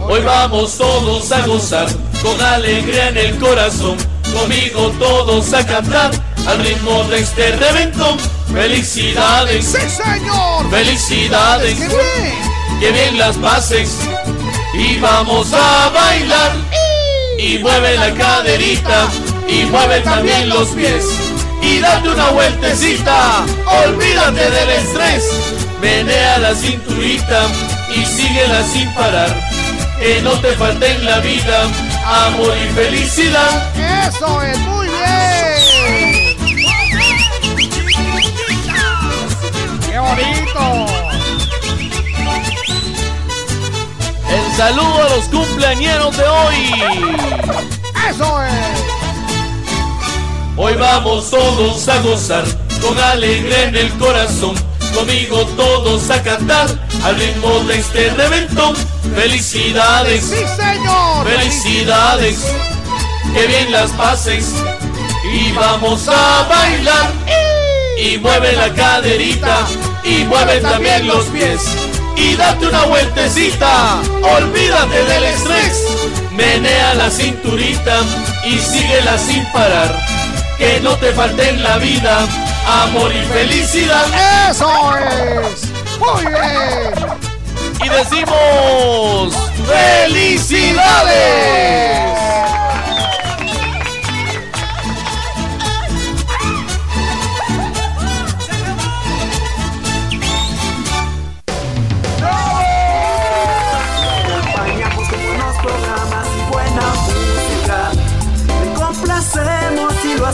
Hoy 0.01 0.21
vamos 0.21 0.77
todos 0.77 1.31
a 1.31 1.45
gozar 1.45 1.87
con 2.23 2.41
alegría 2.41 3.09
en 3.09 3.17
el 3.17 3.39
corazón. 3.39 3.97
Conmigo 4.33 4.91
todos 4.99 5.53
a 5.53 5.65
cantar. 5.65 6.28
Al 6.49 6.59
ritmo 6.65 7.03
de 7.05 7.19
este 7.19 7.51
reventón. 7.51 8.17
Felicidades, 8.51 9.65
¡Sí, 9.65 9.89
señor! 9.89 10.69
felicidades, 10.71 11.77
¡Qué 11.77 11.87
bien! 11.87 12.79
que 12.79 12.91
bien 12.91 13.17
las 13.19 13.37
pases 13.37 13.91
y 14.73 14.97
vamos 14.99 15.53
a 15.53 15.89
bailar. 15.89 16.51
Y 17.37 17.59
mueve 17.59 17.95
la 17.97 18.13
caderita 18.13 19.07
y 19.47 19.63
mueve 19.65 20.01
también 20.01 20.49
los 20.49 20.69
pies 20.69 21.05
y 21.61 21.79
date 21.79 22.09
una 22.09 22.29
vueltecita. 22.31 23.45
Olvídate 23.85 24.49
del 24.49 24.69
estrés, 24.69 25.23
menea 25.81 26.37
la 26.39 26.55
cinturita 26.55 27.43
y 27.95 28.05
síguela 28.05 28.63
sin 28.63 28.93
parar. 28.93 29.33
Que 29.99 30.21
no 30.21 30.31
te 30.39 30.53
falte 30.53 30.91
en 30.91 31.05
la 31.05 31.19
vida 31.19 31.63
amor 32.05 32.53
y 32.57 32.73
felicidad. 32.73 33.71
Eso 34.07 34.41
es 34.41 34.57
muy 34.59 34.87
bien. 34.87 35.58
El 44.29 44.57
saludo 44.57 45.03
a 45.03 45.09
los 45.15 45.25
cumpleañeros 45.25 46.17
de 46.17 46.27
hoy. 46.27 46.73
¡Eso 48.09 48.43
es! 48.43 48.79
Hoy 50.57 50.73
vamos 50.75 51.29
todos 51.29 51.87
a 51.87 52.01
gozar 52.01 52.43
con 52.81 52.97
alegría 52.99 53.63
en 53.63 53.75
el 53.75 53.89
corazón. 53.97 54.55
Conmigo 54.93 55.45
todos 55.55 56.09
a 56.09 56.21
cantar 56.21 56.67
al 57.03 57.15
ritmo 57.15 57.59
de 57.61 57.79
este 57.79 58.09
reventón. 58.11 58.75
Felicidades, 59.15 60.23
¡Sí, 60.25 60.45
señor! 60.55 61.27
felicidades, 61.27 62.39
que 63.33 63.47
bien 63.47 63.71
las 63.71 63.91
pases 63.91 64.53
y 65.33 65.51
vamos 65.53 66.07
a 66.07 66.47
bailar. 66.49 67.11
Y 68.01 68.17
mueve 68.17 68.53
la 68.53 68.73
caderita 68.73 69.67
y 70.03 70.23
mueve 70.23 70.61
también 70.61 71.05
los 71.05 71.25
pies 71.25 71.61
y 72.15 72.35
date 72.35 72.67
una 72.67 72.85
vueltecita. 72.85 74.01
Olvídate 74.37 75.03
del 75.05 75.23
estrés, 75.25 75.85
menea 76.31 76.93
la 76.95 77.09
cinturita 77.09 77.99
y 78.45 78.59
síguela 78.59 79.17
sin 79.17 79.45
parar. 79.51 79.95
Que 80.57 80.79
no 80.81 80.95
te 80.95 81.11
falte 81.13 81.49
en 81.49 81.63
la 81.63 81.77
vida 81.77 82.19
amor 82.83 83.11
y 83.13 83.21
felicidad. 83.33 84.05
¡Eso 84.49 84.69
es! 84.97 85.69
¡Muy 85.99 86.25
bien! 86.25 86.93
Y 87.83 87.89
decimos 87.89 89.33
felicidades. 89.67 90.89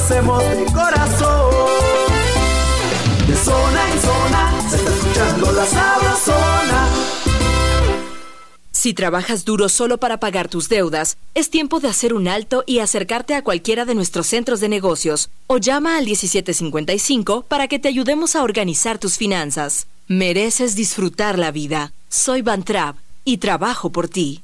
Hacemos 0.06 0.44
de 0.44 0.66
corazón. 0.66 1.52
De 3.28 3.36
zona 3.36 3.92
en 3.92 4.00
zona 4.02 4.70
se 4.70 4.76
está 4.76 4.92
escuchando 4.92 5.52
la 5.52 5.66
sabrosona. 5.66 6.90
Si 8.72 8.94
trabajas 8.94 9.46
duro 9.46 9.68
solo 9.68 9.98
para 9.98 10.20
pagar 10.20 10.48
tus 10.48 10.70
deudas, 10.70 11.18
es 11.34 11.50
tiempo 11.50 11.80
de 11.80 11.88
hacer 11.88 12.14
un 12.14 12.28
alto 12.28 12.64
y 12.68 12.80
acercarte 12.80 13.34
a 13.34 13.44
cualquiera 13.44 13.86
de 13.86 13.96
nuestros 13.96 14.28
centros 14.28 14.60
de 14.60 14.70
negocios 14.70 15.32
o 15.48 15.58
llama 15.58 15.98
al 15.98 16.06
1755 16.06 17.42
para 17.48 17.68
que 17.68 17.80
te 17.80 17.88
ayudemos 17.88 18.36
a 18.36 18.44
organizar 18.44 19.00
tus 19.00 19.18
finanzas. 19.18 19.88
Mereces 20.08 20.76
disfrutar 20.76 21.40
la 21.40 21.50
vida. 21.50 21.94
Soy 22.10 22.44
Van 22.44 22.62
Trapp 22.62 22.98
y 23.24 23.38
trabajo 23.38 23.90
por 23.90 24.08
ti. 24.08 24.44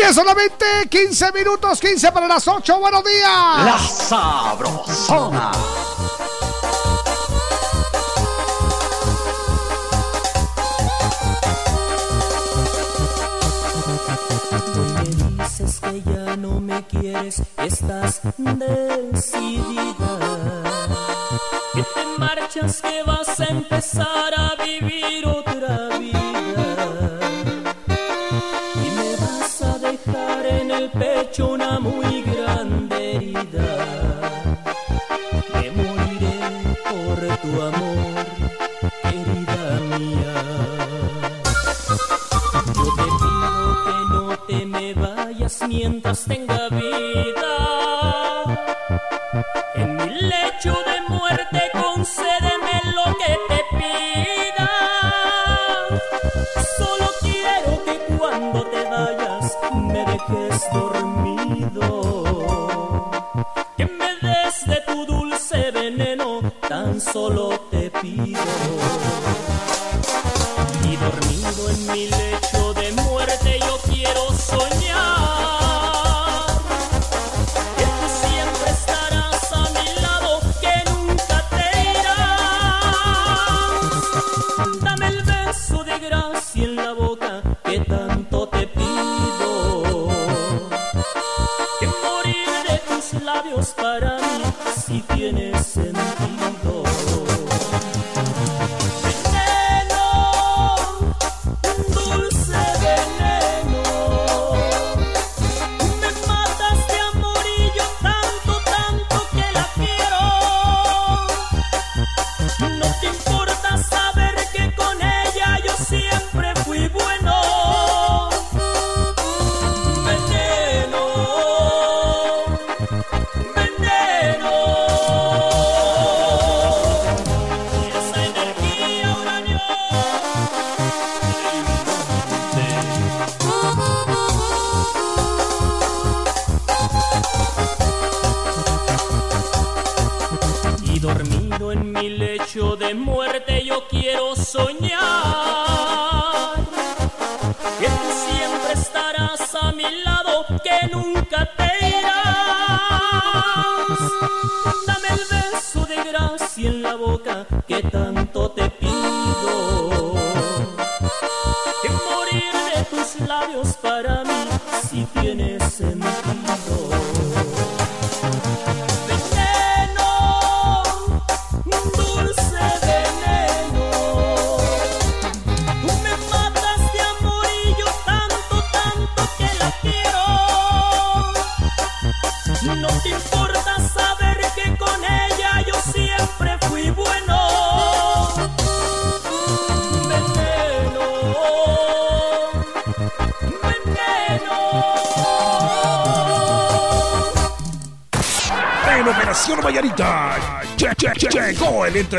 Muy 0.00 0.14
solamente 0.14 0.64
15 0.88 1.32
minutos, 1.32 1.80
15 1.80 2.12
para 2.12 2.28
las 2.28 2.46
8. 2.46 2.78
Buenos 2.78 3.02
días. 3.04 3.64
La 3.64 3.78
Sabrosona. 3.78 5.52
dices 15.30 15.80
que 15.80 16.02
ya 16.02 16.36
no 16.36 16.60
me 16.60 16.86
quieres, 16.86 17.42
estás 17.56 18.20
decidida. 18.36 19.82
Que 21.74 21.82
te 21.82 22.04
marchas, 22.18 22.80
que 22.80 23.02
vas 23.04 23.40
a 23.40 23.44
empezar 23.44 24.34
a 24.36 24.54
vivir 24.62 25.26
otra 25.26 25.88
vida. 25.88 25.97
Pecho 30.98 31.50
una 31.50 31.78
muy 31.78 32.22
grande 32.22 33.16
herida. 33.16 33.76
Me 35.54 35.70
moriré 35.70 36.38
por 36.88 37.18
tu 37.38 37.62
amor, 37.62 38.07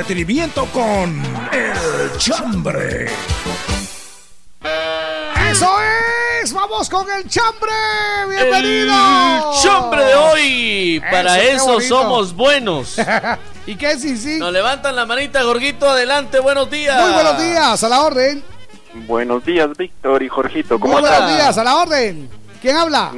entretenimiento 0.10 0.66
con 0.74 1.22
El 1.52 2.18
Chambre. 2.18 3.12
¡Eso 5.52 5.70
es! 6.42 6.52
¡Vamos 6.52 6.90
con 6.90 7.06
el 7.12 7.28
chambre! 7.28 7.72
¡Bienvenido! 8.28 9.54
El 9.54 9.60
chambre 9.62 10.06
de 10.06 10.16
hoy. 10.16 11.04
Para 11.12 11.40
Eso, 11.40 11.80
somos 11.80 12.36
buenos. 12.36 12.98
¿Y 13.68 13.76
qué 13.76 14.00
sí, 14.00 14.18
sí? 14.18 14.40
Nos 14.40 14.52
levantan 14.52 14.96
la 14.96 15.06
manita, 15.06 15.44
Gorguito. 15.44 15.88
Adelante, 15.88 16.40
buenos 16.40 16.72
días. 16.72 17.00
Muy 17.00 17.12
buenos 17.12 17.40
días, 17.40 17.84
a 17.84 17.90
la 17.90 18.02
orden. 18.02 18.44
Buenos 19.06 19.46
días, 19.46 19.70
Víctor 19.78 20.24
y 20.24 20.28
Jorgito. 20.28 20.80
¿Cómo 20.80 20.94
Muy 20.94 21.02
buenos 21.04 21.30
días, 21.30 21.56
a 21.56 21.64
la 21.64 21.76
orden. 21.78 22.28
¿Quién 22.60 22.78
habla? 22.78 23.12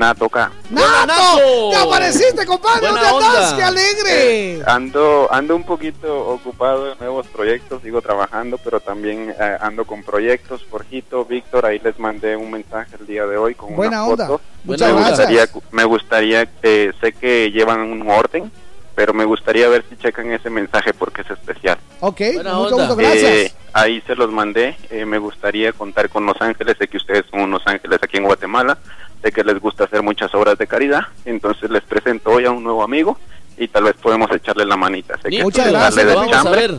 Nato 0.00 0.24
acá. 0.24 0.50
¡Nato! 0.70 1.70
¡Te 1.70 1.76
apareciste, 1.76 2.46
compadre! 2.46 2.86
¿Dónde 2.88 3.06
onda. 3.06 3.56
¡Qué 3.56 3.62
alegre! 3.62 4.54
Eh, 4.54 4.62
ando, 4.66 5.28
ando 5.30 5.54
un 5.54 5.64
poquito 5.64 6.26
ocupado 6.28 6.90
en 6.92 6.98
nuevos 6.98 7.26
proyectos, 7.26 7.82
sigo 7.82 8.00
trabajando, 8.00 8.56
pero 8.58 8.80
también 8.80 9.34
eh, 9.38 9.56
ando 9.60 9.84
con 9.84 10.02
proyectos. 10.02 10.64
Jorgito, 10.70 11.26
Víctor, 11.26 11.66
ahí 11.66 11.78
les 11.80 11.98
mandé 11.98 12.34
un 12.34 12.50
mensaje 12.50 12.96
el 12.98 13.06
día 13.06 13.26
de 13.26 13.36
hoy 13.36 13.54
con 13.54 13.76
Buena 13.76 14.02
una 14.04 14.12
onda. 14.12 14.26
foto. 14.26 14.40
Muchas 14.64 14.88
me 14.88 15.00
gracias. 15.00 15.18
gustaría, 15.18 15.62
me 15.70 15.84
gustaría, 15.84 16.48
eh, 16.62 16.92
sé 17.00 17.12
que 17.12 17.50
llevan 17.50 17.80
un 17.80 18.08
orden, 18.10 18.50
pero 18.94 19.12
me 19.12 19.24
gustaría 19.26 19.68
ver 19.68 19.84
si 19.90 19.96
checan 19.98 20.32
ese 20.32 20.48
mensaje 20.48 20.94
porque 20.94 21.20
es 21.22 21.30
especial. 21.30 21.76
Ok, 22.00 22.20
Buena 22.34 22.54
mucho 22.54 22.74
onda. 22.76 22.86
gusto, 22.86 22.96
gracias. 22.96 23.30
Eh, 23.32 23.52
ahí 23.74 24.02
se 24.06 24.14
los 24.14 24.30
mandé. 24.32 24.76
eh, 24.90 25.04
me 25.04 25.18
gustaría 25.18 25.72
contar 25.74 26.08
con 26.08 26.24
Los 26.24 26.40
Ángeles. 26.40 26.76
Sé 26.78 26.88
que 26.88 26.96
ustedes 26.96 27.24
son 27.30 27.40
unos 27.40 27.62
ángeles 27.66 27.98
aquí 28.02 28.16
en 28.16 28.24
Guatemala. 28.24 28.78
Sé 29.22 29.32
que 29.32 29.44
les 29.44 29.60
gusta 29.60 29.79
hacer 30.00 30.02
muchas 30.02 30.34
obras 30.34 30.58
de 30.58 30.66
caridad. 30.66 31.02
Entonces 31.24 31.70
les 31.70 31.82
presento 31.82 32.30
hoy 32.30 32.44
a 32.46 32.50
un 32.50 32.62
nuevo 32.64 32.82
amigo 32.82 33.18
y 33.56 33.68
tal 33.68 33.84
vez 33.84 33.94
podemos 34.00 34.30
echarle 34.32 34.64
la 34.64 34.76
manita. 34.76 35.18
Sé 35.22 35.28
que 35.30 35.42
Muchas 35.42 35.68
gracias, 35.68 35.96
darle 35.96 36.12
lo 36.12 36.20
vamos 36.20 36.46
a 36.46 36.50
ver. 36.50 36.74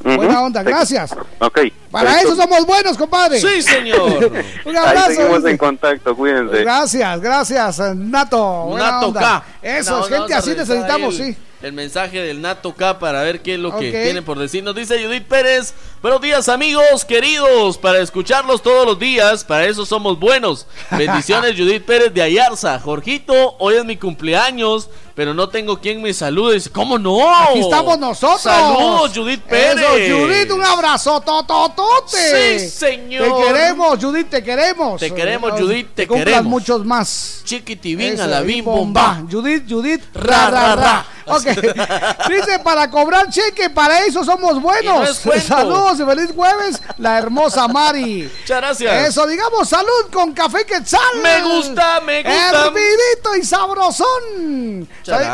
Buena 0.00 0.42
onda, 0.42 0.62
gracias. 0.62 1.16
Ok. 1.38 1.60
Para 1.90 2.20
eso 2.20 2.36
somos 2.36 2.66
buenos, 2.66 2.98
compadre. 2.98 3.40
Sí, 3.40 3.62
señor. 3.62 4.30
Un 4.66 4.76
Ahí 4.76 4.86
abrazo. 4.86 5.12
seguimos 5.12 5.38
dice. 5.38 5.50
en 5.50 5.56
contacto. 5.56 6.14
Cuídense. 6.14 6.58
Gracias, 6.58 7.20
gracias, 7.20 7.78
eh, 7.78 7.92
Nato. 7.96 8.64
Buena 8.66 8.90
Nato 8.90 9.06
onda. 9.08 9.20
K. 9.20 9.44
Eso, 9.62 9.96
No, 10.00 10.02
gente 10.04 10.34
así 10.34 10.50
necesitamos, 10.50 11.18
ahí 11.18 11.28
el, 11.28 11.34
sí. 11.34 11.40
El 11.62 11.72
mensaje 11.72 12.20
del 12.20 12.42
Nato 12.42 12.74
K 12.74 12.98
para 12.98 13.22
ver 13.22 13.40
qué 13.40 13.54
es 13.54 13.60
lo 13.60 13.78
que 13.78 13.90
tiene 13.90 14.20
por 14.20 14.38
decir. 14.38 14.62
Nos 14.62 14.74
dice 14.74 15.02
Judith 15.02 15.24
Pérez. 15.24 15.72
Buenos 16.04 16.20
días, 16.20 16.50
amigos 16.50 17.02
queridos. 17.02 17.78
Para 17.78 18.00
escucharlos 18.00 18.60
todos 18.60 18.84
los 18.84 18.98
días. 18.98 19.42
Para 19.42 19.64
eso 19.64 19.86
somos 19.86 20.20
buenos. 20.20 20.66
Bendiciones, 20.90 21.56
Judith 21.56 21.82
Pérez 21.82 22.12
de 22.12 22.20
Ayarza. 22.20 22.78
Jorgito, 22.78 23.56
hoy 23.58 23.76
es 23.76 23.86
mi 23.86 23.96
cumpleaños. 23.96 24.90
Pero 25.14 25.32
no 25.32 25.48
tengo 25.48 25.80
quien 25.80 26.02
me 26.02 26.12
salude. 26.12 26.60
¿Cómo 26.72 26.98
no? 26.98 27.34
Aquí 27.34 27.60
estamos 27.60 27.98
nosotros. 27.98 28.42
Saludos, 28.42 29.12
Judith 29.14 29.40
Pérez. 29.42 29.76
Eso, 29.78 30.18
Judith, 30.18 30.50
un 30.50 30.62
abrazo 30.62 31.20
tototote. 31.20 32.58
Sí, 32.58 32.68
señor. 32.68 33.24
Te 33.24 33.46
queremos, 33.46 33.98
Judith, 33.98 34.28
te 34.28 34.42
queremos. 34.42 35.00
Te 35.00 35.14
queremos, 35.14 35.52
Judith, 35.52 35.88
te 35.94 36.06
cumplas 36.08 36.26
queremos. 36.26 36.50
muchos 36.50 36.84
más. 36.84 37.42
Chiquitibín 37.44 38.14
Eso, 38.14 38.24
a 38.24 38.26
la 38.26 38.40
bim 38.40 38.64
bomba. 38.64 39.22
Judith, 39.30 39.64
Judith, 39.70 40.02
ra, 40.14 40.50
ra, 40.50 40.74
ra. 40.74 41.06
Ok. 41.26 41.44
Dice, 42.28 42.58
para 42.62 42.90
cobrar 42.90 43.30
cheque, 43.30 43.70
para 43.70 44.04
eso 44.04 44.24
somos 44.24 44.52
Y 44.52 44.54
no 44.54 44.60
buenos. 44.60 45.22
y 46.00 46.04
feliz 46.04 46.30
jueves, 46.34 46.80
la 46.98 47.18
hermosa 47.18 47.68
Mari. 47.68 48.30
Muchas 48.40 48.56
gracias. 48.60 49.08
Eso, 49.08 49.26
digamos, 49.26 49.68
salud 49.68 50.10
con 50.12 50.32
café 50.32 50.64
quetzal. 50.64 51.00
Me 51.22 51.42
gusta, 51.42 52.00
me 52.00 52.22
gusta. 52.22 52.66
Hervidito 52.66 53.36
y 53.40 53.44
sabrosón. 53.44 54.88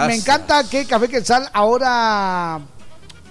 Me 0.06 0.14
encanta 0.14 0.64
que 0.68 0.86
café 0.86 1.08
quetzal 1.08 1.48
ahora 1.52 2.60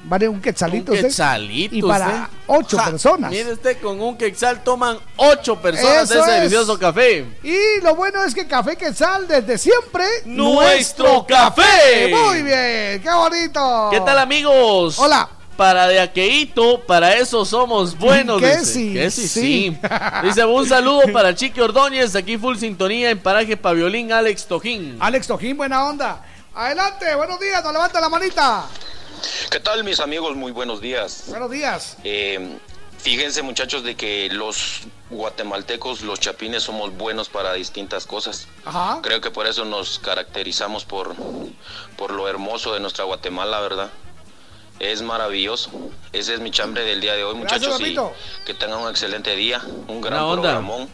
vale 0.02 0.28
un 0.30 0.42
quetzalito. 0.42 0.92
Un 0.92 0.98
usted. 0.98 1.08
quetzalito, 1.10 1.76
Y 1.76 1.82
para 1.82 2.06
usted. 2.08 2.20
ocho 2.48 2.78
Ja, 2.78 2.86
personas. 2.86 3.30
Mire 3.32 3.54
usted, 3.54 3.80
con 3.82 4.02
un 4.02 4.18
quetzal 4.18 4.64
toman 4.64 4.98
ocho 5.18 5.62
personas 5.62 6.10
de 6.10 6.16
ese 6.20 6.30
es. 6.30 6.36
delicioso 6.38 6.80
café. 6.80 7.26
Y 7.44 7.82
lo 7.84 7.96
bueno 7.96 8.24
es 8.24 8.34
que 8.34 8.48
Café 8.48 8.76
Quetzal 8.76 9.28
desde 9.28 9.58
siempre 9.58 10.06
Nuestro 10.26 11.26
café. 11.28 12.08
Muy 12.10 12.42
bien, 12.44 13.02
qué 13.04 13.12
bonito. 13.14 13.90
¿Qué 13.92 14.00
tal, 14.02 14.18
amigos? 14.20 14.98
Hola. 15.00 15.30
Para 15.60 15.90
de 15.90 16.00
aqueíto, 16.00 16.80
para 16.88 17.18
eso 17.18 17.44
somos 17.44 17.98
buenos. 17.98 18.40
Que 18.40 18.48
dice. 18.60 18.66
sí, 18.66 18.94
Que 18.94 19.12
sí, 19.12 19.28
sí. 19.28 19.42
sí. 19.42 19.78
Dice, 20.24 20.46
un 20.46 20.66
saludo 20.66 21.02
para 21.12 21.36
Chiqui 21.36 21.60
Ordóñez, 21.60 22.16
aquí 22.16 22.38
full 22.38 22.56
sintonía 22.56 23.10
en 23.10 23.20
Paraje 23.20 23.58
Paviolín, 23.58 24.14
Alex 24.14 24.46
Tojín. 24.48 24.96
Alex 25.02 25.28
Tojín, 25.28 25.58
buena 25.58 25.86
onda. 25.86 26.26
Adelante, 26.56 27.14
buenos 27.14 27.42
días, 27.42 27.62
nos 27.62 27.74
levanta 27.74 28.00
la 28.00 28.08
manita. 28.08 28.68
¿Qué 29.52 29.60
tal 29.60 29.84
mis 29.84 30.00
amigos? 30.00 30.34
Muy 30.38 30.54
buenos 30.54 30.80
días. 30.80 31.24
Buenos 31.28 31.52
días. 31.52 31.98
Eh, 32.06 32.58
fíjense 32.98 33.42
muchachos 33.42 33.84
de 33.84 33.96
que 33.96 34.30
los 34.32 34.84
guatemaltecos, 35.10 36.04
los 36.04 36.22
chapines, 36.22 36.64
somos 36.64 36.96
buenos 36.96 37.28
para 37.28 37.52
distintas 37.52 38.06
cosas. 38.06 38.48
Ajá. 38.64 39.00
Creo 39.04 39.20
que 39.20 39.30
por 39.30 39.46
eso 39.46 39.66
nos 39.66 40.00
caracterizamos 40.00 40.86
por, 40.86 41.18
por 41.98 42.12
lo 42.12 42.30
hermoso 42.30 42.74
de 42.74 42.80
nuestra 42.80 43.04
Guatemala, 43.04 43.60
¿verdad? 43.60 43.90
Es 44.80 45.02
maravilloso. 45.02 45.72
Ese 46.14 46.34
es 46.36 46.40
mi 46.40 46.52
chambre 46.52 46.84
del 46.86 47.02
día 47.02 47.14
de 47.16 47.24
hoy, 47.24 47.38
Gracias, 47.42 47.80
muchachos. 47.80 48.12
y 48.42 48.46
que 48.46 48.54
tengan 48.54 48.80
un 48.80 48.90
excelente 48.90 49.36
día, 49.36 49.62
un 49.88 50.00
gran 50.02 50.26
programón. 50.32 50.88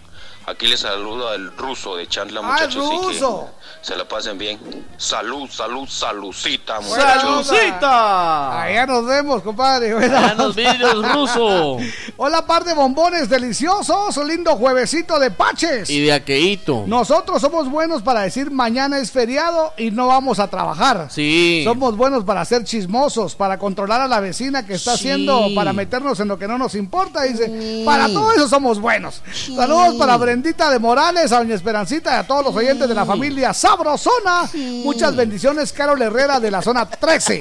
Aquí 0.48 0.68
les 0.68 0.80
saludo 0.82 1.28
al 1.30 1.58
ruso 1.58 1.96
de 1.96 2.08
Chandla, 2.08 2.42
Ah, 2.44 2.52
muchachos. 2.52 2.88
que 2.90 2.96
ruso. 3.08 3.50
se 3.82 3.96
la 3.96 4.08
pasen 4.08 4.38
bien. 4.38 4.60
Salud, 4.96 5.50
salud, 5.50 5.88
saludcita, 5.90 6.80
muchachos. 6.82 7.48
¡Salucita! 7.48 8.62
Allá 8.62 8.86
nos 8.86 9.06
vemos, 9.08 9.42
compadre. 9.42 9.92
Allá 9.94 10.36
nos 10.36 10.56
vidrios 10.56 11.14
ruso. 11.14 11.78
Hola, 12.18 12.46
par 12.46 12.64
de 12.64 12.74
bombones 12.76 13.28
deliciosos. 13.28 14.16
Un 14.18 14.28
lindo 14.28 14.56
juevesito 14.56 15.18
de 15.20 15.32
paches. 15.32 15.90
Y 15.90 16.02
de 16.02 16.14
aqueíto. 16.14 16.84
Nosotros 16.86 17.42
somos 17.42 17.68
buenos 17.70 18.04
para 18.04 18.22
decir 18.22 18.52
mañana 18.52 19.00
es 19.00 19.12
feriado 19.12 19.74
y 19.78 19.90
no 19.90 20.08
vamos 20.08 20.38
a 20.40 20.48
trabajar. 20.48 21.08
Sí. 21.10 21.62
Somos 21.64 21.98
buenos 21.98 22.24
para 22.24 22.46
ser 22.46 22.64
chismosos, 22.66 23.34
para 23.36 23.58
controlar 23.58 24.02
a 24.02 24.08
la 24.08 24.20
vecina 24.20 24.66
que 24.66 24.76
está 24.76 24.92
Sí. 24.96 25.10
haciendo, 25.10 25.48
para 25.56 25.74
meternos 25.74 26.20
en 26.20 26.28
lo 26.28 26.38
que 26.38 26.48
no 26.48 26.60
nos 26.60 26.76
importa. 26.76 27.24
Dice, 27.24 27.82
para 27.84 28.08
todo 28.10 28.32
eso 28.32 28.48
somos 28.48 28.80
buenos. 28.80 29.24
Saludos 29.56 29.96
para 29.96 30.18
Brendita 30.36 30.70
de 30.70 30.80
Morales, 30.80 31.32
a 31.32 31.38
Doña 31.38 31.56
Esperancita 31.56 32.12
y 32.12 32.16
a 32.20 32.28
todos 32.28 32.44
los 32.44 32.53
oyentes 32.53 32.90
de 32.90 32.94
la 32.94 33.06
familia 33.06 33.53
Sabrosona. 33.53 34.49
Muchas 34.84 35.16
bendiciones, 35.16 35.72
Carol 35.72 36.02
Herrera 36.02 36.41
de 36.41 36.52
la 36.52 36.62
zona 36.62 36.86
13. 36.90 37.40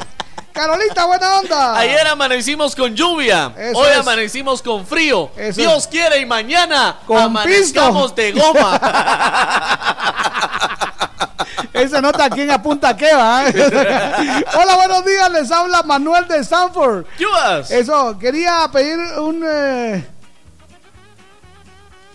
Carolita, 0.53 1.05
buena 1.07 1.41
onda. 1.41 1.77
Ayer 1.77 2.07
amanecimos 2.07 2.77
con 2.77 2.95
lluvia, 2.95 3.53
Eso 3.59 3.79
hoy 3.79 3.89
es. 3.91 3.99
amanecimos 3.99 4.63
con 4.63 4.87
frío. 4.87 5.33
Eso 5.37 5.61
Dios 5.61 5.79
es. 5.79 5.87
quiere 5.89 6.21
y 6.21 6.27
mañana 6.27 6.99
Con 7.05 7.19
amanezcamos 7.19 8.13
pisto. 8.13 8.41
de 8.41 8.41
goma. 8.41 8.81
Esa 11.73 12.01
nota 12.01 12.31
quién 12.31 12.49
apunta 12.53 12.97
qué 12.97 13.13
va. 13.13 13.43
Hola, 14.55 14.77
buenos 14.77 15.05
días. 15.05 15.33
Les 15.33 15.51
habla 15.51 15.83
Manuel 15.83 16.29
de 16.29 16.39
Stanford. 16.39 17.05
¿Qué 17.19 17.27
vas? 17.27 17.69
Eso, 17.73 18.17
quería 18.21 18.69
pedir 18.73 18.97
un. 19.19 19.43
eh, 19.45 20.07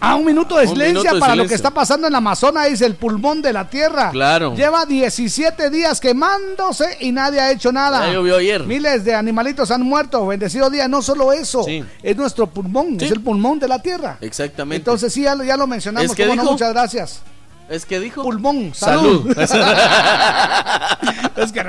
A 0.02 0.16
un 0.16 0.24
minuto 0.26 0.56
de 0.58 0.68
silencio 0.68 1.14
de 1.14 1.20
para 1.20 1.36
lo 1.36 1.46
que 1.46 1.54
está 1.56 1.72
pasando 1.72 2.08
en 2.08 2.14
la 2.14 2.20
Amazonas, 2.20 2.70
dice 2.70 2.86
el 2.86 2.96
pulmón 2.96 3.42
de 3.42 3.52
la 3.52 3.70
tierra. 3.70 4.12
Claro. 4.12 4.56
Lleva 4.56 4.86
17 4.86 5.70
días 5.70 6.00
quemándose 6.00 6.98
y 7.02 7.12
nadie 7.12 7.40
ha 7.42 7.52
hecho 7.52 7.72
nada. 7.72 8.06
Ya 8.08 8.14
llovió 8.14 8.38
ayer. 8.38 8.64
Miles 8.64 9.04
de 9.04 9.14
animalitos 9.16 9.72
han 9.72 9.82
muerto. 9.82 10.26
Bendecido 10.28 10.70
día. 10.70 10.88
No 10.88 11.02
solo 11.02 11.34
eso, 11.34 11.64
Sí. 11.64 11.84
es 12.02 12.16
nuestro 12.16 12.48
pulmón, 12.48 12.98
es 13.00 13.12
el 13.12 13.22
pulmón 13.22 13.60
de 13.60 13.68
la 13.68 13.82
tierra. 13.82 14.18
Exactamente. 14.22 14.78
Entonces 14.78 15.12
sí, 15.14 15.24
ya, 15.24 15.36
lo- 15.36 15.44
ya 15.44 15.58
lo 15.58 15.68
mencionamos. 15.68 16.10
Es 16.12 16.16
que 16.16 16.24
¿cómo 16.24 16.36
no? 16.36 16.42
dijo- 16.44 16.52
muchas 16.54 16.72
gracias. 16.74 17.22
¿Es 17.70 17.86
que 17.86 18.00
dijo? 18.00 18.24
Pulmón, 18.24 18.74
salud. 18.74 19.32
Salud. 19.46 19.66
Es 21.36 21.52
que 21.52 21.62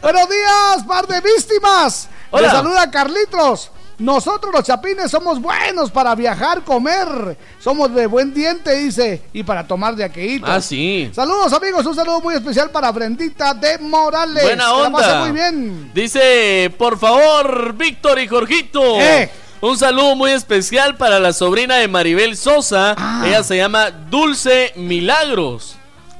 Buenos 0.00 0.28
días, 0.28 0.84
par 0.86 1.06
de 1.06 1.20
víctimas. 1.20 2.08
Hola. 2.30 2.42
Les 2.48 2.52
saluda 2.52 2.90
Carlitos. 2.90 3.70
Nosotros 3.98 4.52
los 4.52 4.64
chapines 4.64 5.10
somos 5.10 5.40
buenos 5.40 5.90
para 5.90 6.14
viajar, 6.14 6.62
comer. 6.64 7.36
Somos 7.60 7.94
de 7.94 8.06
buen 8.06 8.34
diente, 8.34 8.74
dice, 8.74 9.22
y 9.32 9.42
para 9.42 9.66
tomar 9.66 9.94
de 9.94 10.04
aqueíto. 10.04 10.46
Ah, 10.48 10.60
sí. 10.60 11.10
Saludos 11.14 11.52
amigos, 11.52 11.86
un 11.86 11.94
saludo 11.94 12.20
muy 12.20 12.34
especial 12.34 12.70
para 12.70 12.90
Brendita 12.90 13.54
de 13.54 13.78
Morales. 13.78 14.42
Buena 14.42 14.64
Que 14.64 14.82
la 14.82 14.90
pase 14.90 15.06
onda. 15.12 15.20
muy 15.20 15.32
bien. 15.32 15.90
Dice, 15.94 16.74
por 16.78 16.98
favor, 16.98 17.74
Víctor 17.74 18.18
y 18.18 18.26
Jorgito. 18.26 19.00
Eh. 19.00 19.30
Un 19.60 19.78
saludo 19.78 20.16
muy 20.16 20.32
especial 20.32 20.96
para 20.96 21.20
la 21.20 21.32
sobrina 21.32 21.76
de 21.76 21.86
Maribel 21.86 22.36
Sosa. 22.36 22.96
Ah. 22.98 23.22
Ella 23.24 23.44
se 23.44 23.56
llama 23.56 23.90
Dulce 23.92 24.72
Milagros. 24.74 25.76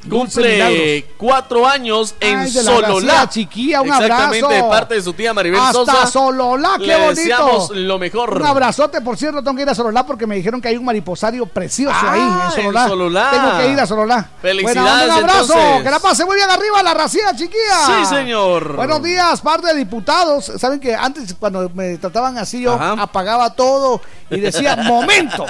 Cumple 0.08 1.06
cuatro 1.16 1.66
años 1.66 2.14
en 2.20 2.38
Ay, 2.40 2.50
de 2.50 2.62
la 2.62 2.72
Sololá. 2.72 3.28
Chiquilla, 3.28 3.80
un 3.82 3.88
Exactamente, 3.88 4.44
abrazo. 4.44 4.64
de 4.64 4.70
parte 4.70 4.94
de 4.94 5.02
su 5.02 5.12
tía 5.12 5.32
Maribel 5.32 5.60
Hasta 5.60 5.72
Sosa. 5.72 6.06
Sololá, 6.06 6.72
qué 6.78 6.86
Le 6.86 6.94
bonito. 6.96 7.14
deseamos 7.14 7.70
lo 7.70 7.98
mejor. 7.98 8.36
Un 8.36 8.46
abrazote, 8.46 9.00
por 9.00 9.16
cierto, 9.16 9.42
tengo 9.42 9.56
que 9.56 9.62
ir 9.62 9.68
a 9.70 9.74
Sololá 9.74 10.04
porque 10.06 10.26
me 10.26 10.34
dijeron 10.36 10.60
que 10.60 10.68
hay 10.68 10.76
un 10.76 10.84
mariposario 10.84 11.46
precioso 11.46 11.96
Ah, 12.00 12.12
ahí 12.12 12.20
en 12.60 12.66
en 12.66 12.72
Sololá. 12.88 13.30
Tengo 13.30 13.58
que 13.58 13.68
ir 13.72 13.80
a 13.80 13.86
Sololá. 13.86 14.28
Felicidades, 14.40 14.82
Buena 14.82 14.92
onda, 14.92 15.04
un 15.04 15.24
abrazo, 15.30 15.52
entonces. 15.54 15.82
que 15.84 15.90
la 15.90 15.98
pase 16.00 16.24
muy 16.24 16.36
bien 16.36 16.50
arriba 16.50 16.82
la 16.82 16.94
racía, 16.94 17.34
chiquilla. 17.36 17.86
Sí, 17.86 18.06
señor. 18.14 18.76
Buenos 18.76 19.02
días, 19.02 19.40
par 19.40 19.60
de 19.62 19.74
diputados. 19.74 20.52
Saben 20.58 20.80
que 20.80 20.94
antes 20.94 21.34
cuando 21.38 21.70
me 21.74 21.96
trataban 21.98 22.38
así 22.38 22.60
yo 22.62 22.74
Ajá. 22.74 22.94
apagaba 23.02 23.50
todo 23.54 24.00
y 24.32 24.40
decía, 24.40 24.76
momento, 24.76 25.46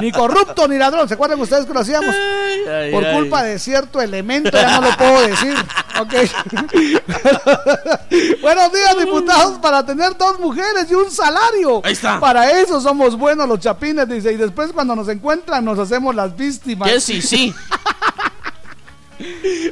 ni 0.00 0.12
corrupto 0.12 0.68
ni 0.68 0.78
ladrón. 0.78 1.08
¿Se 1.08 1.14
acuerdan 1.14 1.40
ustedes 1.40 1.66
que 1.66 1.74
lo 1.74 1.80
hacíamos? 1.80 2.14
ay, 2.14 2.92
Por 2.92 3.04
ay. 3.04 3.14
culpa 3.16 3.42
de 3.42 3.58
cierto 3.58 4.00
elemento, 4.00 4.50
ya 4.50 4.80
no 4.80 4.88
lo 4.88 4.96
puedo 4.96 5.26
decir. 5.26 5.54
Ok. 6.00 6.14
Buenos 8.42 8.72
días, 8.72 8.98
diputados, 8.98 9.58
para 9.58 9.84
tener 9.84 10.16
dos 10.16 10.38
mujeres 10.38 10.86
y 10.90 10.94
un 10.94 11.10
salario. 11.10 11.80
Ahí 11.84 11.92
está. 11.92 12.20
Para 12.20 12.60
eso 12.60 12.80
somos 12.80 13.16
buenos 13.16 13.48
los 13.48 13.58
chapines, 13.60 14.08
dice. 14.08 14.32
Y 14.32 14.36
después 14.36 14.72
cuando 14.72 14.94
nos 14.94 15.08
encuentran 15.08 15.64
nos 15.64 15.78
hacemos 15.78 16.14
las 16.14 16.36
víctimas. 16.36 16.90
Que 16.90 17.00
sí, 17.00 17.20
sí. 17.20 17.54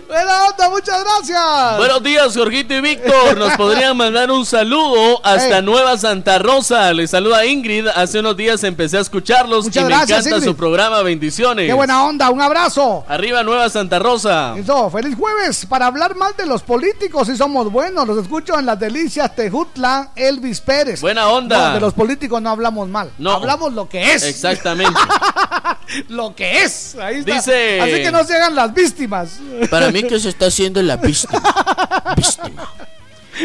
Buena 0.09 0.49
onda, 0.49 0.71
muchas 0.71 1.05
gracias. 1.05 1.77
Buenos 1.79 2.03
días, 2.03 2.37
Jorgito 2.37 2.75
y 2.75 2.81
Víctor. 2.81 3.37
Nos 3.39 3.53
podrían 3.57 3.97
mandar 3.97 4.31
un 4.31 4.45
saludo 4.45 5.21
hasta 5.25 5.59
Hey. 5.59 5.63
Nueva 5.65 5.97
Santa 5.99 6.39
Rosa. 6.39 6.93
Les 6.93 7.11
saluda 7.11 7.47
Ingrid. 7.47 7.87
Hace 7.89 8.19
unos 8.19 8.37
días 8.37 8.65
empecé 8.65 8.99
a 8.99 9.01
escucharlos 9.01 9.67
Muchas 9.67 9.85
y 9.85 9.87
me 9.87 9.95
encanta 9.95 10.19
Ingrid. 10.31 10.45
su 10.45 10.57
programa. 10.57 11.01
Bendiciones. 11.03 11.67
Qué 11.69 11.73
buena 11.75 12.05
onda, 12.05 12.29
un 12.31 12.41
abrazo. 12.41 13.05
Arriba 13.09 13.45
Nueva 13.45 13.69
Santa 13.71 14.01
Rosa. 14.01 14.55
Eso, 14.57 14.91
feliz 14.91 15.17
jueves 15.17 15.65
para 15.67 15.87
hablar 15.87 16.17
mal 16.17 16.35
de 16.37 16.47
los 16.47 16.63
políticos 16.63 17.29
y 17.29 17.37
somos 17.37 17.71
buenos. 17.71 18.07
Los 18.07 18.19
escucho 18.19 18.59
en 18.59 18.67
las 18.67 18.81
delicias 18.81 19.35
Tejutla, 19.37 20.11
Elvis 20.17 20.61
Pérez. 20.61 21.01
Buena 21.01 21.29
onda. 21.29 21.69
No, 21.69 21.75
de 21.75 21.81
los 21.81 21.95
políticos 21.95 22.43
no 22.43 22.51
hablamos 22.51 22.89
mal. 22.89 23.13
No. 23.19 23.33
Hablamos 23.33 23.73
lo 23.75 23.89
que 23.89 24.13
es. 24.15 24.25
Exactamente. 24.25 24.99
lo 26.09 26.35
que 26.35 26.63
es. 26.65 26.95
Ahí 26.97 27.17
está. 27.21 27.35
Dice- 27.35 27.81
Así 27.81 27.93
que 28.03 28.11
no 28.11 28.25
se 28.25 28.35
hagan 28.35 28.55
las 28.55 28.73
víctimas. 28.75 29.39
Para 29.71 29.91
mí 29.91 30.03
que 30.03 30.19
se 30.21 30.29
está 30.31 30.47
haciendo 30.47 30.83
la 30.83 30.97
víctima. 30.97 31.43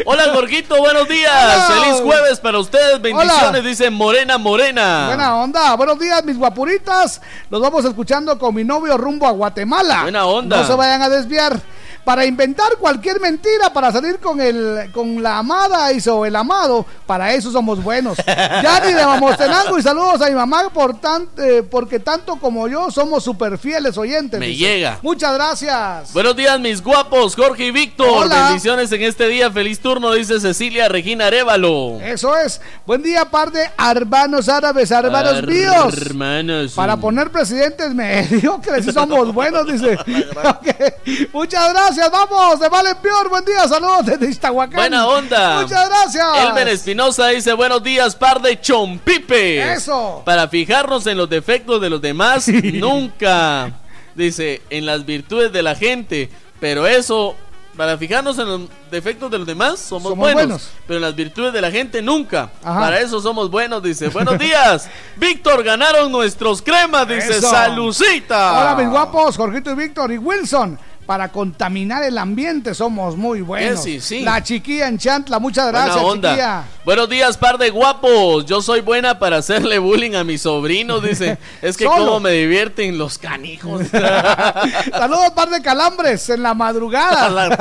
Hola, 0.06 0.32
Jorgito. 0.34 0.78
Buenos 0.78 1.08
días. 1.08 1.32
Hola. 1.32 1.82
Feliz 1.82 2.02
jueves 2.02 2.40
para 2.40 2.60
ustedes. 2.60 3.02
Bendiciones. 3.02 3.50
Hola. 3.50 3.62
Dice 3.62 3.90
Morena 3.90 4.38
Morena. 4.38 5.08
Buena 5.08 5.36
onda. 5.38 5.76
Buenos 5.76 6.00
días, 6.00 6.24
mis 6.24 6.38
guapuritas. 6.38 7.22
Los 7.50 7.62
vamos 7.62 7.86
escuchando 7.86 8.38
con 8.38 8.56
mi 8.56 8.64
novio 8.64 8.98
rumbo 8.98 9.28
a 9.28 9.32
Guatemala. 9.32 10.04
Buena 10.04 10.26
onda. 10.26 10.58
No 10.58 10.68
se 10.68 10.74
vayan 10.74 11.02
a 11.02 11.10
desviar. 11.10 11.60
Para 12.04 12.26
inventar 12.26 12.78
cualquier 12.80 13.20
mentira 13.20 13.72
para 13.72 13.92
salir 13.92 14.20
con 14.20 14.42
el 14.42 14.90
con 14.92 15.22
la 15.22 15.38
amada 15.38 15.94
y 15.94 16.02
o 16.10 16.26
el 16.26 16.36
amado, 16.36 16.84
para 17.06 17.32
eso 17.34 17.52
somos 17.52 17.84
buenos. 17.84 18.18
Yani 18.64 18.94
de 18.94 19.06
Mamostenango 19.06 19.78
y 19.78 19.84
saludos 19.84 20.20
a 20.22 20.26
mi 20.28 20.34
mamá 20.34 20.70
por 20.74 21.00
tan, 21.00 21.30
eh, 21.38 21.62
porque 21.70 22.00
tanto 22.00 22.38
como 22.38 22.68
yo 22.68 22.90
somos 22.90 23.24
súper 23.24 23.60
fieles 23.60 23.98
oyentes. 24.00 24.40
Me 24.40 24.48
dice. 24.48 24.60
llega. 24.60 25.00
Muchas 25.04 25.34
gracias. 25.36 26.12
Buenos 26.12 26.36
días, 26.36 26.60
mis 26.60 26.82
guapos, 26.82 27.36
Jorge 27.36 27.66
y 27.66 27.72
Víctor. 27.72 28.28
Bendiciones 28.28 28.92
en 28.92 29.04
este 29.04 29.28
día. 29.28 29.52
Feliz 29.52 29.80
turno, 29.82 30.14
dice 30.14 30.40
Cecilia 30.40 30.88
Regina 30.88 31.28
Arevalo. 31.28 32.00
Eso 32.02 32.36
es. 32.38 32.62
Buen 32.86 33.04
día, 33.04 33.26
par 33.26 33.52
de 33.52 33.70
hermanos 33.78 34.48
árabes, 34.48 34.92
hermanos 34.92 35.44
míos. 35.44 35.94
Hermanos. 35.98 36.74
Para 36.74 36.98
poner 36.98 37.32
presidentes 37.32 37.94
mediocres, 37.94 38.86
si 38.86 38.92
somos 38.92 39.34
buenos, 39.34 39.68
dice. 39.68 39.98
Muchas 41.34 41.74
gracias, 41.74 42.12
vamos, 42.12 42.60
de 42.60 42.70
Vale 42.70 42.96
Peor, 42.96 43.30
buen 43.30 43.44
día, 43.46 43.68
saludos 43.68 44.06
desde 44.06 44.30
Iztahuacán. 44.30 44.76
Buena 44.76 45.08
onda. 45.08 45.62
Muchas 45.62 45.90
gracias. 45.90 46.28
Elmer 46.46 46.68
Espinosa 46.70 47.28
dice 47.28 47.54
buenos 47.54 47.84
días, 47.84 48.16
par 48.16 48.42
de 48.42 48.60
chompipes. 48.60 49.78
Eso. 49.78 50.22
Para 50.26 50.48
fijarnos 50.48 51.08
en 51.08 51.18
los 51.18 51.30
defectos 51.30 51.82
de 51.82 51.90
los 51.90 52.02
demás, 52.02 52.48
nunca. 52.48 53.72
Dice, 54.16 54.62
en 54.70 54.86
las 54.86 55.06
virtudes 55.06 55.52
de 55.52 55.64
la 55.64 55.76
gente. 55.76 56.30
Pero 56.60 56.86
eso, 56.86 57.36
para 57.76 57.98
fijarnos 57.98 58.38
en 58.38 58.48
los 58.48 58.62
defectos 58.90 59.32
de 59.32 59.38
los 59.38 59.48
demás, 59.48 59.80
somos, 59.80 60.10
Somos 60.10 60.18
buenos, 60.18 60.44
buenos. 60.44 60.70
Pero 60.88 60.98
en 60.98 61.02
las 61.02 61.16
virtudes 61.16 61.54
de 61.54 61.62
la 61.62 61.72
gente, 61.72 62.02
nunca. 62.02 62.52
Ajá. 62.64 62.80
Para 62.80 63.00
eso 63.00 63.22
somos 63.22 63.50
buenos, 63.50 63.82
dice. 63.82 64.10
Buenos 64.10 64.38
días. 64.38 64.90
Víctor, 65.16 65.64
ganaron 65.64 66.12
nuestros 66.12 66.62
cremas, 66.62 67.08
dice 67.08 67.38
Eso. 67.38 67.50
Salucita. 67.50 68.60
Hola, 68.60 68.76
mis 68.76 68.90
guapos, 68.90 69.38
Jorgito 69.38 69.72
y 69.72 69.76
Víctor 69.76 70.12
y 70.12 70.18
Wilson. 70.18 70.78
Para 71.12 71.28
contaminar 71.30 72.04
el 72.04 72.18
ambiente 72.18 72.74
somos 72.74 73.18
muy 73.18 73.42
buenos. 73.42 73.84
sí, 73.84 74.00
sí. 74.00 74.22
La 74.22 74.42
chiquilla 74.42 74.88
en 74.88 74.98
Chantla, 74.98 75.40
muchas 75.40 75.68
gracias, 75.68 75.98
onda. 75.98 76.30
chiquilla. 76.30 76.64
Buenos 76.86 77.10
días, 77.10 77.36
par 77.36 77.58
de 77.58 77.70
guapos. 77.70 78.46
Yo 78.46 78.62
soy 78.62 78.80
buena 78.80 79.20
para 79.20 79.36
hacerle 79.36 79.78
bullying 79.78 80.16
a 80.16 80.24
mis 80.24 80.44
sobrinos, 80.44 81.04
dice. 81.04 81.38
Es 81.62 81.76
que 81.76 81.84
cómo 81.84 82.22
me 82.22 82.32
divierten 82.32 82.98
los 82.98 83.18
canijos. 83.18 83.88
Saludos, 83.92 85.32
par 85.36 85.50
de 85.50 85.62
calambres 85.62 86.30
en 86.30 86.44
la 86.44 86.54
madrugada. 86.54 87.58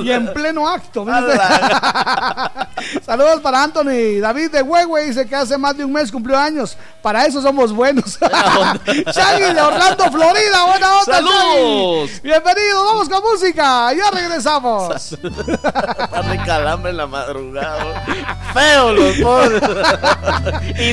Y 0.00 0.12
en 0.12 0.32
pleno 0.32 0.68
acto. 0.68 1.04
Saludos 3.04 3.40
para 3.40 3.62
Anthony 3.62 4.20
David 4.20 4.50
de 4.50 4.62
Huehue, 4.62 5.06
dice 5.06 5.26
que 5.26 5.36
hace 5.36 5.58
más 5.58 5.76
de 5.76 5.84
un 5.84 5.92
mes 5.92 6.10
cumplió 6.10 6.38
años. 6.38 6.76
Para 7.02 7.26
eso 7.26 7.42
somos 7.42 7.72
buenos. 7.72 8.18
Shaggy 8.86 9.54
de 9.54 9.60
Orlando, 9.60 10.04
Florida, 10.10 10.64
buena 10.66 10.98
onda. 11.00 11.04
Saludos. 11.04 12.10
Shaggy. 12.10 12.20
Bienvenido, 12.22 12.84
vamos 12.84 13.08
con 13.08 13.22
música. 13.22 13.92
Ya 13.92 14.10
regresamos. 14.10 15.16
Calambre 16.46 16.90
en 16.90 16.96
la 16.98 17.06
madrugada. 17.06 18.04
Feo 18.52 18.92
los 18.92 19.16
pobres. 19.16 19.62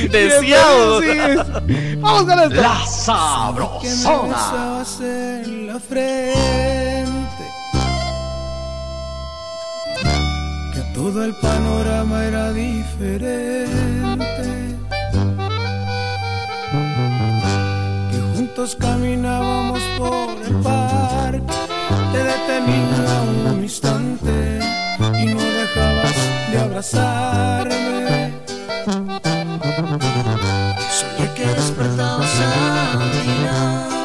Indeseados. 0.04 1.04
Sí. 1.04 1.96
Vamos 1.98 2.24
con 2.24 2.40
esto. 2.40 2.62
La 2.62 2.78
que 3.82 3.90
me 3.90 3.96
sabrosona. 4.06 4.84
en 5.02 5.68
la 5.68 5.80
frente 5.80 6.91
todo 10.94 11.24
el 11.24 11.34
panorama 11.36 12.26
era 12.26 12.52
diferente 12.54 14.26
que 18.12 18.20
juntos 18.36 18.76
caminábamos 18.76 19.80
por 19.98 20.30
el 20.46 20.56
parque 20.62 21.54
te 22.12 22.24
detenía 22.32 23.24
un 23.52 23.64
instante 23.64 24.60
y 25.20 25.26
no 25.26 25.42
dejabas 25.42 26.18
de 26.52 26.60
abrazarme 26.60 28.34
soñé 30.98 31.34
que 31.36 31.46
despertabas 31.46 32.40
a 32.40 33.00
mirar 33.26 34.02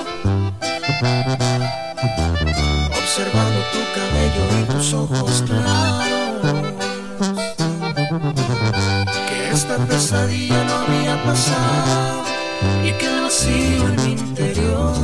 observando 3.17 3.61
tu 3.73 3.81
cabello 3.97 4.43
y 4.61 4.65
tus 4.73 4.93
ojos 4.93 5.43
claros. 5.47 5.66
Pesadilla 10.07 10.63
no 10.63 10.75
había 10.83 11.21
pasado 11.25 12.23
y 12.85 12.93
que 12.93 13.07
el 13.07 13.23
vacío 13.23 13.89
en 13.89 13.97
mi 14.05 14.13
interior 14.13 14.95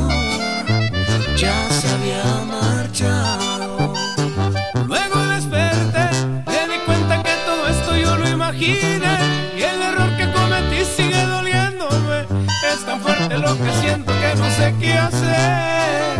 ya 1.35 1.69
se 1.69 1.89
había 1.89 2.23
marchado. 2.45 3.93
Luego 4.87 5.17
desperté, 5.35 6.07
me 6.45 6.61
di 6.71 6.79
cuenta 6.85 7.21
que 7.21 7.33
todo 7.45 7.67
esto 7.67 7.97
yo 7.97 8.15
lo 8.15 8.29
imaginé 8.29 9.15
y 9.57 9.63
el 9.63 9.81
error 9.89 10.09
que 10.15 10.31
cometí 10.31 10.85
sigue 10.85 11.21
doliéndome. 11.25 12.19
Es 12.71 12.85
tan 12.85 13.01
fuerte 13.01 13.37
lo 13.37 13.57
que 13.57 13.71
siento 13.81 14.13
sé 14.57 14.73
qué 14.79 14.93
hacer. 14.93 16.12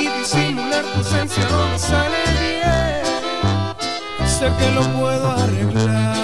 Y 0.00 0.08
disimular 0.08 0.84
tu 0.92 0.98
ausencia 0.98 1.44
no 1.50 1.68
me 1.68 1.78
sale 1.78 2.16
bien. 2.40 3.02
Sé 4.26 4.50
que 4.58 4.70
lo 4.72 4.82
puedo 4.98 5.30
arreglar. 5.30 6.16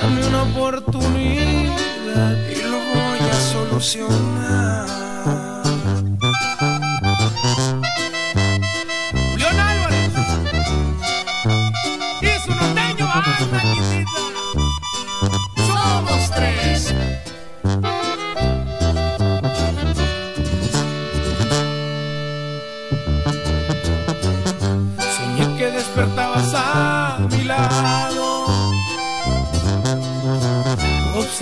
Dame 0.00 0.26
una 0.26 0.42
oportunidad 0.44 2.36
y 2.48 2.62
lo 2.62 2.78
voy 2.78 3.18
a 3.30 3.34
solucionar. 3.52 5.13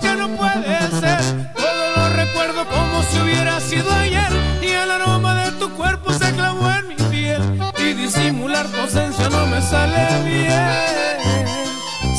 Que 0.00 0.14
no 0.14 0.28
puede 0.36 0.78
ser, 1.00 1.20
todo 1.54 1.96
lo 1.96 2.08
recuerdo 2.10 2.66
como 2.68 3.02
si 3.04 3.18
hubiera 3.18 3.58
sido 3.60 3.90
ayer. 3.92 4.28
Y 4.62 4.66
el 4.66 4.90
aroma 4.90 5.34
de 5.42 5.52
tu 5.52 5.70
cuerpo 5.70 6.12
se 6.12 6.32
clavó 6.32 6.70
en 6.70 6.88
mi 6.88 6.94
piel. 7.10 7.40
Y 7.78 7.94
disimular 7.94 8.66
tu 8.66 8.80
ausencia 8.80 9.28
no 9.30 9.46
me 9.46 9.60
sale 9.62 10.22
bien. 10.24 11.46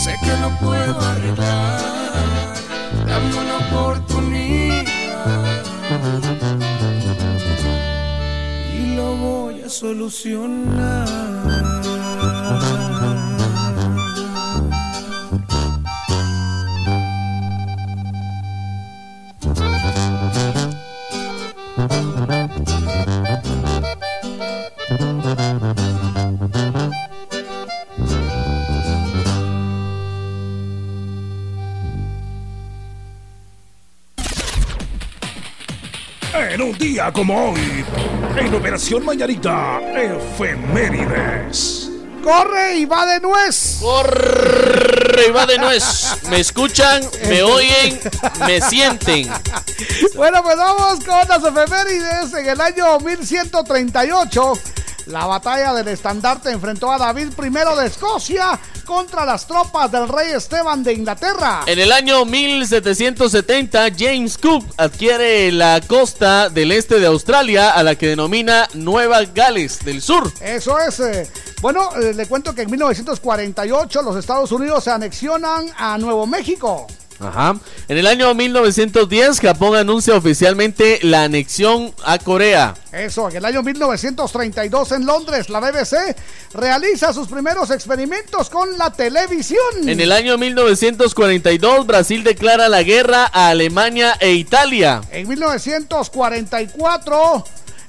Sé 0.03 0.15
que 0.23 0.37
no 0.41 0.57
puedo 0.59 0.99
arreglar, 0.99 1.81
dame 3.05 3.33
una 3.35 3.57
oportunidad. 3.67 4.85
Y 8.73 8.95
lo 8.95 9.15
voy 9.15 9.61
a 9.61 9.69
solucionar. 9.69 11.07
Día 36.87 37.11
como 37.11 37.51
hoy, 37.51 37.83
en 38.37 38.55
Operación 38.55 39.03
Mañanita, 39.03 39.81
efemérides. 39.93 41.89
¡Corre 42.23 42.77
y 42.77 42.85
va 42.85 43.05
de 43.05 43.19
nuez! 43.19 43.79
¡Corre 43.81 45.27
y 45.27 45.31
va 45.31 45.45
de 45.45 45.57
nuez! 45.57 46.15
¿Me 46.29 46.39
escuchan? 46.39 47.03
¿Me 47.27 47.43
oyen? 47.43 47.99
¿Me 48.45 48.61
sienten? 48.61 49.29
Bueno, 50.15 50.41
pues 50.41 50.55
vamos 50.55 51.03
con 51.03 51.27
las 51.27 51.43
efemérides. 51.43 52.33
En 52.33 52.47
el 52.47 52.61
año 52.61 52.99
1138, 52.99 54.53
la 55.07 55.25
batalla 55.25 55.73
del 55.73 55.87
estandarte 55.89 56.51
enfrentó 56.51 56.91
a 56.91 56.97
David 56.97 57.29
I 57.37 57.49
de 57.49 57.85
Escocia 57.85 58.59
contra 58.85 59.25
las 59.25 59.45
tropas 59.47 59.91
del 59.91 60.07
rey 60.07 60.31
Esteban 60.31 60.83
de 60.83 60.93
Inglaterra. 60.93 61.61
En 61.65 61.79
el 61.79 61.91
año 61.91 62.23
1770, 62.25 63.87
James 63.97 64.37
Cook 64.37 64.65
adquiere 64.77 65.51
la 65.51 65.81
costa 65.85 66.49
del 66.49 66.71
este 66.71 66.99
de 66.99 67.07
Australia, 67.07 67.71
a 67.71 67.83
la 67.83 67.95
que 67.95 68.07
denomina 68.07 68.67
Nueva 68.73 69.23
Gales 69.25 69.83
del 69.83 70.01
Sur. 70.01 70.31
Eso 70.41 70.79
es. 70.79 70.99
eh, 70.99 71.29
Bueno, 71.61 71.89
eh, 71.95 72.13
le 72.13 72.27
cuento 72.27 72.53
que 72.53 72.61
en 72.61 72.71
1948 72.71 74.01
los 74.03 74.15
Estados 74.15 74.51
Unidos 74.51 74.83
se 74.83 74.91
anexionan 74.91 75.67
a 75.77 75.97
Nuevo 75.97 76.25
México. 76.27 76.87
Ajá. 77.19 77.59
En 77.87 77.97
el 77.97 78.05
año 78.05 78.33
1910, 78.33 79.39
Japón 79.39 79.75
anuncia 79.75 80.15
oficialmente 80.15 80.99
la 81.01 81.23
anexión 81.23 81.93
a 82.05 82.19
Corea. 82.19 82.75
Eso, 82.91 83.29
en 83.29 83.37
el 83.37 83.45
año 83.45 83.63
1932 83.63 84.91
en 84.91 85.05
Londres, 85.05 85.49
la 85.49 85.59
BBC 85.59 86.15
realiza 86.53 87.13
sus 87.13 87.27
primeros 87.27 87.71
experimentos 87.71 88.49
con 88.49 88.77
la 88.77 88.91
televisión. 88.91 89.87
En 89.87 89.99
el 89.99 90.11
año 90.11 90.37
1942, 90.37 91.87
Brasil 91.87 92.23
declara 92.23 92.69
la 92.69 92.83
guerra 92.83 93.29
a 93.31 93.49
Alemania 93.49 94.15
e 94.19 94.33
Italia. 94.33 95.01
En 95.11 95.27
1944, 95.27 97.45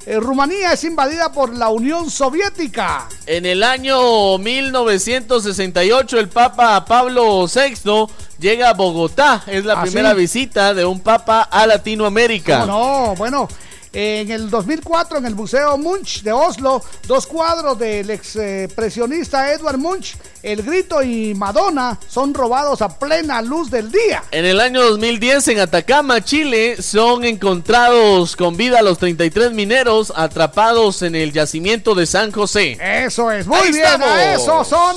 eh, 0.09 0.19
Rumanía 0.19 0.73
es 0.73 0.85
invadida 0.85 1.31
por 1.31 1.55
la 1.55 1.69
Unión 1.69 2.11
Soviética. 2.11 3.07
En 3.27 3.45
el 3.45 3.63
año 3.63 4.39
1968, 4.39 6.19
el 6.19 6.31
Papa 6.31 6.83
Pablo 6.87 7.47
VI 7.47 8.07
llega 8.39 8.71
a 8.71 8.73
Bogotá. 8.73 9.43
Es 9.47 9.67
la 9.67 9.75
¿Ah, 9.75 9.83
primera 9.83 10.13
sí? 10.13 10.17
visita 10.17 10.73
de 10.73 10.87
un 10.87 11.01
Papa 11.01 11.43
a 11.43 11.67
Latinoamérica. 11.67 12.65
No, 12.65 13.15
bueno. 13.19 13.49
En 13.93 14.31
el 14.31 14.51
2004, 14.51 15.19
en 15.19 15.27
el 15.27 15.35
Museo 15.35 15.79
Munch 15.79 16.23
de 16.23 16.31
Oslo, 16.33 16.83
dos 17.07 17.27
cuadros 17.27 17.79
del 17.79 18.11
expresionista 18.11 19.53
Edward 19.53 19.79
Munch, 19.79 20.15
El 20.43 20.63
Grito 20.63 21.03
y 21.03 21.35
Madonna, 21.35 21.99
son 22.09 22.35
robados 22.35 22.83
a 22.83 22.99
plena 22.99 23.41
luz 23.41 23.71
del 23.71 23.91
día. 23.91 24.23
En 24.31 24.45
el 24.45 24.61
año 24.61 24.83
2010, 24.83 25.49
en 25.49 25.61
Atacama, 25.61 26.23
Chile, 26.23 26.81
son 26.83 27.25
encontrados 27.25 28.37
con 28.37 28.57
vida 28.57 28.83
los 28.83 28.99
33 28.99 29.53
mineros 29.53 30.13
atrapados 30.15 31.03
en 31.03 31.15
el 31.15 31.33
yacimiento 31.33 31.95
de 31.95 32.07
San 32.07 32.31
José. 32.31 32.79
Eso 32.81 33.31
es, 33.33 33.47
muy 33.47 33.59
Ahí 33.59 33.73
bien, 33.73 34.03
esos 34.35 34.69
son 34.69 34.97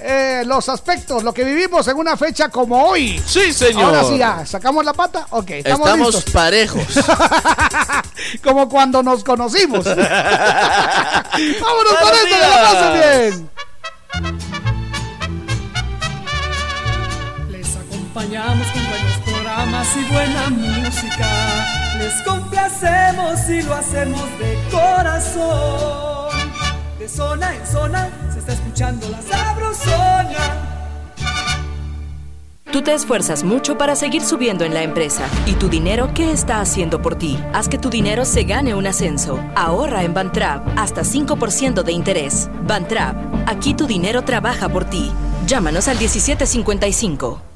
eh, 0.00 0.42
los 0.44 0.68
aspectos, 0.68 1.22
lo 1.22 1.32
que 1.32 1.44
vivimos 1.44 1.86
en 1.88 1.96
una 1.96 2.16
fecha 2.16 2.48
como 2.50 2.84
hoy. 2.88 3.22
Sí, 3.26 3.52
señor. 3.52 3.84
Ahora 3.94 4.04
sí, 4.04 4.18
ya, 4.18 4.44
¿sacamos 4.44 4.84
la 4.84 4.92
pata? 4.92 5.26
Ok, 5.30 5.50
estamos, 5.50 5.80
Estamos 5.88 6.14
listos. 6.14 6.32
parejos. 6.32 6.82
Como 8.42 8.68
cuando 8.68 9.02
nos 9.02 9.24
conocimos. 9.24 9.84
Vámonos 9.94 10.04
con 12.00 12.14
esto, 12.14 12.28
que 12.28 12.38
la 12.38 12.62
pasen 12.62 12.92
bien. 12.94 13.50
Les 17.50 17.76
acompañamos 17.76 18.66
con 18.68 18.86
buenos 18.88 19.16
programas 19.24 19.88
y 19.96 20.04
buena 20.12 20.50
música. 20.50 21.28
Les 21.98 22.22
complacemos 22.22 23.48
y 23.48 23.62
lo 23.62 23.74
hacemos 23.74 24.38
de 24.38 24.58
corazón. 24.70 26.34
De 26.98 27.08
zona 27.08 27.54
en 27.54 27.66
zona 27.66 28.08
se 28.32 28.38
está 28.38 28.52
escuchando 28.52 29.08
la 29.08 29.20
sabrosona. 29.22 30.63
Tú 32.74 32.82
te 32.82 32.92
esfuerzas 32.92 33.44
mucho 33.44 33.78
para 33.78 33.94
seguir 33.94 34.22
subiendo 34.22 34.64
en 34.64 34.74
la 34.74 34.82
empresa. 34.82 35.28
¿Y 35.46 35.52
tu 35.52 35.68
dinero 35.68 36.10
qué 36.12 36.32
está 36.32 36.60
haciendo 36.60 37.00
por 37.00 37.14
ti? 37.14 37.38
Haz 37.52 37.68
que 37.68 37.78
tu 37.78 37.88
dinero 37.88 38.24
se 38.24 38.42
gane 38.42 38.74
un 38.74 38.84
ascenso. 38.84 39.38
Ahorra 39.54 40.02
en 40.02 40.12
Bantrap 40.12 40.76
hasta 40.76 41.02
5% 41.02 41.84
de 41.84 41.92
interés. 41.92 42.50
Bantrap, 42.66 43.14
aquí 43.46 43.74
tu 43.74 43.86
dinero 43.86 44.22
trabaja 44.22 44.68
por 44.68 44.86
ti. 44.86 45.12
Llámanos 45.46 45.86
al 45.86 46.00
1755. 46.00 47.53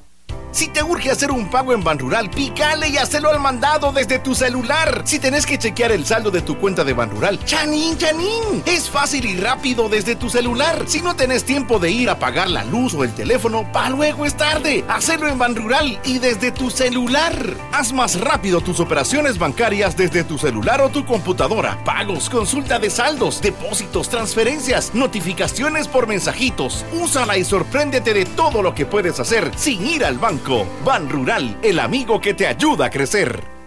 Si 0.51 0.69
te 0.69 0.83
urge 0.83 1.11
hacer 1.11 1.31
un 1.31 1.51
pago 1.51 1.75
en 1.75 1.85
Banrural, 1.85 2.31
pícale 2.31 2.89
y 2.89 2.97
hazlo 2.97 3.29
al 3.29 3.39
mandado 3.39 3.93
desde 3.93 4.19
tu 4.19 4.35
celular. 4.35 5.03
Si 5.05 5.19
tenés 5.19 5.45
que 5.45 5.59
chequear 5.59 5.93
el 5.93 6.07
saldo 6.07 6.31
de 6.31 6.41
tu 6.41 6.59
cuenta 6.59 6.85
de 6.85 6.95
Banrural, 6.95 7.45
chanín, 7.45 7.99
chanín. 7.99 8.63
Es 8.65 8.89
fácil 8.89 9.27
y 9.27 9.37
rápido 9.37 9.89
desde 9.91 10.17
tu 10.17 10.31
celular. 10.31 10.85
Si 10.87 11.03
no 11.03 11.15
tenés 11.15 11.45
tiempo 11.45 11.79
de 11.79 11.91
ir 11.91 12.09
a 12.09 12.19
pagar 12.19 12.49
la 12.49 12.65
luz 12.65 12.95
o 12.95 13.05
el 13.05 13.13
teléfono, 13.13 13.71
pa' 13.73 13.91
luego 13.91 14.25
es 14.25 14.37
tarde. 14.37 14.85
Hacelo 14.89 15.29
en 15.29 15.39
Banrural 15.39 16.01
y 16.05 16.19
desde 16.19 16.51
tu 16.51 16.71
celular. 16.71 17.35
Haz 17.73 17.93
más 17.93 18.19
rápido 18.19 18.63
tus 18.63 18.81
operaciones 18.81 19.39
bancarias 19.39 19.97
desde 19.97 20.25
tu 20.25 20.39
celular 20.39 20.81
o 20.81 20.89
tu 20.89 21.05
computadora. 21.05 21.79
Pagos, 21.85 22.31
consulta 22.31 22.79
de 22.79 22.89
saldos, 22.89 23.43
depósitos, 23.43 24.09
transferencias, 24.09 24.95
notificaciones 24.95 25.89
por 25.89 26.07
mensajitos. 26.07 26.87
Úsala 26.93 27.37
y 27.37 27.45
sorpréndete 27.45 28.15
de 28.15 28.25
todo 28.25 28.63
lo 28.63 28.75
que 28.75 28.87
puedes 28.87 29.21
hacer 29.21 29.53
sin 29.57 29.87
ir 29.87 30.05
al 30.05 30.17
banco. 30.17 30.38
Ban 30.85 31.09
Rural, 31.09 31.59
el 31.63 31.79
amigo 31.81 32.21
que 32.21 32.35
te 32.35 32.47
ayuda 32.47 32.87
a 32.87 32.91
crecer. 32.91 33.58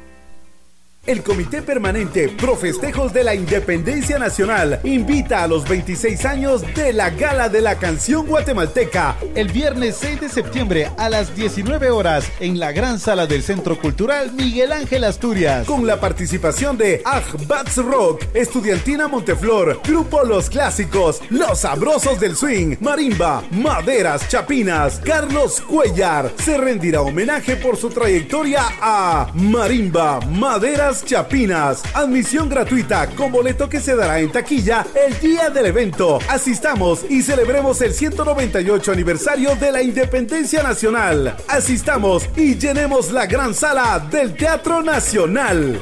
El 1.12 1.24
Comité 1.24 1.62
Permanente 1.62 2.30
Pro 2.30 2.56
Festejos 2.56 3.12
de 3.12 3.26
la 3.26 3.36
Independencia 3.36 4.18
Nacional 4.18 4.80
invita 4.86 5.44
a 5.44 5.48
los 5.48 5.68
26 5.68 6.24
años 6.24 6.64
de 6.74 6.94
la 6.94 7.10
Gala 7.10 7.50
de 7.50 7.60
la 7.60 7.78
Canción 7.78 8.26
Guatemalteca 8.26 9.18
el 9.36 9.50
viernes 9.50 9.98
6 10.00 10.22
de 10.22 10.30
septiembre 10.30 10.90
a 10.98 11.10
las 11.10 11.36
19 11.36 11.90
horas 11.90 12.32
en 12.40 12.62
la 12.62 12.72
gran 12.72 12.98
sala 12.98 13.28
del 13.28 13.44
Centro 13.44 13.78
Cultural 13.78 14.32
Miguel 14.32 14.72
Ángel 14.72 15.04
Asturias 15.04 15.68
con 15.68 15.86
la 15.86 16.00
participación 16.00 16.78
de 16.78 17.04
Bats 17.46 17.76
Rock, 17.76 18.24
Estudiantina 18.34 19.10
Monteflor, 19.10 19.82
Grupo 19.84 20.24
Los 20.24 20.50
Clásicos, 20.50 21.22
Los 21.30 21.60
Sabrosos 21.60 22.22
del 22.22 22.38
Swing, 22.38 22.78
Marimba, 22.80 23.44
Maderas 23.52 24.30
Chapinas, 24.30 25.02
Carlos 25.04 25.60
Cuellar. 25.60 26.32
Se 26.38 26.58
rendirá 26.58 27.02
homenaje 27.02 27.58
por 27.58 27.76
su 27.76 27.90
trayectoria 27.90 28.62
a 28.82 29.30
Marimba, 29.34 30.22
Maderas 30.22 31.01
Chapinas. 31.06 31.84
Admisión 31.94 32.50
gratuita 32.50 33.08
con 33.16 33.32
boleto 33.32 33.70
que 33.70 33.80
se 33.80 33.96
dará 33.96 34.20
en 34.20 34.32
taquilla 34.32 34.86
el 34.96 35.20
día 35.20 35.50
del 35.50 35.68
evento. 35.68 36.20
Asistamos 36.30 37.06
y 37.10 37.22
celebremos 37.22 37.82
el 37.82 37.94
198 37.94 38.92
aniversario 38.92 39.56
de 39.56 39.72
la 39.72 39.82
Independencia 39.82 40.64
Nacional. 40.64 41.36
Asistamos 41.48 42.28
y 42.36 42.56
llenemos 42.56 43.12
la 43.12 43.26
gran 43.26 43.54
sala 43.54 44.00
del 44.12 44.36
Teatro 44.36 44.82
Nacional. 44.82 45.82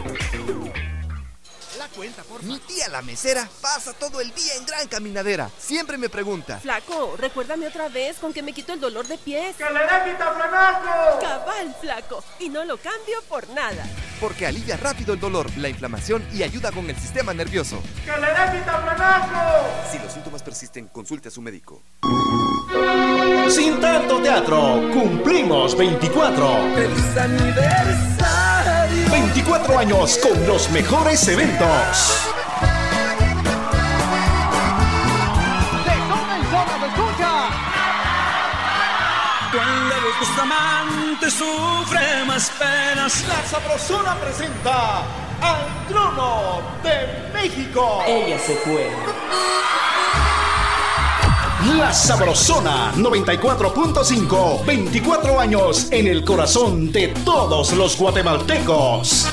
Mi 2.44 2.60
tía 2.60 2.88
la 2.88 3.02
mesera 3.02 3.48
pasa 3.62 3.94
todo 3.94 4.22
el 4.22 4.34
día 4.34 4.56
en 4.56 4.66
gran 4.66 4.88
caminadera. 4.88 5.50
Siempre 5.58 5.98
me 5.98 6.10
pregunta. 6.10 6.60
Flaco, 6.60 7.16
recuérdame 7.18 7.68
otra 7.68 7.90
vez 7.90 8.18
con 8.18 8.32
que 8.32 8.42
me 8.42 8.54
quito 8.54 8.74
el 8.74 8.80
dolor 8.80 9.08
de 9.08 9.18
pies. 9.18 9.56
¡Que 9.58 9.66
le 9.66 9.80
dé 9.80 10.12
vitaflenaco! 10.12 11.20
Cabal, 11.20 11.76
flaco. 11.82 12.24
Y 12.40 12.50
no 12.50 12.64
lo 12.64 12.78
cambio 12.78 13.22
por 13.28 13.50
nada. 13.50 13.86
Porque 14.20 14.46
alivia 14.46 14.78
rápido 14.78 15.14
el 15.14 15.20
dolor, 15.20 15.50
la 15.58 15.70
inflamación 15.70 16.26
y 16.34 16.44
ayuda 16.44 16.72
con 16.72 16.90
el 16.90 16.96
sistema 16.98 17.34
nervioso. 17.34 17.82
¡Que 18.06 18.12
le 18.12 18.28
dé! 18.28 18.50
Si 19.92 20.00
los 20.00 20.14
síntomas 20.14 20.44
persisten, 20.44 20.88
consulte 20.88 21.30
a 21.30 21.32
su 21.32 21.42
médico. 21.42 21.82
Sin 23.50 23.80
tanto 23.80 24.22
teatro, 24.22 24.82
cumplimos 24.94 25.76
24. 25.76 26.48
¡Feliz 26.76 27.18
aniversario! 27.18 29.12
24 29.12 29.80
años 29.80 30.20
con 30.22 30.48
los 30.48 30.70
mejores 30.70 31.28
eventos. 31.28 32.30
Cuando 39.52 39.96
los 40.20 40.40
amantes 40.40 41.34
sufren 41.34 42.28
más 42.28 42.52
penas. 42.52 43.26
La 43.28 43.44
Sabrosona 43.48 44.16
presenta 44.16 45.00
al 45.42 45.88
trono 45.88 46.62
de 46.84 47.32
México. 47.34 48.04
Ella 48.06 48.38
se 48.38 48.56
fue. 48.58 48.92
La 51.68 51.92
Sabrosona 51.92 52.94
94.5. 52.94 54.66
24 54.66 55.40
años 55.42 55.88
en 55.92 56.08
el 56.08 56.24
corazón 56.24 56.90
de 56.90 57.10
todos 57.26 57.74
los 57.74 57.98
guatemaltecos. 57.98 59.28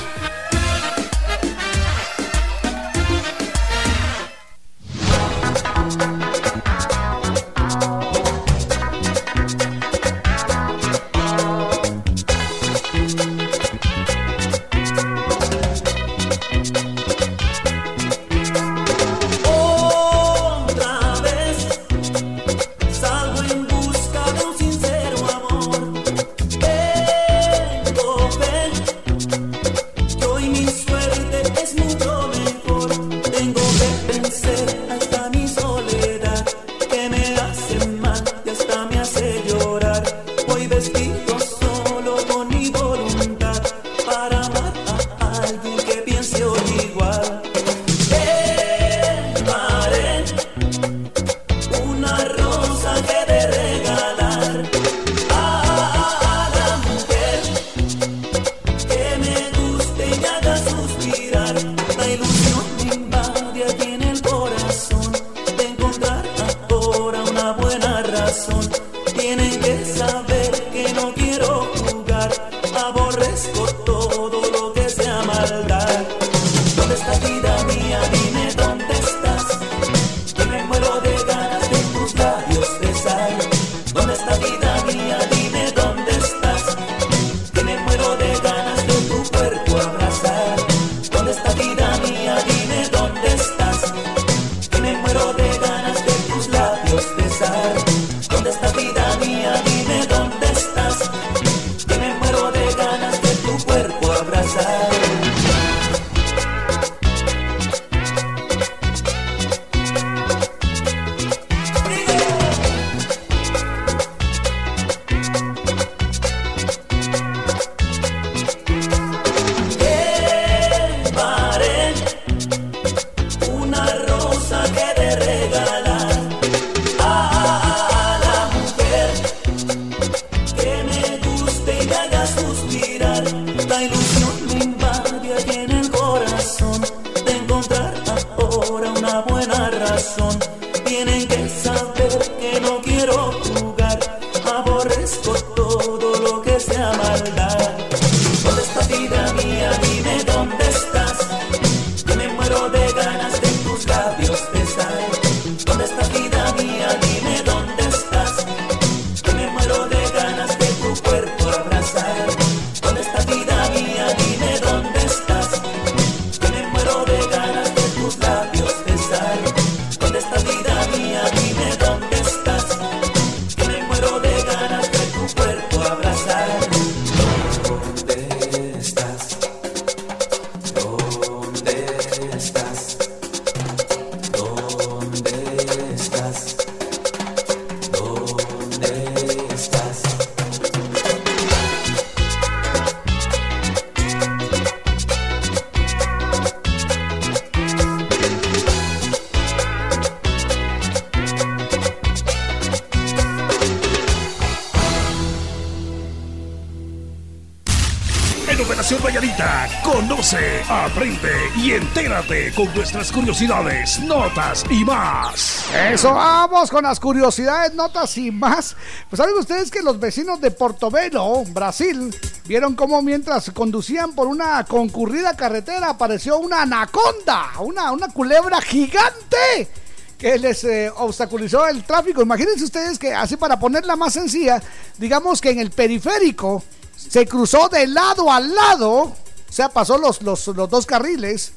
Y 211.55 211.71
entérate 211.71 212.51
con 212.53 212.73
nuestras 212.75 213.11
curiosidades, 213.13 213.99
notas 214.01 214.65
y 214.69 214.83
más. 214.83 215.65
Eso, 215.91 216.13
vamos 216.13 216.69
con 216.69 216.83
las 216.83 216.99
curiosidades, 216.99 217.73
notas 217.73 218.17
y 218.17 218.29
más. 218.29 218.75
Pues 219.09 219.17
saben 219.17 219.35
ustedes 219.37 219.71
que 219.71 219.81
los 219.81 219.99
vecinos 219.99 220.41
de 220.41 220.51
Portobelo, 220.51 221.43
Brasil, 221.45 222.13
vieron 222.45 222.75
cómo 222.75 223.01
mientras 223.01 223.51
conducían 223.51 224.13
por 224.13 224.27
una 224.27 224.65
concurrida 224.65 225.37
carretera 225.37 225.91
apareció 225.91 226.39
una 226.39 226.63
anaconda, 226.63 227.51
una, 227.59 227.93
una 227.93 228.09
culebra 228.09 228.59
gigante 228.59 229.69
que 230.17 230.37
les 230.37 230.63
eh, 230.65 230.91
obstaculizó 230.93 231.67
el 231.67 231.83
tráfico. 231.85 232.21
Imagínense 232.21 232.65
ustedes 232.65 232.99
que 232.99 233.13
así 233.13 233.37
para 233.37 233.57
ponerla 233.57 233.95
más 233.95 234.11
sencilla, 234.13 234.61
digamos 234.97 235.39
que 235.39 235.51
en 235.51 235.59
el 235.59 235.71
periférico 235.71 236.63
se 236.97 237.25
cruzó 237.25 237.69
de 237.69 237.87
lado 237.87 238.29
a 238.29 238.41
lado, 238.41 239.15
sea, 239.57 239.69
pasó 239.69 239.97
los, 239.97 240.21
los, 240.21 240.47
los 240.47 240.69
dos 240.69 240.85
carriles, 240.85 241.51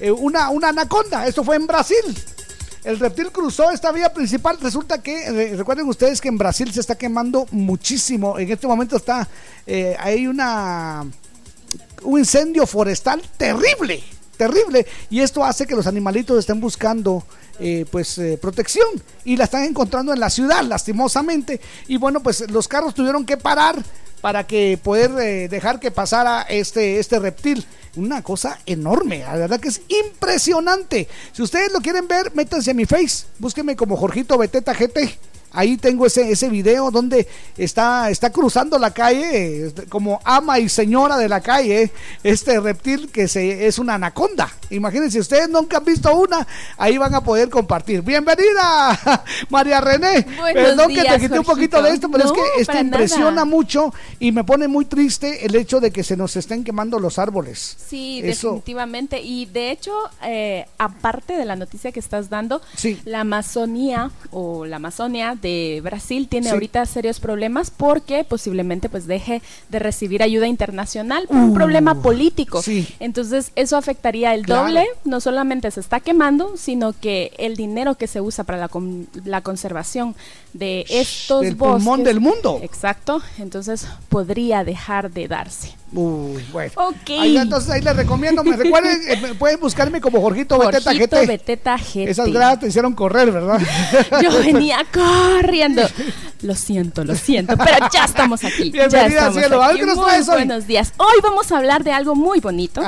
eh, 0.00 0.10
una, 0.10 0.50
una 0.50 0.68
anaconda. 0.68 1.26
Esto 1.26 1.44
fue 1.44 1.56
en 1.56 1.66
Brasil. 1.66 1.96
El 2.84 2.98
reptil 2.98 3.30
cruzó 3.30 3.70
esta 3.70 3.92
vía 3.92 4.12
principal. 4.12 4.58
Resulta 4.60 5.02
que, 5.02 5.54
recuerden 5.56 5.88
ustedes 5.88 6.20
que 6.20 6.28
en 6.28 6.38
Brasil 6.38 6.72
se 6.72 6.80
está 6.80 6.96
quemando 6.96 7.46
muchísimo. 7.50 8.38
En 8.38 8.50
este 8.50 8.66
momento 8.66 8.96
está, 8.96 9.28
eh, 9.66 9.96
hay 9.98 10.26
una, 10.26 11.06
un 12.02 12.18
incendio 12.18 12.66
forestal 12.66 13.22
terrible, 13.36 14.02
terrible. 14.38 14.86
Y 15.10 15.20
esto 15.20 15.44
hace 15.44 15.66
que 15.66 15.76
los 15.76 15.86
animalitos 15.86 16.38
estén 16.38 16.60
buscando 16.60 17.24
eh, 17.60 17.84
pues 17.90 18.16
eh, 18.16 18.38
protección 18.40 18.88
y 19.24 19.36
la 19.36 19.44
están 19.44 19.64
encontrando 19.64 20.14
en 20.14 20.20
la 20.20 20.30
ciudad 20.30 20.62
lastimosamente 20.62 21.60
y 21.88 21.96
bueno 21.96 22.20
pues 22.20 22.48
los 22.52 22.68
carros 22.68 22.94
tuvieron 22.94 23.26
que 23.26 23.36
parar 23.36 23.82
para 24.20 24.46
que 24.46 24.78
poder 24.80 25.10
eh, 25.18 25.48
dejar 25.48 25.80
que 25.80 25.90
pasara 25.90 26.42
este, 26.42 27.00
este 27.00 27.18
reptil 27.18 27.66
una 27.96 28.22
cosa 28.22 28.60
enorme, 28.64 29.20
la 29.20 29.34
verdad 29.34 29.58
que 29.58 29.68
es 29.68 29.80
impresionante. 29.88 31.08
Si 31.32 31.42
ustedes 31.42 31.72
lo 31.72 31.80
quieren 31.80 32.06
ver, 32.06 32.32
métanse 32.34 32.70
a 32.70 32.74
mi 32.74 32.84
face, 32.84 33.26
búsquenme 33.38 33.74
como 33.74 33.96
Jorgito 33.96 34.38
Beteta 34.38 34.72
GT. 34.72 35.18
Ahí 35.52 35.76
tengo 35.76 36.06
ese, 36.06 36.30
ese 36.30 36.48
video 36.48 36.90
donde 36.90 37.26
está, 37.56 38.10
está 38.10 38.30
cruzando 38.30 38.78
la 38.78 38.92
calle 38.92 39.66
eh, 39.66 39.72
como 39.88 40.20
ama 40.24 40.58
y 40.58 40.68
señora 40.68 41.16
de 41.16 41.28
la 41.28 41.40
calle 41.40 41.90
este 42.22 42.60
reptil 42.60 43.10
que 43.10 43.28
se, 43.28 43.66
es 43.66 43.78
una 43.78 43.94
anaconda. 43.94 44.50
Imagínense, 44.70 45.18
ustedes 45.20 45.48
nunca 45.48 45.78
han 45.78 45.84
visto 45.84 46.14
una, 46.14 46.46
ahí 46.76 46.98
van 46.98 47.14
a 47.14 47.22
poder 47.22 47.48
compartir. 47.48 48.02
Bienvenida, 48.02 49.24
María 49.50 49.80
René. 49.80 50.26
Buenos 50.38 50.62
Perdón 50.64 50.88
que 50.94 51.02
te 51.02 51.18
quité 51.20 51.38
un 51.38 51.44
poquito 51.44 51.82
de 51.82 51.90
esto, 51.90 52.08
pero 52.10 52.24
No, 52.24 52.32
es 52.34 52.38
que 52.38 52.60
esto 52.62 52.78
impresiona 52.78 53.30
nada. 53.30 53.44
mucho 53.44 53.92
y 54.18 54.32
me 54.32 54.44
pone 54.44 54.68
muy 54.68 54.84
triste 54.84 55.46
el 55.46 55.54
hecho 55.54 55.80
de 55.80 55.90
que 55.90 56.02
se 56.04 56.16
nos 56.16 56.36
estén 56.36 56.64
quemando 56.64 56.98
los 56.98 57.18
árboles. 57.18 57.76
Sí, 57.88 58.20
Eso. 58.24 58.48
definitivamente. 58.48 59.20
Y 59.22 59.46
de 59.46 59.70
hecho, 59.70 59.92
eh, 60.22 60.66
aparte 60.78 61.34
de 61.34 61.44
la 61.44 61.56
noticia 61.56 61.92
que 61.92 62.00
estás 62.00 62.28
dando, 62.28 62.60
Sí. 62.76 63.00
la 63.04 63.20
Amazonía 63.20 64.10
o 64.30 64.66
la 64.66 64.76
Amazonia 64.76 65.37
de 65.40 65.80
Brasil 65.82 66.28
tiene 66.28 66.48
Sí. 66.48 66.52
ahorita 66.52 66.84
serios 66.86 67.20
problemas 67.20 67.70
porque 67.70 68.24
posiblemente 68.24 68.88
pues 68.88 69.06
deje 69.06 69.42
de 69.68 69.78
recibir 69.78 70.22
ayuda 70.22 70.46
internacional 70.46 71.26
por 71.26 71.36
un 71.36 71.50
Uh, 71.50 71.54
problema 71.54 71.94
político. 72.02 72.62
sí. 72.62 72.86
Entonces 73.00 73.52
eso 73.56 73.76
afectaría 73.76 74.34
el 74.34 74.44
Claro. 74.44 74.62
doble. 74.62 74.84
No 75.04 75.20
solamente 75.20 75.70
se 75.70 75.80
está 75.80 76.00
quemando, 76.00 76.56
sino 76.56 76.92
que 76.92 77.32
el 77.38 77.56
dinero 77.56 77.94
que 77.96 78.06
se 78.06 78.20
usa 78.20 78.44
para 78.44 78.58
la, 78.58 78.68
con- 78.68 79.08
la 79.24 79.40
conservación 79.42 80.14
de 80.52 80.84
estos 80.88 81.42
del 81.42 81.54
bosques. 81.54 81.74
pulmón 81.84 82.04
del 82.04 82.20
mundo. 82.20 82.60
Exacto. 82.62 83.22
Entonces 83.38 83.86
podría 84.08 84.64
dejar 84.64 85.10
de 85.10 85.28
darse. 85.28 85.74
Uy, 85.92 86.44
bueno. 86.52 86.72
Ok. 86.76 87.10
Ahí, 87.20 87.36
entonces 87.36 87.70
ahí 87.70 87.80
les 87.80 87.96
recomiendo, 87.96 88.44
me 88.44 88.56
recuerden, 88.56 89.00
eh, 89.08 89.34
pueden 89.38 89.58
buscarme 89.58 90.00
como 90.00 90.20
Jorgito 90.20 90.58
Beteta 90.58 90.90
Jorgito. 90.90 91.16
Beteta 91.26 91.78
GT. 91.78 92.08
Esas 92.08 92.30
gradas 92.30 92.60
te 92.60 92.68
hicieron 92.68 92.94
correr, 92.94 93.32
¿verdad? 93.32 93.60
Yo 94.22 94.38
venía 94.38 94.84
corriendo. 94.92 95.82
Lo 96.42 96.54
siento, 96.54 97.04
lo 97.04 97.14
siento, 97.14 97.56
pero 97.56 97.88
ya 97.92 98.04
estamos 98.04 98.44
aquí. 98.44 98.70
Bienvenida, 98.70 99.08
estamos 99.08 99.34
cielo. 99.34 99.62
Aquí. 99.62 99.78
¿qué 99.78 99.86
nos 99.86 100.04
traes 100.04 100.28
hoy? 100.28 100.34
Buenos 100.34 100.66
días. 100.66 100.92
Hoy 100.98 101.20
vamos 101.22 101.50
a 101.52 101.56
hablar 101.56 101.82
de 101.84 101.92
algo 101.92 102.14
muy 102.14 102.40
bonito, 102.40 102.82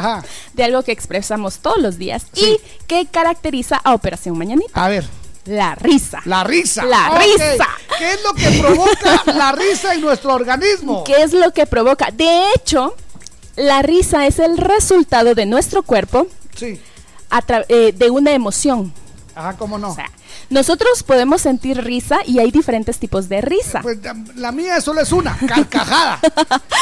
de 0.53 0.65
algo 0.65 0.83
que 0.83 0.93
expresamos 0.93 1.59
todos 1.59 1.79
los 1.79 1.97
días 1.97 2.27
y 2.35 2.59
que 2.87 3.07
caracteriza 3.07 3.81
a 3.83 3.95
Operación 3.95 4.37
Mañanita. 4.37 4.85
A 4.85 4.89
ver. 4.89 5.20
La 5.47 5.75
risa. 5.75 6.21
La 6.27 6.45
risa. 6.45 6.85
La 6.85 7.19
risa. 7.19 7.69
¿Qué 7.99 8.13
es 8.13 8.23
lo 8.23 8.35
que 8.35 8.61
provoca 8.61 9.23
la 9.27 9.53
risa 9.53 9.95
en 9.95 10.03
nuestro 10.03 10.35
organismo? 10.35 11.05
¿Qué 11.05 11.23
es 11.23 11.33
lo 11.33 11.53
que 11.53 11.67
provoca? 11.67 12.11
De 12.13 12.53
hecho, 12.55 12.95
la 13.57 13.83
risa 13.83 14.27
es 14.27 14.39
el 14.39 14.59
resultado 14.59 15.35
de 15.35 15.47
nuestro 15.47 15.83
cuerpo 15.83 16.27
Sí. 16.55 16.81
a 17.31 17.43
eh, 17.69 17.93
de 17.97 18.11
una 18.11 18.33
emoción. 18.33 18.93
Ajá, 19.35 19.57
cómo 19.57 19.79
no. 19.79 19.97
Nosotros 20.49 21.03
podemos 21.03 21.43
sentir 21.43 21.83
risa 21.83 22.19
y 22.27 22.39
hay 22.39 22.51
diferentes 22.51 22.99
tipos 22.99 23.29
de 23.29 23.41
risa. 23.41 23.81
Pues 23.83 23.99
la, 24.35 24.53
mía 24.53 24.81
solo 24.81 25.01
es 25.01 25.13
una, 25.13 25.37
carcajada. 25.47 26.19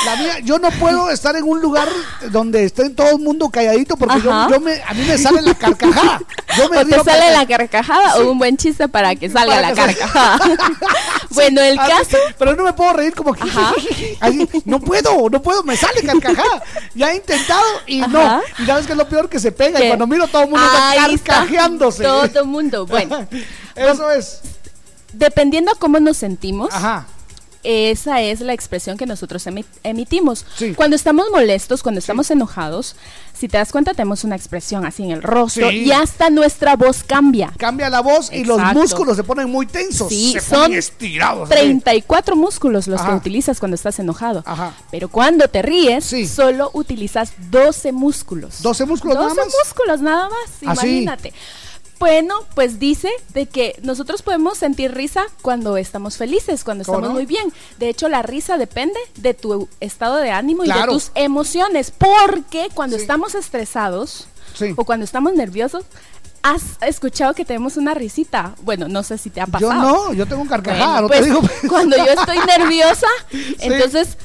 La 0.04 0.16
mía, 0.16 0.38
yo 0.40 0.58
no 0.58 0.70
puedo 0.72 1.10
estar 1.10 1.36
en 1.36 1.44
un 1.44 1.60
lugar 1.60 1.88
donde 2.30 2.64
esté 2.64 2.90
todo 2.90 3.10
el 3.10 3.18
mundo 3.18 3.50
calladito 3.50 3.96
porque 3.96 4.20
yo, 4.22 4.50
yo 4.50 4.60
me, 4.60 4.80
a 4.82 4.94
mí 4.94 5.04
me 5.06 5.18
sale 5.18 5.42
la 5.42 5.54
carcajada. 5.54 6.20
Yo 6.56 6.68
me 6.68 6.78
o 6.78 6.86
te 6.86 7.04
sale 7.04 7.32
la 7.32 7.46
carcajada 7.46 7.98
Sí. 8.16 8.22
o 8.22 8.30
un 8.30 8.38
buen 8.38 8.56
chiste 8.56 8.88
para 8.88 9.14
que 9.14 9.28
salga 9.28 9.56
Para 9.56 9.68
la 9.68 9.74
que 9.74 9.96
carcajada. 9.96 10.38
bueno, 11.30 11.60
el 11.60 11.78
Así, 11.78 11.90
caso. 11.90 12.16
Pero 12.38 12.56
no 12.56 12.64
me 12.64 12.72
puedo 12.72 12.92
reír 12.92 13.14
como 13.14 13.32
que. 13.34 13.42
así, 14.20 14.48
no 14.64 14.80
puedo, 14.80 15.28
no 15.30 15.42
puedo, 15.42 15.62
me 15.62 15.76
sale 15.76 16.02
carcajada. 16.02 16.62
Ya 16.94 17.12
he 17.12 17.16
intentado 17.16 17.64
y 17.86 18.00
no. 18.00 18.40
Y 18.58 18.66
sabes 18.66 18.86
que 18.86 18.92
es 18.92 18.98
lo 18.98 19.08
peor 19.08 19.28
que 19.28 19.38
se 19.38 19.52
pega. 19.52 19.82
Y 19.82 19.88
cuando 19.88 20.06
miro 20.06 20.26
todo 20.28 20.42
el 20.42 20.50
mundo 20.50 20.64
está 20.66 20.94
carcajeándose. 21.26 22.02
Todo 22.02 22.44
mundo. 22.44 22.86
Bueno, 22.86 23.26
Eso 23.74 24.10
es. 24.10 24.40
dependiendo 25.12 25.70
a 25.72 25.74
cómo 25.76 25.98
nos 26.00 26.16
sentimos. 26.16 26.70
Esa 27.64 28.22
es 28.22 28.40
la 28.40 28.52
expresión 28.52 28.96
que 28.96 29.04
nosotros 29.04 29.44
emi- 29.48 29.64
emitimos. 29.82 30.46
Cuando 30.76 30.94
estamos 30.94 31.26
molestos, 31.32 31.82
cuando 31.82 31.98
estamos 31.98 32.30
enojados, 32.30 32.94
si 33.36 33.48
te 33.48 33.58
das 33.58 33.72
cuenta, 33.72 33.92
tenemos 33.94 34.22
una 34.22 34.36
expresión 34.36 34.86
así 34.86 35.02
en 35.02 35.10
el 35.10 35.22
rostro 35.24 35.68
Sí. 35.68 35.78
y 35.78 35.90
hasta 35.92 36.30
nuestra 36.30 36.76
voz 36.76 37.02
cambia. 37.02 37.52
Cambia 37.58 37.90
la 37.90 38.00
voz 38.00 38.32
y 38.32 38.44
los 38.44 38.60
músculos 38.72 39.16
se 39.16 39.24
ponen 39.24 39.50
muy 39.50 39.66
tensos. 39.66 40.08
Sí, 40.08 40.32
se 40.34 40.40
son 40.40 40.62
ponen 40.62 40.78
estirados. 40.78 41.50
así. 41.50 41.58
34 41.60 42.36
músculos 42.36 42.86
los 42.86 43.00
que 43.00 43.08
Ajá. 43.08 43.16
utilizas 43.16 43.58
cuando 43.58 43.74
estás 43.74 43.98
enojado. 43.98 44.44
Pero 44.92 45.08
cuando 45.08 45.48
te 45.48 45.60
ríes, 45.60 46.08
solo 46.32 46.70
utilizas 46.74 47.32
12 47.50 47.90
músculos. 47.90 48.62
12 48.62 48.86
músculos 48.86 49.16
nada 49.16 49.28
12 49.30 49.40
más. 49.44 49.54
músculos 49.64 50.00
nada 50.00 50.28
más, 50.28 50.48
¿Ah, 50.64 50.76
sí? 50.80 51.04
Bueno, 51.98 52.34
pues 52.54 52.78
dice 52.78 53.10
de 53.34 53.46
que 53.46 53.78
nosotros 53.82 54.22
podemos 54.22 54.56
sentir 54.58 54.92
risa 54.94 55.24
cuando 55.42 55.76
estamos 55.76 56.16
felices, 56.16 56.62
cuando 56.62 56.84
¿Cómo 56.84 56.98
estamos 56.98 57.08
no? 57.10 57.14
muy 57.14 57.26
bien. 57.26 57.52
De 57.78 57.88
hecho, 57.88 58.08
la 58.08 58.22
risa 58.22 58.56
depende 58.56 58.98
de 59.16 59.34
tu 59.34 59.68
estado 59.80 60.16
de 60.16 60.30
ánimo 60.30 60.64
y 60.64 60.68
de 60.68 60.84
tus 60.86 61.10
emociones, 61.16 61.90
porque 61.90 62.68
cuando 62.74 62.96
estamos 62.96 63.34
estresados 63.34 64.28
Sí. 64.54 64.72
o 64.76 64.84
cuando 64.84 65.04
estamos 65.04 65.34
nerviosos, 65.34 65.84
has 66.42 66.62
escuchado 66.80 67.34
que 67.34 67.44
tenemos 67.44 67.76
una 67.76 67.94
risita. 67.94 68.54
Bueno, 68.62 68.88
no 68.88 69.02
sé 69.02 69.18
si 69.18 69.28
te 69.30 69.40
ha 69.40 69.46
Yo 69.46 69.50
pasado. 69.68 69.74
no, 70.08 70.12
yo 70.14 70.26
tengo 70.26 70.42
un 70.42 70.48
carcajada, 70.48 71.00
Bueno, 71.00 71.02
no 71.02 71.08
pues, 71.08 71.20
te 71.20 71.26
digo. 71.26 71.40
cuando 71.68 71.96
yo 71.96 72.04
estoy 72.06 72.38
nerviosa, 72.58 73.06
entonces 73.58 74.16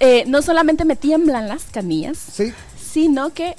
eh, 0.00 0.24
no 0.26 0.42
solamente 0.42 0.84
me 0.84 0.94
tiemblan 0.96 1.48
las 1.48 1.64
canillas, 1.64 2.18
sino 2.92 3.32
que 3.32 3.56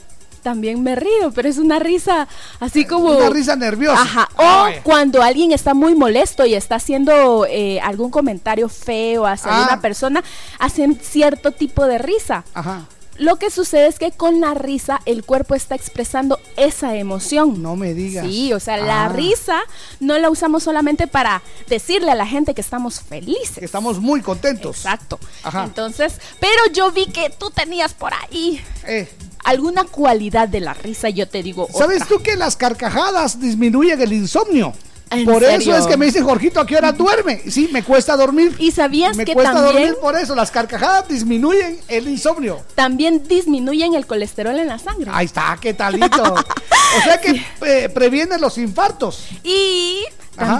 también 0.48 0.82
me 0.82 0.96
río, 0.96 1.32
pero 1.36 1.50
es 1.50 1.58
una 1.58 1.78
risa 1.78 2.26
así 2.62 2.86
como... 2.86 3.10
Una 3.18 3.30
risa 3.30 3.58
nerviosa. 3.58 4.02
Ajá. 4.02 4.30
Ah, 4.38 4.60
O 4.62 4.64
vaya. 4.64 4.82
cuando 4.82 5.22
alguien 5.22 5.52
está 5.52 5.74
muy 5.74 5.94
molesto 5.94 6.46
y 6.46 6.54
está 6.54 6.76
haciendo 6.76 7.46
eh, 7.50 7.82
algún 7.82 8.10
comentario 8.12 8.70
feo 8.70 9.26
hacia 9.26 9.52
Ah. 9.52 9.64
una 9.70 9.82
persona, 9.82 10.24
hacen 10.58 10.98
cierto 11.04 11.52
tipo 11.52 11.86
de 11.86 11.98
risa. 11.98 12.46
Ajá. 12.54 12.86
Lo 13.20 13.38
que 13.38 13.50
sucede 13.50 13.88
es 13.88 13.98
que 14.00 14.12
con 14.12 14.40
la 14.40 14.54
risa 14.54 15.02
el 15.06 15.24
cuerpo 15.26 15.56
está 15.56 15.74
expresando 15.76 16.40
esa 16.56 16.96
emoción. 16.96 17.62
No 17.64 17.76
me 17.76 17.94
digas. 17.96 18.26
Sí, 18.26 18.54
o 18.54 18.60
sea, 18.60 18.78
la 18.78 19.06
Ah. 19.06 19.10
risa 19.10 19.60
no 20.00 20.18
la 20.20 20.30
usamos 20.30 20.62
solamente 20.64 21.08
para 21.08 21.42
decirle 21.68 22.12
a 22.12 22.16
la 22.16 22.28
gente 22.28 22.54
que 22.54 22.62
estamos 22.62 23.02
felices. 23.02 23.58
Que 23.58 23.66
estamos 23.66 24.00
muy 24.00 24.22
contentos. 24.22 24.78
Exacto. 24.78 25.20
Ajá. 25.44 25.64
Entonces, 25.66 26.22
pero 26.40 26.62
yo 26.74 26.92
vi 26.92 27.08
que 27.08 27.32
tú 27.32 27.50
tenías 27.50 27.94
por 27.96 28.14
ahí 28.14 28.62
Eh. 28.86 29.10
Alguna 29.48 29.84
cualidad 29.86 30.48
de 30.48 30.60
la 30.60 30.74
risa, 30.74 31.10
yo 31.10 31.28
te 31.28 31.42
digo. 31.42 31.68
¿Sabes 31.76 32.06
tú 32.08 32.20
que 32.22 32.36
las 32.36 32.56
carcajadas 32.58 33.40
disminuyen 33.40 34.02
el 34.02 34.14
insomnio? 34.14 34.74
¿En 35.10 35.24
Por 35.24 35.40
serio? 35.42 35.74
eso 35.74 35.78
es 35.78 35.88
que 35.88 35.96
me 35.96 36.06
dice 36.06 36.22
Jorgito, 36.22 36.60
¿a 36.60 36.66
qué 36.68 36.76
hora 36.76 36.92
duerme? 36.92 37.42
Sí, 37.50 37.70
me 37.72 37.82
cuesta 37.82 38.18
dormir. 38.18 38.54
¿Y 38.60 38.72
sabías 38.72 39.16
me 39.16 39.24
que 39.24 39.34
cuesta 39.34 39.54
también- 39.54 39.74
dormir 39.74 39.96
por 40.02 40.18
eso. 40.18 40.36
Las 40.36 40.52
carcajadas 40.52 41.08
disminuyen 41.08 41.80
el 41.88 42.10
insomnio. 42.10 42.60
También 42.76 43.24
disminuyen 43.26 43.94
el 43.94 44.06
colesterol 44.06 44.60
en 44.60 44.68
la 44.68 44.80
sangre. 44.80 45.10
Ahí 45.14 45.28
está, 45.28 45.58
qué 45.62 45.74
talito. 45.74 46.24
o 46.98 47.02
sea 47.06 47.22
que 47.22 47.42
eh, 47.66 47.88
previene 47.88 48.38
los 48.38 48.58
infartos. 48.58 49.28
Y 49.46 50.04
Ajá. 50.36 50.58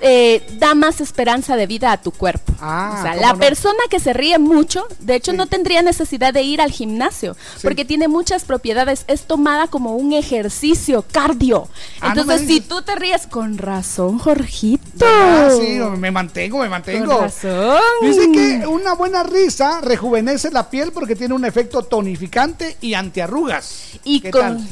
Eh, 0.00 0.42
da 0.58 0.74
más 0.74 1.00
esperanza 1.00 1.56
de 1.56 1.66
vida 1.66 1.92
a 1.92 2.00
tu 2.00 2.12
cuerpo. 2.12 2.52
Ah, 2.60 2.96
o 2.98 3.02
sea, 3.02 3.14
la 3.16 3.34
persona 3.34 3.78
que 3.90 4.00
se 4.00 4.12
ríe 4.12 4.38
mucho, 4.38 4.86
de 5.00 5.16
hecho, 5.16 5.32
no 5.32 5.46
tendría 5.46 5.82
necesidad 5.82 6.32
de 6.32 6.42
ir 6.42 6.60
al 6.60 6.70
gimnasio, 6.70 7.36
porque 7.62 7.84
tiene 7.84 8.08
muchas 8.08 8.44
propiedades. 8.44 9.04
Es 9.08 9.22
tomada 9.22 9.66
como 9.66 9.96
un 9.96 10.12
ejercicio 10.12 11.04
cardio. 11.10 11.68
Ah, 12.00 12.14
Entonces, 12.14 12.46
si 12.46 12.60
tú 12.60 12.82
te 12.82 12.94
ríes, 12.94 13.26
con 13.26 13.58
razón, 13.58 14.18
Jorgito. 14.18 15.04
Ah, 15.04 15.50
sí, 15.58 15.78
me 15.98 16.10
mantengo, 16.10 16.58
me 16.58 16.68
mantengo. 16.68 17.12
Con 17.12 17.24
razón. 17.24 17.78
Dice 18.02 18.30
que 18.32 18.66
una 18.66 18.94
buena 18.94 19.22
risa 19.22 19.80
rejuvenece 19.80 20.50
la 20.50 20.70
piel 20.70 20.92
porque 20.92 21.16
tiene 21.16 21.34
un 21.34 21.44
efecto 21.44 21.82
tonificante 21.82 22.76
y 22.80 22.94
antiarrugas. 22.94 23.98
Y, 24.04 24.20
con, 24.30 24.66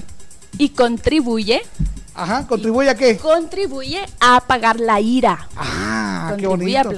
y 0.59 0.71
contribuye 0.71 1.63
Ajá, 2.15 2.47
¿contribuye 2.47 2.91
a 2.91 2.95
qué? 2.95 3.17
Contribuye 3.17 4.05
a 4.21 4.37
apagar 4.37 4.79
la 4.79 5.01
ira. 5.01 5.49
Ah, 5.57 6.35
qué 6.39 6.47
bonito. 6.47 6.91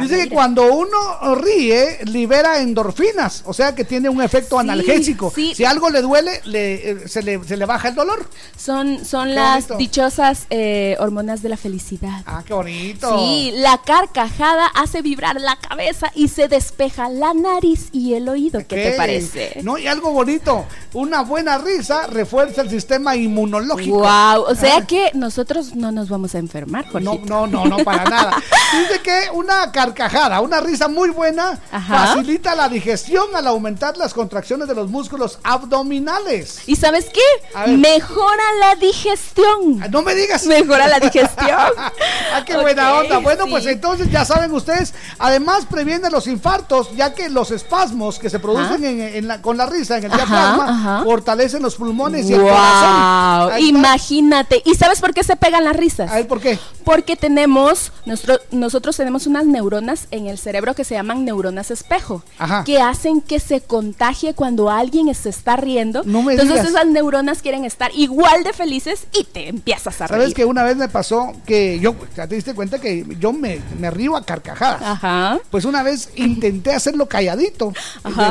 Dice 0.00 0.24
que 0.24 0.28
cuando 0.30 0.72
uno 0.72 1.34
ríe, 1.34 2.00
libera 2.04 2.60
endorfinas, 2.60 3.42
o 3.46 3.52
sea 3.52 3.74
que 3.74 3.84
tiene 3.84 4.08
un 4.08 4.22
efecto 4.22 4.58
analgésico. 4.58 5.32
Si 5.34 5.64
algo 5.64 5.90
le 5.90 6.00
duele, 6.00 6.40
eh, 6.52 7.04
se, 7.06 7.22
le, 7.22 7.66
baja 7.66 7.88
el 7.88 7.94
dolor. 7.94 8.28
Son, 8.56 9.04
son 9.04 9.34
las 9.34 9.76
dichosas 9.76 10.46
eh, 10.50 10.96
hormonas 10.98 11.42
de 11.42 11.50
la 11.50 11.56
felicidad. 11.56 12.22
Ah, 12.26 12.42
qué 12.46 12.54
bonito. 12.54 13.18
Sí, 13.18 13.52
la 13.56 13.78
carcajada 13.78 14.66
hace 14.74 15.02
vibrar 15.02 15.40
la 15.40 15.56
cabeza 15.56 16.10
y 16.14 16.28
se 16.28 16.48
despeja 16.48 17.08
la 17.08 17.34
nariz 17.34 17.88
y 17.92 18.14
el 18.14 18.28
oído. 18.28 18.60
¿Qué 18.60 18.76
te 18.76 18.90
parece? 18.96 19.60
No, 19.62 19.78
y 19.78 19.86
algo 19.86 20.10
bonito, 20.12 20.64
una 20.94 21.22
buena 21.22 21.58
risa 21.58 22.06
refuerza 22.06 22.62
el 22.62 22.70
sistema 22.70 23.16
inmunológico. 23.16 23.98
Wow, 23.98 24.53
o 24.54 24.60
sea 24.60 24.86
que 24.86 25.10
nosotros 25.14 25.74
no 25.74 25.90
nos 25.90 26.08
vamos 26.08 26.34
a 26.34 26.38
enfermar, 26.38 26.86
Jorge. 26.88 27.04
No, 27.04 27.18
no, 27.24 27.46
no, 27.46 27.64
no, 27.66 27.78
para 27.84 28.04
nada. 28.04 28.42
Dice 28.72 29.00
que 29.02 29.30
una 29.32 29.72
carcajada, 29.72 30.40
una 30.40 30.60
risa 30.60 30.88
muy 30.88 31.10
buena, 31.10 31.58
facilita 31.88 32.54
la 32.54 32.68
digestión 32.68 33.34
al 33.34 33.46
aumentar 33.46 33.96
las 33.96 34.14
contracciones 34.14 34.68
de 34.68 34.74
los 34.74 34.88
músculos 34.88 35.38
abdominales. 35.42 36.62
¿Y 36.66 36.76
sabes 36.76 37.06
qué? 37.12 37.70
Mejora 37.76 38.44
la 38.60 38.76
digestión. 38.76 39.80
Ah, 39.82 39.88
no 39.88 40.02
me 40.02 40.14
digas. 40.14 40.46
Mejora 40.46 40.86
la 40.86 41.00
digestión. 41.08 41.50
ah, 41.50 42.44
qué 42.46 42.56
buena 42.56 42.94
onda. 42.94 43.18
Bueno, 43.18 43.46
pues 43.48 43.66
entonces 43.66 44.10
ya 44.10 44.24
saben 44.24 44.52
ustedes, 44.52 44.94
además 45.18 45.66
previene 45.66 46.10
los 46.10 46.26
infartos, 46.26 46.94
ya 46.96 47.12
que 47.12 47.28
los 47.28 47.50
espasmos 47.50 48.18
que 48.18 48.30
se 48.30 48.38
producen 48.38 48.84
en, 48.84 49.28
la, 49.28 49.42
con 49.42 49.56
la 49.56 49.66
risa 49.66 49.98
en 49.98 50.04
el 50.04 50.10
diafragma 50.10 51.02
fortalecen 51.04 51.62
los 51.62 51.74
pulmones 51.76 52.28
y 52.28 52.34
el 52.34 52.42
corazón. 52.42 53.58
Imagínate 53.58 54.43
¿Y 54.64 54.74
sabes 54.74 55.00
por 55.00 55.14
qué 55.14 55.24
se 55.24 55.36
pegan 55.36 55.64
las 55.64 55.76
risas? 55.76 56.10
A 56.10 56.16
ver, 56.16 56.28
¿por 56.28 56.40
qué? 56.40 56.58
Porque 56.84 57.16
tenemos, 57.16 57.92
nuestro, 58.06 58.38
nosotros 58.50 58.96
tenemos 58.96 59.26
unas 59.26 59.46
neuronas 59.46 60.08
en 60.10 60.26
el 60.26 60.38
cerebro 60.38 60.74
que 60.74 60.84
se 60.84 60.94
llaman 60.94 61.24
neuronas 61.24 61.70
espejo, 61.70 62.22
que 62.64 62.80
hacen 62.80 63.20
que 63.20 63.40
se 63.40 63.60
contagie 63.60 64.34
cuando 64.34 64.70
alguien 64.70 65.12
se 65.14 65.28
está 65.28 65.56
riendo. 65.56 66.02
No 66.04 66.22
me 66.22 66.34
Entonces 66.34 66.64
esas 66.68 66.86
neuronas 66.86 67.42
quieren 67.42 67.64
estar 67.64 67.90
igual 67.94 68.42
de 68.44 68.52
felices 68.52 69.06
y 69.12 69.24
te 69.24 69.48
empiezas 69.48 70.00
a 70.00 70.06
reír. 70.06 70.22
¿Sabes 70.22 70.34
que 70.34 70.44
una 70.44 70.62
vez 70.62 70.76
me 70.76 70.88
pasó 70.88 71.32
que 71.46 71.78
yo, 71.80 71.94
te 72.14 72.26
diste 72.26 72.54
cuenta 72.54 72.80
que 72.80 73.04
yo 73.18 73.32
me, 73.32 73.60
me 73.78 73.90
río 73.90 74.16
a 74.16 74.24
carcajadas? 74.24 74.82
Ajá. 74.82 75.38
Pues 75.50 75.64
una 75.64 75.82
vez 75.82 76.10
intenté 76.16 76.72
hacerlo 76.72 77.06
calladito. 77.06 77.72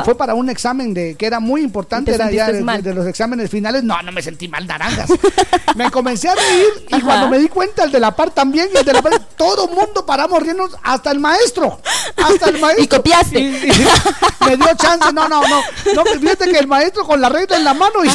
Fue 0.04 0.16
para 0.16 0.34
un 0.34 0.50
examen 0.50 0.94
de 0.94 1.14
que 1.14 1.26
era 1.26 1.40
muy 1.40 1.62
importante, 1.62 2.14
era 2.14 2.30
ya 2.30 2.50
de, 2.50 2.94
los 2.94 3.06
exámenes 3.06 3.50
finales. 3.50 3.84
No, 3.84 4.00
no 4.02 4.12
me 4.12 4.22
sentí 4.22 4.48
mal 4.48 4.66
naranjas. 4.66 5.10
me 5.76 5.84
comencé 6.04 6.28
a 6.28 6.34
reír 6.34 6.86
y 6.88 7.00
cuando 7.00 7.28
me 7.28 7.38
di 7.38 7.48
cuenta 7.48 7.84
el 7.84 7.90
de 7.90 7.98
la 7.98 8.14
par 8.14 8.30
también 8.30 8.68
y 8.74 8.76
el 8.76 8.84
de 8.84 8.92
la 8.92 9.00
par, 9.00 9.18
todo 9.36 9.68
mundo 9.68 10.04
paramos 10.04 10.42
riendo, 10.42 10.68
hasta 10.82 11.10
el 11.10 11.18
maestro, 11.18 11.80
hasta 12.22 12.50
el 12.50 12.60
maestro. 12.60 12.84
Y 12.84 12.88
copiaste. 12.88 13.40
me 14.46 14.56
dio 14.58 14.66
chance, 14.76 15.10
no, 15.14 15.26
no, 15.26 15.40
no, 15.40 15.62
no, 15.94 16.04
fíjate 16.04 16.50
que 16.50 16.58
el 16.58 16.66
maestro 16.66 17.04
con 17.04 17.22
la 17.22 17.30
regla 17.30 17.56
en 17.56 17.64
la 17.64 17.72
mano 17.72 18.04
y, 18.04 18.08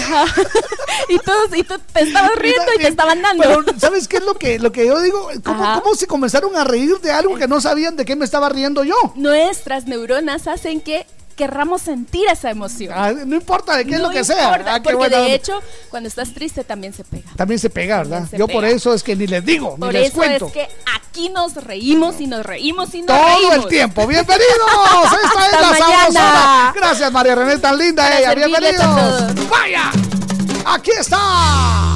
y 1.14 1.18
todos, 1.18 1.50
y 1.56 1.64
tú 1.64 1.80
te 1.92 2.04
estabas 2.04 2.36
riendo 2.36 2.72
y, 2.76 2.82
te 2.84 2.90
estaban 2.90 3.24
dando. 3.24 3.44
Pero, 3.44 3.80
¿sabes 3.80 4.08
qué 4.08 4.18
es 4.18 4.24
lo 4.24 4.36
que, 4.36 4.60
lo 4.60 4.72
que 4.72 4.86
yo 4.86 5.02
digo? 5.02 5.28
¿Cómo, 5.44 5.82
¿Cómo 5.82 5.96
se 5.96 6.06
comenzaron 6.06 6.56
a 6.56 6.64
reír 6.64 7.00
de 7.00 7.12
algo 7.12 7.38
que 7.38 7.48
no 7.48 7.60
sabían 7.60 7.96
de 7.96 8.06
qué 8.06 8.16
me 8.16 8.26
estaba 8.26 8.50
riendo 8.50 8.84
yo? 8.84 8.96
Nuestras 9.16 9.88
neuronas 9.88 10.46
hacen 10.46 10.80
que 10.80 11.08
querramos 11.40 11.82
sentir 11.82 12.28
esa 12.30 12.52
emoción. 12.52 12.94
Ah, 12.94 13.14
no 13.14 13.34
importa 13.34 13.78
de 13.78 13.86
qué 13.86 13.96
es 13.96 14.02
lo 14.02 14.10
que 14.10 14.26
sea. 14.26 14.62
Ah, 14.68 14.82
porque 14.84 15.08
de 15.08 15.34
hecho, 15.34 15.62
cuando 15.90 16.10
estás 16.10 16.34
triste 16.34 16.66
también 16.66 16.92
se 16.92 17.06
pega. 17.06 17.30
También 17.38 17.58
se 17.62 17.70
pega, 17.70 18.00
¿verdad? 18.00 18.28
Yo 18.38 18.46
por 18.46 18.66
eso 18.66 18.94
es 18.94 19.04
que 19.04 19.16
ni 19.16 19.26
les 19.26 19.46
digo, 19.46 19.78
por 19.78 19.94
ni 19.94 20.02
les 20.02 20.12
cuento. 20.12 20.48
es 20.48 20.52
que 20.52 20.68
aquí 20.98 21.30
nos 21.30 21.56
reímos 21.56 22.20
y 22.20 22.28
nos 22.28 22.46
reímos 22.46 22.94
y 22.94 23.04
nos 23.04 23.18
Todo 23.18 23.54
el 23.54 23.68
tiempo. 23.68 24.06
¡Bienvenidos! 24.06 24.50
Esta 25.24 25.46
es 25.46 25.52
la 25.54 25.78
sabrosona. 25.78 26.74
Gracias, 26.76 27.10
María 27.10 27.36
René, 27.36 27.58
tan 27.58 27.78
linda 27.78 28.20
ella. 28.20 28.36
Bienvenidos. 28.36 29.50
¡Vaya! 29.50 29.92
Aquí 30.66 30.92
está 30.92 31.96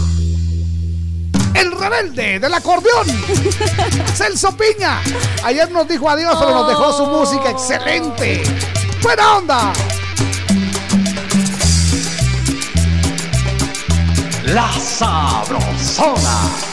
el 1.54 1.72
rebelde 1.72 2.40
del 2.40 2.54
acordeón, 2.54 3.08
Celso 4.16 4.56
Piña. 4.56 5.02
Ayer 5.44 5.70
nos 5.70 5.86
dijo 5.86 6.10
adiós, 6.10 6.34
pero 6.40 6.52
nos 6.52 6.68
dejó 6.70 6.94
su 6.94 7.06
música 7.08 7.50
excelente. 7.50 8.42
¡Buena 9.04 9.38
onda! 9.38 9.74
La 14.46 14.72
Sabrosona. 14.80 16.73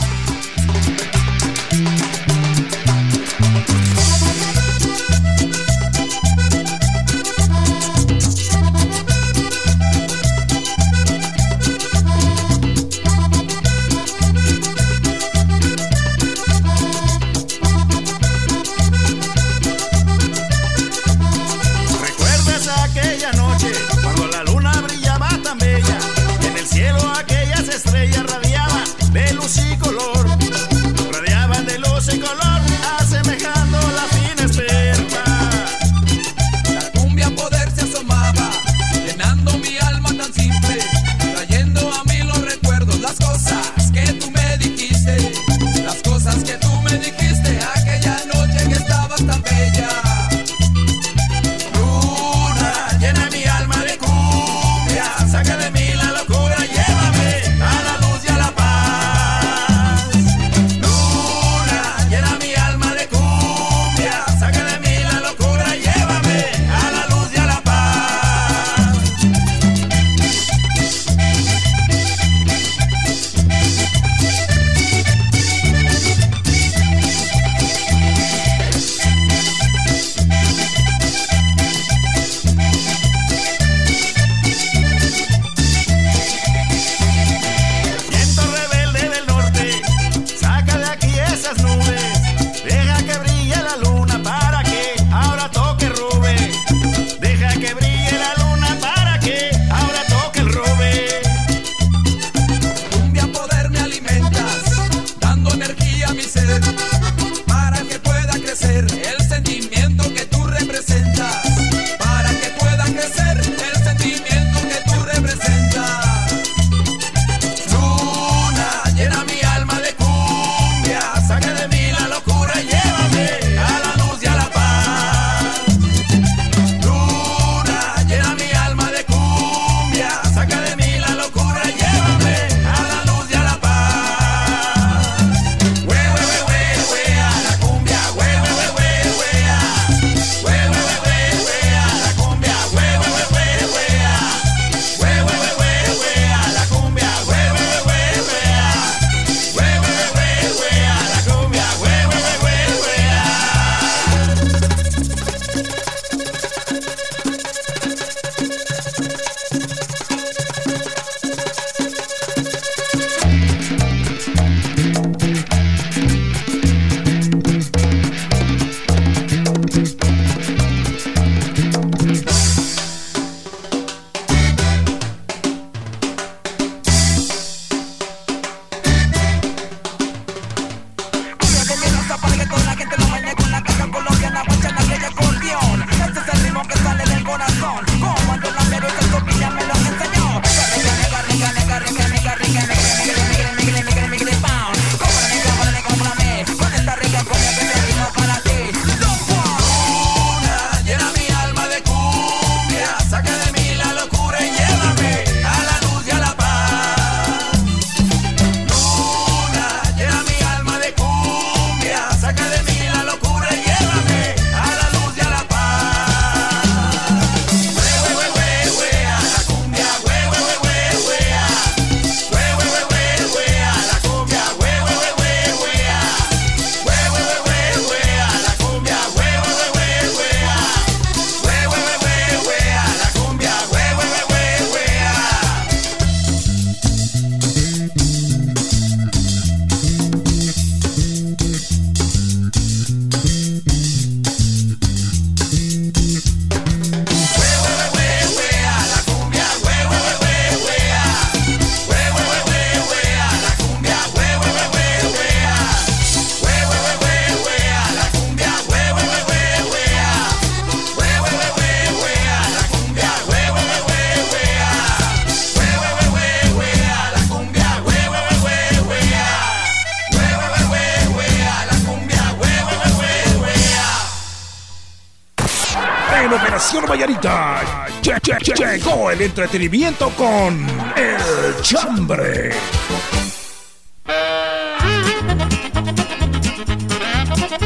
Entretenimiento 279.20 280.10
con 280.16 280.66
El 280.96 281.62
Chambre. 281.62 282.50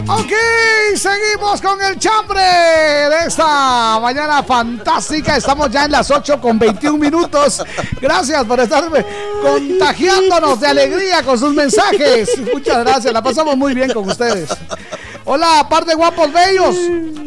Ok, 0.09 0.33
seguimos 0.97 1.61
con 1.61 1.81
el 1.81 1.99
chambre 1.99 2.41
de 2.41 3.27
esta 3.29 3.99
mañana 4.01 4.43
fantástica. 4.43 5.37
Estamos 5.37 5.71
ya 5.71 5.85
en 5.85 5.93
las 5.93 6.11
8 6.11 6.41
con 6.41 6.59
21 6.59 6.99
minutos. 6.99 7.63
Gracias 8.01 8.45
por 8.45 8.59
estar 8.59 8.85
contagiándonos 9.43 10.61
de 10.61 10.67
alegría 10.67 11.23
con 11.23 11.39
sus 11.39 11.55
mensajes. 11.55 12.31
Muchas 12.53 12.85
gracias, 12.85 13.13
la 13.13 13.23
pasamos 13.23 13.57
muy 13.57 13.75
bien 13.75 13.93
con 13.93 14.09
ustedes. 14.09 14.51
Hola, 15.25 15.67
par 15.71 15.85
de 15.85 15.95
guapos 15.95 16.33
bellos. 16.33 16.77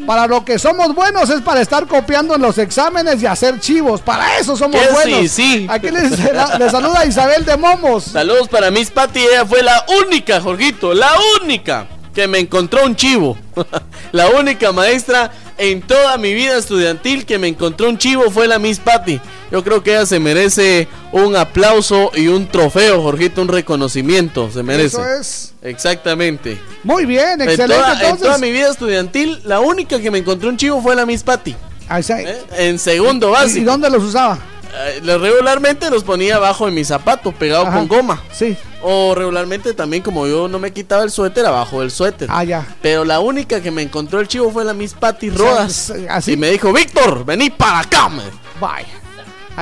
Para 0.07 0.25
lo 0.25 0.45
que 0.45 0.57
somos 0.57 0.95
buenos 0.95 1.29
es 1.29 1.41
para 1.41 1.59
estar 1.59 1.85
copiando 1.85 2.34
en 2.34 2.41
los 2.41 2.57
exámenes 2.57 3.21
y 3.21 3.25
hacer 3.25 3.59
chivos. 3.59 3.99
Para 3.99 4.38
eso 4.39 4.55
somos 4.55 4.79
buenos. 4.93 5.19
Sí, 5.19 5.27
sí. 5.27 5.67
Aquí 5.69 5.91
les, 5.91 6.11
les, 6.11 6.71
saluda 6.71 7.05
Isabel 7.05 7.43
de 7.43 7.57
Momos. 7.57 8.05
Saludos 8.05 8.47
para 8.47 8.71
Miss 8.71 8.89
Patty. 8.89 9.19
Ella 9.19 9.45
fue 9.45 9.61
la 9.61 9.85
única, 10.05 10.39
Jorgito, 10.39 10.93
la 10.93 11.11
única 11.41 11.88
que 12.15 12.25
me 12.25 12.39
encontró 12.39 12.85
un 12.85 12.95
chivo. 12.95 13.38
la 14.13 14.29
única 14.29 14.71
maestra 14.71 15.29
en 15.57 15.81
toda 15.81 16.17
mi 16.17 16.34
vida 16.34 16.57
estudiantil 16.57 17.25
que 17.25 17.38
me 17.38 17.49
encontró 17.49 17.89
un 17.89 17.97
chivo 17.97 18.31
fue 18.31 18.47
la 18.47 18.59
Miss 18.59 18.79
Patty. 18.79 19.19
Yo 19.52 19.64
creo 19.64 19.82
que 19.84 19.91
ella 19.91 20.06
se 20.06 20.19
merece 20.19 20.88
un 21.11 21.36
aplauso 21.36 22.11
y 22.14 22.28
un 22.28 22.48
trofeo, 22.48 23.02
Jorgito, 23.02 23.41
un 23.41 23.48
reconocimiento. 23.48 24.49
Se 24.52 24.64
merece. 24.64 24.98
Eso 24.98 25.06
es. 25.06 25.53
Exactamente. 25.61 26.60
Muy 26.84 27.06
bien, 27.06 27.41
excelente. 27.41 27.64
En 27.76 27.82
toda, 27.82 27.94
entonces. 27.94 28.11
en 28.11 28.18
toda 28.18 28.38
mi 28.38 28.52
vida 28.52 28.69
estudiantil, 28.69 29.40
la 29.45 29.60
única 29.60 29.99
que 29.99 30.11
me 30.11 30.18
encontró 30.18 30.49
un 30.49 30.57
chivo 30.57 30.82
fue 30.82 30.95
la 30.95 31.06
Miss 31.06 31.24
Patty. 31.24 31.56
Ahí 31.90 32.02
está. 32.02 32.22
¿Eh? 32.22 32.38
En 32.57 32.80
segundo 32.80 33.32
básico. 33.32 33.60
¿Y 33.60 33.64
dónde 33.64 33.90
los 33.90 34.03
usaba? 34.03 34.40
Eh, 34.80 34.99
regularmente 35.03 35.90
los 35.90 36.03
ponía 36.03 36.36
abajo 36.36 36.65
de 36.65 36.72
mi 36.72 36.84
zapato, 36.84 37.32
pegado 37.32 37.72
con 37.72 37.88
goma. 37.88 38.22
Sí. 38.32 38.56
O 38.82 39.15
regularmente 39.15 39.74
también, 39.74 40.03
como 40.03 40.28
yo 40.28 40.48
no 40.48 40.60
me 40.60 40.72
quitaba 40.72 41.03
el 41.03 41.10
suéter, 41.10 41.45
abajo 41.45 41.82
del 41.82 41.91
suéter. 41.91 42.28
Ah, 42.32 42.44
ya. 42.44 42.68
Pero 42.82 43.06
la 43.06 43.19
única 43.19 43.61
que 43.61 43.72
me 43.72 43.82
encontró 43.82 44.19
el 44.19 44.28
chivo 44.28 44.52
fue 44.52 44.64
la 44.65 44.74
Miss 44.74 44.94
Patty 44.94 45.30
Rodas. 45.30 45.94
¿Así? 46.10 46.34
Y 46.34 46.38
me 46.38 46.52
dijo, 46.52 46.72
Víctor, 46.74 47.26
vení 47.26 47.49
para 47.49 47.80
acá. 47.80 48.10
Me. 48.10 48.24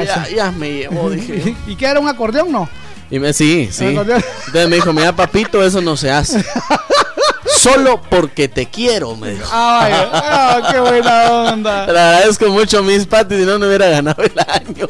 Ya, 0.03 0.27
ya, 0.27 0.51
me 0.51 0.71
llevó, 0.71 1.09
dije. 1.11 1.55
¿Y 1.67 1.75
qué 1.75 1.85
era 1.85 1.99
un 1.99 2.07
acordeón, 2.07 2.51
no? 2.51 2.69
Y 3.09 3.19
me, 3.19 3.33
sí, 3.33 3.69
sí. 3.71 3.85
Entonces 3.85 4.69
me 4.69 4.75
dijo, 4.75 4.91
mira, 4.91 5.15
papito, 5.15 5.63
eso 5.63 5.81
no 5.81 5.95
se 5.95 6.11
hace. 6.11 6.43
Solo 7.57 8.01
porque 8.01 8.47
te 8.47 8.65
quiero, 8.67 9.15
me 9.15 9.31
dijo. 9.31 9.47
Ay, 9.51 9.93
oh, 10.11 10.71
qué 10.71 10.79
buena 10.79 11.31
onda. 11.31 11.85
Le 11.91 11.99
agradezco 11.99 12.47
mucho, 12.49 12.83
Miss 12.83 13.05
Patty, 13.05 13.39
si 13.39 13.45
no, 13.45 13.57
no 13.57 13.67
hubiera 13.67 13.87
ganado 13.87 14.21
el 14.23 14.33
año. 14.39 14.87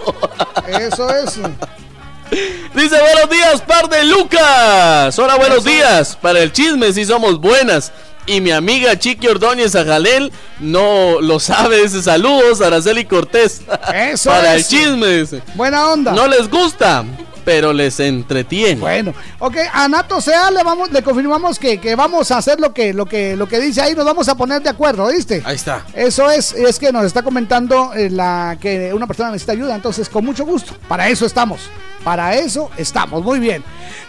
Eso 0.67 1.09
es. 1.09 1.39
Dice, 2.73 2.99
buenos 2.99 3.29
días, 3.29 3.61
par 3.61 3.87
de 3.87 4.03
Lucas. 4.05 5.17
Hola, 5.19 5.35
buenos 5.35 5.63
días. 5.63 6.17
Para 6.21 6.39
el 6.39 6.51
chisme, 6.51 6.91
si 6.91 7.05
somos 7.05 7.39
buenas. 7.39 7.91
Y 8.27 8.41
mi 8.41 8.51
amiga 8.51 8.97
Chiqui 8.97 9.27
Ordóñez 9.27 9.75
Ajalel 9.75 10.31
no 10.59 11.21
lo 11.21 11.39
sabe. 11.39 11.83
Dice, 11.83 12.01
saludos, 12.01 12.61
Araceli 12.61 13.05
Cortés. 13.05 13.61
Eso 13.93 14.29
Para 14.31 14.55
es. 14.55 14.71
el 14.71 14.79
chisme, 14.79 15.07
dice. 15.07 15.41
Buena 15.53 15.89
onda. 15.91 16.11
No 16.11 16.27
les 16.27 16.49
gusta 16.49 17.05
pero 17.45 17.71
les 17.71 17.99
entretiene. 17.99 18.81
Bueno, 18.81 19.13
ok, 19.39 19.55
a 19.71 19.87
Nato 19.87 20.19
Sea 20.19 20.51
le 20.51 20.63
vamos, 20.63 20.91
le 20.91 21.03
confirmamos 21.03 21.59
que, 21.59 21.79
que, 21.79 21.95
vamos 21.95 22.31
a 22.31 22.39
hacer 22.39 22.59
lo 22.59 22.73
que, 22.73 22.93
lo 22.93 23.05
que, 23.05 23.37
lo 23.37 23.47
que 23.47 23.59
dice 23.59 23.81
ahí, 23.81 23.93
nos 23.93 24.03
vamos 24.03 24.27
a 24.27 24.35
poner 24.35 24.61
de 24.61 24.69
acuerdo, 24.69 25.07
¿viste? 25.07 25.43
Ahí 25.45 25.55
está. 25.55 25.85
Eso 25.93 26.29
es, 26.29 26.53
es 26.53 26.79
que 26.79 26.91
nos 26.91 27.05
está 27.05 27.21
comentando 27.21 27.93
eh, 27.93 28.09
la 28.09 28.57
que 28.59 28.91
una 28.93 29.07
persona 29.07 29.29
necesita 29.29 29.53
ayuda, 29.53 29.75
entonces 29.75 30.09
con 30.09 30.25
mucho 30.25 30.45
gusto. 30.45 30.73
Para 30.87 31.07
eso 31.07 31.25
estamos. 31.25 31.61
Para 32.05 32.35
eso 32.35 32.69
estamos, 32.77 33.23
muy 33.23 33.39
bien. 33.39 33.63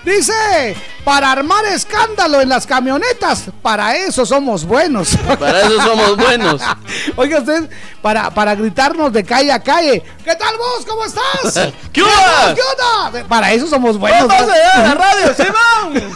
Dice, 0.05 0.76
para 1.02 1.32
armar 1.32 1.65
escándalo 1.65 2.42
en 2.42 2.48
las 2.50 2.66
camionetas, 2.66 3.44
para 3.62 3.97
eso 3.97 4.26
somos 4.26 4.66
buenos. 4.66 5.16
Para 5.39 5.62
eso 5.62 5.81
somos 5.81 6.16
buenos. 6.18 6.60
Oiga 7.16 7.39
usted, 7.39 7.70
para, 8.02 8.31
para 8.31 8.55
gritarnos 8.55 9.10
de 9.15 9.24
calle 9.24 9.50
a 9.50 9.62
calle, 9.62 10.02
¿qué 10.23 10.36
tal 10.36 10.58
vos? 10.58 10.84
¿Cómo 10.86 11.06
estás? 11.06 11.73
¿Qué 11.92 12.02
onda? 12.02 12.55
¿Qué 12.55 12.60
onda? 12.60 13.25
Para 13.28 13.52
eso 13.52 13.66
somos 13.66 13.98
buenos. 13.98 14.22
¿Cómo 14.22 14.50
se 14.52 14.58
la 14.78 14.94
radio, 14.94 15.34
Simón? 15.34 16.12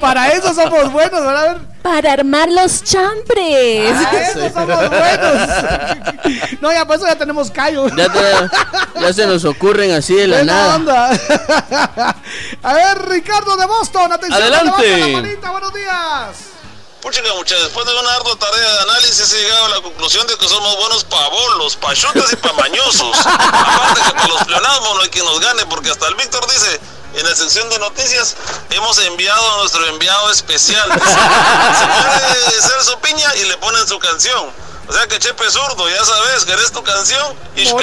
para 0.00 0.28
eso 0.28 0.54
somos 0.54 0.92
buenos, 0.92 1.20
¿verdad? 1.20 1.58
Para 1.82 2.12
armar 2.12 2.48
los 2.50 2.84
chambres. 2.84 3.92
Para 4.04 4.28
eso 4.28 4.40
sí. 4.40 4.50
somos 4.52 4.88
buenos. 4.88 5.48
no, 6.60 6.72
ya 6.72 6.84
por 6.84 6.96
eso 6.96 7.06
ya 7.06 7.16
tenemos 7.16 7.50
callo. 7.50 7.88
Ya, 7.96 8.12
te, 8.12 9.00
ya 9.00 9.12
se 9.12 9.26
nos 9.26 9.44
ocurren 9.44 9.92
así 9.92 10.14
de 10.14 10.26
la 10.26 10.42
nada. 10.42 10.76
onda. 10.76 11.10
A 12.62 12.74
ver, 12.74 13.08
Ricardo 13.08 13.56
de 13.56 13.66
Boston, 13.66 14.12
atención. 14.12 14.42
Adelante. 14.42 15.12
La 15.12 15.20
manita, 15.22 15.50
buenos 15.50 15.72
días. 15.72 16.57
Puchica, 17.00 17.32
muchachos, 17.34 17.62
después 17.64 17.86
de 17.86 17.94
una 17.94 18.12
ardua 18.12 18.36
tarea 18.36 18.72
de 18.72 18.80
análisis 18.80 19.32
he 19.32 19.42
llegado 19.42 19.66
a 19.66 19.68
la 19.68 19.80
conclusión 19.82 20.26
de 20.26 20.36
que 20.36 20.48
somos 20.48 20.76
buenos 20.78 21.04
pa' 21.04 21.28
bolos, 21.28 21.76
pa' 21.76 21.94
chutas 21.94 22.32
y 22.32 22.36
pa' 22.36 22.52
mañosos. 22.54 23.16
Aparte 23.24 24.02
que 24.02 24.12
para 24.14 24.28
los 24.28 24.42
pleonasmos 24.42 24.94
no 24.96 25.02
hay 25.02 25.08
quien 25.08 25.24
nos 25.24 25.38
gane, 25.38 25.64
porque 25.66 25.90
hasta 25.90 26.08
el 26.08 26.16
Víctor 26.16 26.44
dice, 26.48 26.80
en 27.14 27.24
la 27.24 27.36
sección 27.36 27.70
de 27.70 27.78
noticias, 27.78 28.34
hemos 28.70 28.98
enviado 28.98 29.54
a 29.54 29.58
nuestro 29.58 29.86
enviado 29.86 30.30
especial. 30.32 30.90
Se 30.92 31.86
pone 31.86 32.62
Celso 32.62 32.98
Piña 32.98 33.32
y 33.36 33.44
le 33.44 33.56
ponen 33.58 33.86
su 33.86 33.98
canción. 34.00 34.52
O 34.88 34.92
sea 34.92 35.06
que 35.06 35.18
Chepe 35.18 35.50
zurdo, 35.50 35.86
ya 35.88 36.02
sabes, 36.02 36.46
querés 36.46 36.72
tu 36.72 36.82
canción. 36.82 37.36
Y. 37.54 37.70
Un 37.70 37.82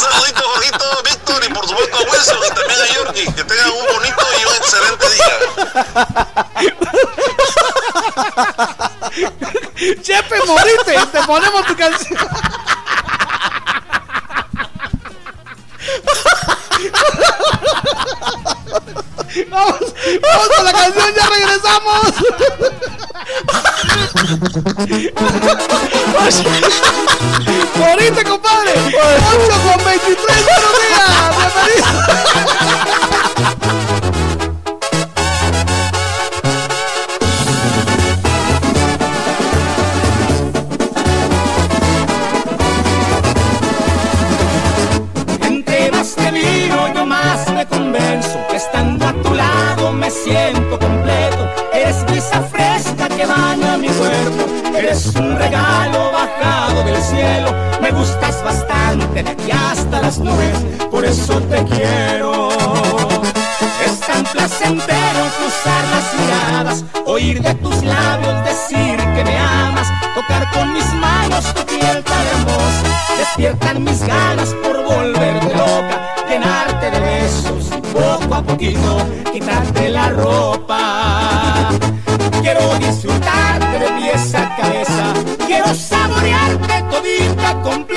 saludito, 0.00 0.42
Jorgito, 0.42 1.02
Víctor 1.04 1.44
y 1.44 1.48
por 1.52 1.68
supuesto 1.68 1.96
a 1.96 2.00
Wilson 2.00 2.38
y 2.44 2.50
también 2.54 2.80
a 2.80 2.86
Yorgi. 2.94 3.32
Que 3.34 3.44
tengan 3.44 3.70
un 3.70 3.86
bonito 3.86 4.26
y 4.40 4.44
un 4.44 4.54
excelente 4.56 5.06
día. 5.10 5.38
Chepe, 10.02 10.44
morite, 10.44 11.06
te 11.12 11.22
ponemos 11.22 11.66
tu 11.66 11.76
canción. 11.76 12.28
Vamos, 19.50 19.80
vamos 20.22 20.48
con 20.56 20.64
la 20.64 20.72
canción, 20.72 21.14
ya 21.16 21.26
regresamos. 21.28 22.00
Morite, 27.76 28.24
compadre. 28.24 28.72
8 28.74 28.94
con 29.64 29.84
23, 29.84 30.46
te 61.40 61.64
quiero. 61.64 62.48
Es 63.84 64.00
tan 64.00 64.24
placentero 64.24 65.22
cruzar 65.38 65.84
las 65.94 66.14
miradas, 66.20 66.84
oír 67.06 67.42
de 67.42 67.54
tus 67.54 67.82
labios 67.82 68.44
decir 68.44 68.96
que 68.96 69.24
me 69.24 69.38
amas, 69.38 69.88
tocar 70.14 70.50
con 70.52 70.72
mis 70.72 70.92
manos 70.94 71.44
tu 71.54 71.64
piel 71.66 72.02
tan 72.04 72.26
hermosa, 72.26 73.16
despiertan 73.18 73.82
mis 73.82 74.00
ganas 74.02 74.50
por 74.62 74.82
volverte 74.84 75.54
loca, 75.54 76.14
llenarte 76.28 76.90
de 76.90 77.00
besos 77.00 77.64
poco 77.92 78.34
a 78.34 78.42
poquito 78.42 79.06
quitarte 79.32 79.88
la 79.88 80.10
ropa. 80.10 81.70
Quiero 82.40 82.74
disfrutarte 82.78 83.78
de 83.78 83.88
pies 84.00 84.34
a 84.34 84.56
cabeza, 84.56 85.14
quiero 85.46 85.74
saborearte 85.74 86.84
todita, 86.90 87.60
completa, 87.62 87.93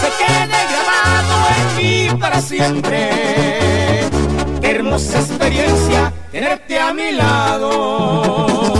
se 0.00 0.08
quede 0.18 0.58
grabado 0.72 1.34
en 1.58 1.76
mí 1.76 2.20
para 2.20 2.40
siempre. 2.40 3.10
Hermosa 4.62 5.18
experiencia 5.20 6.12
tenerte 6.30 6.78
a 6.78 6.92
mi 6.92 7.12
lado. 7.12 8.77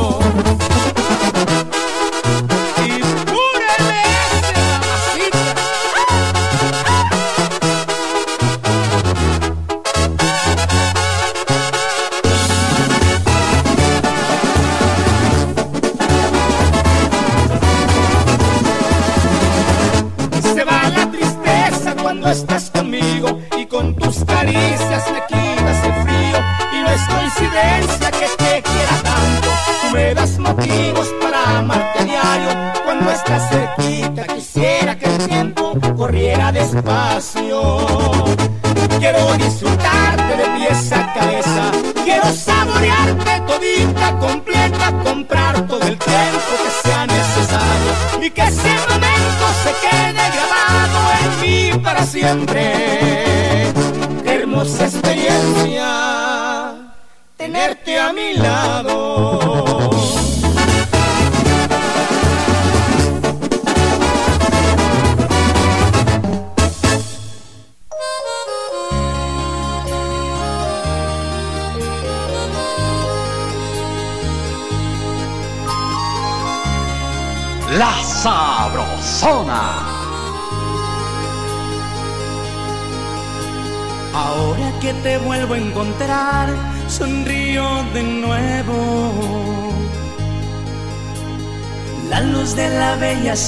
Siempre. 52.29 52.68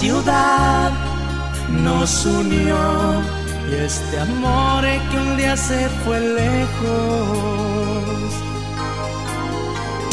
Ciudad 0.01 0.91
nos 1.69 2.25
unió 2.25 2.75
y 3.71 3.75
este 3.85 4.19
amor 4.19 4.83
que 5.11 5.17
un 5.19 5.37
día 5.37 5.55
se 5.59 5.91
fue 6.03 6.19
lejos. 6.19 8.31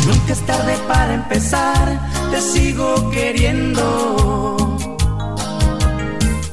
Nunca 0.05 0.33
es 0.33 0.45
tarde 0.45 0.75
para 0.89 1.13
empezar, 1.13 1.85
te 2.31 2.41
sigo 2.41 3.09
queriendo. 3.11 4.77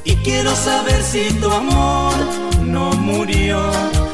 Y 0.04 0.14
quiero 0.26 0.54
saber 0.54 1.02
si 1.02 1.24
tu 1.40 1.50
amor 1.50 2.14
no 2.62 2.92
murió, 2.92 3.58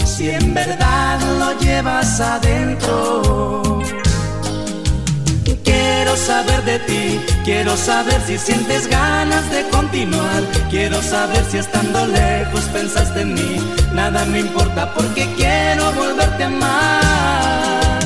si 0.07 0.31
en 0.31 0.55
verdad 0.55 1.21
lo 1.39 1.61
llevas 1.61 2.19
adentro. 2.23 3.80
Quiero 6.03 6.17
saber 6.17 6.65
de 6.65 6.79
ti, 6.79 7.21
quiero 7.45 7.77
saber 7.77 8.19
si 8.27 8.39
sientes 8.39 8.87
ganas 8.87 9.51
de 9.51 9.69
continuar. 9.69 10.43
Quiero 10.71 11.03
saber 11.03 11.45
si 11.45 11.59
estando 11.59 12.07
lejos 12.07 12.63
pensaste 12.73 13.21
en 13.21 13.35
mí. 13.35 13.61
Nada 13.93 14.25
me 14.25 14.41
importa 14.41 14.95
porque 14.95 15.29
quiero 15.37 15.93
volverte 15.93 16.45
a 16.45 16.47
amar. 16.47 17.99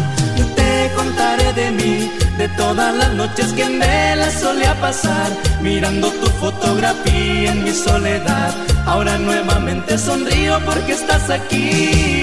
Te 0.56 0.90
contaré 0.96 1.52
de 1.52 1.70
mí, 1.70 2.10
de 2.36 2.48
todas 2.56 2.96
las 2.96 3.12
noches 3.12 3.52
que 3.52 3.62
en 3.62 3.78
vela 3.78 4.28
solía 4.28 4.74
pasar, 4.80 5.30
mirando 5.62 6.10
tu 6.14 6.26
fotografía 6.42 7.52
en 7.52 7.62
mi 7.62 7.72
soledad. 7.72 8.52
Ahora 8.86 9.18
nuevamente 9.18 9.98
sonrío 9.98 10.58
porque 10.66 10.94
estás 10.94 11.30
aquí. 11.30 12.13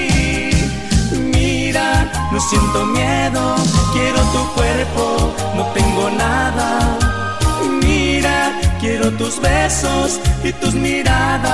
No 2.32 2.40
siento 2.40 2.86
miedo, 2.86 3.56
quiero 3.92 4.18
tu 4.32 4.42
cuerpo, 4.54 5.34
no 5.54 5.66
tengo 5.74 6.08
nada. 6.10 6.98
Mira, 7.82 8.58
quiero 8.80 9.10
tus 9.12 9.38
besos 9.38 10.18
y 10.42 10.50
tus 10.54 10.72
miradas. 10.72 11.52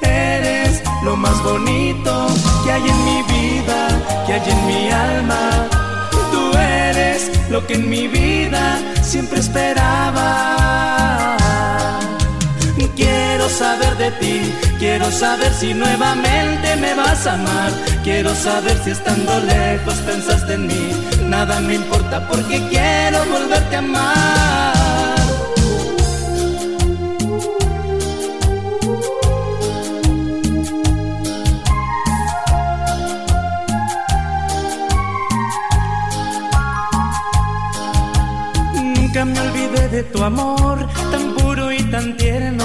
Eres 0.00 0.84
lo 1.02 1.16
más 1.16 1.42
bonito 1.42 2.28
que 2.64 2.70
hay 2.70 2.88
en 2.88 3.04
mi 3.04 3.22
vida, 3.24 3.88
que 4.24 4.34
hay 4.34 4.50
en 4.50 4.66
mi 4.68 4.88
alma. 4.88 5.66
Tú 6.30 6.56
eres 6.56 7.32
lo 7.50 7.66
que 7.66 7.74
en 7.74 7.90
mi 7.90 8.06
vida 8.06 8.78
siempre 9.02 9.40
esperaba. 9.40 11.35
Quiero 13.46 13.58
saber 13.58 13.96
de 13.96 14.10
ti, 14.10 14.54
quiero 14.80 15.08
saber 15.08 15.52
si 15.52 15.72
nuevamente 15.72 16.74
me 16.80 16.94
vas 16.94 17.28
a 17.28 17.34
amar. 17.34 17.70
Quiero 18.02 18.34
saber 18.34 18.76
si 18.82 18.90
estando 18.90 19.38
lejos 19.38 19.94
pensaste 20.04 20.54
en 20.54 20.66
mí. 20.66 20.90
Nada 21.28 21.60
me 21.60 21.76
importa 21.76 22.26
porque 22.26 22.60
quiero 22.68 23.24
volverte 23.26 23.76
a 23.76 23.78
amar. 23.78 24.76
Nunca 38.74 39.24
me 39.24 39.38
olvidé 39.38 39.88
de 39.88 40.02
tu 40.02 40.20
amor, 40.24 40.84
tan 41.12 41.34
puro 41.36 41.70
y 41.70 41.80
tan 41.84 42.16
tierno. 42.16 42.55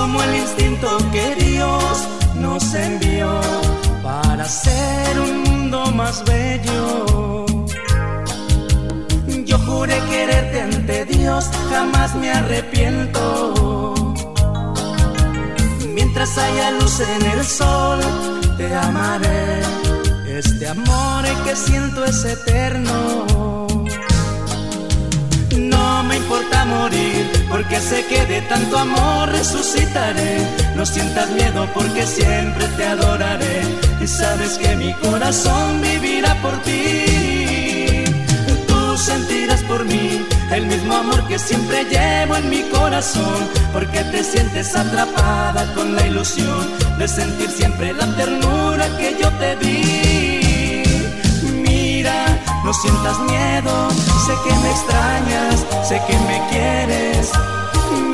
Como 0.00 0.22
el 0.22 0.34
instinto 0.34 0.88
que 1.12 1.34
Dios 1.34 2.08
nos 2.36 2.72
envió 2.72 3.28
para 4.02 4.44
hacer 4.44 5.20
un 5.20 5.42
mundo 5.42 5.90
más 5.92 6.24
bello. 6.24 7.44
Yo 9.44 9.58
juré 9.58 9.98
quererte 10.08 10.62
ante 10.62 11.04
Dios, 11.04 11.50
jamás 11.70 12.14
me 12.14 12.30
arrepiento. 12.32 14.14
Mientras 15.94 16.38
haya 16.38 16.70
luz 16.70 17.00
en 17.00 17.22
el 17.32 17.44
sol, 17.44 18.00
te 18.56 18.74
amaré. 18.74 19.60
Este 20.26 20.66
amor 20.66 21.24
que 21.44 21.54
siento 21.54 22.06
es 22.06 22.24
eterno. 22.24 23.59
Porque 27.48 27.80
sé 27.80 28.04
que 28.06 28.24
de 28.26 28.40
tanto 28.42 28.78
amor 28.78 29.28
resucitaré. 29.30 30.38
No 30.74 30.86
sientas 30.86 31.28
miedo, 31.30 31.68
porque 31.74 32.06
siempre 32.06 32.66
te 32.76 32.84
adoraré. 32.86 33.62
Y 34.00 34.06
sabes 34.06 34.58
que 34.58 34.76
mi 34.76 34.92
corazón 34.94 35.80
vivirá 35.80 36.34
por 36.42 36.56
ti. 36.62 38.04
Tú 38.66 38.96
sentirás 38.96 39.62
por 39.64 39.84
mí 39.84 40.26
el 40.52 40.66
mismo 40.66 40.94
amor 40.94 41.26
que 41.28 41.38
siempre 41.38 41.84
llevo 41.84 42.36
en 42.36 42.50
mi 42.50 42.62
corazón, 42.70 43.48
porque 43.72 44.02
te 44.04 44.24
sientes 44.24 44.74
atrapada 44.74 45.72
con 45.74 45.94
la 45.94 46.06
ilusión 46.06 46.68
de 46.98 47.06
sentir 47.06 47.50
siempre 47.50 47.92
la 47.92 48.06
ternura 48.16 48.86
que 48.98 49.16
yo 49.20 49.30
te 49.38 49.56
di. 49.56 50.19
No 52.70 52.74
sientas 52.74 53.18
miedo, 53.22 53.90
sé 54.24 54.32
que 54.44 54.54
me 54.62 54.70
extrañas, 54.70 55.66
sé 55.82 56.00
que 56.06 56.16
me 56.28 56.40
quieres. 56.50 57.32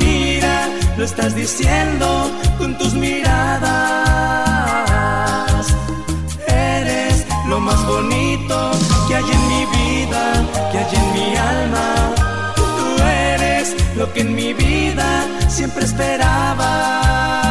Mira, 0.00 0.70
lo 0.96 1.04
estás 1.04 1.34
diciendo 1.34 2.30
con 2.56 2.78
tus 2.78 2.94
miradas. 2.94 3.66
Eres 6.48 7.26
lo 7.46 7.60
más 7.60 7.86
bonito 7.86 8.70
que 9.06 9.16
hay 9.16 9.30
en 9.30 9.48
mi 9.48 9.66
vida, 9.76 10.42
que 10.72 10.78
hay 10.78 10.94
en 11.02 11.12
mi 11.12 11.36
alma. 11.36 12.14
Tú 12.56 13.02
eres 13.02 13.76
lo 13.94 14.10
que 14.14 14.22
en 14.22 14.34
mi 14.34 14.54
vida 14.54 15.26
siempre 15.50 15.84
esperaba. 15.84 17.45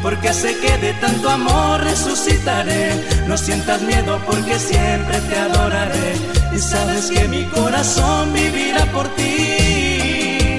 Porque 0.00 0.32
sé 0.32 0.56
que 0.58 0.78
de 0.78 0.92
tanto 0.94 1.28
amor 1.28 1.82
resucitaré. 1.82 2.92
No 3.26 3.36
sientas 3.36 3.80
miedo, 3.82 4.20
porque 4.26 4.58
siempre 4.58 5.18
te 5.28 5.36
adoraré. 5.36 6.14
Y 6.54 6.58
sabes 6.58 7.10
que 7.10 7.26
mi 7.26 7.44
corazón 7.46 8.32
vivirá 8.32 8.84
por 8.92 9.08
ti. 9.16 10.56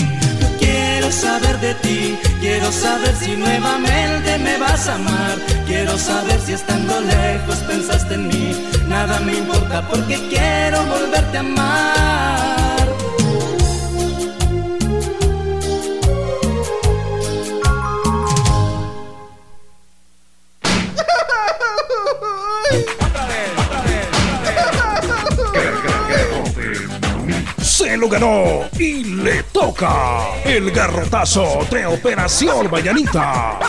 Quiero 0.60 1.10
saber 1.12 1.58
de 1.60 1.74
ti, 1.76 2.18
quiero 2.42 2.72
saber 2.72 3.16
si 3.16 3.38
nuevamente 3.38 4.40
me 4.40 4.58
vas 4.58 4.90
a 4.90 4.95
amar. 4.95 5.38
Quiero 5.66 5.98
saber 5.98 6.40
si 6.42 6.54
estando 6.54 7.00
lejos 7.00 7.58
pensaste 7.68 8.16
en 8.16 8.28
mí. 8.28 8.70
Nada 8.88 9.20
me 9.22 9.38
importa 9.38 9.88
porque 9.88 10.16
quiero 10.30 10.84
volverte 10.86 11.38
a 11.38 11.40
amar. 11.40 12.65
Lo 27.98 28.09
ganó 28.09 28.69
y 28.77 29.03
le 29.03 29.43
toca 29.43 30.41
el 30.43 30.72
garrotazo 30.72 31.65
de 31.72 31.85
Operación 31.85 32.69
Mañanita. 32.69 33.59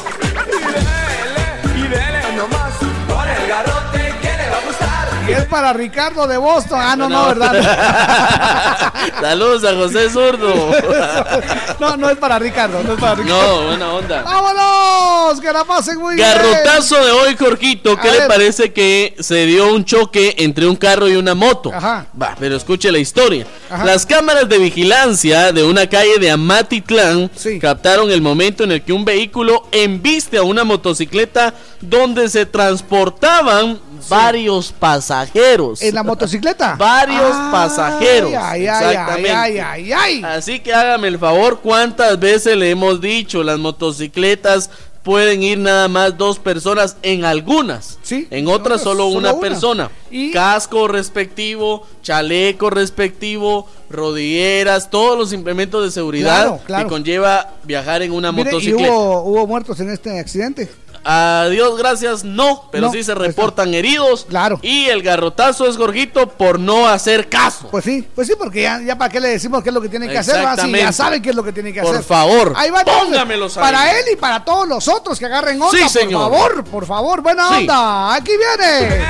Es 5.36 5.44
para 5.47 5.73
Ricardo 5.73 6.26
de 6.26 6.36
Boston. 6.36 6.78
Ah, 6.82 6.97
no, 6.97 7.08
no, 7.08 7.26
¿verdad? 7.26 8.92
Saludos 9.20 9.65
a 9.65 9.74
José 9.74 10.10
Zurdo. 10.10 10.55
no, 11.81 11.97
no 11.97 12.10
es 12.10 12.16
para 12.18 12.39
Ricardo, 12.39 12.82
no 12.82 12.94
es 12.94 13.00
para 13.00 13.15
Ricardo. 13.15 13.60
No, 13.60 13.66
buena 13.66 13.92
onda. 13.92 14.23
¡Vámonos! 14.23 15.40
Que 15.40 15.52
la 15.52 15.65
pasen 15.65 15.98
muy 15.98 16.16
bien. 16.16 16.26
Garrotazo 16.26 17.05
de 17.05 17.10
hoy, 17.10 17.36
Jorgito. 17.36 17.97
¿Qué 17.97 18.10
le 18.10 18.23
parece 18.23 18.73
que 18.73 19.15
se 19.20 19.47
dio 19.47 19.73
un 19.73 19.84
choque 19.84 20.34
entre 20.39 20.66
un 20.66 20.76
carro 20.76 21.08
y 21.08 21.16
una 21.16 21.34
moto? 21.34 21.73
Ajá. 21.73 22.06
Va, 22.20 22.34
pero 22.39 22.56
escuche 22.56 22.90
la 22.90 22.98
historia. 22.98 23.47
Ajá. 23.70 23.84
Las 23.84 24.06
cámaras 24.06 24.48
de 24.48 24.58
vigilancia 24.58 25.52
de 25.52 25.65
una 25.65 25.86
calle 25.89 26.18
de 26.18 26.31
Amatitlán 26.31 27.31
captaron 27.60 28.10
el 28.10 28.23
momento 28.23 28.65
en 28.65 28.73
el 28.73 28.82
que 28.82 28.92
un 28.92 29.05
vehículo 29.05 29.66
embiste 29.73 30.39
a 30.39 30.42
una 30.42 30.65
motocicleta 30.65 31.55
donde 31.81 32.28
se 32.28 32.47
transportaban 32.47 33.81
varios 34.08 34.73
pasajeros. 34.73 35.83
¿En 35.83 35.94
la 35.94 36.02
motocicleta? 36.02 36.75
Varios 36.78 37.31
pasajeros. 37.50 38.33
Ay, 38.34 38.66
ay, 38.66 38.66
ay, 38.66 38.86
Exactamente. 38.89 39.31
ay, 39.31 39.58
ay, 39.58 39.92
ay. 39.92 40.23
Así 40.25 40.60
que 40.60 40.73
hágame 40.75 41.08
el 41.08 41.18
favor, 41.18 41.60
¿cuántas 41.60 42.18
veces 42.18 42.57
le 42.57 42.70
hemos 42.70 43.00
dicho 43.00 43.42
las 43.42 43.58
motocicletas 43.58 44.70
pueden 45.02 45.41
ir 45.44 45.57
nada 45.58 45.86
más 45.86 46.18
dos 46.18 46.39
personas 46.41 46.97
en 47.02 47.25
algunas? 47.25 47.99
Sí. 48.02 48.26
En 48.31 48.49
otras 48.49 48.83
solo, 48.83 49.05
solo 49.05 49.16
una, 49.18 49.33
una. 49.33 49.41
persona. 49.41 49.91
Casco 50.33 50.89
respectivo, 50.89 51.86
chaleco 52.02 52.70
respectivo, 52.70 53.68
rodilleras, 53.91 54.91
todos 54.91 55.16
los 55.18 55.33
implementos 55.33 55.84
de 55.84 55.91
seguridad 55.91 56.42
Claro, 56.42 56.60
claro. 56.66 56.84
que 56.84 56.91
conlleva 56.91 57.50
viajar 57.65 58.02
en 58.02 58.12
una 58.12 58.33
Mire, 58.33 58.50
y 58.50 58.52
motocicleta. 58.55 58.92
hubo, 58.92 59.23
hubo 59.23 59.47
muertos 59.47 59.78
en 59.81 59.91
este 59.91 60.18
accidente. 60.18 60.68
A 61.09 61.47
Dios 61.51 61.78
gracias, 61.78 62.25
no, 62.25 62.65
pero 62.73 62.89
No, 62.89 62.93
sí 62.93 63.05
se 63.05 63.15
pues 63.15 63.28
reportan 63.28 63.73
heridos. 63.75 64.26
Claro. 64.28 64.59
Y 64.60 64.86
el 64.86 65.02
garrotazo 65.05 65.68
es 65.68 65.76
Jorgito 65.76 66.26
por 66.31 66.59
no 66.59 66.89
hacer 66.89 67.28
caso. 67.28 67.68
Pues 67.70 67.85
sí, 67.85 68.05
pues 68.15 68.26
sí, 68.26 68.35
porque 68.36 68.62
ya, 68.62 68.81
ya 68.81 68.99
para 68.99 69.09
qué 69.10 69.20
le 69.20 69.28
decimos 69.28 69.62
qué 69.62 69.68
es 69.68 69.75
lo 69.75 69.81
que 69.81 69.89
tiene 69.89 70.09
que 70.09 70.18
hacer, 70.18 70.44
ya 70.73 70.93
saben 70.93 71.23
qué 71.23 71.31
es 71.31 71.36
lo 71.36 71.44
que 71.44 71.52
tiene 71.52 71.73
que 71.73 71.81
Por 71.81 71.94
hacer. 71.94 72.05
favor, 72.05 72.52
Ahí 72.57 72.70
va 72.70 72.81
entonces, 72.81 73.05
póngamelos 73.05 73.57
ahí. 73.57 73.62
Para 73.62 73.93
él 73.99 74.05
y 74.12 74.17
para 74.17 74.44
todos 74.44 74.67
los 74.67 74.89
otros 74.89 75.17
que 75.18 75.26
agarren 75.26 75.62
onda, 75.62 75.76
Sí, 75.76 75.83
por 75.85 75.91
señor. 75.93 76.20
favor, 76.23 76.65
por 76.65 76.86
favor, 76.86 77.20
buena 77.23 77.49
Sí. 77.51 77.55
onda. 77.59 78.15
Aquí 78.15 78.33
viene. 78.36 79.05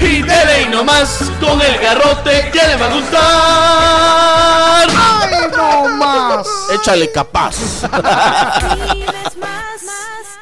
Y 0.00 0.22
dele 0.22 0.62
y 0.62 0.68
nomás 0.68 1.18
con 1.40 1.60
el 1.60 1.78
garrote 1.80 2.50
que 2.52 2.64
le 2.64 2.76
va 2.76 2.86
a 2.86 2.94
gustar. 2.94 4.88
¡Ay, 4.96 5.50
no 5.56 5.88
más! 5.96 6.46
Échale 6.72 7.10
capaz. 7.10 7.56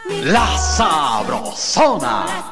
La 0.04 0.56
Sabrosona. 0.58 2.50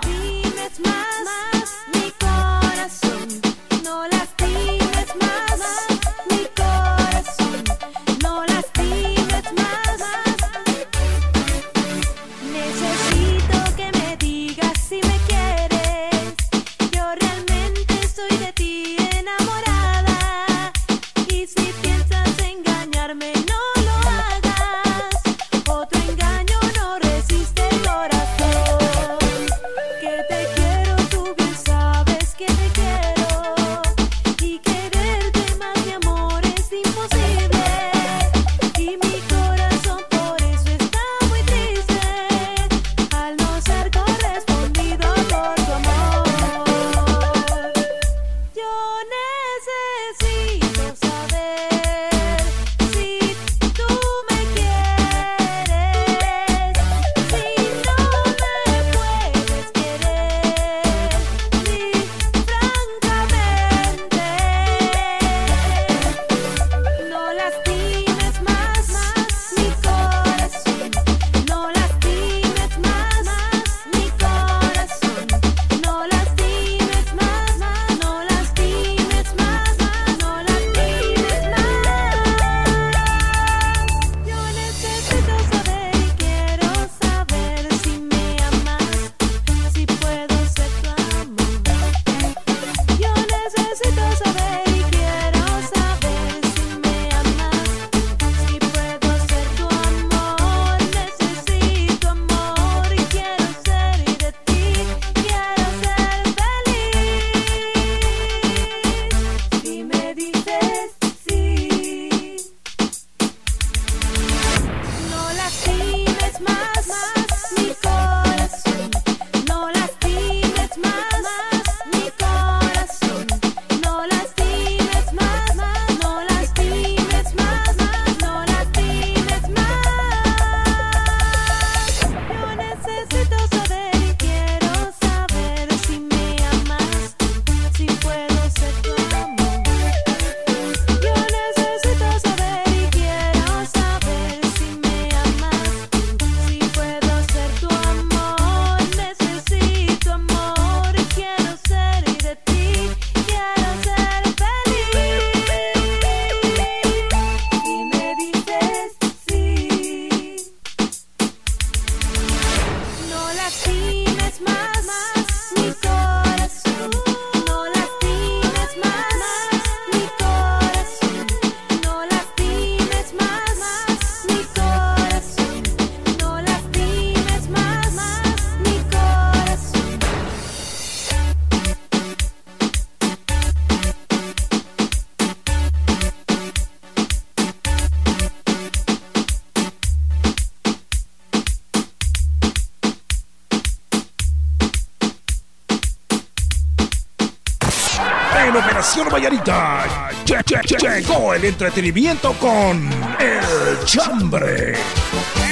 Vallarita 199.47 200.79
llegó 200.79 201.35
el 201.35 201.45
entretenimiento 201.45 202.33
con 202.35 202.89
El 203.19 203.85
Chambre. 203.85 204.75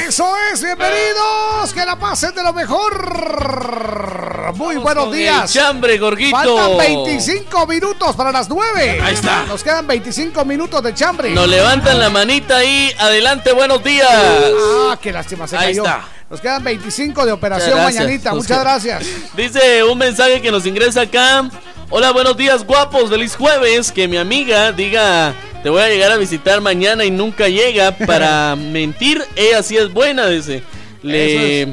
Eso 0.07 0.27
es, 0.53 0.63
bienvenidos, 0.63 1.73
que 1.75 1.85
la 1.85 1.97
pasen 1.99 2.35
de 2.35 2.43
lo 2.43 2.53
mejor. 2.53 4.53
Muy 4.55 4.77
buenos 4.77 5.13
días. 5.13 5.55
El 5.55 5.63
chambre, 5.63 5.99
Gorguito. 5.99 6.37
Faltan 6.37 6.79
25 6.79 7.67
minutos 7.67 8.17
para 8.17 8.33
las 8.33 8.49
9. 8.49 9.01
Ahí 9.03 9.15
está. 9.15 9.45
Nos 9.45 9.63
quedan 9.63 9.87
25 9.87 10.45
minutos 10.45 10.83
de 10.83 10.95
chambre. 10.95 11.31
Nos 11.31 11.49
levantan 11.49 11.99
la 11.99 12.11
manita 12.11 12.59
ahí. 12.59 12.91
Adelante, 12.99 13.53
buenos 13.53 13.83
días. 13.83 14.09
Ah, 14.11 14.99
qué 15.01 15.13
lástima 15.13 15.47
se 15.47 15.57
Ahí 15.57 15.67
cayó. 15.69 15.85
está. 15.85 16.09
Nos 16.31 16.43
quedan 16.43 16.63
25 16.63 17.25
de 17.25 17.33
operación 17.33 17.79
Muchas 17.79 17.95
mañanita. 17.95 18.35
Muchas 18.35 18.61
gracias. 18.61 19.07
Dice 19.35 19.83
un 19.85 19.97
mensaje 19.97 20.43
que 20.43 20.51
nos 20.51 20.67
ingresa 20.67 21.03
acá. 21.03 21.49
Hola, 21.91 22.11
buenos 22.13 22.37
días, 22.37 22.67
guapos. 22.67 23.09
Feliz 23.09 23.35
jueves. 23.35 23.91
Que 23.91 24.09
mi 24.09 24.19
amiga 24.19 24.73
diga, 24.73 25.33
te 25.63 25.71
voy 25.71 25.81
a 25.81 25.89
llegar 25.89 26.13
a 26.13 26.19
visitar 26.19 26.61
mañana 26.61 27.03
y 27.07 27.11
nunca 27.11 27.49
llega 27.49 27.97
para 28.07 28.55
mentir. 28.57 29.25
Ella 29.37 29.63
sí 29.63 29.79
es 29.79 29.91
buena, 29.91 30.27
dice. 30.27 30.63
Le, 31.03 31.67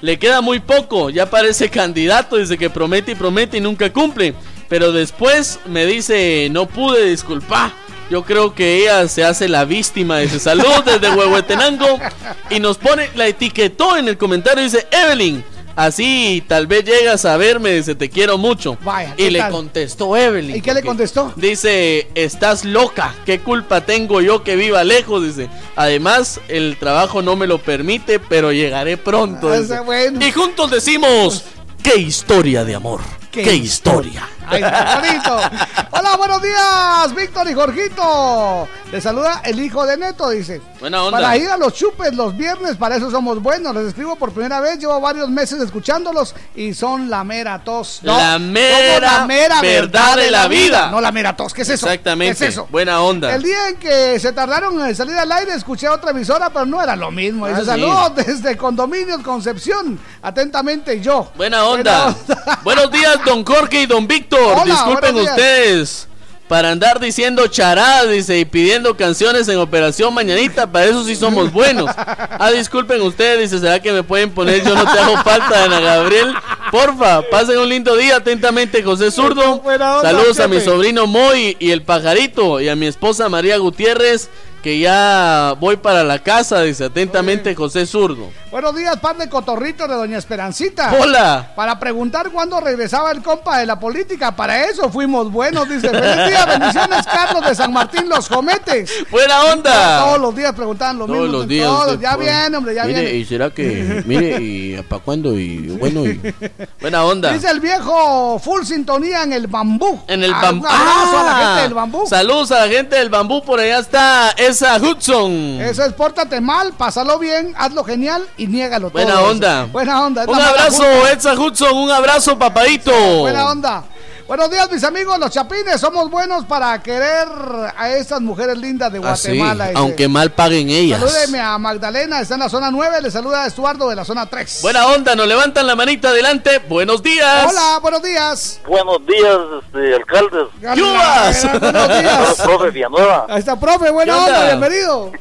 le 0.00 0.18
queda 0.18 0.40
muy 0.40 0.60
poco. 0.60 1.10
Ya 1.10 1.28
parece 1.28 1.68
candidato. 1.68 2.36
Dice 2.36 2.56
que 2.56 2.70
promete 2.70 3.12
y 3.12 3.14
promete 3.14 3.58
y 3.58 3.60
nunca 3.60 3.92
cumple. 3.92 4.34
Pero 4.70 4.90
después 4.90 5.60
me 5.66 5.84
dice, 5.84 6.48
no 6.50 6.64
pude, 6.66 7.10
disculpa. 7.10 7.74
Yo 8.10 8.24
creo 8.24 8.54
que 8.54 8.78
ella 8.78 9.06
se 9.08 9.22
hace 9.22 9.50
la 9.50 9.66
víctima. 9.66 10.20
Dice, 10.20 10.40
salud 10.40 10.82
desde 10.86 11.10
Huehuetenango. 11.14 12.00
Y 12.48 12.58
nos 12.58 12.78
pone, 12.78 13.10
la 13.16 13.26
etiquetó 13.26 13.98
en 13.98 14.08
el 14.08 14.16
comentario. 14.16 14.62
Dice, 14.64 14.86
Evelyn. 14.90 15.44
Así 15.78 16.42
tal 16.48 16.66
vez 16.66 16.84
llegas 16.84 17.24
a 17.24 17.36
verme, 17.36 17.70
dice, 17.70 17.94
te 17.94 18.10
quiero 18.10 18.36
mucho. 18.36 18.76
Vaya, 18.82 19.14
y 19.16 19.22
¿qué 19.22 19.30
le 19.30 19.38
tal? 19.38 19.52
contestó 19.52 20.16
Evelyn. 20.16 20.56
¿Y 20.56 20.60
qué 20.60 20.74
le 20.74 20.82
contestó? 20.82 21.32
Dice, 21.36 22.08
estás 22.16 22.64
loca, 22.64 23.14
¿qué 23.24 23.38
culpa 23.38 23.82
tengo 23.82 24.20
yo 24.20 24.42
que 24.42 24.56
viva 24.56 24.82
lejos? 24.82 25.22
Dice, 25.22 25.48
además 25.76 26.40
el 26.48 26.78
trabajo 26.80 27.22
no 27.22 27.36
me 27.36 27.46
lo 27.46 27.58
permite, 27.58 28.18
pero 28.18 28.50
llegaré 28.50 28.96
pronto. 28.96 29.52
Ah, 29.52 29.82
bueno. 29.82 30.18
Y 30.26 30.32
juntos 30.32 30.68
decimos, 30.72 31.44
qué 31.80 31.96
historia 31.96 32.64
de 32.64 32.74
amor, 32.74 33.00
qué, 33.30 33.54
historia. 33.54 34.28
Ay, 34.46 34.62
qué 34.62 35.08
bonito. 35.08 35.36
Hola, 35.90 36.16
buenos 36.16 36.42
días, 36.42 37.14
Víctor 37.14 37.48
y 37.50 37.54
Jorgito. 37.54 38.68
Le 38.90 39.00
saluda 39.00 39.42
el 39.44 39.60
hijo 39.60 39.84
de 39.84 39.96
Neto, 39.98 40.30
dice. 40.30 40.62
Buena 40.80 41.02
onda. 41.02 41.18
Para 41.18 41.36
ir 41.36 41.48
a 41.50 41.56
los 41.56 41.74
chupes 41.74 42.14
los 42.14 42.36
viernes, 42.36 42.76
para 42.76 42.96
eso 42.96 43.10
somos 43.10 43.42
buenos. 43.42 43.74
Les 43.74 43.88
escribo 43.88 44.16
por 44.16 44.32
primera 44.32 44.60
vez, 44.60 44.78
llevo 44.78 44.98
varios 45.00 45.28
meses 45.28 45.60
escuchándolos 45.60 46.34
y 46.54 46.72
son 46.72 47.10
la 47.10 47.24
mera 47.24 47.58
tos. 47.62 48.00
No, 48.02 48.16
La 48.16 48.32
somos 48.34 48.48
mera 48.48 49.60
verdad 49.60 50.16
de 50.16 50.30
la 50.30 50.48
vida. 50.48 50.90
No 50.90 51.00
la 51.00 51.12
mera 51.12 51.36
tos, 51.36 51.52
¿qué 51.52 51.62
es 51.62 51.68
eso? 51.70 51.86
Exactamente, 51.86 52.38
¿Qué 52.38 52.44
es 52.46 52.52
eso? 52.54 52.66
buena 52.70 53.00
onda. 53.02 53.34
El 53.34 53.42
día 53.42 53.68
en 53.68 53.76
que 53.76 54.18
se 54.18 54.32
tardaron 54.32 54.80
en 54.86 54.94
salir 54.96 55.16
al 55.16 55.30
aire, 55.32 55.52
escuché 55.54 55.86
a 55.86 55.92
otra 55.92 56.12
emisora, 56.12 56.48
pero 56.50 56.64
no 56.64 56.82
era 56.82 56.96
lo 56.96 57.10
mismo. 57.10 57.46
Dice, 57.46 57.58
Ah, 57.60 57.64
sí. 57.64 57.66
saludos 57.66 58.12
desde 58.14 58.56
Condominios 58.56 59.20
Concepción. 59.22 59.98
Atentamente 60.22 61.00
yo. 61.00 61.30
Buena 61.36 61.64
onda. 61.64 62.14
Buenos 62.62 62.90
días, 62.90 63.17
don 63.24 63.44
Jorge 63.44 63.82
y 63.82 63.86
don 63.86 64.06
Víctor. 64.06 64.58
Hola, 64.62 64.64
Disculpen 64.64 65.16
ustedes. 65.16 66.08
Para 66.48 66.70
andar 66.70 66.98
diciendo 66.98 67.46
charadas, 67.46 68.08
dice, 68.08 68.38
y 68.38 68.46
pidiendo 68.46 68.96
canciones 68.96 69.46
en 69.48 69.58
Operación 69.58 70.14
Mañanita, 70.14 70.66
para 70.66 70.86
eso 70.86 71.04
sí 71.04 71.14
somos 71.14 71.52
buenos. 71.52 71.90
Ah, 72.40 72.52
disculpen 72.52 73.02
ustedes, 73.02 73.50
dice, 73.50 73.60
¿será 73.60 73.82
que 73.82 73.90
me 73.90 74.04
pueden 74.04 74.30
poner 74.30 74.64
Yo 74.64 74.72
no 74.72 74.84
te 74.84 74.96
hago 74.96 75.16
falta, 75.24 75.64
Ana 75.64 75.80
Gabriel? 75.80 76.32
Porfa, 76.70 77.22
pasen 77.22 77.58
un 77.58 77.68
lindo 77.68 77.96
día, 77.96 78.16
atentamente, 78.16 78.80
José 78.82 79.10
Zurdo. 79.10 79.60
Saludos 80.02 80.38
a 80.38 80.46
mi 80.46 80.60
sobrino 80.60 81.08
Moy 81.08 81.56
y 81.58 81.72
el 81.72 81.82
pajarito, 81.82 82.60
y 82.60 82.68
a 82.68 82.76
mi 82.76 82.86
esposa 82.86 83.28
María 83.28 83.56
Gutiérrez, 83.56 84.30
que 84.62 84.78
ya 84.78 85.54
voy 85.60 85.76
para 85.76 86.02
la 86.04 86.18
casa, 86.18 86.62
dice, 86.62 86.84
atentamente, 86.86 87.54
José 87.54 87.86
Zurdo. 87.86 88.30
Buenos 88.50 88.74
días, 88.74 88.96
par 88.98 89.16
de 89.16 89.28
cotorritos 89.28 89.88
de 89.88 89.94
Doña 89.94 90.18
Esperancita. 90.18 90.94
Hola. 90.98 91.52
Para 91.54 91.78
preguntar 91.78 92.30
cuándo 92.30 92.58
regresaba 92.60 93.10
el 93.12 93.22
compa 93.22 93.58
de 93.58 93.66
la 93.66 93.78
política. 93.78 94.34
Para 94.34 94.64
eso 94.64 94.90
fuimos 94.90 95.30
buenos, 95.30 95.68
dice. 95.68 95.90
Feliz 95.90 96.26
día, 96.28 96.46
bendiciones, 96.46 97.04
Carlos 97.06 97.46
de 97.46 97.54
San 97.54 97.72
Martín, 97.72 98.08
los 98.08 98.26
jometes. 98.28 98.90
Buena 99.10 99.42
onda. 99.44 100.00
Todos 100.04 100.18
los 100.20 100.34
días 100.34 100.52
preguntaban 100.54 100.98
lo 100.98 101.06
Todos 101.06 101.20
mismo. 101.20 101.32
los 101.38 101.46
días 101.48 101.66
Todos, 101.66 102.00
ya 102.00 102.16
viene, 102.16 102.56
hombre, 102.56 102.74
ya 102.74 102.84
Mire, 102.84 103.00
viene. 103.02 103.16
¿y 103.18 103.24
será 103.26 103.50
que, 103.50 104.02
mire, 104.06 104.38
y 104.40 104.82
para 104.88 105.02
cuándo? 105.02 105.38
Y 105.38 105.58
bueno, 105.78 106.06
y 106.06 106.18
buena 106.80 107.04
onda. 107.04 107.32
Dice 107.32 107.50
el 107.50 107.60
viejo 107.60 108.38
full 108.38 108.62
sintonía 108.64 109.22
en 109.24 109.34
el 109.34 109.46
bambú. 109.46 110.00
En 110.08 110.24
el 110.24 110.32
Ah, 110.32 110.40
bambú. 110.42 110.66
Abrazo 110.66 111.18
a 111.18 111.22
la 111.22 111.36
Ah, 111.38 111.44
gente 111.48 111.62
del 111.64 111.74
bambú. 111.74 112.06
Saludos 112.06 112.50
a 112.52 112.66
la 112.66 112.68
gente 112.72 112.96
del 112.96 113.10
bambú. 113.10 113.44
Por 113.44 113.60
allá 113.60 113.78
está 113.78 114.30
esa 114.48 114.76
Hudson. 114.76 115.60
Eso 115.60 115.84
es, 115.84 115.92
pórtate 115.92 116.40
mal, 116.40 116.72
pásalo 116.72 117.18
bien, 117.18 117.54
hazlo 117.56 117.84
genial 117.84 118.26
y 118.36 118.46
niégalo 118.46 118.90
Buena 118.90 119.14
todo. 119.14 119.30
onda. 119.30 119.64
Buena 119.66 120.04
onda. 120.04 120.24
Un 120.26 120.40
abrazo. 120.40 120.84
Edsa 121.08 121.34
Hudson. 121.34 121.76
Un 121.76 121.90
abrazo, 121.90 122.38
papadito. 122.38 122.92
Buena 123.20 123.50
onda. 123.50 123.84
Buenos 124.28 124.50
días, 124.50 124.70
mis 124.70 124.84
amigos, 124.84 125.18
los 125.18 125.30
chapines. 125.30 125.80
Somos 125.80 126.10
buenos 126.10 126.44
para 126.44 126.82
querer 126.82 127.26
a 127.74 127.88
estas 127.94 128.20
mujeres 128.20 128.58
lindas 128.58 128.92
de 128.92 128.98
Ah, 129.02 129.16
sí, 129.16 129.28
Guatemala. 129.38 129.68
dice. 129.68 129.78
aunque 129.78 130.06
mal 130.06 130.30
paguen 130.32 130.68
ellas. 130.68 131.00
Salúdeme 131.00 131.40
a 131.40 131.56
Magdalena, 131.56 132.20
está 132.20 132.34
en 132.34 132.40
la 132.40 132.50
zona 132.50 132.70
9. 132.70 133.00
Le 133.00 133.10
saluda 133.10 133.44
a 133.44 133.46
Estuardo 133.46 133.88
de 133.88 133.96
la 133.96 134.04
zona 134.04 134.26
3. 134.26 134.58
Buena 134.60 134.86
onda, 134.88 135.14
nos 135.16 135.26
levantan 135.26 135.66
la 135.66 135.74
manita 135.74 136.10
adelante. 136.10 136.58
Buenos 136.68 137.02
días. 137.02 137.46
Hola, 137.50 137.78
buenos 137.80 138.02
días. 138.02 138.60
Buenos 138.68 138.98
días, 139.06 139.38
este, 139.64 139.94
alcaldes. 139.94 140.48
Hola, 140.60 141.32
buenos 141.58 141.88
días. 142.02 142.34
profe 142.42 142.70
Villanueva. 142.70 143.26
Ahí 143.30 143.38
está, 143.38 143.58
profe, 143.58 143.90
buena 143.90 144.12
¿Qué 144.12 144.18
onda, 144.20 144.40
onda? 144.40 144.46
bienvenido. 144.46 145.12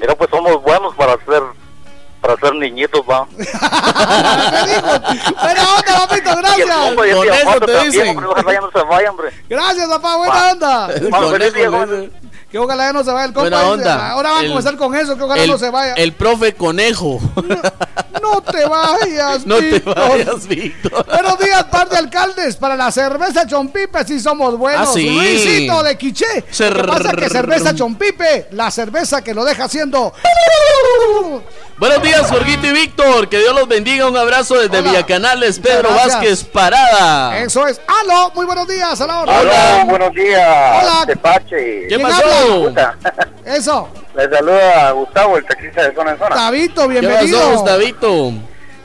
Mira, 0.00 0.14
pues 0.14 0.30
somos 0.30 0.62
buenos 0.62 0.94
para 0.94 1.14
ser, 1.24 1.42
para 2.22 2.36
ser 2.36 2.54
niñitos, 2.54 3.02
va. 3.08 3.26
Buena 5.42 5.74
onda, 5.74 6.06
papito, 6.06 6.36
gracias. 6.36 6.68
tiene 6.96 7.42
eso 7.42 7.60
te 7.60 7.84
dicen. 7.84 8.16
Gracias, 9.48 9.88
papá, 9.88 10.16
buena 10.16 10.52
onda. 10.52 10.88
Que 12.52 12.58
ojalá 12.58 12.88
ya 12.88 12.92
no 12.92 13.02
se 13.02 13.10
vaya 13.10 13.24
el 13.24 13.32
compa. 13.32 13.66
Onda. 13.66 14.10
Ahora 14.10 14.30
van 14.32 14.44
a 14.44 14.48
comenzar 14.48 14.76
con 14.76 14.94
eso, 14.94 15.16
que 15.16 15.22
ojalá 15.22 15.42
el, 15.42 15.50
no 15.50 15.56
se 15.56 15.70
vaya. 15.70 15.94
el 15.94 16.12
profe 16.12 16.52
conejo. 16.54 17.18
No 18.20 18.42
te 18.42 18.66
vayas, 18.66 19.46
no 19.46 19.56
te 19.56 19.78
vayas, 19.80 20.46
Víctor. 20.46 21.06
Buenos 21.06 21.38
días, 21.38 21.64
par 21.64 21.88
de 21.88 21.96
alcaldes. 21.96 22.56
Para 22.56 22.76
la 22.76 22.92
cerveza 22.92 23.46
Chompipe 23.46 24.04
sí 24.04 24.20
somos 24.20 24.58
buenos. 24.58 24.86
Ah, 24.90 24.92
sí. 24.92 25.08
Luisito 25.08 25.82
de 25.82 25.96
Quiché. 25.96 26.44
Cer- 26.52 26.74
Lo 26.74 26.82
que 26.82 26.88
pasa 26.88 27.12
que 27.16 27.28
cerveza 27.30 27.74
Chompipe, 27.74 28.48
la 28.50 28.70
cerveza 28.70 29.22
que 29.24 29.32
lo 29.32 29.44
deja 29.44 29.64
haciendo. 29.64 30.12
Buenos 31.78 32.02
días, 32.02 32.30
Jorgito 32.30 32.66
y 32.66 32.72
Víctor. 32.72 33.28
Que 33.28 33.38
Dios 33.38 33.54
los 33.54 33.66
bendiga. 33.66 34.06
Un 34.06 34.16
abrazo 34.16 34.54
desde 34.54 34.78
Hola. 34.78 34.90
Villacanales, 34.90 35.58
Pedro 35.58 35.88
gracias. 35.88 36.14
Vázquez 36.14 36.44
Parada. 36.44 37.38
Eso 37.38 37.66
es. 37.66 37.80
¡Aló! 38.02 38.30
Muy 38.34 38.46
buenos 38.46 38.68
días, 38.68 39.00
a 39.00 39.06
la 39.06 39.20
hora. 39.20 39.40
Hola, 39.40 39.84
buenos 39.88 40.12
días, 40.14 40.82
Hola. 40.82 41.04
Tepache. 41.06 41.56
¿Qué 41.56 41.86
¿Quién 41.88 42.02
pasó? 42.02 42.22
Eso. 43.44 43.88
Le 44.14 44.28
saluda 44.28 44.88
a 44.88 44.90
Gustavo, 44.92 45.36
el 45.36 45.44
taxista 45.44 45.82
de 45.82 45.94
zona 45.94 46.12
en 46.12 46.18
zona. 46.18 46.50
¿Qué 46.50 46.88
bienvenido. 46.88 47.38
pasó, 47.38 47.52
Gustavito? 47.52 48.32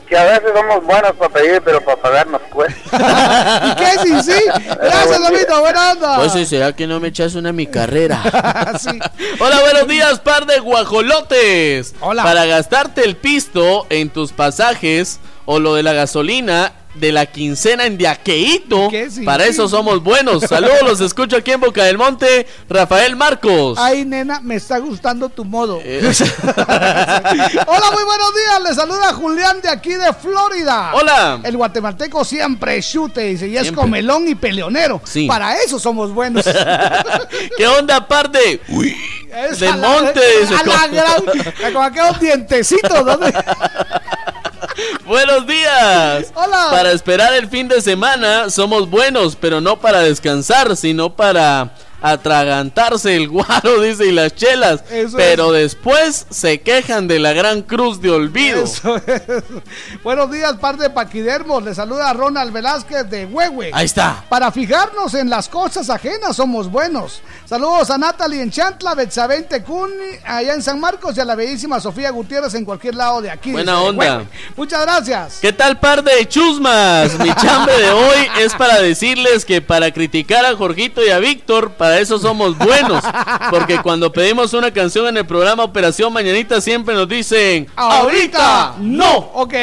Que 0.08 0.16
a 0.16 0.24
veces 0.24 0.50
somos 0.54 0.84
buenos 0.86 1.12
para 1.12 1.32
pedir, 1.34 1.60
pero 1.62 1.84
para 1.84 2.00
pagar 2.00 2.26
nos 2.28 2.40
cuesta. 2.42 3.66
¿Y 3.66 3.74
qué? 3.76 3.90
Sí, 4.02 4.32
sí. 4.32 4.44
Gracias, 4.64 5.22
Tabito. 5.22 5.60
Buena 5.60 5.92
onda. 5.92 6.16
Pues 6.16 6.32
sí, 6.32 6.46
¿será 6.46 6.74
que 6.74 6.86
no 6.86 6.98
me 6.98 7.08
echas 7.08 7.34
una 7.34 7.50
a 7.50 7.52
mi 7.52 7.66
carrera? 7.66 8.22
Sí. 8.78 8.98
Hola, 9.40 9.60
buenos 9.60 9.88
días, 9.88 10.20
par 10.20 10.46
de 10.46 10.60
guajolotes. 10.60 11.94
Hola. 12.00 12.22
Para 12.22 12.46
gastarte 12.46 13.04
el 13.04 13.16
pisto 13.16 13.86
en 13.90 14.08
tus 14.10 14.32
pasajes 14.32 15.20
o 15.50 15.58
lo 15.58 15.74
de 15.74 15.82
la 15.82 15.94
gasolina 15.94 16.72
de 16.94 17.10
la 17.12 17.24
quincena 17.24 17.86
en 17.86 17.96
Diaqueito. 17.96 18.90
Sí, 19.10 19.22
Para 19.24 19.44
sí. 19.44 19.50
eso 19.50 19.66
somos 19.68 20.02
buenos. 20.02 20.42
Saludos, 20.42 20.82
los 20.84 21.00
escucho 21.00 21.36
aquí 21.36 21.52
en 21.52 21.60
Boca 21.60 21.84
del 21.84 21.96
Monte. 21.96 22.46
Rafael 22.68 23.16
Marcos. 23.16 23.78
Ay, 23.80 24.04
nena, 24.04 24.40
me 24.40 24.56
está 24.56 24.78
gustando 24.78 25.28
tu 25.30 25.44
modo. 25.46 25.80
Eh, 25.82 26.00
Hola, 26.66 27.90
muy 27.92 28.04
buenos 28.04 28.34
días. 28.34 28.62
Le 28.68 28.74
saluda 28.74 29.12
Julián 29.14 29.60
de 29.62 29.68
aquí 29.70 29.94
de 29.94 30.12
Florida. 30.12 30.90
Hola. 30.92 31.40
El 31.44 31.56
guatemalteco 31.56 32.24
siempre 32.26 32.82
chute, 32.82 33.22
dice, 33.22 33.48
y 33.48 33.56
es 33.56 33.62
Siempre. 33.62 33.80
comelón 33.82 34.28
y 34.28 34.34
peleonero. 34.34 35.00
Sí. 35.04 35.26
Para 35.26 35.56
eso 35.62 35.78
somos 35.78 36.12
buenos. 36.12 36.44
¿Qué 37.56 37.66
onda, 37.66 38.06
par 38.06 38.30
de? 38.30 38.60
Uy, 38.68 38.94
Es 39.50 39.60
de 39.60 39.68
a 39.68 39.76
la- 39.76 39.88
monte. 39.88 40.20
dice, 40.42 40.54
a 40.54 40.64
la 40.64 40.86
gran- 40.88 41.72
con 41.72 41.84
aquellos 41.84 42.20
dientecitos. 42.20 43.04
¿no? 43.04 43.18
Buenos 45.06 45.46
días. 45.46 46.32
Hola. 46.34 46.68
Para 46.70 46.92
esperar 46.92 47.32
el 47.34 47.48
fin 47.48 47.68
de 47.68 47.80
semana 47.80 48.50
somos 48.50 48.88
buenos, 48.88 49.36
pero 49.36 49.60
no 49.60 49.78
para 49.78 50.00
descansar, 50.00 50.76
sino 50.76 51.14
para 51.14 51.70
atragantarse 52.00 53.16
el 53.16 53.28
guaro, 53.28 53.80
dice, 53.82 54.06
y 54.06 54.12
las 54.12 54.34
chelas. 54.34 54.84
pero 55.16 55.52
después 55.52 56.26
se 56.30 56.60
quejan 56.60 57.08
de 57.08 57.18
la 57.18 57.32
gran 57.32 57.62
cruz 57.62 58.00
de 58.00 58.10
olvido. 58.10 58.64
Buenos 60.04 60.30
días, 60.30 60.54
par 60.54 60.76
de 60.76 60.90
paquidermos. 60.90 61.62
Le 61.62 61.74
saluda 61.74 62.12
Ronald 62.12 62.52
Velázquez 62.52 63.08
de 63.08 63.26
Huehue. 63.26 63.70
Ahí 63.72 63.86
está. 63.86 64.24
Para 64.28 64.50
fijarnos 64.52 65.14
en 65.14 65.30
las 65.30 65.48
cosas 65.48 65.90
ajenas 65.90 66.36
somos 66.36 66.70
buenos. 66.70 67.20
Saludos 67.44 67.90
a 67.90 67.98
Natalie 67.98 68.42
en 68.42 68.50
Chantla, 68.50 68.94
Tecuni, 69.48 70.18
allá 70.24 70.54
en 70.54 70.62
San 70.62 70.78
Marcos 70.78 71.16
y 71.16 71.20
a 71.20 71.24
la 71.24 71.34
bellísima 71.34 71.80
Sofía 71.80 72.10
Gutiérrez 72.10 72.54
en 72.54 72.64
cualquier 72.64 72.94
lado 72.94 73.22
de 73.22 73.30
aquí. 73.30 73.52
Buena 73.52 73.80
onda. 73.80 74.24
Muchas 74.56 74.82
gracias. 74.82 75.38
¿Qué 75.40 75.52
tal, 75.52 75.78
par 75.80 76.02
de 76.02 76.28
chusmas? 76.28 77.18
Mi 77.18 77.32
chambre 77.34 77.76
de 77.78 77.90
hoy 77.90 78.28
es 78.40 78.54
para 78.54 78.80
decirles 78.80 79.44
que 79.44 79.62
para 79.62 79.90
criticar 79.92 80.44
a 80.44 80.56
Jorgito 80.56 81.04
y 81.04 81.10
a 81.10 81.18
Víctor, 81.18 81.72
para 81.72 81.87
eso 81.96 82.18
somos 82.18 82.58
buenos. 82.58 83.04
Porque 83.50 83.80
cuando 83.80 84.12
pedimos 84.12 84.52
una 84.52 84.72
canción 84.72 85.06
en 85.06 85.16
el 85.16 85.26
programa 85.26 85.64
Operación 85.64 86.12
Mañanita, 86.12 86.60
siempre 86.60 86.94
nos 86.94 87.08
dicen: 87.08 87.66
¡Ahorita 87.76 88.74
no! 88.78 89.16
Ok. 89.34 89.54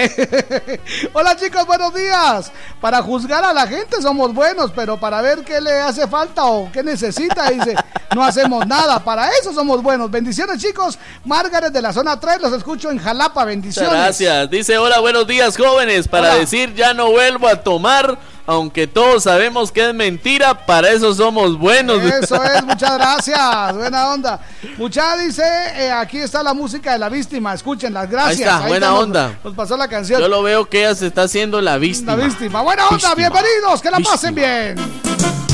Hola, 1.14 1.36
chicos, 1.36 1.66
buenos 1.66 1.94
días. 1.94 2.52
Para 2.82 3.02
juzgar 3.02 3.44
a 3.44 3.54
la 3.54 3.68
gente 3.68 4.02
somos 4.02 4.34
buenos, 4.34 4.72
pero 4.76 4.98
para 4.98 5.22
ver 5.22 5.44
qué 5.44 5.60
le 5.62 5.72
hace 5.82 6.08
falta 6.08 6.46
o 6.46 6.72
qué 6.72 6.84
necesita, 6.84 7.50
dice, 7.50 7.76
no 8.14 8.24
hacemos 8.24 8.66
nada. 8.66 9.04
Para 9.04 9.30
eso 9.30 9.54
somos 9.54 9.84
buenos. 9.84 10.10
Bendiciones, 10.10 10.62
chicos. 10.62 10.98
Margaret 11.26 11.72
de 11.72 11.82
la 11.82 11.94
zona 11.94 12.20
3, 12.20 12.42
los 12.42 12.54
escucho 12.54 12.90
en 12.90 13.00
Jalapa. 13.00 13.46
Bendiciones. 13.46 13.92
gracias. 13.92 14.50
Dice: 14.50 14.78
Hola, 14.78 15.00
buenos 15.00 15.28
días, 15.28 15.58
jóvenes. 15.58 16.08
Para 16.08 16.36
decir, 16.36 16.74
ya 16.74 16.94
no 16.94 17.12
vuelvo 17.12 17.48
a 17.48 17.58
tomar 17.58 18.18
aunque 18.46 18.88
todos 18.88 19.24
sabemos 19.24 19.72
que 19.72 19.90
es 19.90 19.94
mentira, 19.94 20.66
para 20.66 20.90
eso 20.92 21.14
somos 21.14 21.58
buenos. 21.58 22.02
Eso 22.26 22.42
es, 22.44 22.64
muchas 22.64 22.98
gracias, 22.98 23.76
buena 23.76 24.10
onda. 24.10 24.40
Mucha 24.78 25.18
dice, 25.18 25.44
eh, 25.76 25.92
aquí 25.92 26.18
está 26.18 26.44
la 26.44 26.54
música 26.54 26.94
de 26.94 27.00
la 27.00 27.10
víctima, 27.10 27.54
escuchen 27.54 27.94
las 27.94 28.10
gracias. 28.10 28.48
Ahí 28.48 28.56
está, 28.56 28.68
buena 28.68 28.94
onda. 28.96 29.38
Nos 29.44 29.54
pasó 29.54 29.78
la 29.78 29.88
canción. 29.88 30.22
Yo 30.22 30.28
lo 30.28 30.44
veo 30.44 30.66
que 30.70 30.82
ella 30.82 30.96
se 30.96 31.08
está 31.08 31.24
haciendo 31.24 31.62
la 31.62 31.78
víctima. 31.78 32.16
La 32.16 32.26
víctima, 32.26 32.62
buena 32.62 32.88
onda, 32.88 33.16
bienvenidos, 33.16 33.82
que 33.82 33.92
la 33.92 34.00
pasen 34.00 34.36
bien. 34.36 35.45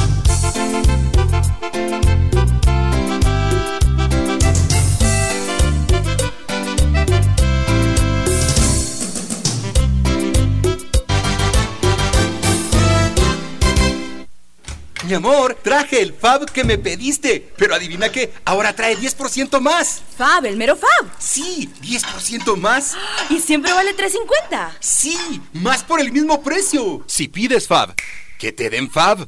Mi 15.11 15.15
amor, 15.15 15.57
traje 15.61 16.01
el 16.01 16.13
Fab 16.13 16.49
que 16.49 16.63
me 16.63 16.77
pediste. 16.77 17.51
Pero 17.57 17.75
adivina 17.75 18.09
qué, 18.09 18.31
ahora 18.45 18.73
trae 18.73 18.95
10% 18.95 19.59
más. 19.59 20.01
Fab, 20.17 20.45
el 20.45 20.55
mero 20.55 20.77
Fab. 20.77 21.11
Sí, 21.19 21.69
10% 21.81 22.55
más. 22.55 22.95
¿Y 23.29 23.41
siempre 23.41 23.73
vale 23.73 23.93
3.50? 23.93 24.71
Sí, 24.79 25.41
más 25.51 25.83
por 25.83 25.99
el 25.99 26.13
mismo 26.13 26.41
precio. 26.41 27.03
Si 27.07 27.27
pides 27.27 27.67
Fab, 27.67 27.93
que 28.39 28.53
te 28.53 28.69
den 28.69 28.89
Fab. 28.89 29.27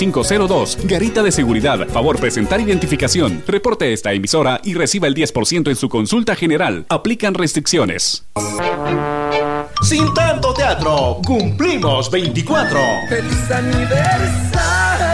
6502. 0.01 0.79
Garita 0.85 1.21
de 1.21 1.31
seguridad, 1.31 1.87
favor 1.87 2.19
presentar 2.19 2.59
identificación. 2.59 3.43
Reporte 3.45 3.93
esta 3.93 4.13
emisora 4.13 4.59
y 4.63 4.73
reciba 4.73 5.07
el 5.07 5.13
10% 5.13 5.69
en 5.69 5.75
su 5.75 5.89
consulta 5.89 6.35
general. 6.35 6.85
Aplican 6.89 7.35
restricciones. 7.35 8.25
Sin 9.83 10.11
tanto 10.13 10.53
teatro, 10.53 11.19
cumplimos 11.25 12.09
24. 12.09 12.79
¡Feliz 13.09 13.51
aniversario! 13.51 15.10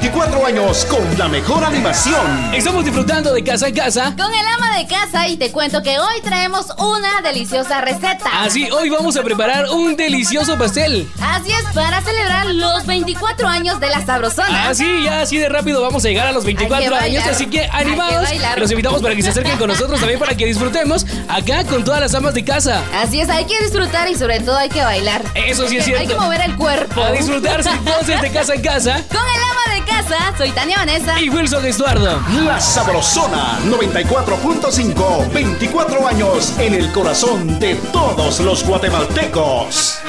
24 0.00 0.46
años 0.46 0.86
con 0.86 1.18
la 1.18 1.28
mejor 1.28 1.62
animación. 1.62 2.54
Estamos 2.54 2.86
disfrutando 2.86 3.34
de 3.34 3.44
casa 3.44 3.68
en 3.68 3.74
casa. 3.74 4.14
Con 4.16 4.32
el 4.32 4.46
ama 4.46 4.78
de 4.78 4.86
casa 4.86 5.28
y 5.28 5.36
te 5.36 5.52
cuento 5.52 5.82
que 5.82 5.98
hoy 5.98 6.22
traemos 6.22 6.68
una 6.78 7.20
deliciosa 7.20 7.82
receta. 7.82 8.30
Así, 8.40 8.70
hoy 8.70 8.88
vamos 8.88 9.18
a 9.18 9.22
preparar 9.22 9.66
un 9.68 9.96
delicioso 9.96 10.56
pastel. 10.56 11.06
Así 11.20 11.50
es, 11.52 11.64
para 11.74 12.00
celebrar 12.00 12.46
los 12.46 12.86
24 12.86 13.46
años 13.46 13.78
de 13.78 13.90
la 13.90 14.04
sabrosona. 14.06 14.70
Así, 14.70 15.02
ya 15.04 15.20
así 15.20 15.36
de 15.36 15.50
rápido 15.50 15.82
vamos 15.82 16.02
a 16.06 16.08
llegar 16.08 16.28
a 16.28 16.32
los 16.32 16.46
24 16.46 16.96
años, 16.96 17.22
así 17.26 17.44
que 17.44 17.68
animados. 17.70 18.26
Los 18.56 18.70
invitamos 18.70 19.02
para 19.02 19.14
que 19.14 19.22
se 19.22 19.28
acerquen 19.28 19.58
con 19.58 19.68
nosotros 19.68 20.00
también 20.00 20.18
para 20.18 20.34
que 20.34 20.46
disfrutemos 20.46 21.04
acá 21.28 21.64
con 21.64 21.84
todas 21.84 22.00
las 22.00 22.14
amas 22.14 22.32
de 22.32 22.42
casa. 22.42 22.82
Así 22.94 23.20
es, 23.20 23.28
hay 23.28 23.44
que 23.44 23.62
disfrutar 23.62 24.08
y 24.08 24.14
sobre 24.14 24.40
todo 24.40 24.56
hay 24.56 24.70
que 24.70 24.82
bailar. 24.82 25.22
Eso 25.34 25.68
sí 25.68 25.76
es 25.76 25.84
cierto. 25.84 26.00
Hay 26.00 26.08
que 26.08 26.14
mover 26.14 26.40
el 26.40 26.56
cuerpo. 26.56 27.02
A 27.02 27.12
disfrutar 27.12 27.62
sin 27.62 27.84
voces 27.84 28.18
de 28.22 28.30
casa 28.30 28.54
en 28.54 28.62
casa. 28.62 29.04
Con 29.08 29.20
el 29.20 29.42
ama 29.42 29.74
de 29.74 29.80
casa, 29.84 29.89
soy 30.36 30.52
Tania 30.52 30.78
Vanessa. 30.78 31.20
Y 31.20 31.28
Wilson 31.28 31.66
Estuardo. 31.66 32.22
La 32.44 32.58
Sabrosona 32.60 33.58
94.5. 33.66 35.32
24 35.32 36.06
años 36.08 36.54
en 36.58 36.74
el 36.74 36.90
corazón 36.92 37.58
de 37.58 37.74
todos 37.92 38.40
los 38.40 38.64
guatemaltecos. 38.64 40.00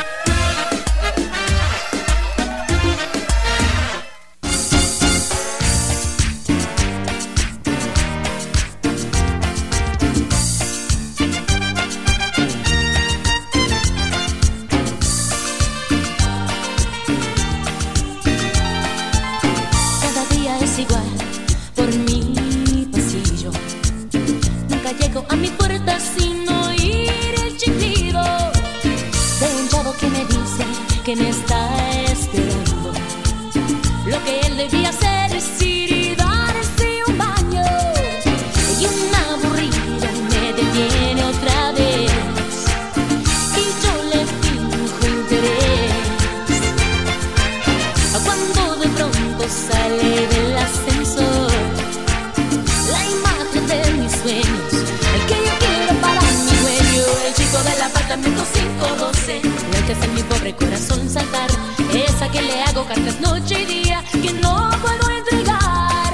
Cartas 62.86 63.20
noche 63.20 63.62
y 63.62 63.66
día 63.66 64.04
que 64.12 64.34
no 64.34 64.70
puedo 64.82 65.10
entregar. 65.18 66.14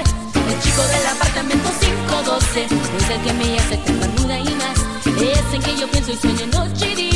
El 0.50 0.62
chico 0.62 0.82
del 0.84 1.08
apartamento 1.08 1.70
512 1.80 2.64
es 2.64 3.10
el 3.10 3.22
que 3.22 3.34
me 3.34 3.60
hace 3.60 3.78
tartamuda 3.78 4.40
y 4.40 4.56
más. 4.56 4.78
Es 5.22 5.54
en 5.54 5.62
que 5.62 5.78
yo 5.78 5.88
pienso 5.90 6.12
y 6.12 6.18
sueño 6.18 6.48
noche 6.48 6.92
y 6.92 6.96
día. 6.96 7.07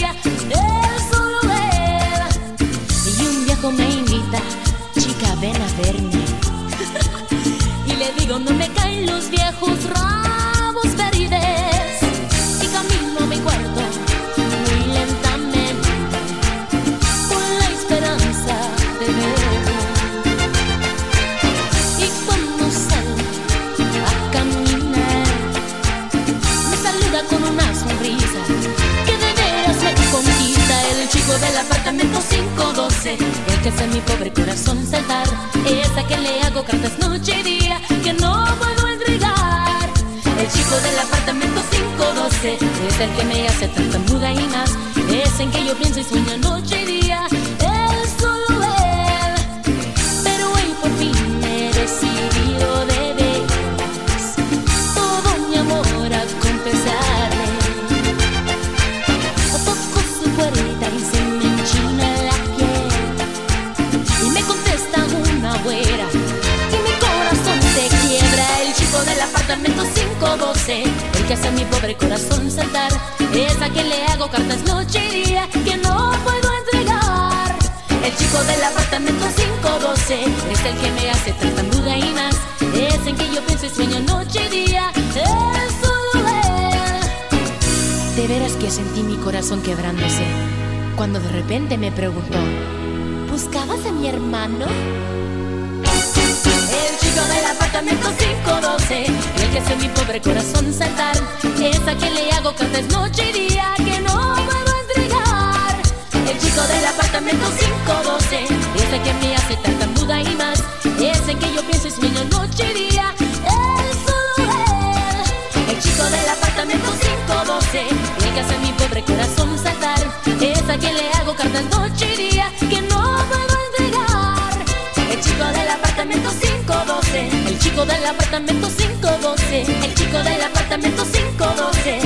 Del 128.02 128.10
apartamento 128.10 128.68
512, 128.68 129.62
el 129.62 129.94
chico 129.94 130.18
del 130.24 130.42
apartamento 130.42 131.04
512. 131.04 132.00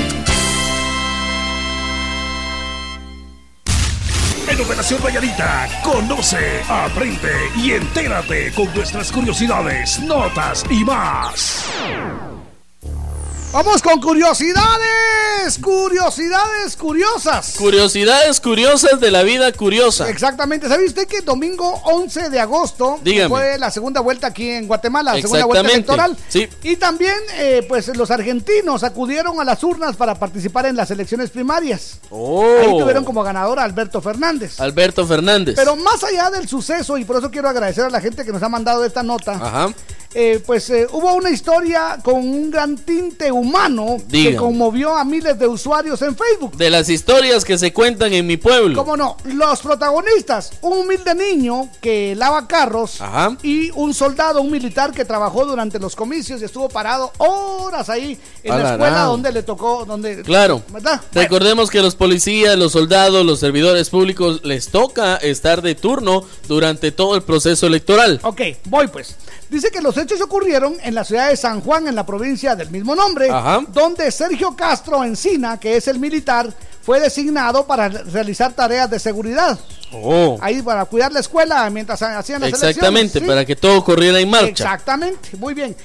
En 4.50 4.62
Operación 4.62 5.02
Valladita, 5.02 5.70
conoce, 5.84 6.62
aprende 6.68 7.32
y 7.56 7.72
entérate 7.72 8.52
con 8.54 8.74
nuestras 8.74 9.10
curiosidades, 9.10 10.00
notas 10.00 10.66
y 10.70 10.84
más. 10.84 11.66
Vamos 13.54 13.82
con 13.82 14.02
curiosidades, 14.02 15.58
curiosidades 15.62 16.76
curiosas. 16.76 17.55
Curiosidades 17.58 18.40
curiosas 18.42 19.00
de 19.00 19.12
la 19.12 19.24
vida 19.24 19.52
curiosa. 19.52 20.10
Exactamente. 20.10 20.68
¿Sabe 20.68 20.86
usted 20.86 21.08
que 21.08 21.22
domingo 21.22 21.82
11 21.86 22.30
de 22.30 22.40
agosto 22.40 23.00
Dígame. 23.04 23.30
fue 23.30 23.58
la 23.58 23.72
segunda 23.72 24.02
vuelta 24.02 24.28
aquí 24.28 24.50
en 24.50 24.68
Guatemala, 24.68 25.14
la 25.16 25.22
segunda 25.22 25.46
vuelta 25.46 25.70
electoral? 25.72 26.18
Sí. 26.28 26.48
Y 26.64 26.76
también, 26.76 27.16
eh, 27.38 27.66
pues, 27.68 27.96
los 27.96 28.12
argentinos 28.12 28.84
acudieron 28.84 29.40
a 29.40 29.44
las 29.44 29.64
urnas 29.64 29.96
para 29.96 30.16
participar 30.16 30.66
en 30.66 30.76
las 30.76 30.92
elecciones 30.92 31.30
primarias. 31.30 32.00
Oh. 32.10 32.46
Ahí 32.62 32.78
tuvieron 32.78 33.06
como 33.06 33.24
ganador 33.24 33.60
a 33.60 33.64
Alberto 33.64 34.02
Fernández. 34.02 34.60
Alberto 34.60 35.06
Fernández. 35.08 35.56
Pero 35.56 35.76
más 35.76 36.04
allá 36.04 36.30
del 36.30 36.48
suceso, 36.50 36.98
y 36.98 37.06
por 37.06 37.18
eso 37.18 37.32
quiero 37.32 37.48
agradecer 37.48 37.86
a 37.86 37.90
la 37.90 38.02
gente 38.02 38.26
que 38.26 38.32
nos 38.32 38.44
ha 38.44 38.50
mandado 38.50 38.84
esta 38.84 39.02
nota, 39.04 39.34
Ajá. 39.34 39.74
eh, 40.14 40.42
pues 40.46 40.70
eh, 40.70 40.88
hubo 40.92 41.14
una 41.14 41.30
historia 41.30 42.00
con 42.04 42.16
un 42.16 42.52
gran 42.52 42.76
tinte 42.78 43.32
humano 43.32 43.98
que 44.12 44.36
conmovió 44.36 44.96
a 44.96 45.06
miles 45.06 45.40
de 45.40 45.48
usuarios 45.48 46.02
en 46.02 46.16
Facebook. 46.16 46.58
De 46.58 46.70
las 46.70 46.90
historias 46.90 47.45
que 47.46 47.58
se 47.58 47.72
cuentan 47.72 48.12
en 48.14 48.28
mi 48.28 48.38
pueblo. 48.38 48.76
¿Cómo 48.76 48.98
no? 48.98 49.18
Los 49.24 49.62
protagonistas, 49.62 50.52
un 50.62 50.80
humilde 50.80 51.16
niño 51.16 51.70
que 51.80 52.16
lava 52.16 52.48
carros 52.48 53.00
Ajá. 53.00 53.38
y 53.44 53.72
un 53.72 53.94
soldado, 53.94 54.42
un 54.42 54.52
militar 54.52 54.92
que 54.92 55.06
trabajó 55.06 55.46
durante 55.46 55.80
los 55.80 55.96
comicios 55.96 56.42
y 56.42 56.46
estuvo 56.46 56.68
parado 56.68 57.12
horas 57.20 57.90
ahí 57.90 58.20
en 58.44 58.58
la 58.58 58.72
escuela 58.72 59.02
donde 59.04 59.32
le 59.32 59.44
tocó, 59.44 59.86
donde... 59.86 60.24
Claro. 60.24 60.62
¿Verdad? 60.70 61.02
Recordemos 61.14 61.70
que 61.70 61.82
los 61.82 61.96
policías, 61.96 62.58
los 62.58 62.74
soldados, 62.74 63.26
los 63.26 63.40
servidores 63.40 63.90
públicos 63.90 64.42
les 64.44 64.70
toca 64.70 65.18
estar 65.18 65.62
de 65.62 65.76
turno 65.76 66.26
durante 66.48 66.92
todo 66.92 67.16
el 67.16 67.22
proceso 67.22 67.68
electoral. 67.68 68.20
Ok, 68.24 68.42
voy 68.66 68.88
pues. 68.88 69.16
Dice 69.50 69.70
que 69.70 69.82
los 69.82 69.96
hechos 69.98 70.20
ocurrieron 70.22 70.76
en 70.82 70.96
la 70.96 71.04
ciudad 71.04 71.30
de 71.30 71.38
San 71.38 71.62
Juan, 71.62 71.88
en 71.88 71.96
la 71.96 72.06
provincia 72.06 72.56
del 72.56 72.72
mismo 72.72 72.96
nombre, 72.96 73.30
Ajá. 73.30 73.62
donde 73.70 74.12
Sergio 74.12 74.56
Castro 74.56 75.04
Encina, 75.04 75.60
que 75.60 75.78
es 75.78 75.88
el 75.88 76.00
militar, 76.00 76.52
fue 76.86 77.00
designado 77.00 77.66
para 77.66 77.90
realizar 77.90 78.54
tareas 78.54 78.90
de 78.90 79.00
seguridad. 79.00 79.58
Oh. 79.92 80.38
Ahí 80.42 80.62
para 80.62 80.86
cuidar 80.86 81.12
la 81.12 81.20
escuela 81.22 81.68
mientras 81.70 82.02
hacían 82.02 82.42
las 82.42 82.50
Exactamente, 82.52 83.22
para 83.22 83.44
que 83.46 83.56
todo 83.56 83.84
corriera 83.84 84.20
en 84.20 84.30
marcha. 84.30 84.48
Exactamente, 84.50 85.30
muy 85.38 85.54
bien. 85.54 85.76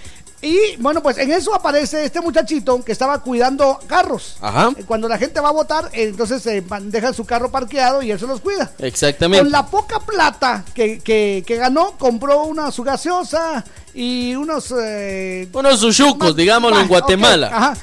Y 0.43 0.59
bueno, 0.79 1.03
pues 1.03 1.19
en 1.19 1.31
eso 1.33 1.55
aparece 1.55 2.03
este 2.03 2.19
muchachito 2.23 2.83
que 2.83 2.93
estaba 2.93 3.19
cuidando 3.23 3.79
carros. 3.87 4.37
Ajá. 4.41 4.71
Eh, 4.75 4.85
Cuando 4.87 5.07
la 5.07 5.19
gente 5.19 5.39
va 5.39 5.51
a 5.51 5.53
votar, 5.53 5.91
eh, 5.93 6.05
entonces 6.05 6.45
eh, 6.47 6.65
dejan 6.85 7.13
su 7.13 7.27
carro 7.27 7.51
parqueado 7.51 8.01
y 8.03 8.11
él 8.11 8.19
se 8.19 8.27
los 8.27 8.41
cuida. 8.41 8.71
Exactamente. 8.79 9.43
Con 9.45 9.53
la 9.53 9.67
poca 9.67 10.01
plata 10.01 10.65
que, 10.75 10.99
que- 11.01 11.45
que 11.47 11.57
ganó, 11.57 11.93
compró 11.99 12.45
una 12.45 12.71
su 12.71 12.83
gaseosa 12.83 13.63
y 13.93 14.35
unos... 14.35 14.73
eh, 14.83 15.47
Unos 15.53 15.79
sushucos, 15.79 16.35
digámoslo 16.35 16.81
en 16.81 16.89
Guatemala. 16.89 17.51
ajá. 17.53 17.77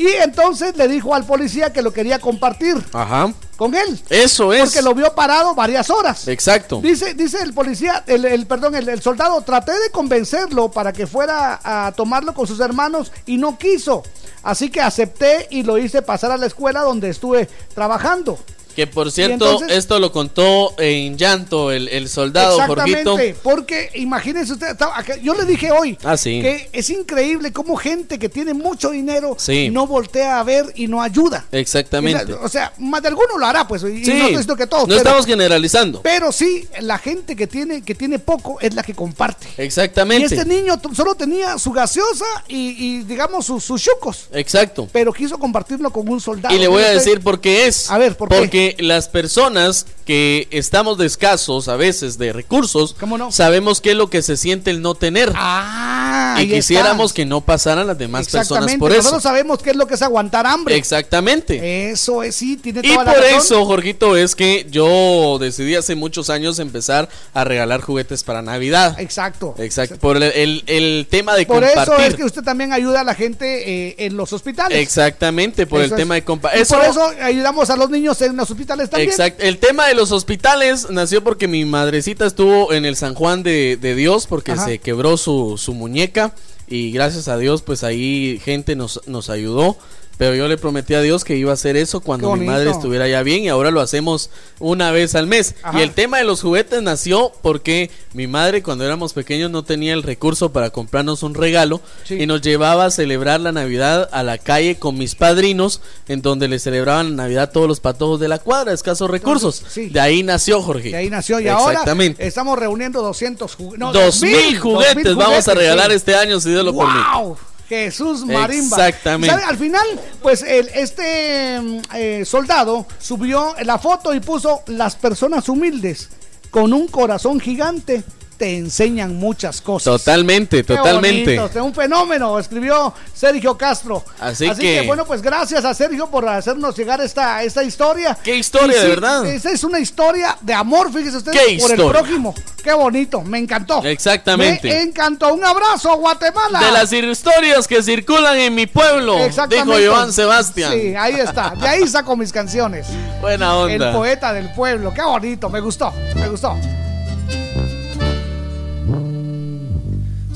Y 0.00 0.06
entonces 0.22 0.74
le 0.78 0.88
dijo 0.88 1.14
al 1.14 1.26
policía 1.26 1.74
que 1.74 1.82
lo 1.82 1.92
quería 1.92 2.18
compartir 2.18 2.74
Ajá. 2.94 3.34
con 3.58 3.74
él. 3.74 4.00
Eso 4.08 4.50
es. 4.54 4.62
Porque 4.62 4.80
lo 4.80 4.94
vio 4.94 5.14
parado 5.14 5.54
varias 5.54 5.90
horas. 5.90 6.26
Exacto. 6.26 6.80
Dice, 6.80 7.12
dice 7.12 7.42
el 7.42 7.52
policía, 7.52 8.02
el, 8.06 8.24
el- 8.24 8.46
perdón, 8.46 8.74
el, 8.76 8.88
el 8.88 9.02
soldado, 9.02 9.42
traté 9.42 9.72
de 9.72 9.90
convencerlo 9.90 10.70
para 10.70 10.94
que 10.94 11.06
fuera 11.06 11.60
a 11.62 11.92
tomarlo 11.92 12.32
con 12.32 12.46
sus 12.46 12.60
hermanos 12.60 13.12
y 13.26 13.36
no 13.36 13.58
quiso. 13.58 14.02
Así 14.42 14.70
que 14.70 14.80
acepté 14.80 15.46
y 15.50 15.64
lo 15.64 15.76
hice 15.76 16.00
pasar 16.00 16.30
a 16.32 16.38
la 16.38 16.46
escuela 16.46 16.80
donde 16.80 17.10
estuve 17.10 17.46
trabajando. 17.74 18.38
Que 18.74 18.86
por 18.86 19.10
cierto, 19.12 19.32
entonces- 19.52 19.76
esto 19.78 19.98
lo 19.98 20.12
contó 20.12 20.74
en 20.78 21.16
llanto 21.18 21.70
el, 21.72 21.88
el 21.88 22.08
soldado, 22.08 22.60
Exactamente, 22.60 23.04
Jorgito. 23.04 23.38
porque 23.42 23.90
imagínense 23.94 24.52
usted, 24.52 24.76
yo 25.22 25.34
le 25.34 25.44
dije 25.44 25.70
hoy 25.72 25.98
Ah, 26.04 26.16
sí. 26.16 26.40
que 26.40 26.68
es 26.72 26.90
increíble 26.90 27.52
cómo 27.52 27.76
gente 27.76 28.18
que 28.18 28.28
tiene 28.28 28.54
mucho 28.54 28.90
dinero 28.90 29.36
Sí. 29.38 29.70
no 29.70 29.86
voltea 29.86 30.38
a 30.40 30.42
ver 30.42 30.66
y 30.74 30.86
no 30.86 31.02
ayuda. 31.02 31.46
Exactamente. 31.52 32.32
O 32.34 32.48
sea, 32.48 32.72
más 32.78 33.02
de 33.02 33.08
alguno 33.08 33.38
lo 33.38 33.46
hará, 33.46 33.66
pues, 33.66 33.82
y 33.84 34.04
Sí, 34.04 34.12
no 34.32 34.38
estoy 34.40 34.56
que 34.56 34.66
todos. 34.66 34.82
no 34.82 34.88
pero- 34.88 34.98
estamos 34.98 35.26
generalizando. 35.26 36.02
Pero 36.02 36.32
sí, 36.32 36.66
la 36.80 36.98
gente 36.98 37.36
que 37.36 37.46
tiene, 37.46 37.82
que 37.82 37.94
tiene 37.94 38.18
poco 38.18 38.58
es 38.60 38.74
la 38.74 38.82
que 38.82 38.94
comparte. 38.94 39.46
Y 39.58 39.62
Exactamente. 39.62 40.34
este 40.34 40.44
niño 40.46 40.80
solo 40.94 41.14
tenía 41.14 41.58
su 41.58 41.72
gaseosa 41.72 42.24
y, 42.48 42.70
y, 42.78 43.02
digamos, 43.04 43.46
sus, 43.46 43.64
sus 43.64 43.82
chucos. 43.82 44.28
Exacto. 44.32 44.88
Pero 44.92 45.12
quiso 45.12 45.38
compartirlo 45.38 45.90
con 45.92 46.08
un 46.08 46.20
soldado. 46.20 46.54
Y 46.54 46.58
le 46.58 46.68
voy 46.68 46.82
a 46.82 46.90
decir 46.90 47.20
por 47.20 47.40
qué 47.40 47.66
es. 47.66 47.90
A 47.90 47.98
ver, 47.98 48.16
¿por 48.16 48.28
qué? 48.28 48.36
Porque 48.38 48.69
las 48.78 49.08
personas 49.08 49.86
que 50.04 50.48
estamos 50.50 50.98
de 50.98 51.06
escasos 51.06 51.68
a 51.68 51.76
veces 51.76 52.18
de 52.18 52.32
recursos, 52.32 52.96
sabemos 53.30 53.80
qué 53.80 53.92
es 53.92 53.96
lo 53.96 54.10
que 54.10 54.22
se 54.22 54.36
siente 54.36 54.70
el 54.70 54.82
no 54.82 54.94
tener. 54.94 55.32
Ah, 55.36 56.36
y 56.40 56.48
quisiéramos 56.48 57.12
que 57.12 57.24
no 57.24 57.40
pasaran 57.40 57.86
las 57.86 57.98
demás 57.98 58.28
personas 58.28 58.74
por 58.76 58.90
eso. 58.90 59.02
Nosotros 59.02 59.22
sabemos 59.22 59.62
qué 59.62 59.70
es 59.70 59.76
lo 59.76 59.86
que 59.86 59.94
es 59.94 60.02
aguantar 60.02 60.46
hambre. 60.46 60.76
Exactamente. 60.76 61.90
Eso 61.90 62.22
es, 62.22 62.34
sí, 62.34 62.56
tiene 62.56 62.82
toda 62.82 62.94
y 62.94 62.96
por 62.96 63.24
eso, 63.24 63.64
Jorgito, 63.64 64.16
es 64.16 64.34
que 64.34 64.66
yo 64.70 65.38
decidí 65.40 65.76
hace 65.76 65.94
muchos 65.94 66.30
años 66.30 66.58
empezar 66.58 67.08
a 67.34 67.44
regalar 67.44 67.80
juguetes 67.80 68.24
para 68.24 68.42
Navidad. 68.42 68.98
Exacto. 68.98 69.54
Exacto. 69.58 69.96
Por 69.98 70.16
el, 70.22 70.64
el, 70.66 71.06
tema 71.08 71.34
de 71.34 71.46
por 71.46 71.56
compartir. 71.56 71.84
Por 71.84 72.00
eso 72.00 72.08
es 72.08 72.14
que 72.16 72.24
usted 72.24 72.42
también 72.42 72.72
ayuda 72.72 73.00
a 73.00 73.04
la 73.04 73.14
gente 73.14 73.88
eh, 73.88 73.94
en 73.98 74.16
los 74.16 74.32
hospitales. 74.32 74.78
Exactamente, 74.78 75.66
por 75.66 75.80
el 75.80 75.94
tema 75.94 76.14
de 76.14 76.24
compartir. 76.24 76.66
Por 76.66 76.84
eso 76.84 77.12
ayudamos 77.22 77.70
a 77.70 77.76
los 77.76 77.90
niños 77.90 78.20
en 78.22 78.36
los 78.36 78.49
hospitales 78.50 78.90
también. 78.90 79.10
Exacto. 79.10 79.42
El 79.42 79.58
tema 79.58 79.86
de 79.86 79.94
los 79.94 80.12
hospitales 80.12 80.88
nació 80.90 81.22
porque 81.22 81.48
mi 81.48 81.64
madrecita 81.64 82.26
estuvo 82.26 82.72
en 82.72 82.84
el 82.84 82.96
San 82.96 83.14
Juan 83.14 83.42
de, 83.42 83.76
Dios 83.96 84.26
porque 84.26 84.56
se 84.56 84.78
quebró 84.78 85.16
su, 85.16 85.56
su 85.58 85.74
muñeca 85.74 86.34
y 86.68 86.92
gracias 86.92 87.28
a 87.28 87.36
Dios 87.36 87.62
pues 87.62 87.82
ahí 87.82 88.40
gente 88.44 88.76
nos, 88.76 89.00
nos 89.06 89.28
ayudó 89.28 89.76
pero 90.20 90.34
yo 90.34 90.48
le 90.48 90.58
prometí 90.58 90.92
a 90.92 91.00
Dios 91.00 91.24
que 91.24 91.34
iba 91.34 91.50
a 91.50 91.54
hacer 91.54 91.78
eso 91.78 92.00
cuando 92.00 92.36
mi 92.36 92.44
madre 92.44 92.70
estuviera 92.70 93.08
ya 93.08 93.22
bien 93.22 93.42
y 93.44 93.48
ahora 93.48 93.70
lo 93.70 93.80
hacemos 93.80 94.28
una 94.58 94.90
vez 94.90 95.14
al 95.14 95.26
mes. 95.26 95.54
Y 95.72 95.80
el 95.80 95.92
tema 95.92 96.18
de 96.18 96.24
los 96.24 96.42
juguetes 96.42 96.82
nació 96.82 97.32
porque 97.40 97.90
mi 98.12 98.26
madre 98.26 98.62
cuando 98.62 98.84
éramos 98.84 99.14
pequeños 99.14 99.50
no 99.50 99.62
tenía 99.62 99.94
el 99.94 100.02
recurso 100.02 100.52
para 100.52 100.68
comprarnos 100.68 101.22
un 101.22 101.34
regalo 101.34 101.80
y 102.10 102.26
nos 102.26 102.42
llevaba 102.42 102.84
a 102.84 102.90
celebrar 102.90 103.40
la 103.40 103.52
Navidad 103.52 104.10
a 104.12 104.22
la 104.22 104.36
calle 104.36 104.78
con 104.78 104.98
mis 104.98 105.14
padrinos 105.14 105.80
en 106.06 106.20
donde 106.20 106.48
le 106.48 106.58
celebraban 106.58 107.16
la 107.16 107.22
Navidad 107.22 107.50
todos 107.50 107.66
los 107.66 107.80
patojos 107.80 108.20
de 108.20 108.28
la 108.28 108.40
cuadra, 108.40 108.74
escasos 108.74 109.08
recursos. 109.08 109.64
De 109.74 110.00
ahí 110.00 110.22
nació 110.22 110.60
Jorge. 110.60 110.90
De 110.90 110.96
ahí 110.98 111.08
nació 111.08 111.40
y 111.40 111.48
ahora 111.48 111.82
estamos 112.18 112.58
reuniendo 112.58 113.00
200 113.00 113.54
juguetes. 113.54 113.78
No, 113.78 113.90
2000 113.90 114.58
juguetes, 114.58 115.14
vamos 115.14 115.48
a 115.48 115.54
regalar 115.54 115.90
este 115.92 116.14
año 116.14 116.38
si 116.40 116.50
Dios 116.50 116.62
lo 116.62 116.76
permite. 116.76 117.40
Jesús 117.70 118.26
Marimba. 118.26 118.88
Exactamente. 118.88 119.44
Al 119.44 119.56
final, 119.56 119.86
pues 120.20 120.42
el, 120.42 120.68
este 120.74 121.60
mm, 121.60 121.80
eh, 121.94 122.24
soldado 122.24 122.84
subió 122.98 123.54
la 123.62 123.78
foto 123.78 124.12
y 124.12 124.18
puso 124.18 124.62
las 124.66 124.96
personas 124.96 125.48
humildes 125.48 126.08
con 126.50 126.72
un 126.72 126.88
corazón 126.88 127.38
gigante 127.38 128.02
te 128.40 128.56
enseñan 128.56 129.16
muchas 129.16 129.60
cosas. 129.60 129.84
Totalmente, 129.84 130.62
totalmente. 130.62 131.38
Bonito, 131.38 131.62
un 131.62 131.74
fenómeno, 131.74 132.38
escribió 132.38 132.94
Sergio 133.12 133.54
Castro. 133.58 134.02
Así, 134.18 134.50
que... 134.52 134.80
bueno, 134.86 135.04
pues 135.04 135.20
gracias 135.20 135.62
a 135.66 135.74
Sergio 135.74 136.06
por 136.06 136.26
hacernos 136.26 136.74
llegar 136.74 137.02
esta, 137.02 137.42
esta 137.42 137.62
historia. 137.62 138.16
Qué 138.24 138.36
historia, 138.36 138.80
de 138.80 138.88
verdad. 138.88 139.26
Esta 139.26 139.50
es 139.50 139.62
una 139.62 139.78
historia 139.78 140.38
de 140.40 140.54
amor, 140.54 140.90
fíjese 140.90 141.18
usted, 141.18 141.32
por 141.60 141.70
el 141.70 141.76
prójimo. 141.76 142.34
Qué 142.64 142.72
bonito, 142.72 143.20
me 143.20 143.36
encantó. 143.36 143.84
Exactamente. 143.84 144.68
Me 144.68 144.84
encantó. 144.84 145.34
Un 145.34 145.44
abrazo, 145.44 145.94
Guatemala. 145.98 146.60
De 146.60 146.72
las 146.72 146.90
historias 146.94 147.68
que 147.68 147.82
circulan 147.82 148.38
en 148.38 148.54
mi 148.54 148.66
pueblo, 148.66 149.18
dijo 149.50 149.74
Joan 149.86 150.14
Sebastián. 150.14 150.72
Sí, 150.72 150.94
ahí 150.96 151.16
está. 151.16 151.50
De 151.60 151.68
ahí 151.68 151.86
saco 151.86 152.16
mis 152.16 152.32
canciones. 152.32 152.86
Buena 153.20 153.54
onda. 153.54 153.90
El 153.90 153.94
poeta 153.94 154.32
del 154.32 154.50
pueblo. 154.54 154.94
Qué 154.94 155.02
bonito, 155.02 155.50
me 155.50 155.60
gustó, 155.60 155.92
me 156.14 156.26
gustó. 156.26 156.56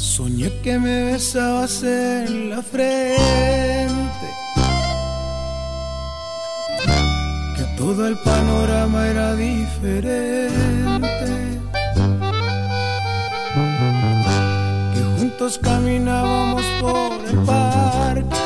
Soñé 0.05 0.52
que 0.62 0.78
me 0.78 1.05
besabas 1.12 1.83
en 1.83 2.50
la 2.50 2.62
frente, 2.62 4.28
que 7.57 7.65
todo 7.76 8.07
el 8.07 8.16
panorama 8.18 9.08
era 9.08 9.34
diferente, 9.34 10.20
que 14.94 15.02
juntos 15.18 15.58
caminábamos 15.60 16.65
por 16.81 17.12
el 17.26 17.39
parque, 17.39 18.36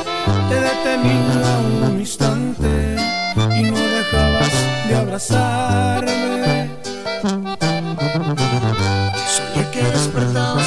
te 0.48 0.54
detenía 0.54 1.58
un 1.90 2.00
instante 2.00 2.96
y 3.36 3.62
no 3.62 3.76
dejabas 3.76 4.54
de 4.88 4.94
abrazarme. 4.96 6.70
Soñé 9.34 9.70
que 9.72 9.82
despertabas 9.82 10.66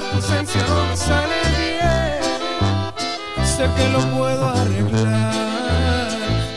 Tu 0.00 0.16
ausencia 0.16 0.62
no 0.68 0.96
sale 0.96 1.40
bien. 1.58 2.20
Sé 3.44 3.68
que 3.76 3.88
lo 3.90 4.00
puedo 4.16 4.48
arreglar, 4.48 6.08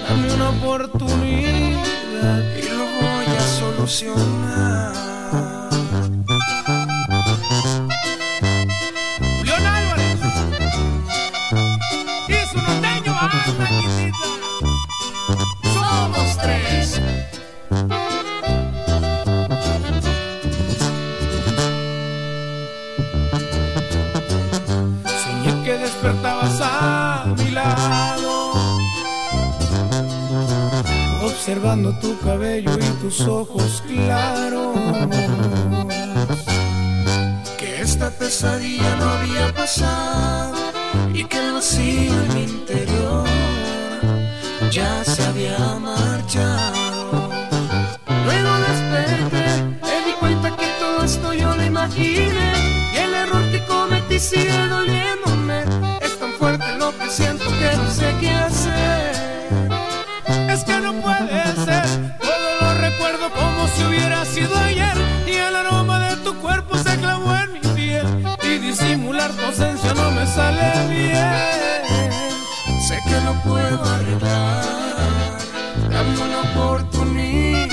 dame 0.07 0.33
una 0.33 0.49
oportunidad 0.49 2.41
y 2.57 2.69
lo 2.69 2.85
voy 3.01 3.25
a 3.37 3.41
solucionar. 3.59 5.10
Despertabas 26.01 26.59
a 26.61 27.25
mi 27.37 27.51
lado, 27.51 28.53
observando 31.23 31.93
tu 31.99 32.17
cabello 32.19 32.71
y 32.75 33.01
tus 33.01 33.21
ojos 33.21 33.83
claros. 33.87 34.75
Que 37.59 37.81
esta 37.81 38.09
pesadilla 38.09 38.95
no 38.95 39.09
había 39.11 39.53
pasado 39.53 40.55
y 41.13 41.23
que 41.25 41.37
el 41.37 41.53
vacío 41.53 42.13
en 42.23 42.33
mi 42.33 42.43
interior 42.45 43.27
ya 44.71 45.03
se 45.03 45.23
había 45.23 45.59
marchado. 45.79 47.29
Luego 48.25 48.51
desperté, 48.67 49.63
me 49.83 50.05
di 50.05 50.13
cuenta 50.19 50.55
que 50.57 50.67
todo 50.79 51.03
esto 51.03 51.33
yo 51.33 51.55
lo 51.55 51.63
imaginé 51.63 52.53
y 52.91 52.97
el 52.97 53.13
error 53.13 53.43
que 53.51 53.63
cometí 53.65 54.17
sigue 54.17 54.67
doliéndome. 54.67 55.00
Sale 70.35 70.71
bien. 70.89 72.11
Sé 72.87 72.97
que 73.07 73.17
no 73.25 73.33
puedo 73.43 73.83
arreglar, 73.83 74.65
dame 75.89 76.17
una 76.27 76.39
oportunidad 76.47 77.69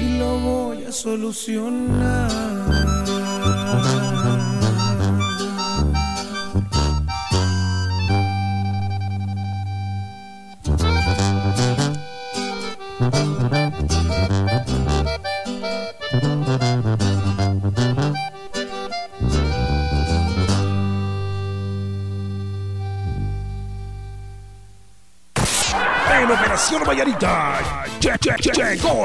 y 0.00 0.18
lo 0.18 0.38
voy 0.38 0.84
a 0.84 0.92
solucionar. 0.92 2.30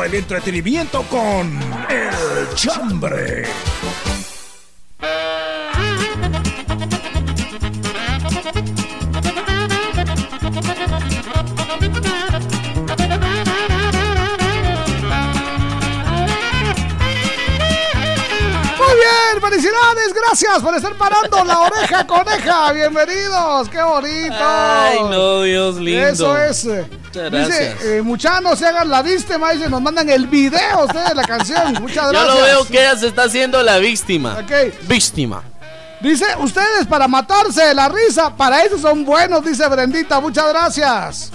El 0.06 0.14
entretenimiento 0.14 1.02
con 1.10 1.60
El 1.90 2.54
Chambre. 2.54 3.44
felicidades, 19.42 20.14
gracias 20.14 20.62
por 20.62 20.76
estar 20.76 20.96
parando 20.96 21.44
la 21.44 21.60
oreja 21.62 22.06
coneja. 22.08 22.72
Bienvenidos, 22.74 23.70
qué 23.70 23.82
bonito. 23.82 24.36
Ay, 24.40 25.00
no, 25.04 25.42
Dios 25.42 25.76
lindo. 25.78 26.08
Eso 26.08 26.38
es. 26.38 26.68
Muchas 27.16 27.48
dice, 27.48 27.98
eh, 27.98 28.02
muchachos, 28.02 28.42
no 28.42 28.56
se 28.56 28.68
hagan 28.68 28.90
la 28.90 29.02
víctima, 29.02 29.52
dice, 29.52 29.70
nos 29.70 29.82
mandan 29.82 30.10
el 30.10 30.28
video 30.28 30.86
ustedes 30.86 31.10
de 31.10 31.16
la 31.16 31.24
canción. 31.24 31.74
Muchas 31.82 32.12
gracias. 32.12 32.34
Yo 32.34 32.40
lo 32.40 32.46
veo 32.46 32.68
que 32.68 32.80
ella 32.80 32.98
se 32.98 33.08
está 33.08 33.24
haciendo 33.24 33.64
la 33.64 33.78
víctima. 33.78 34.38
Okay. 34.44 34.78
Víctima. 34.84 35.44
Dice, 36.02 36.26
ustedes 36.40 36.86
para 36.88 37.08
matarse 37.08 37.66
de 37.66 37.74
la 37.74 37.88
risa, 37.90 38.36
para 38.36 38.64
eso 38.64 38.78
son 38.78 39.06
buenos, 39.06 39.44
dice 39.46 39.68
Brendita, 39.68 40.20
muchas 40.20 40.50
gracias. 40.50 41.32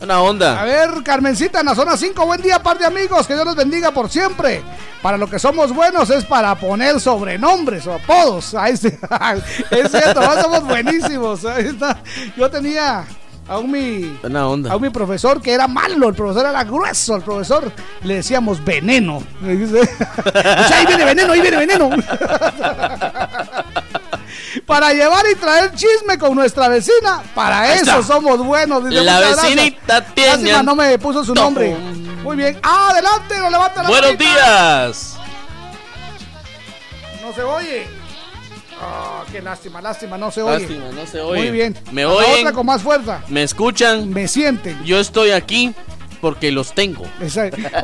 Una 0.00 0.22
onda. 0.22 0.60
A 0.60 0.64
ver, 0.64 1.02
Carmencita, 1.04 1.60
en 1.60 1.66
la 1.66 1.74
zona 1.74 1.96
5, 1.96 2.26
buen 2.26 2.40
día, 2.40 2.62
par 2.62 2.78
de 2.78 2.86
amigos, 2.86 3.26
que 3.26 3.34
Dios 3.34 3.44
los 3.44 3.54
bendiga 3.54 3.90
por 3.90 4.10
siempre. 4.10 4.62
Para 5.02 5.18
lo 5.18 5.28
que 5.28 5.38
somos 5.38 5.74
buenos 5.74 6.08
es 6.10 6.24
para 6.24 6.54
poner 6.54 7.00
sobrenombres 7.00 7.86
o 7.86 7.94
apodos. 7.94 8.54
Ahí 8.54 8.76
sí. 8.76 8.88
es 9.70 9.90
cierto, 9.90 10.22
somos 10.40 10.64
buenísimos. 10.64 11.44
Ahí 11.44 11.66
está. 11.66 11.98
Yo 12.36 12.50
tenía 12.50 13.06
a 13.48 13.58
un 13.58 13.70
mi, 13.70 14.18
onda. 14.22 14.72
a 14.72 14.76
un 14.76 14.82
mi 14.82 14.90
profesor 14.90 15.42
que 15.42 15.52
era 15.52 15.66
malo, 15.66 16.08
el 16.08 16.14
profesor 16.14 16.46
era 16.46 16.62
grueso, 16.64 17.16
el 17.16 17.22
profesor 17.22 17.72
le 18.02 18.14
decíamos 18.14 18.64
veneno. 18.64 19.22
ahí 19.42 19.56
viene 20.86 21.04
veneno, 21.04 21.32
ahí 21.32 21.40
viene 21.40 21.56
veneno. 21.56 21.90
para 24.66 24.92
llevar 24.92 25.24
y 25.30 25.34
traer 25.34 25.72
chisme 25.74 26.18
con 26.18 26.34
nuestra 26.34 26.68
vecina. 26.68 27.22
Para 27.34 27.74
eso 27.74 28.02
somos 28.02 28.38
buenos. 28.44 28.84
la 28.84 29.20
vecinita 29.20 30.04
tiene. 30.14 30.62
no 30.62 30.76
me 30.76 30.98
puso 30.98 31.24
su 31.24 31.34
nombre. 31.34 31.76
Muy 32.22 32.36
bien. 32.36 32.58
Adelante, 32.62 33.38
no 33.38 33.50
levanta 33.50 33.82
la 33.82 33.88
Buenos 33.88 34.18
días. 34.18 35.16
No 37.22 37.32
se 37.34 37.42
oye. 37.42 37.99
Oh, 38.82 39.24
qué 39.30 39.42
lástima, 39.42 39.80
lástima, 39.82 40.16
no 40.16 40.30
se 40.30 40.42
oye. 40.42 40.60
Lástima, 40.60 40.84
no 40.92 41.06
se 41.06 41.20
oye. 41.20 41.42
Muy 41.42 41.50
bien. 41.50 41.76
Me 41.92 42.06
oyen. 42.06 42.40
otra 42.40 42.52
con 42.52 42.66
más 42.66 42.82
fuerza. 42.82 43.22
Me 43.28 43.42
escuchan. 43.42 44.10
Me 44.10 44.26
sienten. 44.26 44.82
Yo 44.84 44.98
estoy 44.98 45.30
aquí 45.32 45.74
porque 46.20 46.50
los 46.50 46.72
tengo. 46.74 47.04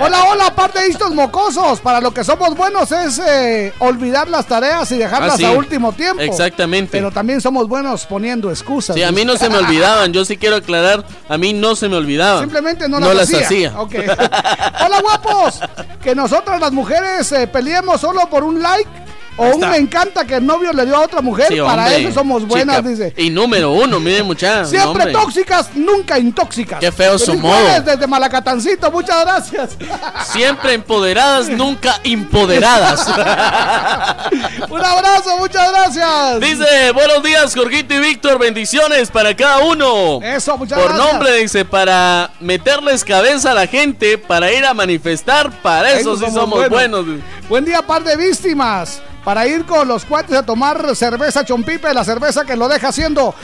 Hola, 0.00 0.24
hola, 0.30 0.46
aparte 0.46 0.80
de 0.80 0.88
estos 0.88 1.14
mocosos. 1.14 1.80
Para 1.80 2.00
lo 2.00 2.12
que 2.12 2.24
somos 2.24 2.54
buenos 2.54 2.92
es 2.92 3.18
eh, 3.18 3.72
olvidar 3.78 4.28
las 4.28 4.46
tareas 4.46 4.90
y 4.92 4.98
dejarlas 4.98 5.42
Ah, 5.42 5.48
a 5.48 5.52
último 5.52 5.92
tiempo. 5.92 6.22
Exactamente. 6.22 6.90
Pero 6.92 7.10
también 7.10 7.40
somos 7.40 7.68
buenos 7.68 8.06
poniendo 8.06 8.50
excusas. 8.50 8.96
Sí, 8.96 9.02
a 9.02 9.12
mí 9.12 9.24
no 9.24 9.36
se 9.36 9.48
me 9.48 9.56
olvidaban. 9.56 10.12
Yo 10.12 10.24
sí 10.24 10.36
quiero 10.36 10.56
aclarar, 10.56 11.04
a 11.28 11.38
mí 11.38 11.52
no 11.52 11.76
se 11.76 11.88
me 11.88 11.96
olvidaban. 11.96 12.40
Simplemente 12.40 12.88
no 12.88 13.00
las, 13.00 13.32
hacía. 13.32 13.74
Hola, 13.78 15.00
guapos. 15.02 15.60
Que 16.02 16.14
nosotras 16.14 16.60
las 16.60 16.72
mujeres 16.72 17.30
eh, 17.32 17.46
peleemos 17.46 18.00
solo 18.00 18.28
por 18.28 18.44
un 18.44 18.62
like. 18.62 19.05
O 19.38 19.48
un 19.54 19.60
me 19.60 19.76
encanta 19.76 20.24
que 20.26 20.36
el 20.36 20.46
novio 20.46 20.72
le 20.72 20.86
dio 20.86 20.96
a 20.96 21.00
otra 21.00 21.20
mujer. 21.20 21.48
Sí, 21.48 21.58
Para 21.60 21.84
hombre, 21.84 22.02
eso 22.02 22.12
somos 22.12 22.46
buenas, 22.46 22.76
chica. 22.78 22.88
dice. 22.88 23.14
Y 23.16 23.28
número 23.30 23.72
uno, 23.72 24.00
miren 24.00 24.26
muchachos. 24.26 24.70
Siempre 24.70 25.12
tóxicas, 25.12 25.70
nunca 25.74 26.18
intóxicas. 26.18 26.80
Qué 26.80 26.90
feo 26.90 27.18
su 27.18 27.26
Feliz 27.26 27.42
modo. 27.42 27.54
jueves 27.60 27.84
Desde 27.84 28.06
Malacatancito, 28.06 28.90
muchas 28.90 29.24
gracias. 29.24 29.76
Siempre 30.26 30.72
empoderadas, 30.74 31.48
nunca 31.48 32.00
empoderadas. 32.04 33.06
Un 34.70 34.84
abrazo, 34.84 35.36
muchas 35.38 35.70
gracias. 35.70 36.40
Dice, 36.40 36.92
buenos 36.92 37.22
días, 37.22 37.54
Jorgito 37.54 37.94
y 37.94 38.00
Víctor, 38.00 38.38
bendiciones 38.38 39.10
para 39.10 39.34
cada 39.36 39.58
uno. 39.58 40.20
Eso, 40.22 40.56
muchas 40.56 40.78
Por 40.78 40.88
gracias. 40.92 41.12
nombre, 41.12 41.32
dice, 41.38 41.64
para 41.64 42.30
meterles 42.40 43.04
cabeza 43.04 43.50
a 43.52 43.54
la 43.54 43.66
gente, 43.66 44.18
para 44.18 44.52
ir 44.52 44.64
a 44.64 44.74
manifestar, 44.74 45.50
para 45.62 45.92
eso, 45.92 46.16
sí 46.16 46.24
somos 46.32 46.68
buenos. 46.68 47.04
Buen 47.48 47.64
día, 47.64 47.82
par 47.82 48.02
de 48.02 48.16
víctimas. 48.16 49.00
Para 49.26 49.44
ir 49.44 49.66
con 49.66 49.88
los 49.88 50.04
cuates 50.04 50.36
a 50.36 50.44
tomar 50.44 50.94
cerveza 50.94 51.44
chompipe, 51.44 51.92
la 51.92 52.04
cerveza 52.04 52.44
que 52.44 52.54
lo 52.54 52.68
deja 52.68 52.90
haciendo. 52.90 53.34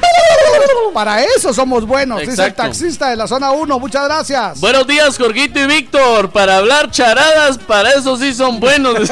Para 0.95 1.25
eso 1.25 1.53
somos 1.53 1.85
buenos, 1.85 2.21
dice 2.21 2.35
el 2.35 2.39
Exacto. 2.39 2.63
taxista 2.63 3.11
de 3.11 3.17
la 3.17 3.27
zona 3.27 3.51
1. 3.51 3.81
Muchas 3.81 4.05
gracias. 4.05 4.61
Buenos 4.61 4.87
días, 4.87 5.19
Jorgito 5.19 5.59
y 5.59 5.67
Víctor, 5.67 6.31
para 6.31 6.59
hablar 6.59 6.89
charadas, 6.93 7.59
para 7.59 7.91
eso 7.95 8.17
sí 8.17 8.33
son 8.33 8.61
buenos. 8.61 8.95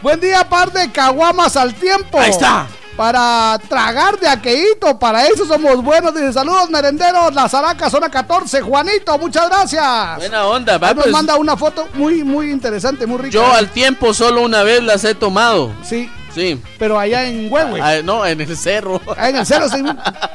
Buen 0.00 0.18
día, 0.18 0.48
par 0.48 0.72
de 0.72 0.90
caguamas 0.90 1.58
al 1.58 1.74
tiempo. 1.74 2.18
Ahí 2.18 2.30
está. 2.30 2.66
Para 2.96 3.58
tragar 3.68 4.18
de 4.18 4.28
aqueíto, 4.28 4.98
para 4.98 5.26
eso 5.26 5.46
somos 5.46 5.82
buenos. 5.82 6.14
Dice 6.14 6.32
saludos, 6.32 6.68
merenderos. 6.70 7.34
La 7.34 7.48
Zaraca, 7.48 7.88
zona 7.88 8.10
14. 8.10 8.60
Juanito, 8.60 9.18
muchas 9.18 9.48
gracias. 9.48 10.16
Buena 10.16 10.46
onda, 10.46 10.76
va, 10.78 10.92
nos 10.92 11.08
manda 11.08 11.36
una 11.36 11.56
foto 11.56 11.88
muy, 11.94 12.24
muy 12.24 12.50
interesante, 12.50 13.06
muy 13.06 13.18
rica. 13.18 13.32
Yo 13.32 13.52
al 13.52 13.70
tiempo 13.70 14.12
solo 14.12 14.42
una 14.42 14.62
vez 14.62 14.82
las 14.82 15.04
he 15.04 15.14
tomado. 15.14 15.72
Sí, 15.82 16.10
Sí. 16.34 16.60
pero 16.78 16.98
allá 16.98 17.26
en 17.26 17.52
Huehue. 17.52 17.80
Ah, 17.80 18.00
no, 18.04 18.24
en 18.24 18.40
el 18.40 18.56
cerro. 18.56 19.00
Ah, 19.16 19.28
en 19.28 19.36
el 19.36 19.46
cero, 19.46 19.66
sí, 19.70 19.82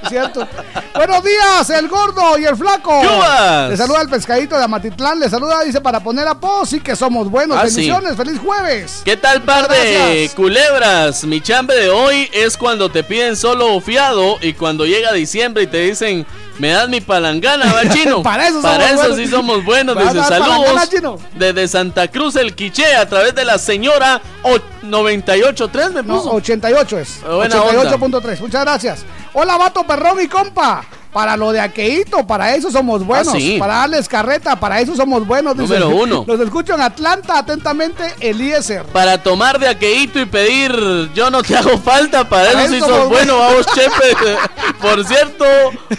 cierto. 0.10 0.48
Buenos 0.94 1.24
días, 1.24 1.70
el 1.70 1.88
gordo 1.88 2.38
y 2.38 2.46
el 2.46 2.56
flaco. 2.56 3.02
¡Yubas! 3.02 3.70
Le 3.70 3.78
saluda 3.78 4.02
el 4.02 4.10
pescadito 4.10 4.58
de 4.58 4.64
Amatitlán. 4.64 5.20
Le 5.20 5.30
saluda, 5.30 5.64
dice, 5.64 5.82
para 5.82 6.00
poner 6.02 6.28
a 6.28 6.40
pos 6.40 6.74
y 6.74 6.80
que 6.80 6.96
somos 6.96 7.30
buenos. 7.30 7.58
Ah, 7.58 7.68
sí. 7.68 7.88
Bendiciones, 7.88 8.16
feliz 8.16 8.40
jueves. 8.40 9.02
¿Qué 9.06 9.18
tal, 9.18 9.42
par 9.44 9.68
de 9.68 10.30
culebras? 10.36 11.24
Mi 11.24 11.42
chambre 11.42 11.76
de 11.78 11.90
hoy 11.90 12.30
es 12.34 12.58
cuando 12.58 12.90
te 12.90 13.04
piden 13.04 13.36
solo 13.36 13.80
fiado 13.82 14.38
y 14.42 14.54
cuando 14.54 14.86
llega 14.86 15.14
diciembre 15.14 15.64
y 15.64 15.68
te 15.68 15.80
dicen, 15.80 16.26
me 16.60 16.70
das 16.70 16.88
mi 16.90 17.02
palangana, 17.02 17.72
va 17.74 17.90
chino. 17.90 18.22
Para 18.24 18.48
eso 18.48 18.62
Para 18.62 18.76
somos 18.88 18.92
eso 18.92 18.98
buenos. 19.10 19.18
sí 19.18 19.28
somos 19.28 19.66
buenos. 19.66 19.96
¿Me 19.96 20.04
vas 20.04 20.16
a 20.16 20.18
Dice 20.18 20.30
dar 20.30 20.42
saludos 20.50 20.90
chino? 20.90 21.18
desde 21.36 21.68
Santa 21.68 22.08
Cruz 22.08 22.36
el 22.36 22.56
Quiché 22.56 22.96
a 22.96 23.08
través 23.08 23.36
de 23.36 23.46
la 23.46 23.58
señora 23.58 24.22
o- 24.44 24.58
983 24.84 25.92
me 25.94 26.04
No, 26.04 26.18
puso. 26.18 26.32
88 26.34 27.00
es. 27.00 27.22
Buena 27.24 27.56
88.3. 27.64 28.40
Muchas 28.40 28.62
gracias. 28.62 29.06
Hola, 29.34 29.58
vato 29.58 29.84
perrón 29.86 30.22
y 30.22 30.28
compa. 30.28 30.84
Para 31.16 31.38
lo 31.38 31.54
de 31.54 31.62
aqueíto, 31.62 32.28
para 32.28 32.56
eso 32.56 32.70
somos 32.70 33.06
buenos. 33.06 33.30
Ah, 33.34 33.38
sí. 33.38 33.56
Para 33.58 33.76
darles 33.76 34.10
carreta, 34.10 34.58
para 34.58 34.82
eso 34.82 34.98
somos 34.98 35.26
buenos. 35.26 35.58
dice. 35.58 35.80
Número 35.80 35.88
uno. 35.88 36.26
Los 36.28 36.42
escucho 36.42 36.74
en 36.74 36.82
Atlanta, 36.82 37.40
atentamente, 37.40 38.04
Eliezer. 38.20 38.84
Para 38.88 39.24
tomar 39.24 39.58
de 39.58 39.70
aqueíto 39.70 40.20
y 40.20 40.26
pedir 40.26 40.74
yo 41.14 41.32
no 41.32 41.42
te 41.42 41.56
hago 41.56 41.78
falta, 41.78 42.28
para, 42.28 42.52
Para 42.52 42.66
eso 42.66 42.74
sí 42.74 42.80
sos 42.82 42.90
somos 42.90 43.08
bueno, 43.08 43.38
buenos. 43.38 43.66
vamos 43.66 43.66
chepe. 43.74 44.38
Por 44.82 45.06
cierto, 45.06 45.46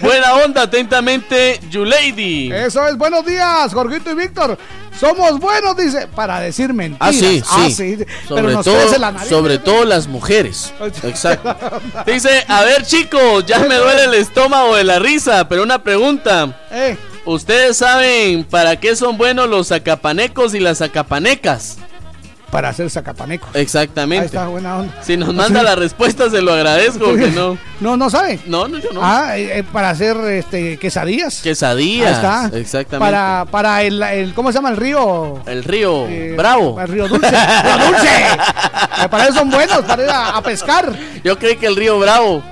buena 0.02 0.34
onda, 0.34 0.60
atentamente, 0.60 1.60
Lady. 1.72 2.52
Eso 2.52 2.86
es, 2.86 2.98
buenos 2.98 3.24
días, 3.24 3.72
Jorgito 3.72 4.10
y 4.10 4.16
Víctor. 4.16 4.58
Somos 4.98 5.38
buenos, 5.38 5.76
dice, 5.76 6.08
para 6.08 6.40
decir 6.40 6.72
mentiras. 6.72 6.98
Ah, 7.08 7.12
sí, 7.12 7.42
sí. 7.70 7.96
Pero 7.98 8.06
Sobre, 8.28 8.52
nos 8.54 8.64
todo, 8.64 8.98
la 8.98 9.12
nariz. 9.12 9.28
sobre 9.28 9.58
todo 9.58 9.84
las 9.84 10.06
mujeres. 10.06 10.72
Exacto. 11.02 11.54
Dice, 12.06 12.44
a 12.48 12.62
ver 12.62 12.84
chicos, 12.86 13.44
ya 13.46 13.58
me 13.60 13.74
duele 13.74 14.04
el 14.04 14.14
estómago 14.14 14.74
de 14.76 14.84
la 14.84 14.98
risa, 14.98 15.48
pero 15.48 15.62
una 15.62 15.82
pregunta. 15.82 16.58
Eh, 16.70 16.96
¿Ustedes 17.24 17.76
saben 17.76 18.44
para 18.44 18.76
qué 18.78 18.94
son 18.94 19.18
buenos 19.18 19.48
los 19.48 19.68
zacapanecos 19.68 20.54
y 20.54 20.60
las 20.60 20.78
zacapanecas? 20.78 21.76
Para 22.56 22.70
hacer 22.70 22.88
sacapanecos. 22.88 23.50
Exactamente. 23.54 24.22
Ahí 24.22 24.26
está, 24.28 24.46
buena 24.46 24.78
onda. 24.78 25.02
Si 25.02 25.14
nos 25.18 25.34
manda 25.34 25.62
la 25.62 25.74
respuesta, 25.74 26.30
se 26.30 26.40
lo 26.40 26.54
agradezco, 26.54 27.14
que 27.14 27.26
no. 27.30 27.58
No, 27.80 27.98
no 27.98 28.08
sabe. 28.08 28.40
No, 28.46 28.66
no, 28.66 28.78
yo 28.78 28.90
no. 28.94 29.00
Ah, 29.04 29.36
eh, 29.36 29.58
eh, 29.58 29.62
para 29.70 29.90
hacer 29.90 30.16
este 30.16 30.78
quesadillas. 30.78 31.42
Quesadillas. 31.42 32.08
Ahí 32.08 32.46
está. 32.46 32.58
Exactamente. 32.58 32.98
Para, 33.12 33.44
para 33.50 33.82
el, 33.82 34.02
el- 34.02 34.32
¿cómo 34.32 34.50
se 34.50 34.56
llama? 34.56 34.70
El 34.70 34.78
río. 34.78 35.42
El 35.44 35.62
río 35.64 36.06
eh, 36.08 36.32
Bravo. 36.34 36.80
El 36.80 36.88
río 36.88 37.06
Dulce. 37.08 37.28
río 37.30 37.86
Dulce. 37.86 38.08
Para 39.10 39.24
eso 39.24 39.34
son 39.34 39.50
buenos, 39.50 39.80
para 39.82 40.02
ir 40.04 40.08
a, 40.08 40.36
a 40.38 40.42
pescar. 40.42 40.90
Yo 41.22 41.38
creí 41.38 41.56
que 41.56 41.66
el 41.66 41.76
río 41.76 41.98
Bravo. 41.98 42.42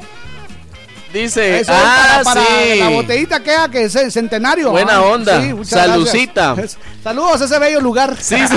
Dice, 1.15 1.61
Eso 1.61 1.71
ah, 1.73 2.23
para, 2.25 2.25
para 2.25 2.41
sí. 2.45 2.81
la 2.81 2.89
botellita 2.89 3.39
queda 3.39 3.69
que 3.69 3.85
es 3.85 3.95
el 3.95 4.11
centenario. 4.11 4.73
Buena 4.73 5.01
onda. 5.01 5.41
sí, 5.41 5.55
Salucita. 5.63 6.55
gracias. 6.55 6.77
Saludos 7.05 7.41
a 7.41 7.45
ese 7.45 7.59
bello 7.61 7.81
lugar. 7.81 8.17
Sí, 8.21 8.35
sí. 8.37 8.57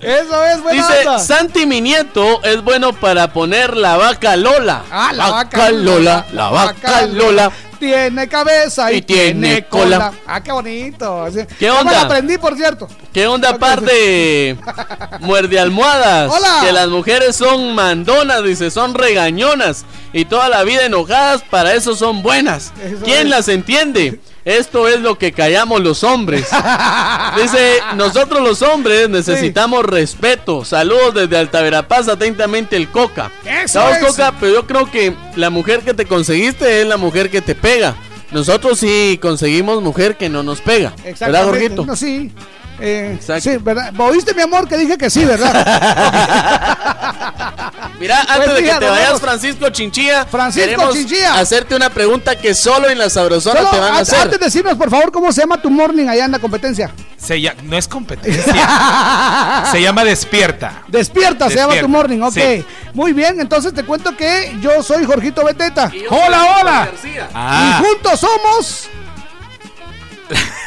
Eso 0.00 0.44
es 0.44 0.60
buena 0.60 0.88
Dice, 0.88 1.06
onda. 1.06 1.20
Santi 1.20 1.66
mi 1.66 1.80
nieto 1.80 2.42
es 2.42 2.64
bueno 2.64 2.92
para 2.92 3.32
poner 3.32 3.76
la 3.76 3.96
vaca 3.96 4.34
Lola. 4.34 4.82
Ah, 4.90 5.12
la 5.14 5.30
vaca 5.30 5.70
Lola. 5.70 6.26
La 6.32 6.50
vaca 6.50 7.06
Lola. 7.06 7.52
Tiene 7.84 8.28
cabeza 8.28 8.92
y, 8.92 8.96
Y 8.96 9.02
tiene 9.02 9.66
cola. 9.66 10.12
Ah, 10.26 10.42
qué 10.42 10.52
bonito. 10.52 11.26
¿Qué 11.58 11.70
onda? 11.70 11.92
lo 11.92 11.98
aprendí, 11.98 12.38
por 12.38 12.56
cierto. 12.56 12.88
¿Qué 13.12 13.26
onda, 13.26 13.58
par 13.58 13.80
de 13.82 14.56
muerde 15.20 15.58
almohadas? 15.58 16.30
Hola. 16.32 16.60
Que 16.64 16.72
las 16.72 16.88
mujeres 16.88 17.36
son 17.36 17.74
mandonas, 17.74 18.42
dice, 18.42 18.70
son 18.70 18.94
regañonas 18.94 19.84
y 20.12 20.24
toda 20.24 20.48
la 20.48 20.64
vida 20.64 20.86
enojadas, 20.86 21.42
para 21.42 21.74
eso 21.74 21.94
son 21.94 22.22
buenas. 22.22 22.72
Eso 22.82 23.04
¿Quién 23.04 23.22
es. 23.26 23.28
las 23.28 23.48
entiende? 23.48 24.20
Esto 24.44 24.88
es 24.88 25.00
lo 25.00 25.16
que 25.16 25.32
callamos 25.32 25.80
los 25.80 26.04
hombres. 26.04 26.46
Dice, 27.42 27.78
nosotros 27.96 28.42
los 28.42 28.60
hombres 28.62 29.08
necesitamos 29.08 29.84
respeto. 29.84 30.64
Saludos 30.64 31.14
desde 31.14 31.38
Alta 31.38 31.62
Verapaz, 31.62 32.08
atentamente 32.08 32.76
el 32.76 32.88
Coca. 32.90 33.30
Sabes, 33.66 33.98
es. 33.98 34.04
Coca, 34.04 34.34
pero 34.38 34.52
yo 34.52 34.66
creo 34.66 34.90
que 34.90 35.14
la 35.36 35.48
mujer 35.50 35.80
que 35.80 35.94
te 35.94 36.04
conseguiste 36.04 36.82
es 36.82 36.86
la 36.86 36.98
mujer 36.98 37.30
que 37.30 37.40
te 37.40 37.54
pega. 37.54 37.94
Nosotros 38.32 38.80
sí 38.80 39.18
conseguimos 39.22 39.80
mujer 39.80 40.16
que 40.16 40.28
no 40.28 40.42
nos 40.42 40.60
pega. 40.60 40.92
¿Verdad. 41.20 41.44
Jorgito? 41.44 41.86
No, 41.86 41.96
sí. 41.96 42.32
Eh, 42.80 43.12
Exacto. 43.14 43.50
sí, 43.50 43.56
¿verdad? 43.58 43.92
¿Oíste, 43.98 44.34
mi 44.34 44.42
amor, 44.42 44.66
que 44.68 44.76
dije 44.76 44.98
que 44.98 45.08
sí, 45.08 45.24
verdad? 45.24 45.54
Mira, 48.00 48.20
antes 48.22 48.36
Buen 48.50 48.64
de 48.64 48.70
que 48.72 48.78
te 48.78 48.90
vayas, 48.90 49.06
vemos. 49.06 49.20
Francisco 49.20 49.68
Chinchilla, 49.70 50.26
Francisco 50.26 50.90
Chinchilla. 50.92 51.38
hacerte 51.38 51.76
una 51.76 51.88
pregunta 51.90 52.36
que 52.36 52.52
solo 52.54 52.88
en 52.90 52.98
la 52.98 53.08
sabrosona 53.08 53.60
Solo 53.60 53.70
te 53.70 53.78
van 53.78 53.94
a 53.94 53.98
hacer. 54.00 54.18
Antes 54.20 54.40
de 54.40 54.46
decirnos, 54.46 54.74
por 54.74 54.90
favor, 54.90 55.12
cómo 55.12 55.30
se 55.32 55.42
llama 55.42 55.62
tu 55.62 55.70
morning 55.70 56.08
allá 56.08 56.24
en 56.24 56.32
la 56.32 56.40
competencia. 56.40 56.90
Se 57.16 57.40
llama- 57.40 57.60
no 57.62 57.76
es 57.78 57.86
competencia. 57.86 59.64
se 59.70 59.80
llama 59.80 60.04
Despierta. 60.04 60.82
Despierta, 60.88 61.48
se 61.48 61.56
llama 61.56 61.74
tu 61.80 61.88
morning, 61.88 62.20
ok. 62.20 62.34
sí. 62.34 62.64
Muy 62.92 63.12
bien, 63.12 63.40
entonces 63.40 63.72
te 63.72 63.84
cuento 63.84 64.16
que 64.16 64.56
yo 64.60 64.82
soy 64.82 65.04
Jorgito 65.04 65.44
Beteta. 65.44 65.90
Hola, 66.10 66.58
hola. 66.60 66.88
Ah, 67.32 67.78
Y 67.80 67.84
juntos 67.84 68.20
somos. 68.20 68.88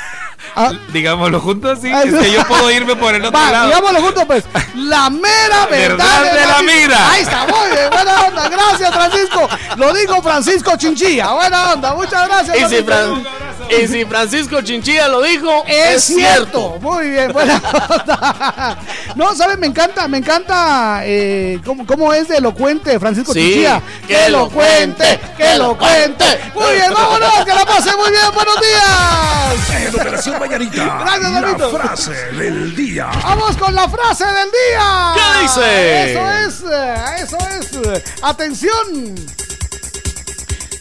Ah, 0.60 0.72
digámoslo 0.92 1.40
juntos, 1.40 1.80
sí. 1.82 1.92
Ay, 1.94 2.10
Es 2.10 2.16
que 2.16 2.32
yo 2.32 2.44
puedo 2.48 2.72
irme 2.72 2.96
por 2.96 3.14
el 3.14 3.24
otro 3.24 3.40
Va, 3.40 3.52
lado. 3.52 3.68
digámoslo 3.68 4.02
juntos, 4.02 4.24
pues. 4.26 4.44
La 4.76 5.10
mera 5.10 5.66
verdad, 5.70 6.22
verdad 6.22 6.34
de 6.34 6.46
la 6.48 6.62
mira. 6.64 7.12
Ahí 7.12 7.22
está, 7.22 7.46
muy 7.48 7.70
bien. 7.72 7.90
Buena 7.92 8.22
onda. 8.26 8.50
Gracias, 8.50 8.92
Francisco. 8.94 9.50
Lo 9.78 9.94
digo 9.94 10.22
Francisco 10.22 10.72
Chinchilla. 10.78 11.32
Buena 11.34 11.74
onda. 11.74 11.94
Muchas 11.94 12.28
gracias. 12.28 12.58
Y 12.58 12.76
si. 12.76 12.84
Fran- 12.84 13.26
y 13.70 13.86
si 13.88 14.06
Francisco 14.06 14.62
Chinchilla 14.62 15.10
lo 15.10 15.22
dijo, 15.22 15.64
Es, 15.68 16.02
cierto. 16.06 16.78
Muy 16.80 17.10
bien, 17.10 17.34
buena 17.34 17.62
onda. 17.90 18.78
No, 19.16 19.36
¿sabes? 19.36 19.58
Me 19.58 19.68
encanta, 19.68 20.08
me 20.08 20.20
encanta 20.20 21.02
eh, 21.04 21.60
cómo, 21.66 21.86
cómo 21.86 22.14
es 22.14 22.30
de 22.30 22.38
elocuente 22.38 22.98
Francisco 23.00 23.34
Sí, 23.34 23.42
Chinchilla. 23.42 23.82
que 24.08 24.30
lo 24.30 24.50
cuente, 24.50 25.20
que 25.38 25.58
lo 25.58 25.78
cuente. 25.78 26.40
Muy 26.56 26.76
bien, 26.76 26.94
vámonos, 26.94 27.44
que 27.44 27.54
la 27.54 27.66
pase 27.66 27.94
muy 27.98 28.10
bien. 28.10 28.24
Buenos 28.34 28.56
días. 28.62 29.98
Mañanita, 30.48 31.00
Gracias, 31.00 31.60
la 31.60 31.70
frase 31.70 32.12
del 32.34 32.76
día. 32.76 33.10
Vamos 33.24 33.58
con 33.58 33.76
la 33.76 33.90
frase 33.90 34.26
del 34.26 34.50
día. 34.50 35.14
¿Qué 35.16 35.42
dice? 35.42 36.12
Eso 36.14 36.32
es, 36.32 36.64
eh, 36.72 37.06
eso 37.24 37.38
es. 37.60 37.74
eh, 37.74 38.04
Atención. 38.22 39.16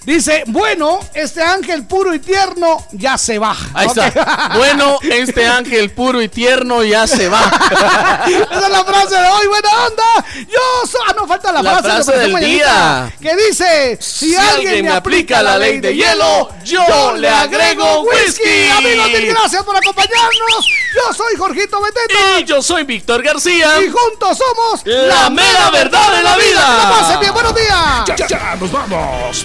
Dice, 0.07 0.45
bueno, 0.47 1.01
este 1.15 1.43
ángel 1.43 1.85
puro 1.85 2.15
y 2.15 2.21
tierno 2.21 2.87
ya 2.93 3.19
se 3.19 3.41
va. 3.41 3.57
Ahí 3.75 3.89
está. 3.89 4.53
Bueno, 4.57 4.99
este 5.03 5.45
ángel 5.45 5.91
puro 5.91 6.23
y 6.23 6.29
tierno 6.29 6.85
ya 6.85 7.09
se 7.09 7.29
va. 7.29 7.41
Esa 8.27 8.67
es 8.67 8.71
la 8.71 8.85
frase 8.85 9.17
de 9.17 9.29
hoy, 9.29 9.47
buena 9.49 9.69
onda. 9.87 10.25
Yo 10.37 10.89
soy. 10.89 11.01
Ah, 11.09 11.15
no, 11.17 11.27
falta 11.27 11.53
la, 11.53 11.63
La 11.63 11.71
frase, 11.79 11.89
de 11.89 12.05
frase 12.05 12.19
del 12.21 12.33
Mañanita, 12.33 13.11
día. 13.11 13.15
Que 13.21 13.37
dice: 13.49 13.99
Si, 14.01 14.31
Si 14.31 14.37
alguien 14.37 14.85
me 14.85 14.93
aplica 14.93 15.43
la 15.43 15.59
ley 15.59 15.81
de 15.81 15.95
hielo, 15.95 16.51
yo 16.65 17.15
le 17.17 17.29
agrego 17.29 18.03
whisky. 18.03 18.71
Amigos, 18.77 19.09
mil 19.09 19.27
gracias 19.27 19.65
por 19.65 19.77
acompañarnos. 19.77 20.67
Yo 20.95 21.15
soy 21.15 21.37
Jorgito 21.37 21.81
Beteta. 21.83 22.41
Y 22.41 22.45
yo 22.45 22.63
soy 22.63 22.85
Víctor 22.85 23.23
García. 23.25 23.83
Y 23.83 23.91
juntos 23.91 24.39
somos 24.39 24.83
La 24.85 25.29
mera 25.31 25.71
verdad 25.71 26.17
de 26.17 26.23
la 26.23 26.37
vida. 26.37 26.77
Que 26.81 26.83
la 26.83 26.91
pasen 27.01 27.21
bien, 27.21 27.35
buenos 27.35 27.55
días. 27.55 28.05
Ya, 28.07 28.17
ya, 28.17 28.27
ya, 28.29 28.57
nos 28.57 28.71
vamos. 28.71 29.45